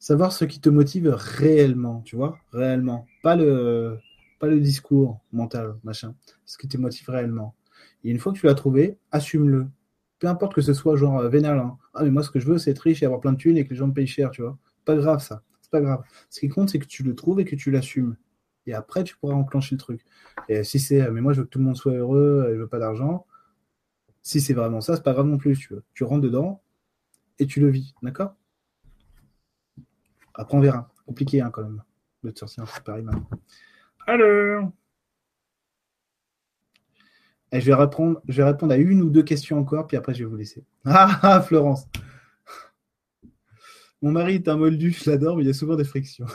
Savoir 0.00 0.32
ce 0.32 0.46
qui 0.46 0.60
te 0.60 0.70
motive 0.70 1.14
réellement, 1.14 2.00
tu 2.00 2.16
vois 2.16 2.38
Réellement. 2.52 3.06
Pas 3.22 3.36
le, 3.36 3.98
pas 4.38 4.46
le 4.46 4.58
discours 4.58 5.20
mental, 5.30 5.76
machin. 5.84 6.14
Ce 6.46 6.56
qui 6.56 6.68
te 6.68 6.78
motive 6.78 7.10
réellement. 7.10 7.54
Et 8.02 8.10
une 8.10 8.18
fois 8.18 8.32
que 8.32 8.38
tu 8.38 8.46
l'as 8.46 8.54
trouvé, 8.54 8.96
assume-le. 9.12 9.66
Peu 10.18 10.26
importe 10.26 10.54
que 10.54 10.62
ce 10.62 10.72
soit 10.72 10.96
genre 10.96 11.18
euh, 11.18 11.28
vénal. 11.28 11.58
Hein. 11.58 11.76
Ah, 11.92 12.02
mais 12.02 12.10
moi, 12.10 12.22
ce 12.22 12.30
que 12.30 12.40
je 12.40 12.46
veux, 12.46 12.56
c'est 12.56 12.70
être 12.70 12.80
riche 12.80 13.02
et 13.02 13.06
avoir 13.06 13.20
plein 13.20 13.32
de 13.32 13.36
thunes 13.36 13.58
et 13.58 13.64
que 13.64 13.70
les 13.70 13.76
gens 13.76 13.88
me 13.88 13.92
payent 13.92 14.06
cher, 14.06 14.30
tu 14.30 14.40
vois. 14.40 14.56
Pas 14.86 14.96
grave, 14.96 15.20
ça. 15.20 15.42
C'est 15.60 15.70
pas 15.70 15.82
grave. 15.82 16.02
Ce 16.30 16.40
qui 16.40 16.48
compte, 16.48 16.70
c'est 16.70 16.78
que 16.78 16.86
tu 16.86 17.02
le 17.02 17.14
trouves 17.14 17.38
et 17.38 17.44
que 17.44 17.54
tu 17.54 17.70
l'assumes. 17.70 18.16
Et 18.66 18.72
après, 18.72 19.04
tu 19.04 19.18
pourras 19.18 19.34
enclencher 19.34 19.74
le 19.74 19.80
truc. 19.80 20.02
Et 20.48 20.64
si 20.64 20.78
c'est, 20.78 21.10
mais 21.10 21.20
moi, 21.20 21.34
je 21.34 21.40
veux 21.40 21.44
que 21.44 21.50
tout 21.50 21.58
le 21.58 21.66
monde 21.66 21.76
soit 21.76 21.92
heureux, 21.92 22.48
et 22.50 22.54
je 22.54 22.60
veux 22.60 22.68
pas 22.68 22.78
d'argent. 22.78 23.26
Si 24.22 24.40
c'est 24.40 24.54
vraiment 24.54 24.80
ça, 24.80 24.96
c'est 24.96 25.02
pas 25.02 25.12
grave 25.12 25.26
non 25.26 25.38
plus, 25.38 25.58
tu 25.58 25.74
veux. 25.74 25.82
Tu 25.92 26.04
rentres 26.04 26.22
dedans 26.22 26.62
et 27.38 27.46
tu 27.46 27.60
le 27.60 27.68
vis, 27.68 27.94
d'accord? 28.02 28.34
Après, 30.40 30.56
on 30.56 30.60
verra. 30.60 30.90
Compliqué, 31.06 31.42
hein, 31.42 31.50
quand 31.50 31.62
même. 31.62 31.82
Sorcier, 32.34 32.62
c'est 32.66 32.82
pareil 32.82 33.02
maintenant. 33.02 33.28
Alors 34.06 34.72
et 37.52 37.60
je 37.60 37.66
vais, 37.66 37.74
répondre, 37.74 38.22
je 38.28 38.36
vais 38.36 38.44
répondre 38.48 38.72
à 38.72 38.76
une 38.76 39.02
ou 39.02 39.10
deux 39.10 39.24
questions 39.24 39.58
encore, 39.58 39.86
puis 39.86 39.96
après 39.96 40.14
je 40.14 40.24
vais 40.24 40.30
vous 40.30 40.36
laisser. 40.36 40.64
Ah, 40.84 41.18
ah 41.22 41.40
Florence 41.40 41.88
Mon 44.00 44.12
mari 44.12 44.36
est 44.36 44.48
un 44.48 44.56
moldu, 44.56 44.92
je 44.92 45.10
l'adore, 45.10 45.36
mais 45.36 45.42
il 45.42 45.46
y 45.46 45.50
a 45.50 45.54
souvent 45.54 45.74
des 45.74 45.84
frictions. 45.84 46.26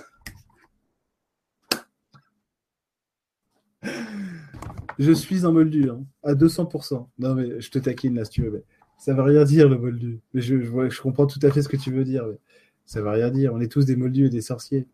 Je 4.99 5.11
suis 5.11 5.45
un 5.45 5.51
moldu, 5.51 5.89
hein, 5.89 6.03
à 6.23 6.33
200%. 6.33 7.09
Non, 7.17 7.35
mais 7.35 7.59
je 7.59 7.71
te 7.71 7.79
taquine 7.79 8.15
là 8.15 8.25
si 8.25 8.31
tu 8.31 8.43
veux. 8.43 8.51
Mais 8.51 8.63
ça 8.97 9.13
veut 9.13 9.21
rien 9.21 9.45
dire 9.45 9.67
le 9.69 9.77
moldu. 9.77 10.19
je, 10.33 10.61
je, 10.61 10.89
je, 10.89 11.01
comprends 11.01 11.27
tout 11.27 11.39
à 11.43 11.51
fait 11.51 11.61
ce 11.61 11.69
que 11.69 11.77
tu 11.77 11.91
veux 11.91 12.03
dire. 12.03 12.25
Mais 12.27 12.37
ça 12.85 13.01
veut 13.01 13.09
rien 13.09 13.31
dire. 13.31 13.53
On 13.53 13.59
est 13.59 13.71
tous 13.71 13.85
des 13.85 13.95
moldus 13.95 14.27
et 14.27 14.29
des 14.29 14.41
sorciers. 14.41 14.87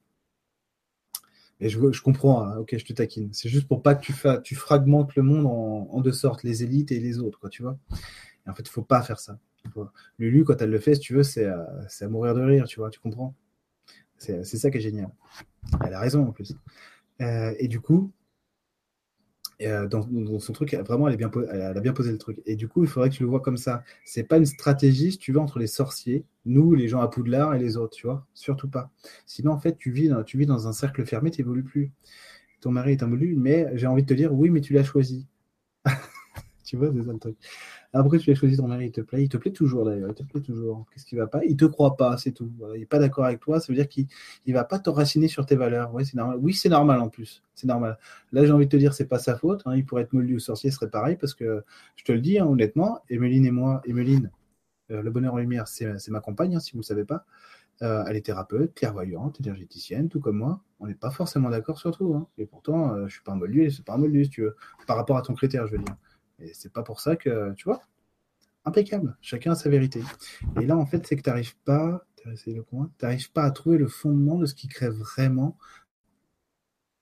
Et 1.59 1.69
je, 1.69 2.01
comprends, 2.01 2.43
hein. 2.43 2.57
ok, 2.57 2.75
je 2.75 2.83
te 2.83 2.93
taquine. 2.93 3.29
C'est 3.33 3.47
juste 3.47 3.67
pour 3.67 3.83
pas 3.83 3.93
que 3.93 4.41
tu, 4.41 4.55
fragmentes 4.55 5.15
le 5.15 5.21
monde 5.21 5.45
en, 5.45 6.01
deux 6.01 6.11
sortes, 6.11 6.43
les 6.43 6.63
élites 6.63 6.91
et 6.91 6.99
les 6.99 7.19
autres, 7.19 7.39
quoi, 7.39 7.51
tu 7.51 7.61
vois. 7.61 7.77
En 8.47 8.55
fait, 8.55 8.63
il 8.63 8.69
faut 8.69 8.81
pas 8.81 9.03
faire 9.03 9.19
ça. 9.19 9.37
Lulu, 10.17 10.43
quand 10.43 10.59
elle 10.59 10.71
le 10.71 10.79
fait, 10.79 10.95
si 10.95 11.01
tu 11.01 11.13
veux, 11.13 11.21
c'est 11.21 11.45
à, 11.45 11.67
à, 11.99 12.07
mourir 12.07 12.33
de 12.33 12.41
rire, 12.41 12.65
tu 12.65 12.79
vois, 12.79 12.89
tu 12.89 12.99
comprends 12.99 13.35
C'est 14.17 14.43
ça 14.43 14.71
qui 14.71 14.79
est 14.79 14.81
génial. 14.81 15.11
Elle 15.85 15.93
a 15.93 15.99
raison 15.99 16.27
en 16.27 16.31
plus. 16.31 16.55
Euh, 17.21 17.53
et 17.59 17.67
du 17.67 17.79
coup, 17.79 18.11
euh, 19.67 19.87
dans, 19.87 20.07
son 20.39 20.53
truc, 20.53 20.73
vraiment, 20.73 21.07
elle, 21.07 21.13
est 21.13 21.17
bien, 21.17 21.31
elle, 21.51 21.61
a 21.61 21.79
bien 21.79 21.93
posé 21.93 22.11
le 22.11 22.17
truc. 22.17 22.41
Et 22.45 22.55
du 22.55 22.67
coup, 22.67 22.83
il 22.83 22.89
faudrait 22.89 23.09
que 23.09 23.15
tu 23.15 23.23
le 23.23 23.29
vois 23.29 23.39
comme 23.39 23.57
ça. 23.57 23.83
C'est 24.05 24.23
pas 24.23 24.37
une 24.37 24.45
stratégie, 24.45 25.11
si 25.13 25.17
tu 25.17 25.31
veux, 25.31 25.39
entre 25.39 25.59
les 25.59 25.67
sorciers, 25.67 26.25
nous, 26.45 26.73
les 26.73 26.87
gens 26.87 27.01
à 27.01 27.07
Poudlard 27.07 27.55
et 27.55 27.59
les 27.59 27.77
autres, 27.77 27.95
tu 27.95 28.07
vois. 28.07 28.25
Surtout 28.33 28.69
pas. 28.69 28.91
Sinon, 29.25 29.51
en 29.51 29.59
fait, 29.59 29.77
tu 29.77 29.91
vis, 29.91 30.11
tu 30.25 30.37
vis 30.37 30.45
dans 30.45 30.67
un 30.67 30.73
cercle 30.73 31.05
fermé, 31.05 31.31
tu 31.31 31.41
n'évolues 31.41 31.63
plus. 31.63 31.91
Ton 32.61 32.71
mari 32.71 32.91
est 32.91 33.03
un 33.03 33.07
mais 33.07 33.67
j'ai 33.73 33.87
envie 33.87 34.03
de 34.03 34.07
te 34.07 34.13
dire, 34.13 34.33
oui, 34.33 34.49
mais 34.49 34.61
tu 34.61 34.73
l'as 34.73 34.83
choisi. 34.83 35.27
Tu 36.71 36.77
vois, 36.77 36.89
c'est 36.89 37.19
truc. 37.19 37.37
Pourquoi 37.91 38.17
tu 38.17 38.29
l'as 38.29 38.35
choisi 38.35 38.55
ton 38.55 38.65
mari 38.65 38.85
Il 38.85 38.91
te 38.93 39.01
plaît 39.01 39.23
Il 39.23 39.27
te 39.27 39.35
plaît 39.35 39.51
toujours 39.51 39.83
d'ailleurs. 39.83 40.07
Il 40.07 40.15
te 40.15 40.23
plaît 40.23 40.39
toujours. 40.39 40.85
Qu'est-ce 40.93 41.05
qui 41.05 41.17
va 41.17 41.27
pas? 41.27 41.43
Il 41.43 41.57
te 41.57 41.65
croit 41.65 41.97
pas, 41.97 42.15
c'est 42.15 42.31
tout. 42.31 42.49
il 42.75 42.79
n'est 42.79 42.85
pas 42.85 42.97
d'accord 42.97 43.25
avec 43.25 43.41
toi. 43.41 43.59
Ça 43.59 43.65
veut 43.67 43.75
dire 43.75 43.89
qu'il 43.89 44.07
ne 44.47 44.53
va 44.53 44.63
pas 44.63 44.79
t'enraciner 44.79 45.27
sur 45.27 45.45
tes 45.45 45.57
valeurs. 45.57 45.93
Ouais, 45.93 46.05
c'est 46.05 46.15
normal. 46.15 46.37
Oui, 46.39 46.53
c'est 46.53 46.69
normal 46.69 47.01
en 47.01 47.09
plus. 47.09 47.43
C'est 47.55 47.67
normal. 47.67 47.97
Là, 48.31 48.45
j'ai 48.45 48.53
envie 48.53 48.67
de 48.67 48.71
te 48.71 48.77
dire, 48.77 48.93
c'est 48.93 49.07
pas 49.09 49.19
sa 49.19 49.35
faute. 49.35 49.63
Hein. 49.65 49.75
Il 49.75 49.85
pourrait 49.85 50.03
être 50.03 50.13
moldu 50.13 50.35
ou 50.35 50.39
sorcier, 50.39 50.71
ce 50.71 50.77
serait 50.77 50.89
pareil 50.89 51.17
parce 51.17 51.33
que 51.33 51.65
je 51.97 52.05
te 52.05 52.13
le 52.13 52.21
dis 52.21 52.39
hein, 52.39 52.45
honnêtement. 52.45 53.01
Emeline 53.09 53.45
et 53.45 53.51
moi, 53.51 53.81
Emeline, 53.85 54.31
euh, 54.91 55.01
le 55.01 55.11
bonheur 55.11 55.33
en 55.33 55.39
lumière, 55.39 55.67
c'est 55.67 56.09
ma 56.09 56.21
compagne, 56.21 56.55
hein, 56.55 56.61
si 56.61 56.71
vous 56.71 56.79
ne 56.79 56.83
savez 56.83 57.03
pas. 57.03 57.25
Euh, 57.83 58.03
elle 58.07 58.15
est 58.15 58.25
thérapeute, 58.25 58.75
clairvoyante, 58.75 59.39
énergéticienne, 59.39 60.07
tout 60.07 60.19
comme 60.19 60.37
moi. 60.37 60.61
On 60.79 60.87
n'est 60.87 60.93
pas 60.93 61.09
forcément 61.09 61.49
d'accord 61.49 61.79
sur 61.79 61.97
tout. 61.97 62.27
Et 62.37 62.45
pourtant, 62.45 62.93
euh, 62.93 63.07
je 63.07 63.13
suis 63.13 63.23
pas 63.23 63.31
un 63.31 63.37
moldu, 63.37 63.71
c'est 63.71 63.83
pas 63.83 63.93
un 63.93 63.97
moldu, 63.97 64.29
tu 64.29 64.41
veux. 64.43 64.55
Par 64.85 64.97
rapport 64.97 65.17
à 65.17 65.23
ton 65.23 65.33
critère, 65.33 65.65
je 65.65 65.73
veux 65.73 65.83
dire. 65.83 65.95
Et 66.41 66.53
c'est 66.53 66.71
pas 66.71 66.83
pour 66.83 66.99
ça 66.99 67.15
que, 67.15 67.53
tu 67.55 67.65
vois, 67.65 67.81
impeccable. 68.65 69.17
Chacun 69.21 69.51
a 69.51 69.55
sa 69.55 69.69
vérité. 69.69 70.01
Et 70.59 70.65
là, 70.65 70.77
en 70.77 70.85
fait, 70.85 71.05
c'est 71.05 71.15
que 71.15 71.21
tu 71.21 71.29
n'arrives 71.29 71.57
pas, 71.65 72.05
tu 72.37 73.29
pas 73.33 73.43
à 73.43 73.51
trouver 73.51 73.77
le 73.77 73.87
fondement 73.87 74.37
de 74.37 74.45
ce 74.45 74.53
qui 74.53 74.67
crée 74.67 74.89
vraiment 74.89 75.57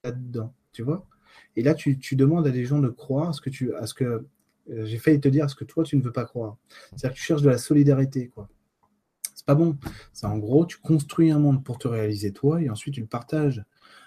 là-dedans. 0.03 0.53
Tu 0.71 0.83
vois 0.83 1.07
Et 1.55 1.63
là, 1.63 1.73
tu, 1.73 1.97
demandes 2.15 2.47
à 2.47 2.51
des 2.51 2.65
gens 2.65 2.79
de 2.79 2.89
croire 2.89 3.29
à 3.29 3.33
ce 3.33 3.41
que 3.41 3.49
tu, 3.49 3.73
à 3.75 3.85
ce 3.85 3.93
que 3.93 4.25
euh, 4.69 4.85
j'ai 4.85 4.97
failli 4.97 5.19
te 5.19 5.27
dire, 5.27 5.45
à 5.45 5.47
ce 5.47 5.55
que 5.55 5.63
toi 5.63 5.83
tu 5.83 5.97
ne 5.97 6.01
veux 6.01 6.11
pas 6.11 6.25
croire. 6.25 6.57
C'est-à-dire 6.91 7.11
que 7.11 7.15
tu 7.15 7.23
cherches 7.23 7.41
de 7.41 7.49
la 7.49 7.57
solidarité, 7.57 8.29
quoi. 8.29 8.49
C'est 9.33 9.45
pas 9.45 9.55
bon. 9.55 9.77
C'est 10.13 10.27
en 10.27 10.37
gros, 10.37 10.65
tu 10.65 10.77
construis 10.77 11.31
un 11.31 11.39
monde 11.39 11.63
pour 11.63 11.79
te 11.79 11.87
réaliser 11.87 12.33
toi 12.33 12.61
et 12.61 12.69
ensuite 12.69 12.95
tu 12.95 13.01
le 13.01 13.07
partages. 13.07 13.63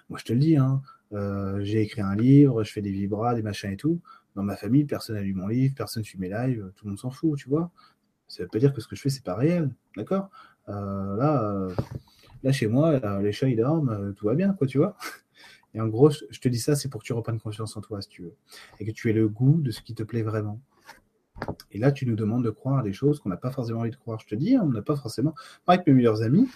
Moi, 0.08 0.18
je 0.18 0.24
te 0.24 0.32
le 0.32 0.38
dis, 0.38 0.56
hein, 0.56 0.82
euh, 1.12 1.58
j'ai 1.62 1.80
écrit 1.80 2.02
un 2.02 2.14
livre, 2.14 2.64
je 2.64 2.72
fais 2.72 2.82
des 2.82 2.90
vibras, 2.90 3.34
des 3.34 3.42
machins 3.42 3.70
et 3.70 3.76
tout. 3.76 4.00
Dans 4.34 4.42
ma 4.42 4.56
famille, 4.56 4.84
personne 4.84 5.16
n'a 5.16 5.22
lu 5.22 5.34
mon 5.34 5.46
livre, 5.46 5.74
personne 5.76 6.02
ne 6.02 6.06
suit 6.06 6.18
mes 6.18 6.28
lives, 6.28 6.72
tout 6.76 6.86
le 6.86 6.90
monde 6.90 6.98
s'en 6.98 7.10
fout, 7.10 7.38
tu 7.38 7.48
vois. 7.48 7.70
Ça 8.28 8.42
veut 8.42 8.48
pas 8.48 8.58
dire 8.58 8.72
que 8.72 8.80
ce 8.80 8.88
que 8.88 8.96
je 8.96 9.02
fais, 9.02 9.10
c'est 9.10 9.24
pas 9.24 9.34
réel, 9.34 9.74
d'accord? 9.96 10.30
Euh, 10.68 11.16
Là, 11.16 11.42
euh, 11.52 11.74
là, 12.42 12.52
chez 12.52 12.66
moi, 12.66 12.98
les 13.20 13.32
chats, 13.32 13.48
ils 13.48 13.56
dorment, 13.56 14.14
tout 14.14 14.26
va 14.26 14.34
bien, 14.34 14.54
quoi, 14.54 14.66
tu 14.66 14.78
vois 14.78 14.96
Et 15.74 15.80
en 15.80 15.88
gros, 15.88 16.10
je 16.10 16.40
te 16.40 16.48
dis 16.48 16.58
ça, 16.58 16.76
c'est 16.76 16.88
pour 16.88 17.00
que 17.00 17.06
tu 17.06 17.12
reprennes 17.12 17.40
confiance 17.40 17.76
en 17.76 17.80
toi, 17.80 18.00
si 18.02 18.08
tu 18.08 18.22
veux. 18.22 18.36
Et 18.78 18.86
que 18.86 18.90
tu 18.90 19.10
aies 19.10 19.14
le 19.14 19.28
goût 19.28 19.60
de 19.60 19.70
ce 19.70 19.80
qui 19.82 19.94
te 19.94 20.02
plaît 20.02 20.22
vraiment. 20.22 20.60
Et 21.70 21.78
là, 21.78 21.92
tu 21.92 22.06
nous 22.06 22.16
demandes 22.16 22.44
de 22.44 22.50
croire 22.50 22.78
à 22.78 22.82
des 22.82 22.92
choses 22.92 23.20
qu'on 23.20 23.30
n'a 23.30 23.36
pas 23.36 23.50
forcément 23.50 23.80
envie 23.80 23.90
de 23.90 23.96
croire. 23.96 24.20
Je 24.20 24.26
te 24.26 24.34
dis, 24.34 24.54
hein, 24.56 24.62
on 24.64 24.70
n'a 24.70 24.82
pas 24.82 24.96
forcément. 24.96 25.34
Avec 25.66 25.86
mes 25.86 25.94
meilleurs 25.94 26.22
amis, 26.22 26.48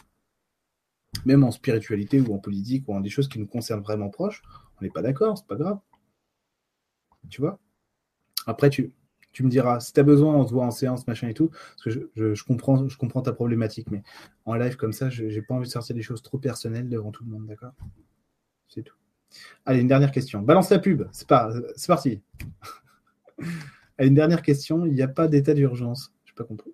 même 1.24 1.44
en 1.44 1.50
spiritualité 1.50 2.20
ou 2.20 2.34
en 2.34 2.38
politique 2.38 2.88
ou 2.88 2.94
en 2.94 3.00
des 3.00 3.10
choses 3.10 3.28
qui 3.28 3.38
nous 3.38 3.46
concernent 3.46 3.82
vraiment 3.82 4.10
proches, 4.10 4.42
on 4.80 4.84
n'est 4.84 4.90
pas 4.90 5.02
d'accord, 5.02 5.38
c'est 5.38 5.46
pas 5.46 5.56
grave. 5.56 5.78
Tu 7.30 7.40
vois? 7.40 7.58
Après, 8.46 8.70
tu, 8.70 8.92
tu 9.36 9.44
me 9.44 9.50
diras, 9.50 9.80
si 9.80 9.92
tu 9.92 10.00
as 10.00 10.02
besoin, 10.02 10.34
on 10.34 10.46
se 10.46 10.52
voit 10.52 10.64
en 10.64 10.70
séance, 10.70 11.06
machin 11.06 11.28
et 11.28 11.34
tout, 11.34 11.48
parce 11.50 11.82
que 11.82 11.90
je, 12.14 12.44
comprends, 12.44 12.88
je 12.88 12.96
comprends 12.96 13.20
ta 13.20 13.34
problématique, 13.34 13.90
mais 13.90 14.02
en 14.46 14.54
live 14.54 14.76
comme 14.76 14.94
ça, 14.94 15.10
je 15.10 15.24
n'ai 15.24 15.42
pas 15.42 15.52
envie 15.52 15.66
de 15.66 15.72
sortir 15.72 15.94
des 15.94 16.00
choses 16.00 16.22
trop 16.22 16.38
personnelles 16.38 16.88
devant 16.88 17.10
tout 17.10 17.22
le 17.22 17.30
monde, 17.30 17.46
d'accord? 17.46 17.74
C'est 18.68 18.82
tout. 18.82 18.96
Allez, 19.66 19.80
une 19.80 19.88
dernière 19.88 20.10
question. 20.10 20.40
Balance 20.40 20.70
la 20.70 20.78
pub, 20.78 21.02
c'est 21.12 21.28
pas, 21.28 21.52
parti. 21.86 22.22
Allez, 23.98 24.08
une 24.08 24.14
dernière 24.14 24.40
question, 24.40 24.86
il 24.86 24.94
n'y 24.94 25.02
a 25.02 25.08
pas 25.08 25.28
d'état 25.28 25.52
d'urgence. 25.52 26.14
Je 26.24 26.32
n'ai 26.32 26.36
pas 26.36 26.44
compris. 26.44 26.72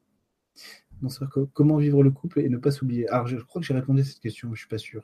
comment 1.53 1.79
vivre 1.79 2.05
le 2.05 2.13
couple 2.13 2.39
et 2.39 2.49
ne 2.49 2.59
pas 2.59 2.71
s'oublier? 2.71 3.09
Alors, 3.09 3.27
je, 3.27 3.39
crois 3.39 3.61
que 3.61 3.67
j'ai 3.67 3.75
répondu 3.75 4.03
à 4.03 4.05
cette 4.05 4.21
question, 4.21 4.47
je 4.49 4.53
ne 4.53 4.57
suis 4.59 4.69
pas 4.69 4.79
sûr. 4.79 5.03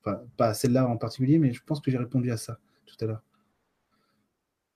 Enfin, 0.00 0.22
pas 0.38 0.54
celle-là 0.54 0.88
en 0.88 0.96
particulier, 0.96 1.38
mais 1.38 1.52
je 1.52 1.62
pense 1.62 1.82
que 1.82 1.90
j'ai 1.90 1.98
répondu 1.98 2.30
à 2.30 2.38
ça 2.38 2.58
tout 2.86 2.96
à 3.04 3.08
l'heure. 3.08 3.22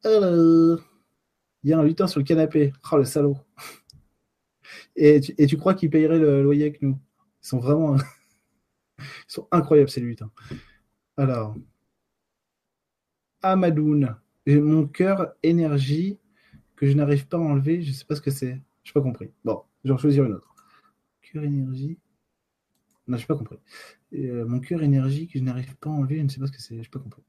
Alors, 0.05 0.81
il 1.67 1.71
y 1.71 1.73
a 1.73 1.81
un 1.81 1.83
lutin 1.83 2.07
sur 2.07 2.21
le 2.21 2.25
canapé. 2.25 2.73
Oh, 2.93 2.97
le 2.97 3.05
salaud. 3.05 3.37
Et 4.95 5.21
tu, 5.21 5.57
crois 5.57 5.75
qu'ils 5.75 5.91
payeraient 5.91 6.21
le 6.21 6.41
loyer 6.41 6.62
avec 6.62 6.81
nous? 6.81 6.97
Ils 7.43 7.49
sont 7.49 7.59
vraiment. 7.59 7.97
Ils 8.99 9.05
sont 9.27 9.49
incroyables, 9.51 9.91
ces 9.91 10.01
lutins. 10.01 10.31
Alors. 11.17 11.57
Amadoun. 13.43 14.17
Mon 14.47 14.87
cœur, 14.87 15.35
énergie, 15.43 16.21
que 16.77 16.87
je 16.87 16.93
n'arrive 16.93 17.27
pas 17.27 17.37
à 17.37 17.41
enlever. 17.41 17.83
Je 17.83 17.89
ne 17.89 17.95
sais 17.95 18.05
pas 18.05 18.14
ce 18.14 18.23
que 18.23 18.31
c'est. 18.31 18.62
Je 18.85 18.91
n'ai 18.91 18.93
pas 18.95 19.03
compris. 19.03 19.33
Bon, 19.45 19.64
je 19.83 19.89
vais 19.89 19.95
en 19.95 19.99
choisir 19.99 20.23
une 20.25 20.35
autre. 20.35 20.55
Cœur, 21.21 21.43
énergie. 21.43 21.99
Non, 23.09 23.17
je 23.17 23.23
n'ai 23.23 23.27
pas 23.27 23.37
compris. 23.37 23.59
Euh, 24.14 24.47
mon 24.47 24.61
cœur, 24.61 24.85
énergie, 24.85 25.27
que 25.27 25.41
je 25.41 25.43
n'arrive 25.43 25.77
pas 25.79 25.91
à 25.91 25.95
enlever. 25.95 26.19
Je 26.19 26.23
ne 26.23 26.29
sais 26.29 26.39
pas 26.39 26.47
ce 26.47 26.53
que 26.53 26.62
c'est. 26.62 26.77
Je 26.77 26.83
n'ai 26.83 26.89
pas 26.89 27.01
compris. 27.01 27.25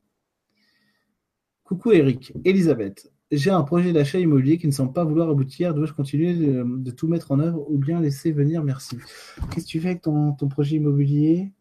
Coucou 1.63 1.91
Eric, 1.91 2.33
Elisabeth. 2.45 3.11
J'ai 3.29 3.51
un 3.51 3.63
projet 3.63 3.91
d'achat 3.91 4.19
immobilier 4.19 4.57
qui 4.57 4.67
ne 4.67 4.71
semble 4.71 4.93
pas 4.93 5.03
vouloir 5.03 5.29
aboutir. 5.29 5.73
Dois-je 5.73 5.91
continuer 5.91 6.33
de, 6.33 6.91
tout 6.91 7.07
mettre 7.07 7.31
en 7.31 7.39
œuvre 7.39 7.69
ou 7.69 7.77
bien 7.77 7.99
laisser 7.99 8.31
venir? 8.31 8.63
Merci. 8.63 8.97
Qu'est-ce 9.51 9.65
que 9.65 9.71
tu 9.71 9.81
fais 9.81 9.89
avec 9.89 10.01
ton, 10.01 10.33
projet 10.49 10.77
immobilier? 10.77 11.51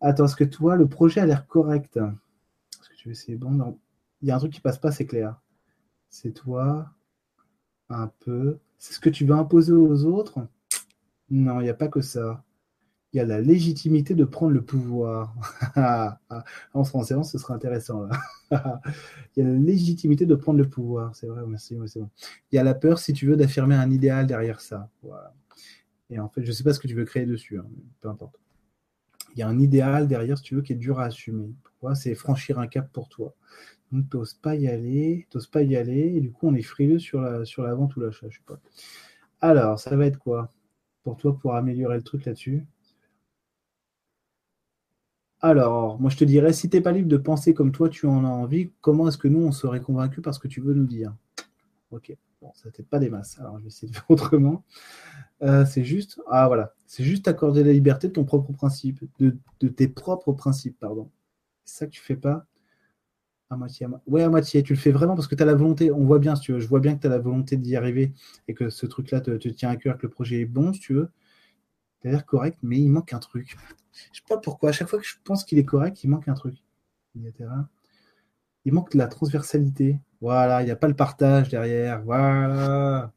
Attends, 0.00 0.26
est-ce 0.26 0.36
que 0.36 0.44
toi, 0.44 0.76
le 0.76 0.86
projet 0.86 1.20
a 1.20 1.26
l'air 1.26 1.46
correct? 1.46 1.96
Est-ce 1.96 2.90
que 2.90 2.94
tu 2.96 3.08
veux 3.08 3.12
essayer? 3.12 3.38
Bon, 3.38 3.50
non. 3.50 3.78
Il 4.20 4.28
y 4.28 4.30
a 4.30 4.36
un 4.36 4.38
truc 4.38 4.52
qui 4.52 4.60
passe 4.60 4.78
pas, 4.78 4.92
c'est 4.92 5.06
clair. 5.06 5.40
C'est 6.10 6.32
toi, 6.32 6.90
un 7.88 8.10
peu. 8.20 8.58
C'est 8.76 8.92
ce 8.92 9.00
que 9.00 9.10
tu 9.10 9.24
veux 9.24 9.34
imposer 9.34 9.72
aux 9.72 10.04
autres? 10.04 10.46
Non, 11.30 11.60
il 11.60 11.64
n'y 11.64 11.70
a 11.70 11.74
pas 11.74 11.88
que 11.88 12.02
ça. 12.02 12.44
Il 13.12 13.16
y 13.16 13.20
a 13.20 13.24
la 13.24 13.40
légitimité 13.40 14.14
de 14.14 14.24
prendre 14.24 14.52
le 14.52 14.60
pouvoir. 14.60 15.34
en 16.74 16.84
français, 16.84 17.14
ce 17.22 17.38
serait 17.38 17.54
intéressant. 17.54 18.06
Il 18.50 18.56
y 19.36 19.40
a 19.40 19.44
la 19.44 19.58
légitimité 19.58 20.26
de 20.26 20.34
prendre 20.34 20.58
le 20.58 20.68
pouvoir. 20.68 21.16
C'est 21.16 21.26
vrai, 21.26 21.42
merci. 21.46 21.78
Il 21.96 22.06
y 22.52 22.58
a 22.58 22.64
la 22.64 22.74
peur, 22.74 22.98
si 22.98 23.14
tu 23.14 23.26
veux, 23.26 23.36
d'affirmer 23.36 23.76
un 23.76 23.90
idéal 23.90 24.26
derrière 24.26 24.60
ça. 24.60 24.90
Et 26.10 26.18
en 26.18 26.28
fait, 26.28 26.42
je 26.42 26.48
ne 26.48 26.52
sais 26.52 26.64
pas 26.64 26.74
ce 26.74 26.80
que 26.80 26.88
tu 26.88 26.94
veux 26.94 27.04
créer 27.04 27.24
dessus, 27.24 27.58
hein, 27.58 27.66
peu 28.00 28.08
importe. 28.08 28.38
Il 29.34 29.38
y 29.38 29.42
a 29.42 29.48
un 29.48 29.58
idéal 29.58 30.08
derrière, 30.08 30.36
si 30.36 30.44
tu 30.44 30.54
veux, 30.54 30.62
qui 30.62 30.72
est 30.72 30.76
dur 30.76 31.00
à 31.00 31.04
assumer. 31.04 31.54
Pourquoi? 31.62 31.94
C'est 31.94 32.14
franchir 32.14 32.58
un 32.58 32.66
cap 32.66 32.90
pour 32.92 33.08
toi. 33.08 33.34
Donc, 33.92 34.10
tu 34.10 34.16
n'oses 34.16 34.34
pas 34.34 34.54
y 34.54 34.68
aller, 34.68 35.26
tu 35.30 35.38
pas 35.50 35.62
y 35.62 35.76
aller, 35.76 36.16
et 36.16 36.20
du 36.20 36.30
coup, 36.30 36.48
on 36.48 36.54
est 36.54 36.62
frileux 36.62 36.98
sur 36.98 37.20
la, 37.20 37.44
sur 37.44 37.62
la 37.62 37.74
vente 37.74 37.96
ou 37.96 38.00
l'achat, 38.00 38.26
je 38.28 38.36
sais 38.36 38.44
pas. 38.46 38.60
Alors, 39.40 39.78
ça 39.78 39.96
va 39.96 40.06
être 40.06 40.18
quoi? 40.18 40.52
Pour 41.04 41.16
toi 41.16 41.38
pour 41.38 41.54
améliorer 41.54 41.96
le 41.96 42.02
truc 42.02 42.24
là-dessus? 42.24 42.66
Alors, 45.40 46.00
moi 46.00 46.10
je 46.10 46.16
te 46.16 46.24
dirais, 46.24 46.52
si 46.52 46.68
tu 46.68 46.76
n'es 46.76 46.82
pas 46.82 46.92
libre 46.92 47.08
de 47.08 47.16
penser 47.16 47.54
comme 47.54 47.70
toi 47.70 47.88
tu 47.88 48.06
en 48.06 48.24
as 48.24 48.28
envie, 48.28 48.72
comment 48.80 49.08
est-ce 49.08 49.18
que 49.18 49.28
nous 49.28 49.46
on 49.46 49.52
serait 49.52 49.80
convaincus 49.80 50.22
parce 50.22 50.38
que 50.38 50.48
tu 50.48 50.60
veux 50.60 50.74
nous 50.74 50.86
dire? 50.86 51.14
Ok, 51.90 52.14
bon, 52.42 52.50
ça 52.54 52.70
t'aide 52.70 52.88
pas 52.88 52.98
des 52.98 53.08
masses. 53.08 53.38
Alors 53.38 53.58
je 53.58 53.64
vais 53.64 53.68
essayer 53.68 53.88
de 53.88 53.94
faire 53.94 54.04
autrement. 54.10 54.64
Euh, 55.42 55.64
c'est 55.64 55.84
juste, 55.84 56.20
ah 56.28 56.48
voilà, 56.48 56.74
c'est 56.86 57.04
juste 57.04 57.28
accorder 57.28 57.62
la 57.62 57.72
liberté 57.72 58.08
de 58.08 58.12
ton 58.14 58.24
propre 58.24 58.52
principe, 58.52 59.00
de, 59.20 59.68
tes 59.68 59.88
propres 59.88 60.32
principes, 60.32 60.78
pardon. 60.80 61.10
C'est 61.64 61.78
ça 61.78 61.86
que 61.86 61.92
tu 61.92 62.00
fais 62.00 62.16
pas 62.16 62.46
à 63.50 63.56
moitié, 63.56 63.86
à 63.86 63.90
Ouais, 64.06 64.22
à 64.22 64.28
moitié. 64.28 64.62
Tu 64.62 64.74
le 64.74 64.78
fais 64.78 64.90
vraiment 64.90 65.14
parce 65.14 65.28
que 65.28 65.34
tu 65.34 65.42
as 65.42 65.46
la 65.46 65.54
volonté. 65.54 65.90
On 65.92 66.04
voit 66.04 66.18
bien, 66.18 66.36
si 66.36 66.42
tu 66.42 66.52
veux. 66.52 66.60
Je 66.60 66.68
vois 66.68 66.80
bien 66.80 66.96
que 66.96 67.00
tu 67.00 67.06
as 67.06 67.10
la 67.10 67.18
volonté 67.18 67.56
d'y 67.56 67.76
arriver 67.76 68.12
et 68.48 68.54
que 68.54 68.70
ce 68.70 68.86
truc-là 68.86 69.20
te, 69.20 69.48
tient 69.48 69.70
à 69.70 69.76
cœur, 69.76 69.96
que 69.98 70.06
le 70.06 70.10
projet 70.10 70.40
est 70.40 70.46
bon, 70.46 70.72
si 70.72 70.80
tu 70.80 70.94
veux. 70.94 71.10
Tu 72.00 72.08
as 72.08 72.12
l'air 72.12 72.26
correct, 72.26 72.58
mais 72.62 72.78
il 72.78 72.90
manque 72.90 73.12
un 73.12 73.18
truc. 73.18 73.56
Je 74.12 74.18
sais 74.18 74.24
pas 74.28 74.38
pourquoi. 74.38 74.70
À 74.70 74.72
chaque 74.72 74.88
fois 74.88 74.98
que 74.98 75.06
je 75.06 75.16
pense 75.24 75.44
qu'il 75.44 75.58
est 75.58 75.64
correct, 75.64 76.02
il 76.04 76.08
manque 76.10 76.28
un 76.28 76.34
truc. 76.34 76.56
Il 77.14 78.72
manque 78.72 78.92
de 78.92 78.98
la 78.98 79.06
transversalité. 79.06 79.98
Voilà, 80.20 80.62
il 80.62 80.66
n'y 80.66 80.70
a 80.70 80.76
pas 80.76 80.88
le 80.88 80.94
partage 80.94 81.48
derrière. 81.48 82.02
Voilà. 82.02 83.12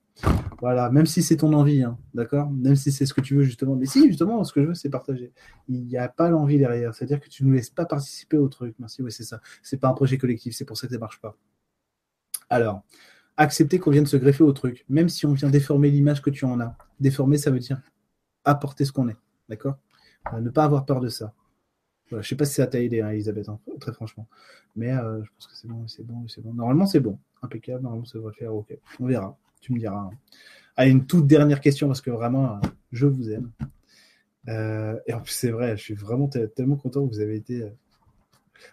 Voilà, 0.59 0.91
même 0.91 1.07
si 1.07 1.23
c'est 1.23 1.37
ton 1.37 1.53
envie, 1.53 1.81
hein, 1.81 1.97
d'accord? 2.13 2.51
Même 2.51 2.75
si 2.75 2.91
c'est 2.91 3.07
ce 3.07 3.13
que 3.13 3.21
tu 3.21 3.35
veux, 3.35 3.43
justement. 3.43 3.75
Mais 3.75 3.87
si, 3.87 4.07
justement, 4.07 4.43
ce 4.43 4.53
que 4.53 4.61
je 4.61 4.67
veux, 4.67 4.75
c'est 4.75 4.89
partager. 4.89 5.33
Il 5.67 5.85
n'y 5.85 5.97
a 5.97 6.07
pas 6.07 6.29
l'envie 6.29 6.59
derrière. 6.59 6.93
C'est-à-dire 6.93 7.19
que 7.19 7.29
tu 7.29 7.43
ne 7.43 7.49
nous 7.49 7.55
laisses 7.55 7.71
pas 7.71 7.85
participer 7.85 8.37
au 8.37 8.47
truc. 8.47 8.75
Merci, 8.77 9.01
oui, 9.01 9.11
c'est 9.11 9.23
ça. 9.23 9.41
C'est 9.63 9.77
pas 9.77 9.87
un 9.87 9.93
projet 9.93 10.19
collectif, 10.19 10.53
c'est 10.55 10.65
pour 10.65 10.77
ça 10.77 10.85
que 10.85 10.93
ça 10.93 10.97
ne 10.97 11.01
marche 11.01 11.19
pas. 11.19 11.35
Alors, 12.49 12.83
accepter 13.37 13.79
qu'on 13.79 13.89
vienne 13.89 14.05
se 14.05 14.17
greffer 14.17 14.43
au 14.43 14.51
truc, 14.51 14.85
même 14.89 15.09
si 15.09 15.25
on 15.25 15.33
vient 15.33 15.49
déformer 15.49 15.89
l'image 15.89 16.21
que 16.21 16.29
tu 16.29 16.45
en 16.45 16.59
as. 16.59 16.77
Déformer, 16.99 17.37
ça 17.37 17.49
veut 17.49 17.59
dire 17.59 17.81
apporter 18.43 18.85
ce 18.85 18.91
qu'on 18.91 19.09
est, 19.09 19.17
d'accord? 19.49 19.79
Ne 20.39 20.49
pas 20.49 20.63
avoir 20.63 20.85
peur 20.85 20.99
de 20.99 21.09
ça. 21.09 21.33
Voilà, 22.09 22.21
je 22.21 22.27
sais 22.29 22.35
pas 22.35 22.45
si 22.45 22.55
ça 22.55 22.67
t'a 22.67 22.81
aidé, 22.81 23.01
hein, 23.01 23.09
Elisabeth, 23.09 23.49
hein, 23.49 23.59
très 23.79 23.93
franchement. 23.93 24.27
Mais 24.75 24.91
euh, 24.91 25.23
je 25.23 25.29
pense 25.31 25.47
que 25.47 25.55
c'est 25.55 25.67
bon, 25.67 25.87
c'est 25.87 26.03
bon, 26.03 26.27
c'est 26.27 26.41
bon. 26.41 26.53
Normalement, 26.53 26.85
c'est 26.85 26.99
bon. 26.99 27.17
Impeccable, 27.41 27.83
normalement, 27.83 28.05
ça 28.05 28.17
devrait 28.17 28.33
faire. 28.33 28.53
On 28.53 29.07
verra. 29.07 29.37
Tu 29.61 29.73
me 29.73 29.79
diras. 29.79 30.09
Allez, 30.75 30.91
une 30.91 31.05
toute 31.05 31.27
dernière 31.27 31.61
question 31.61 31.87
parce 31.87 32.01
que 32.01 32.11
vraiment, 32.11 32.59
je 32.91 33.07
vous 33.07 33.31
aime. 33.31 33.51
Euh, 34.49 34.99
et 35.07 35.13
en 35.13 35.21
plus, 35.21 35.31
c'est 35.31 35.51
vrai, 35.51 35.77
je 35.77 35.83
suis 35.83 35.93
vraiment 35.93 36.27
tellement 36.27 36.75
content 36.75 37.07
que 37.07 37.13
vous 37.13 37.19
avez 37.19 37.35
été. 37.35 37.63
Euh, 37.63 37.69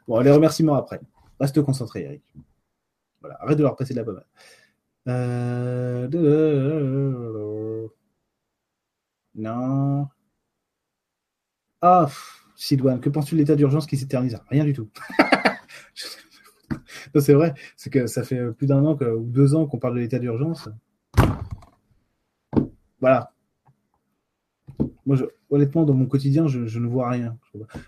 bon, 0.06 0.20
les 0.20 0.30
remerciements 0.30 0.74
après. 0.74 1.00
Reste 1.40 1.62
concentré, 1.62 2.04
Eric. 2.04 2.22
Voilà, 3.20 3.36
arrête 3.40 3.58
de 3.58 3.62
leur 3.62 3.76
passer 3.76 3.94
de 3.94 3.98
la 3.98 4.04
pommade. 4.04 4.26
Euh... 5.08 6.08
Non. 9.34 10.08
Ah, 11.80 12.08
Sidouane, 12.56 13.00
que 13.00 13.08
penses-tu 13.08 13.36
de 13.36 13.40
l'état 13.40 13.54
d'urgence 13.54 13.86
qui 13.86 13.96
s'éternise? 13.96 14.38
Rien 14.48 14.64
du 14.64 14.72
tout. 14.72 14.88
c'est 17.20 17.34
vrai, 17.34 17.54
c'est 17.76 17.90
que 17.90 18.06
ça 18.06 18.24
fait 18.24 18.52
plus 18.52 18.66
d'un 18.66 18.84
an 18.84 18.98
ou 19.00 19.24
deux 19.24 19.54
ans 19.54 19.66
qu'on 19.66 19.78
parle 19.78 19.94
de 19.94 20.00
l'état 20.00 20.18
d'urgence. 20.18 20.68
Voilà. 23.00 23.32
Moi, 25.06 25.16
honnêtement, 25.50 25.84
dans 25.84 25.94
mon 25.94 26.06
quotidien, 26.06 26.48
je, 26.48 26.78
ne 26.78 26.86
vois 26.86 27.10
rien. 27.10 27.38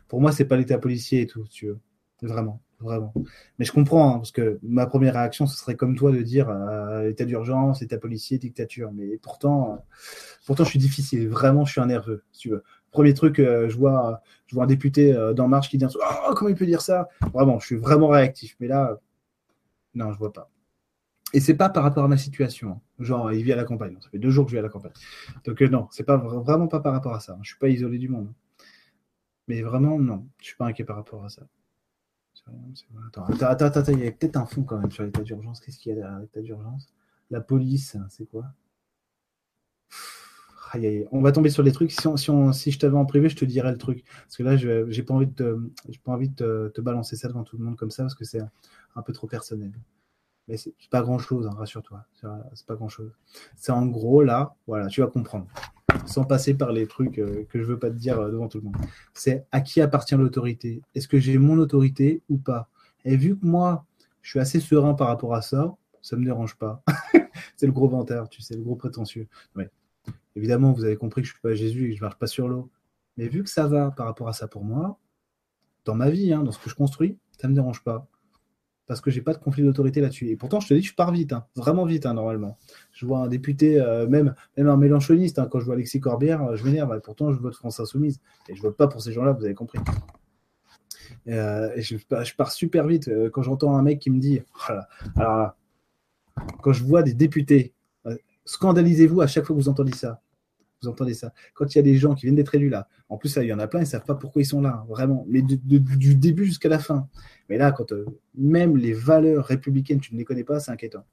Pour 0.09 0.21
moi, 0.21 0.31
c'est 0.31 0.45
pas 0.45 0.57
l'état 0.57 0.79
policier 0.79 1.23
et 1.23 1.27
tout, 1.27 1.45
tu 1.51 1.67
veux. 1.67 1.79
Vraiment, 2.23 2.61
vraiment. 2.81 3.13
Mais 3.59 3.65
je 3.65 3.73
comprends, 3.73 4.15
hein, 4.15 4.19
parce 4.19 4.31
que 4.31 4.59
ma 4.63 4.87
première 4.87 5.15
réaction, 5.15 5.47
ce 5.47 5.59
serait 5.59 5.75
comme 5.75 5.97
toi 5.97 6.13
de 6.13 6.23
dire 6.23 6.49
euh, 6.49 7.09
état 7.09 7.25
d'urgence, 7.25 7.83
état 7.83 7.99
policier, 7.99 8.39
dictature. 8.39 8.93
Mais 8.93 9.17
pourtant, 9.17 9.73
euh, 9.73 9.77
pourtant, 10.47 10.65
je 10.65 10.71
suis 10.71 10.79
difficile. 10.79 11.29
Vraiment, 11.29 11.65
je 11.65 11.73
suis 11.73 11.81
un 11.81 11.87
nerveux, 11.87 12.23
si 12.33 12.43
tu 12.43 12.51
veux. 12.51 12.63
Premier 12.91 13.15
truc, 13.15 13.39
euh, 13.39 13.69
je, 13.69 13.77
vois, 13.77 14.23
je 14.47 14.55
vois 14.55 14.65
un 14.65 14.67
député 14.67 15.13
d'En 15.35 15.49
Marche 15.49 15.69
qui 15.69 15.79
dit 15.79 15.87
Oh, 15.95 16.35
comment 16.35 16.49
il 16.49 16.57
peut 16.57 16.67
dire 16.67 16.81
ça? 16.81 17.09
Vraiment, 17.33 17.59
je 17.59 17.67
suis 17.67 17.77
vraiment 17.77 18.09
réactif. 18.09 18.57
Mais 18.61 18.67
là, 18.67 18.99
non, 19.95 20.13
je 20.13 20.19
vois 20.19 20.33
pas. 20.33 20.51
Et 21.33 21.41
c'est 21.41 21.55
pas 21.55 21.69
par 21.69 21.85
rapport 21.85 22.05
à 22.05 22.09
ma 22.09 22.17
situation. 22.17 22.73
Hein. 22.73 22.81
Genre, 22.99 23.33
il 23.33 23.43
vit 23.45 23.53
à 23.53 23.57
la 23.57 23.65
campagne. 23.65 23.97
Ça 24.01 24.09
fait 24.11 24.19
deux 24.19 24.31
jours 24.31 24.45
que 24.47 24.51
je 24.51 24.57
vis 24.57 24.61
à 24.61 24.63
la 24.63 24.69
campagne. 24.69 24.93
Donc, 25.45 25.63
euh, 25.63 25.69
non, 25.69 25.89
c'est 25.91 26.05
pas 26.05 26.17
vraiment 26.17 26.67
pas 26.67 26.81
par 26.81 26.93
rapport 26.93 27.15
à 27.15 27.21
ça. 27.21 27.39
Je 27.43 27.51
suis 27.51 27.59
pas 27.59 27.69
isolé 27.69 27.99
du 27.99 28.09
monde. 28.09 28.33
Mais 29.47 29.63
vraiment, 29.63 29.99
non. 29.99 30.27
Je 30.39 30.47
suis 30.47 30.57
pas 30.57 30.67
inquiet 30.67 30.85
par 30.85 30.97
rapport 30.97 31.25
à 31.25 31.29
ça. 31.29 31.43
Attends, 33.07 33.25
attends, 33.25 33.67
attends, 33.67 33.93
il 33.93 34.05
y 34.05 34.09
a 34.09 34.13
peut-être 34.13 34.37
un 34.37 34.47
fond 34.47 34.63
quand 34.65 34.79
même 34.79 34.91
sur 34.91 35.05
l'état 35.05 35.23
d'urgence. 35.23 35.61
Qu'est-ce 35.61 35.79
qu'il 35.79 35.91
y 35.91 35.93
a 35.93 35.97
derrière 35.97 36.19
l'état 36.19 36.41
d'urgence? 36.41 36.89
La 37.31 37.41
police, 37.41 37.97
c'est 38.09 38.27
quoi? 38.27 38.47
On 41.11 41.21
va 41.21 41.33
tomber 41.33 41.51
sur 41.51 41.63
les 41.63 41.73
trucs. 41.73 41.93
Si, 41.93 42.09
si, 42.53 42.71
je 42.71 42.79
t'avais 42.79 42.97
en 42.97 43.05
privé, 43.05 43.29
je 43.29 43.37
te 43.37 43.45
dirais 43.45 43.73
le 43.73 43.79
truc. 43.79 44.05
Parce 44.23 44.37
que 44.37 44.43
là, 44.43 44.57
je 44.57 44.89
j'ai 44.91 45.03
pas 45.03 45.15
envie 45.15 45.27
de, 45.27 45.33
te, 45.33 45.99
pas 46.05 46.13
envie 46.13 46.29
de 46.29 46.71
te, 46.75 46.81
balancer 46.81 47.17
ça 47.17 47.29
devant 47.29 47.45
tout 47.45 47.59
le 47.59 47.65
monde 47.65 47.77
comme 47.77 47.91
ça, 47.91 48.05
parce 48.05 48.15
que 48.15 48.25
c'est 48.25 48.41
un 48.95 49.03
peu 49.03 49.13
trop 49.13 49.27
personnel. 49.27 49.73
Mais 50.49 50.57
c'est 50.57 50.75
pas 50.91 51.03
grand 51.03 51.19
chose, 51.19 51.47
hein, 51.47 51.55
rassure-toi. 51.57 52.05
C'est 52.55 52.67
pas 52.67 52.75
grand 52.75 52.89
chose. 52.89 53.13
C'est 53.57 53.73
en 53.73 53.87
gros 53.87 54.23
là, 54.23 54.55
voilà, 54.67 54.87
tu 54.89 55.01
vas 55.01 55.07
comprendre. 55.07 55.47
Sans 56.07 56.25
passer 56.25 56.55
par 56.55 56.73
les 56.73 56.87
trucs 56.87 57.19
euh, 57.19 57.45
que 57.51 57.61
je 57.61 57.65
veux 57.65 57.79
pas 57.79 57.91
te 57.91 57.97
dire 57.97 58.19
euh, 58.19 58.31
devant 58.31 58.49
tout 58.49 58.59
le 58.59 58.65
monde. 58.65 58.77
C'est 59.13 59.45
à 59.53 59.61
qui 59.61 59.81
appartient 59.81 60.15
l'autorité? 60.15 60.83
Est-ce 60.95 61.09
que 61.09 61.19
j'ai 61.19 61.37
mon 61.37 61.59
autorité 61.59 62.23
ou 62.29 62.39
pas? 62.39 62.69
Et 63.05 63.17
vu 63.17 63.37
que 63.37 63.45
moi, 63.45 63.85
je 64.23 64.31
suis 64.31 64.41
assez 64.41 64.61
serein 64.61 64.95
par 64.95 65.09
rapport 65.09 65.35
à 65.35 65.43
ça, 65.43 65.75
ça 66.03 66.17
me 66.17 66.25
dérange 66.25 66.57
pas. 66.57 66.83
c'est 67.57 67.67
le 67.67 67.73
gros 67.73 67.89
vantard, 67.89 68.29
tu 68.29 68.41
sais, 68.41 68.55
le 68.55 68.63
gros 68.63 68.77
prétentieux. 68.77 69.29
Évidemment, 70.37 70.73
vous 70.73 70.85
avez 70.85 70.97
compris 70.97 71.23
que 71.23 71.29
je 71.29 71.33
suis 71.33 71.41
pas 71.41 71.55
Jésus 71.55 71.87
et 71.87 71.91
que 71.91 71.97
je 71.97 72.03
marche 72.03 72.19
pas 72.19 72.27
sur 72.27 72.49
l'eau. 72.49 72.71
Mais 73.17 73.29
vu 73.29 73.43
que 73.43 73.51
ça 73.51 73.67
va 73.67 73.91
par 73.91 74.07
rapport 74.07 74.29
à 74.29 74.33
ça 74.33 74.49
pour 74.49 74.65
moi, 74.65 74.99
dans 75.85 75.95
ma 75.95 76.11
vie, 76.11 76.33
hein, 76.33 76.43
dans 76.43 76.53
ce 76.53 76.59
que 76.59 76.71
je 76.71 76.75
construis, 76.75 77.19
ça 77.39 77.49
me 77.49 77.55
dérange 77.55 77.83
pas 77.83 78.09
parce 78.91 79.01
que 79.01 79.13
j'ai 79.13 79.23
pas 79.23 79.33
de 79.33 79.39
conflit 79.39 79.63
d'autorité 79.63 80.01
là-dessus. 80.01 80.31
Et 80.31 80.37
pourtant, 80.37 80.59
je 80.59 80.67
te 80.67 80.75
dis, 80.75 80.83
je 80.83 80.97
pars 80.97 81.13
vite, 81.13 81.33
hein, 81.33 81.47
vraiment 81.55 81.85
vite, 81.85 82.07
hein, 82.07 82.15
normalement. 82.15 82.59
Je 82.91 83.07
vois 83.07 83.21
un 83.21 83.29
député, 83.29 83.81
euh, 83.81 84.09
même, 84.09 84.35
même 84.57 84.67
un 84.67 84.77
mélanchoniste, 84.77 85.41
quand 85.49 85.61
je 85.61 85.65
vois 85.65 85.75
Alexis 85.75 86.01
Corbière, 86.01 86.43
euh, 86.43 86.57
je 86.57 86.65
m'énerve. 86.65 86.93
Et 86.97 87.01
pourtant, 87.01 87.33
je 87.33 87.39
vote 87.39 87.55
France 87.55 87.79
Insoumise. 87.79 88.21
Et 88.49 88.57
je 88.57 88.61
vote 88.61 88.77
pas 88.77 88.89
pour 88.89 89.01
ces 89.01 89.13
gens-là, 89.13 89.31
vous 89.31 89.45
avez 89.45 89.55
compris. 89.55 89.79
Euh, 91.29 91.71
je, 91.77 91.99
pars 92.35 92.51
super 92.51 92.85
vite 92.85 93.09
quand 93.33 93.43
j'entends 93.43 93.77
un 93.77 93.83
mec 93.83 94.01
qui 94.01 94.11
me 94.11 94.19
dit, 94.19 94.43
voilà. 94.67 94.89
alors 95.15 95.53
quand 96.61 96.73
je 96.73 96.83
vois 96.83 97.05
des 97.05 97.15
députés, 97.15 97.73
scandalisez-vous 98.51 99.21
à 99.21 99.29
chaque 99.29 99.45
fois 99.45 99.55
que 99.55 99.61
vous 99.61 99.69
entendez 99.69 99.93
ça. 99.93 100.21
Vous 100.83 100.89
entendez 100.89 101.15
ça 101.15 101.33
Quand 101.55 101.73
il 101.73 101.77
y 101.77 101.79
a 101.79 101.83
des 101.83 101.97
gens 101.97 102.15
qui 102.15 102.27
viennent 102.27 102.35
d'être 102.35 102.55
élus 102.55 102.71
là, 102.71 102.89
en 103.09 103.17
plus, 103.17 103.37
il 103.37 103.45
y 103.45 103.53
en 103.53 103.59
a 103.59 103.69
plein, 103.69 103.81
ils 103.81 103.85
ne 103.85 103.89
savent 103.89 104.05
pas 104.05 104.15
pourquoi 104.15 104.43
ils 104.43 104.47
sont 104.47 104.61
là, 104.61 104.85
vraiment. 104.89 105.25
Mais 105.29 105.43
du 105.43 106.15
début 106.17 106.47
jusqu'à 106.47 106.69
la 106.69 106.79
fin. 106.79 107.09
Mais 107.49 107.59
là, 107.59 107.71
quand 107.71 107.93
euh, 107.93 108.07
même 108.35 108.77
les 108.77 108.93
valeurs 108.93 109.45
républicaines, 109.45 110.01
tu 110.01 110.15
ne 110.15 110.19
les 110.19 110.25
connais 110.25 110.43
pas, 110.43 110.59
c'est 110.59 110.71
inquiétant. 110.71 111.05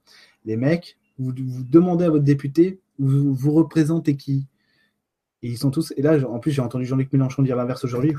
Les 0.45 0.57
mecs, 0.57 0.97
vous, 1.19 1.31
demandez 1.31 2.05
à 2.05 2.09
votre 2.09 2.23
député, 2.23 2.79
vous, 2.97 3.35
vous 3.35 3.51
représentez 3.51 4.15
qui? 4.15 4.47
Et 5.43 5.49
ils 5.49 5.57
sont 5.57 5.71
tous. 5.71 5.93
Et 5.97 6.01
là, 6.01 6.17
en 6.27 6.39
plus, 6.39 6.51
j'ai 6.51 6.61
entendu 6.61 6.85
Jean-Luc 6.85 7.13
Mélenchon 7.13 7.43
dire 7.43 7.55
l'inverse 7.55 7.83
aujourd'hui. 7.83 8.13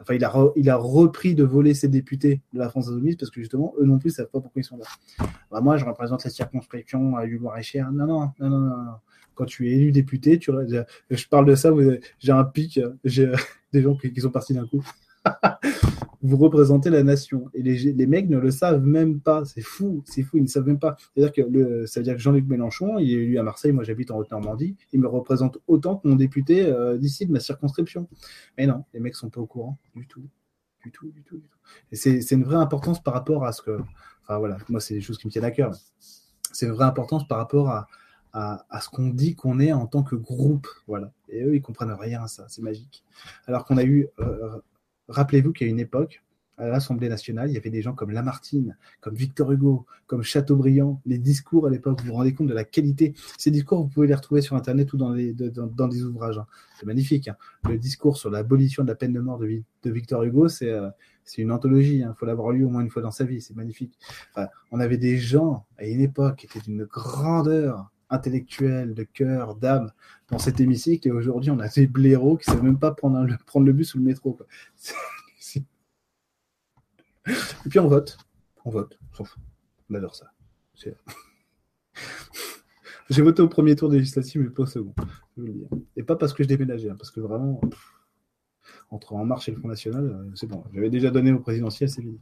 Enfin, 0.00 0.14
il 0.14 0.24
a, 0.24 0.32
il 0.56 0.70
a 0.70 0.76
repris 0.76 1.34
de 1.34 1.44
voler 1.44 1.74
ses 1.74 1.88
députés 1.88 2.40
de 2.52 2.58
la 2.58 2.68
France 2.68 2.88
Insoumise 2.88 3.16
parce 3.16 3.30
que 3.30 3.40
justement, 3.40 3.74
eux 3.78 3.84
non 3.84 3.98
plus 3.98 4.08
ne 4.08 4.14
savent 4.14 4.30
pas 4.30 4.40
pourquoi 4.40 4.60
ils 4.60 4.64
sont 4.64 4.76
là. 4.76 4.86
Bah, 5.50 5.60
moi, 5.60 5.76
je 5.76 5.84
représente 5.84 6.24
la 6.24 6.30
circonscription 6.30 7.16
à 7.16 7.26
Loire-et-Cher. 7.26 7.92
Non, 7.92 8.06
non, 8.06 8.30
non, 8.40 8.50
non, 8.50 8.60
non 8.60 8.74
quand 9.34 9.44
tu 9.44 9.68
es 9.68 9.72
élu 9.72 9.92
député, 9.92 10.38
tu, 10.38 10.52
je 11.10 11.26
parle 11.28 11.46
de 11.46 11.54
ça, 11.54 11.70
j'ai 12.18 12.32
un 12.32 12.44
pic, 12.44 12.80
j'ai 13.04 13.30
des 13.72 13.82
gens 13.82 13.96
qui, 13.96 14.20
sont 14.20 14.30
partis 14.30 14.54
d'un 14.54 14.66
coup. 14.66 14.84
vous 16.24 16.36
représentez 16.36 16.90
la 16.90 17.02
nation. 17.02 17.48
Et 17.54 17.62
les, 17.62 17.92
les, 17.92 18.06
mecs 18.06 18.28
ne 18.28 18.38
le 18.38 18.50
savent 18.50 18.84
même 18.84 19.20
pas. 19.20 19.44
C'est 19.44 19.60
fou, 19.60 20.02
c'est 20.06 20.22
fou, 20.22 20.38
ils 20.38 20.42
ne 20.42 20.48
savent 20.48 20.66
même 20.66 20.78
pas. 20.78 20.96
C'est-à-dire 21.14 21.32
que, 21.32 21.42
le, 21.48 21.86
ça 21.86 22.00
veut 22.00 22.04
dire 22.04 22.14
que 22.14 22.20
Jean-Luc 22.20 22.46
Mélenchon, 22.46 22.98
il 22.98 23.10
est 23.10 23.22
élu 23.22 23.38
à 23.38 23.42
Marseille, 23.42 23.72
moi 23.72 23.84
j'habite 23.84 24.10
en 24.10 24.18
Haute-Normandie, 24.18 24.76
il 24.92 25.00
me 25.00 25.08
représente 25.08 25.58
autant 25.68 25.96
que 25.96 26.08
mon 26.08 26.16
député 26.16 26.64
euh, 26.66 26.96
d'ici, 26.98 27.26
de 27.26 27.32
ma 27.32 27.40
circonscription. 27.40 28.08
Mais 28.58 28.66
non, 28.66 28.84
les 28.92 29.00
mecs 29.00 29.14
sont 29.14 29.30
pas 29.30 29.40
au 29.40 29.46
courant 29.46 29.78
du 29.94 30.06
tout. 30.06 30.24
Du 30.82 30.90
tout, 30.90 31.10
du 31.12 31.22
tout, 31.22 31.38
du 31.38 31.48
c'est 31.92 32.30
une 32.32 32.44
vraie 32.44 32.56
importance 32.56 33.02
par 33.02 33.14
rapport 33.14 33.44
à 33.46 33.52
ce 33.52 33.62
que. 33.62 33.78
Enfin 34.22 34.38
voilà, 34.38 34.58
moi 34.68 34.80
c'est 34.80 34.94
des 34.94 35.00
choses 35.00 35.18
qui 35.18 35.26
me 35.26 35.32
tiennent 35.32 35.44
à 35.44 35.50
cœur 35.50 35.72
c'est 36.54 36.66
une 36.66 36.72
vraie 36.72 36.86
importance 36.86 37.26
par 37.26 37.38
rapport 37.38 37.68
à, 37.68 37.86
à, 38.32 38.80
ce 38.80 38.88
qu'on 38.88 39.08
dit 39.08 39.34
qu'on 39.34 39.60
est 39.60 39.72
en 39.72 39.86
tant 39.86 40.02
que 40.02 40.16
groupe. 40.16 40.66
Voilà. 40.86 41.12
Et 41.28 41.42
eux, 41.42 41.54
ils 41.54 41.62
comprennent 41.62 41.92
rien 41.92 42.24
à 42.24 42.28
ça. 42.28 42.46
C'est 42.48 42.62
magique. 42.62 43.04
Alors 43.46 43.64
qu'on 43.64 43.76
a 43.76 43.84
eu, 43.84 44.08
euh, 44.18 44.58
rappelez-vous 45.08 45.52
qu'à 45.52 45.66
une 45.66 45.80
époque, 45.80 46.22
à 46.56 46.68
l'Assemblée 46.68 47.08
nationale, 47.08 47.50
il 47.50 47.54
y 47.54 47.56
avait 47.56 47.70
des 47.70 47.82
gens 47.82 47.94
comme 47.94 48.10
Lamartine, 48.10 48.76
comme 49.00 49.14
Victor 49.14 49.50
Hugo, 49.50 49.86
comme 50.06 50.22
Chateaubriand. 50.22 51.00
Les 51.04 51.18
discours 51.18 51.66
à 51.66 51.70
l'époque, 51.70 52.00
vous 52.00 52.08
vous 52.08 52.14
rendez 52.14 52.32
compte 52.32 52.46
de 52.46 52.54
la 52.54 52.64
qualité. 52.64 53.14
Ces 53.38 53.50
discours, 53.50 53.82
vous 53.82 53.88
pouvez 53.88 54.06
les 54.06 54.14
retrouver 54.14 54.40
sur 54.40 54.54
Internet 54.54 54.92
ou 54.92 54.96
dans, 54.96 55.10
des 55.12 56.04
ouvrages. 56.04 56.38
Hein. 56.38 56.46
C'est 56.78 56.86
magnifique. 56.86 57.28
Hein. 57.28 57.36
Le 57.68 57.78
discours 57.78 58.16
sur 58.16 58.30
l'abolition 58.30 58.84
de 58.84 58.88
la 58.88 58.94
peine 58.94 59.12
de 59.12 59.20
mort 59.20 59.38
de, 59.38 59.62
de 59.82 59.90
Victor 59.90 60.22
Hugo, 60.22 60.48
c'est 60.48 60.70
euh, 60.70 60.90
une 61.38 61.50
anthologie. 61.50 61.98
Il 61.98 62.02
hein. 62.04 62.14
faut 62.16 62.26
l'avoir 62.26 62.52
lu 62.52 62.64
au 62.64 62.68
moins 62.68 62.82
une 62.82 62.90
fois 62.90 63.02
dans 63.02 63.10
sa 63.10 63.24
vie. 63.24 63.40
C'est 63.40 63.56
magnifique. 63.56 63.98
on 64.70 64.78
avait 64.78 64.98
des 64.98 65.18
gens 65.18 65.66
à 65.78 65.86
une 65.86 66.00
époque 66.00 66.36
qui 66.36 66.46
étaient 66.46 66.60
d'une 66.60 66.84
grandeur 66.84 67.90
intellectuelle, 68.10 68.94
de 68.94 69.02
cœur, 69.02 69.56
d'âme 69.56 69.90
dans 70.34 70.38
cet 70.40 70.60
hémicycle. 70.60 71.06
Et 71.08 71.12
aujourd'hui, 71.12 71.50
on 71.52 71.60
a 71.60 71.68
des 71.68 71.86
blaireaux 71.86 72.36
qui 72.36 72.50
ne 72.50 72.54
savent 72.56 72.64
même 72.64 72.78
pas 72.78 72.90
prendre, 72.96 73.24
le 73.24 73.72
bus 73.72 73.94
ou 73.94 73.98
le 73.98 74.04
métro. 74.04 74.36
Et 77.26 77.68
puis 77.70 77.78
on 77.78 77.88
vote. 77.88 78.18
On 78.64 78.70
vote. 78.70 78.98
On 79.88 79.94
adore 79.94 80.14
ça. 80.14 80.30
J'ai 83.10 83.22
voté 83.22 83.42
au 83.42 83.48
premier 83.48 83.76
tour 83.76 83.88
des 83.88 83.98
législatives, 83.98 84.42
mais 84.42 84.50
pas 84.50 84.64
au 84.64 84.66
second. 84.66 84.94
Et 85.96 86.02
pas 86.02 86.16
parce 86.16 86.32
que 86.32 86.42
je 86.42 86.48
déménageais, 86.48 86.90
hein, 86.90 86.96
parce 86.98 87.10
que 87.10 87.20
vraiment, 87.20 87.60
entre 88.90 89.12
En 89.14 89.24
Marche 89.24 89.48
et 89.48 89.52
le 89.52 89.58
Front 89.58 89.68
National, 89.68 90.04
euh, 90.04 90.30
c'est 90.34 90.46
bon. 90.46 90.64
J'avais 90.74 90.90
déjà 90.90 91.10
donné 91.10 91.32
au 91.32 91.38
présidentiel, 91.38 91.88
c'est 91.88 92.02
fini. 92.02 92.18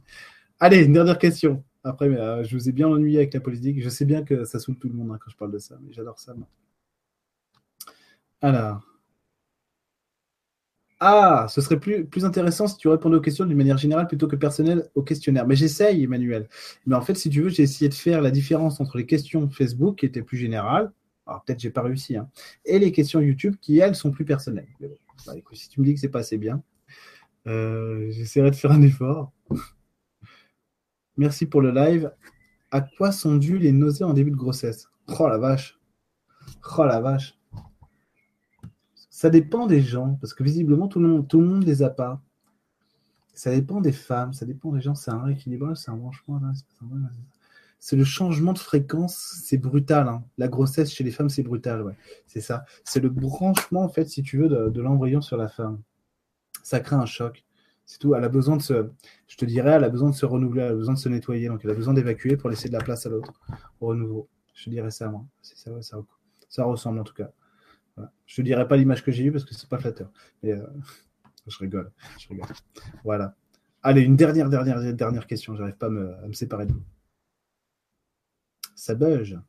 Allez, 0.59 0.83
une 0.85 0.93
dernière 0.93 1.17
question. 1.17 1.63
Après, 1.83 2.07
euh, 2.07 2.43
je 2.43 2.55
vous 2.55 2.69
ai 2.69 2.71
bien 2.71 2.87
ennuyé 2.87 3.17
avec 3.17 3.33
la 3.33 3.39
politique. 3.39 3.81
Je 3.81 3.89
sais 3.89 4.05
bien 4.05 4.23
que 4.23 4.45
ça 4.45 4.59
saoule 4.59 4.77
tout 4.77 4.89
le 4.89 4.93
monde 4.93 5.11
hein, 5.11 5.19
quand 5.19 5.31
je 5.31 5.37
parle 5.37 5.51
de 5.51 5.57
ça, 5.57 5.77
mais 5.81 5.91
j'adore 5.91 6.19
ça. 6.19 6.35
Alors. 8.43 8.81
Ah, 10.99 11.47
ce 11.49 11.59
serait 11.61 11.79
plus, 11.79 12.07
intéressant 12.23 12.67
si 12.67 12.77
tu 12.77 12.87
répondais 12.87 13.17
aux 13.17 13.21
questions 13.21 13.45
d'une 13.45 13.57
manière 13.57 13.77
générale 13.77 14.07
plutôt 14.07 14.27
que 14.27 14.35
personnelle 14.35 14.89
au 14.95 15.01
questionnaire. 15.01 15.47
Mais 15.47 15.55
j'essaye, 15.55 16.03
Emmanuel. 16.03 16.47
Mais 16.85 16.95
en 16.95 17.01
fait, 17.01 17.15
si 17.15 17.29
tu 17.29 17.41
veux, 17.41 17.49
j'ai 17.49 17.63
essayé 17.63 17.89
de 17.89 17.93
faire 17.93 18.21
la 18.21 18.31
différence 18.31 18.79
entre 18.79 18.97
les 18.97 19.05
questions 19.05 19.49
Facebook 19.49 19.99
qui 19.99 20.05
étaient 20.05 20.21
plus 20.21 20.37
générales. 20.37 20.91
Alors 21.25 21.43
peut-être 21.43 21.59
j'ai 21.61 21.69
pas 21.69 21.81
réussi, 21.81 22.17
hein, 22.17 22.29
et 22.65 22.79
les 22.79 22.91
questions 22.91 23.21
YouTube 23.21 23.55
qui 23.61 23.79
elles 23.79 23.95
sont 23.95 24.11
plus 24.11 24.25
personnelles. 24.25 24.67
Bah, 25.25 25.33
si 25.53 25.69
tu 25.69 25.79
me 25.79 25.85
dis 25.85 25.93
que 25.93 25.99
c'est 26.01 26.09
pas 26.09 26.19
assez 26.19 26.37
bien, 26.37 26.61
euh, 27.47 28.11
j'essaierai 28.11 28.51
de 28.51 28.55
faire 28.57 28.71
un 28.73 28.81
effort. 28.81 29.31
Merci 31.17 31.45
pour 31.45 31.61
le 31.61 31.71
live. 31.71 32.11
À 32.71 32.81
quoi 32.81 33.13
sont 33.13 33.35
dues 33.35 33.57
les 33.57 33.71
nausées 33.71 34.03
en 34.03 34.13
début 34.13 34.31
de 34.31 34.35
grossesse? 34.35 34.89
Oh 35.17 35.29
la 35.29 35.37
vache. 35.37 35.79
Oh 36.77 36.83
la 36.83 36.99
vache. 36.99 37.37
Ça 39.23 39.29
dépend 39.29 39.67
des 39.67 39.79
gens, 39.79 40.17
parce 40.19 40.33
que 40.33 40.43
visiblement, 40.43 40.89
tout 40.89 40.99
le 40.99 41.07
monde, 41.07 41.29
tout 41.29 41.39
le 41.39 41.47
monde 41.47 41.63
les 41.63 41.81
a 41.81 41.89
pas. 41.89 42.21
Ça 43.33 43.51
dépend 43.51 43.79
des 43.79 43.93
femmes, 43.93 44.33
ça 44.33 44.45
dépend 44.45 44.73
des 44.73 44.81
gens. 44.81 44.95
C'est 44.95 45.11
un 45.11 45.23
rééquilibrage, 45.23 45.77
c'est 45.77 45.91
un 45.91 45.95
branchement. 45.95 46.41
C'est 47.79 47.95
le 47.95 48.03
changement 48.03 48.51
de 48.51 48.59
fréquence, 48.59 49.39
c'est 49.45 49.57
brutal. 49.57 50.09
Hein. 50.09 50.25
La 50.37 50.49
grossesse 50.49 50.91
chez 50.91 51.05
les 51.05 51.11
femmes, 51.11 51.29
c'est 51.29 51.41
brutal, 51.41 51.83
ouais. 51.83 51.95
C'est 52.27 52.41
ça. 52.41 52.65
C'est 52.83 52.99
le 52.99 53.07
branchement, 53.07 53.85
en 53.85 53.87
fait, 53.87 54.09
si 54.09 54.23
tu 54.23 54.39
veux, 54.39 54.49
de, 54.49 54.81
l'embryon 54.81 55.21
sur 55.21 55.37
la 55.37 55.47
femme. 55.47 55.81
Ça 56.61 56.81
crée 56.81 56.97
un 56.97 57.05
choc. 57.05 57.45
C'est 57.85 57.99
tout. 57.99 58.15
Elle 58.15 58.25
a 58.25 58.29
besoin 58.29 58.57
de 58.57 58.61
se, 58.61 58.89
je 59.29 59.37
te 59.37 59.45
dirais, 59.45 59.71
elle 59.71 59.85
a 59.85 59.89
besoin 59.89 60.09
de 60.09 60.15
se 60.15 60.25
renouveler, 60.25 60.63
elle 60.63 60.73
a 60.73 60.75
besoin 60.75 60.95
de 60.95 60.99
se 60.99 61.07
nettoyer. 61.07 61.47
Donc, 61.47 61.61
elle 61.63 61.71
a 61.71 61.75
besoin 61.75 61.93
d'évacuer 61.93 62.35
pour 62.35 62.49
laisser 62.49 62.67
de 62.67 62.73
la 62.73 62.83
place 62.83 63.05
à 63.05 63.09
l'autre, 63.09 63.31
au 63.79 63.87
renouveau. 63.87 64.27
Je 64.53 64.69
dirais 64.69 64.91
ça, 64.91 65.07
moi. 65.07 65.23
Ça, 65.41 65.71
ça 66.49 66.63
ressemble 66.65 66.99
en 66.99 67.05
tout 67.05 67.13
cas. 67.13 67.31
Je 68.25 68.41
ne 68.41 68.45
dirai 68.45 68.67
pas 68.67 68.77
l'image 68.77 69.03
que 69.03 69.11
j'ai 69.11 69.25
eue 69.25 69.31
parce 69.31 69.45
que 69.45 69.53
c'est 69.53 69.69
pas 69.69 69.77
flatteur. 69.77 70.11
Euh, 70.45 70.65
je 71.47 71.57
rigole. 71.59 71.91
Je 72.19 72.29
rigole. 72.29 72.47
Voilà. 73.03 73.35
Allez, 73.83 74.01
une 74.01 74.15
dernière, 74.15 74.49
dernière, 74.49 74.93
dernière 74.93 75.27
question. 75.27 75.55
J'arrive 75.55 75.77
pas 75.77 75.87
à 75.87 75.89
me, 75.89 76.33
séparer 76.33 76.65
de 76.65 76.73
vous. 76.73 76.83
Ça 78.75 78.95
bug. 78.95 79.39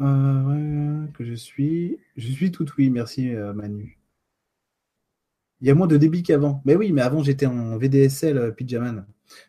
Euh, 0.00 1.06
que 1.08 1.24
je 1.24 1.34
suis. 1.34 1.98
Je 2.16 2.32
suis 2.32 2.50
tout 2.50 2.66
oui, 2.78 2.90
merci 2.90 3.34
euh, 3.34 3.52
Manu. 3.52 3.98
Il 5.60 5.68
y 5.68 5.70
a 5.70 5.74
moins 5.74 5.86
de 5.86 5.98
débit 5.98 6.22
qu'avant. 6.22 6.62
Mais 6.64 6.74
oui, 6.74 6.90
mais 6.90 7.02
avant 7.02 7.22
j'étais 7.22 7.46
en 7.46 7.76
VDSL 7.76 8.54
Pyjaman. 8.54 9.06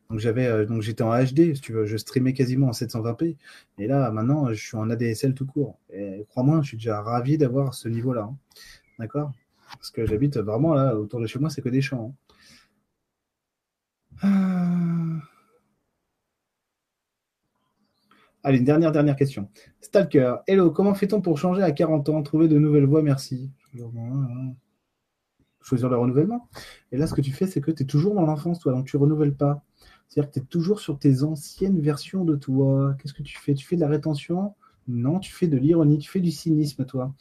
Donc 0.10 0.20
j'avais 0.20 0.46
euh, 0.46 0.66
donc 0.66 0.82
j'étais 0.82 1.04
en 1.04 1.12
HD, 1.12 1.54
je 1.54 1.98
streamais 1.98 2.34
quasiment 2.34 2.68
en 2.68 2.72
720p. 2.72 3.38
Et 3.78 3.88
là, 3.88 4.12
maintenant, 4.12 4.50
je 4.54 4.62
suis 4.62 4.78
en 4.78 4.90
ADSL 4.90 5.34
tout 5.34 5.46
court. 5.46 5.80
Et 5.92 6.26
crois-moi, 6.30 6.62
je 6.62 6.70
suis 6.70 6.78
déjà 6.78 7.02
ravi 7.02 7.38
d'avoir 7.38 7.74
ce 7.74 7.90
niveau-là. 7.90 8.24
Hein. 8.24 8.38
D'accord? 9.00 9.32
Parce 9.74 9.92
que 9.92 10.06
j'habite 10.06 10.38
vraiment 10.38 10.74
là, 10.74 10.96
autour 10.96 11.20
de 11.20 11.28
chez 11.28 11.40
moi, 11.40 11.50
c'est 11.50 11.62
que 11.62 11.70
des 11.70 11.82
champs. 11.82 12.14
Hein. 14.24 15.22
Ah. 15.22 15.28
Allez, 18.44 18.58
une 18.58 18.66
dernière, 18.66 18.92
dernière 18.92 19.16
question. 19.16 19.50
Stalker, 19.82 20.38
hello, 20.48 20.72
comment 20.72 20.96
fait-on 20.96 21.22
pour 21.22 21.38
changer 21.38 21.62
à 21.62 21.72
40 21.72 22.10
ans, 22.10 22.24
trouver 22.24 22.48
de 22.48 22.58
nouvelles 22.58 22.86
voies? 22.86 23.04
Merci 23.04 23.52
choisir 25.62 25.90
le 25.90 25.98
renouvellement. 25.98 26.50
Et 26.92 26.98
là, 26.98 27.08
ce 27.08 27.14
que 27.14 27.22
tu 27.22 27.32
fais, 27.32 27.48
c'est 27.48 27.62
que 27.62 27.72
tu 27.72 27.84
es 27.84 27.86
toujours 27.86 28.16
dans 28.16 28.26
l'enfance, 28.26 28.60
toi, 28.60 28.74
donc 28.74 28.86
tu 28.86 28.98
renouvelles 28.98 29.36
pas. 29.36 29.64
C'est-à-dire 30.08 30.30
que 30.30 30.40
tu 30.40 30.44
es 30.44 30.48
toujours 30.48 30.80
sur 30.80 31.00
tes 31.00 31.24
anciennes 31.24 31.80
versions 31.80 32.26
de 32.26 32.36
toi. 32.36 32.96
Qu'est-ce 33.00 33.14
que 33.14 33.24
tu 33.24 33.38
fais? 33.38 33.54
Tu 33.54 33.66
fais 33.66 33.76
de 33.76 33.82
la 33.82 33.88
rétention? 33.88 34.56
Non, 34.88 35.20
tu 35.20 35.32
fais 35.32 35.48
de 35.48 35.58
l'ironie, 35.58 36.00
tu 36.00 36.10
fais 36.10 36.20
du 36.20 36.32
cynisme, 36.32 36.86
toi. 36.86 37.14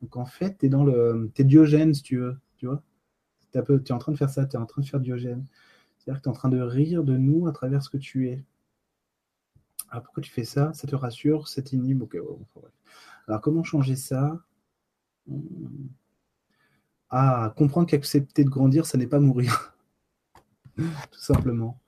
Donc 0.00 0.16
en 0.16 0.24
fait, 0.24 0.58
tu 0.58 0.66
es 0.66 0.68
dans 0.68 0.84
le. 0.84 1.30
Tu 1.34 1.44
Diogène, 1.44 1.94
si 1.94 2.02
tu 2.02 2.16
veux. 2.18 2.36
Tu 2.56 2.66
vois? 2.66 2.82
Tu 3.52 3.58
es, 3.58 3.92
en 3.92 3.98
train 3.98 4.12
de 4.12 4.16
faire 4.16 4.30
ça, 4.30 4.46
tu 4.46 4.56
es 4.56 4.58
en 4.58 4.66
train 4.66 4.82
de 4.82 4.86
faire 4.86 5.00
Diogène. 5.00 5.46
C'est-à-dire 5.98 6.20
que 6.20 6.24
tu 6.24 6.28
es 6.28 6.32
en 6.32 6.34
train 6.34 6.48
de 6.48 6.60
rire 6.60 7.04
de 7.04 7.16
nous 7.16 7.46
à 7.46 7.52
travers 7.52 7.82
ce 7.82 7.90
que 7.90 7.98
tu 7.98 8.28
es. 8.28 8.44
Alors 9.90 10.02
pourquoi 10.02 10.22
tu 10.22 10.32
fais 10.32 10.44
ça? 10.44 10.72
Ça 10.72 10.88
te 10.88 10.96
rassure, 10.96 11.48
ça 11.48 11.62
t'inhibe? 11.62 12.02
Alors 13.28 13.40
comment 13.40 13.62
changer 13.62 13.94
ça? 13.94 14.40
Ah, 17.12 17.52
comprendre 17.56 17.86
qu'accepter 17.86 18.42
de 18.42 18.48
grandir, 18.48 18.86
ça 18.86 18.96
n'est 18.96 19.06
pas 19.06 19.20
mourir. 19.20 19.76
Tout 20.76 21.20
simplement. 21.20 21.78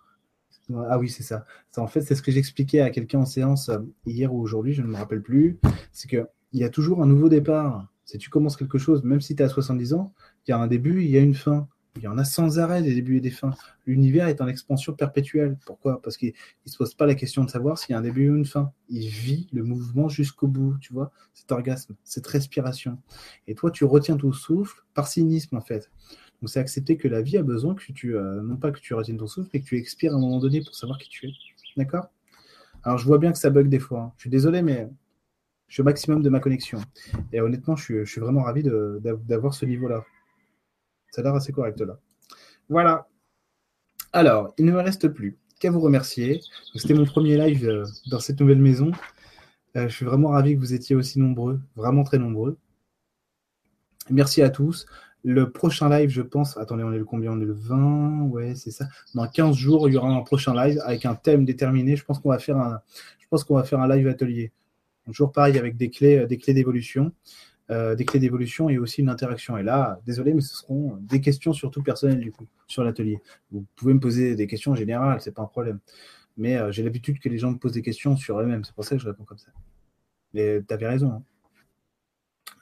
Ah 0.88 0.98
oui, 0.98 1.08
c'est 1.08 1.22
ça. 1.22 1.46
En 1.78 1.86
fait, 1.86 2.02
c'est 2.02 2.14
ce 2.14 2.22
que 2.22 2.30
j'expliquais 2.30 2.80
à 2.80 2.90
quelqu'un 2.90 3.20
en 3.20 3.24
séance 3.24 3.70
euh, 3.70 3.78
hier 4.04 4.32
ou 4.32 4.40
aujourd'hui, 4.40 4.74
je 4.74 4.82
ne 4.82 4.86
me 4.86 4.96
rappelle 4.96 5.22
plus. 5.22 5.58
C'est 5.92 6.08
qu'il 6.08 6.26
y 6.52 6.62
a 6.62 6.68
toujours 6.68 7.02
un 7.02 7.06
nouveau 7.06 7.30
départ. 7.30 7.88
Si 8.04 8.18
tu 8.18 8.28
commences 8.28 8.56
quelque 8.56 8.76
chose, 8.76 9.02
même 9.02 9.22
si 9.22 9.34
tu 9.34 9.42
à 9.42 9.48
70 9.48 9.94
ans, 9.94 10.12
il 10.46 10.50
y 10.50 10.54
a 10.54 10.58
un 10.58 10.66
début, 10.66 11.02
il 11.02 11.10
y 11.10 11.16
a 11.16 11.20
une 11.20 11.34
fin. 11.34 11.68
Il 11.96 12.02
y 12.02 12.08
en 12.08 12.18
a 12.18 12.24
sans 12.24 12.58
arrêt 12.58 12.82
des 12.82 12.92
débuts 12.92 13.18
et 13.18 13.20
des 13.20 13.30
fins. 13.30 13.54
L'univers 13.86 14.26
est 14.26 14.40
en 14.40 14.48
expansion 14.48 14.92
perpétuelle. 14.92 15.56
Pourquoi? 15.64 16.02
Parce 16.02 16.16
qu'il 16.16 16.32
ne 16.66 16.70
se 16.70 16.76
pose 16.76 16.94
pas 16.94 17.06
la 17.06 17.14
question 17.14 17.44
de 17.44 17.50
savoir 17.50 17.78
s'il 17.78 17.92
y 17.92 17.94
a 17.94 17.98
un 17.98 18.02
début 18.02 18.30
ou 18.30 18.36
une 18.36 18.44
fin. 18.44 18.72
Il 18.88 19.06
vit 19.06 19.48
le 19.52 19.62
mouvement 19.62 20.08
jusqu'au 20.08 20.48
bout, 20.48 20.76
tu 20.80 20.92
vois, 20.92 21.12
cet 21.34 21.52
orgasme, 21.52 21.94
cette 22.02 22.26
respiration. 22.26 22.98
Et 23.46 23.54
toi, 23.54 23.70
tu 23.70 23.84
retiens 23.84 24.16
ton 24.16 24.32
souffle 24.32 24.82
par 24.94 25.06
cynisme, 25.06 25.56
en 25.56 25.60
fait. 25.60 25.90
Donc, 26.42 26.50
c'est 26.50 26.58
accepter 26.58 26.96
que 26.96 27.06
la 27.06 27.22
vie 27.22 27.38
a 27.38 27.42
besoin 27.42 27.76
que 27.76 27.92
tu, 27.92 28.16
euh, 28.16 28.42
non 28.42 28.56
pas 28.56 28.72
que 28.72 28.80
tu 28.80 28.92
retiennes 28.92 29.18
ton 29.18 29.28
souffle, 29.28 29.50
mais 29.54 29.60
que 29.60 29.66
tu 29.66 29.78
expires 29.78 30.14
à 30.14 30.16
un 30.16 30.20
moment 30.20 30.40
donné 30.40 30.62
pour 30.62 30.74
savoir 30.74 30.98
qui 30.98 31.08
tu 31.08 31.28
es. 31.28 31.32
D'accord? 31.76 32.08
Alors, 32.82 32.98
je 32.98 33.06
vois 33.06 33.18
bien 33.18 33.30
que 33.30 33.38
ça 33.38 33.50
bug 33.50 33.68
des 33.68 33.78
fois. 33.78 34.00
Hein. 34.00 34.12
Je 34.16 34.22
suis 34.22 34.30
désolé, 34.30 34.62
mais 34.62 34.88
je 35.68 35.74
suis 35.74 35.80
au 35.82 35.84
maximum 35.84 36.22
de 36.22 36.28
ma 36.28 36.40
connexion. 36.40 36.80
Et 37.32 37.40
honnêtement, 37.40 37.76
je 37.76 37.84
suis, 37.84 37.98
je 38.00 38.10
suis 38.10 38.20
vraiment 38.20 38.42
ravi 38.42 38.64
d'avoir 38.64 39.54
ce 39.54 39.64
niveau-là. 39.64 40.04
Ça 41.14 41.20
a 41.20 41.24
l'air 41.24 41.34
assez 41.36 41.52
correct 41.52 41.80
là. 41.80 41.96
Voilà. 42.68 43.06
Alors, 44.12 44.52
il 44.58 44.64
ne 44.64 44.72
me 44.72 44.80
reste 44.80 45.06
plus 45.06 45.38
qu'à 45.60 45.70
vous 45.70 45.80
remercier. 45.80 46.40
C'était 46.74 46.94
mon 46.94 47.04
premier 47.04 47.36
live 47.36 47.68
euh, 47.68 47.84
dans 48.10 48.18
cette 48.18 48.40
nouvelle 48.40 48.58
maison. 48.58 48.90
Euh, 49.76 49.88
je 49.88 49.94
suis 49.94 50.04
vraiment 50.04 50.30
ravi 50.30 50.56
que 50.56 50.58
vous 50.58 50.74
étiez 50.74 50.96
aussi 50.96 51.20
nombreux, 51.20 51.60
vraiment 51.76 52.02
très 52.02 52.18
nombreux. 52.18 52.58
Merci 54.10 54.42
à 54.42 54.50
tous. 54.50 54.86
Le 55.22 55.52
prochain 55.52 55.88
live, 55.88 56.10
je 56.10 56.20
pense, 56.20 56.56
attendez, 56.56 56.82
on 56.82 56.92
est 56.92 56.98
le 56.98 57.04
combien? 57.04 57.30
On 57.30 57.40
est 57.40 57.44
le 57.44 57.54
20, 57.54 58.22
ouais, 58.22 58.56
c'est 58.56 58.72
ça. 58.72 58.88
Dans 59.14 59.28
15 59.28 59.54
jours, 59.54 59.88
il 59.88 59.94
y 59.94 59.96
aura 59.96 60.08
un 60.08 60.22
prochain 60.22 60.52
live 60.52 60.80
avec 60.84 61.06
un 61.06 61.14
thème 61.14 61.44
déterminé. 61.44 61.94
Je 61.94 62.04
pense 62.04 62.18
qu'on 62.18 62.30
va 62.30 62.40
faire 62.40 62.56
un, 62.56 62.80
je 63.20 63.74
un 63.76 63.88
live 63.96 64.08
atelier. 64.08 64.50
Toujours 65.06 65.30
pareil 65.30 65.58
avec 65.58 65.76
des 65.76 65.90
clés, 65.90 66.18
euh, 66.18 66.26
des 66.26 66.38
clés 66.38 66.54
d'évolution. 66.54 67.12
Euh, 67.70 67.94
des 67.94 68.04
clés 68.04 68.20
d'évolution 68.20 68.68
et 68.68 68.76
aussi 68.76 69.00
une 69.00 69.08
interaction. 69.08 69.56
Et 69.56 69.62
là, 69.62 69.98
désolé, 70.04 70.34
mais 70.34 70.42
ce 70.42 70.54
seront 70.54 70.98
des 71.00 71.22
questions 71.22 71.54
surtout 71.54 71.82
personnelles 71.82 72.20
du 72.20 72.30
coup 72.30 72.46
sur 72.66 72.84
l'atelier. 72.84 73.22
Vous 73.50 73.64
pouvez 73.74 73.94
me 73.94 74.00
poser 74.00 74.34
des 74.34 74.46
questions 74.46 74.74
générales, 74.74 75.22
c'est 75.22 75.32
pas 75.32 75.40
un 75.40 75.46
problème. 75.46 75.78
Mais 76.36 76.58
euh, 76.58 76.72
j'ai 76.72 76.82
l'habitude 76.82 77.18
que 77.20 77.30
les 77.30 77.38
gens 77.38 77.52
me 77.52 77.56
posent 77.56 77.72
des 77.72 77.80
questions 77.80 78.16
sur 78.16 78.38
eux-mêmes. 78.38 78.64
C'est 78.64 78.74
pour 78.74 78.84
ça 78.84 78.96
que 78.96 79.00
je 79.00 79.06
réponds 79.06 79.24
comme 79.24 79.38
ça. 79.38 79.50
Mais 80.34 80.60
tu 80.66 80.74
avais 80.74 80.88
raison. 80.88 81.10
Hein. 81.10 81.22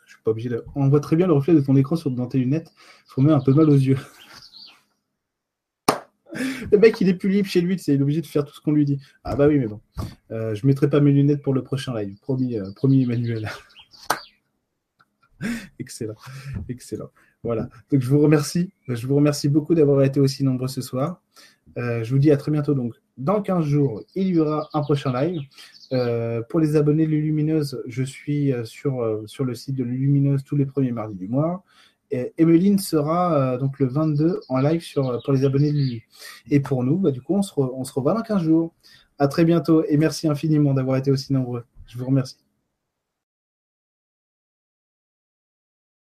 Je 0.06 0.12
suis 0.14 0.22
pas 0.22 0.30
obligé 0.30 0.48
de. 0.48 0.64
On 0.76 0.88
voit 0.88 1.00
très 1.00 1.16
bien 1.16 1.26
le 1.26 1.32
reflet 1.32 1.54
de 1.54 1.60
ton 1.60 1.74
écran 1.74 1.96
sur, 1.96 2.12
dans 2.12 2.28
tes 2.28 2.38
lunettes. 2.38 2.72
Ça 3.06 3.20
me 3.20 3.26
met 3.26 3.32
un 3.32 3.40
peu 3.40 3.52
mal 3.52 3.68
aux 3.70 3.74
yeux. 3.74 3.98
Le 6.70 6.78
mec, 6.78 6.98
il 7.00 7.08
est 7.08 7.14
plus 7.14 7.28
libre 7.28 7.48
chez 7.48 7.60
lui, 7.60 7.74
il 7.74 7.94
est 7.94 8.00
obligé 8.00 8.20
de 8.22 8.26
faire 8.26 8.44
tout 8.44 8.54
ce 8.54 8.60
qu'on 8.60 8.72
lui 8.72 8.84
dit. 8.84 8.98
Ah 9.24 9.36
bah 9.36 9.48
oui, 9.48 9.58
mais 9.58 9.66
bon. 9.66 9.80
Euh, 10.30 10.54
je 10.54 10.66
mettrai 10.66 10.88
pas 10.88 11.00
mes 11.00 11.10
lunettes 11.10 11.42
pour 11.42 11.52
le 11.52 11.62
prochain 11.62 11.92
live. 11.94 12.16
Promis, 12.20 12.56
euh, 12.58 12.70
promis 12.72 13.02
Emmanuel. 13.02 13.50
excellent, 15.78 16.14
excellent. 16.68 17.10
Voilà. 17.42 17.68
Donc 17.90 18.00
je 18.00 18.08
vous 18.08 18.20
remercie. 18.20 18.72
Je 18.88 19.06
vous 19.06 19.16
remercie 19.16 19.48
beaucoup 19.48 19.74
d'avoir 19.74 20.02
été 20.02 20.20
aussi 20.20 20.44
nombreux 20.44 20.68
ce 20.68 20.80
soir. 20.80 21.20
Euh, 21.78 22.02
je 22.04 22.12
vous 22.12 22.18
dis 22.18 22.30
à 22.30 22.36
très 22.36 22.50
bientôt. 22.50 22.74
Donc, 22.74 22.94
dans 23.16 23.42
15 23.42 23.64
jours, 23.64 24.02
il 24.14 24.28
y 24.28 24.38
aura 24.38 24.68
un 24.72 24.80
prochain 24.80 25.12
live. 25.12 25.40
Euh, 25.92 26.42
pour 26.48 26.60
les 26.60 26.76
abonnés 26.76 27.06
de 27.06 27.10
Lulumineuse, 27.10 27.82
je 27.86 28.02
suis 28.02 28.52
euh, 28.52 28.64
sur, 28.64 29.22
sur 29.26 29.44
le 29.44 29.54
site 29.54 29.76
de 29.76 29.84
Lulumineuse 29.84 30.44
tous 30.44 30.56
les 30.56 30.66
premiers 30.66 30.92
mardis 30.92 31.16
du 31.16 31.28
mois. 31.28 31.64
Et 32.10 32.32
Emeline 32.36 32.78
sera 32.78 33.56
donc 33.56 33.78
le 33.78 33.86
22 33.86 34.40
en 34.50 34.58
live 34.58 34.82
sur, 34.82 35.18
pour 35.24 35.32
les 35.32 35.46
abonnés 35.46 35.72
de 35.72 35.78
Lulu. 35.78 36.08
Et 36.50 36.60
pour 36.60 36.84
nous, 36.84 36.98
bah, 36.98 37.10
du 37.10 37.22
coup, 37.22 37.34
on 37.34 37.42
se, 37.42 37.52
on 37.56 37.84
se 37.84 37.92
revoit 37.94 38.12
dans 38.12 38.20
15 38.20 38.42
jours. 38.42 38.74
À 39.18 39.28
très 39.28 39.44
bientôt 39.44 39.82
et 39.88 39.96
merci 39.96 40.28
infiniment 40.28 40.74
d'avoir 40.74 40.98
été 40.98 41.10
aussi 41.10 41.32
nombreux. 41.32 41.64
Je 41.86 41.96
vous 41.96 42.04
remercie. 42.04 42.41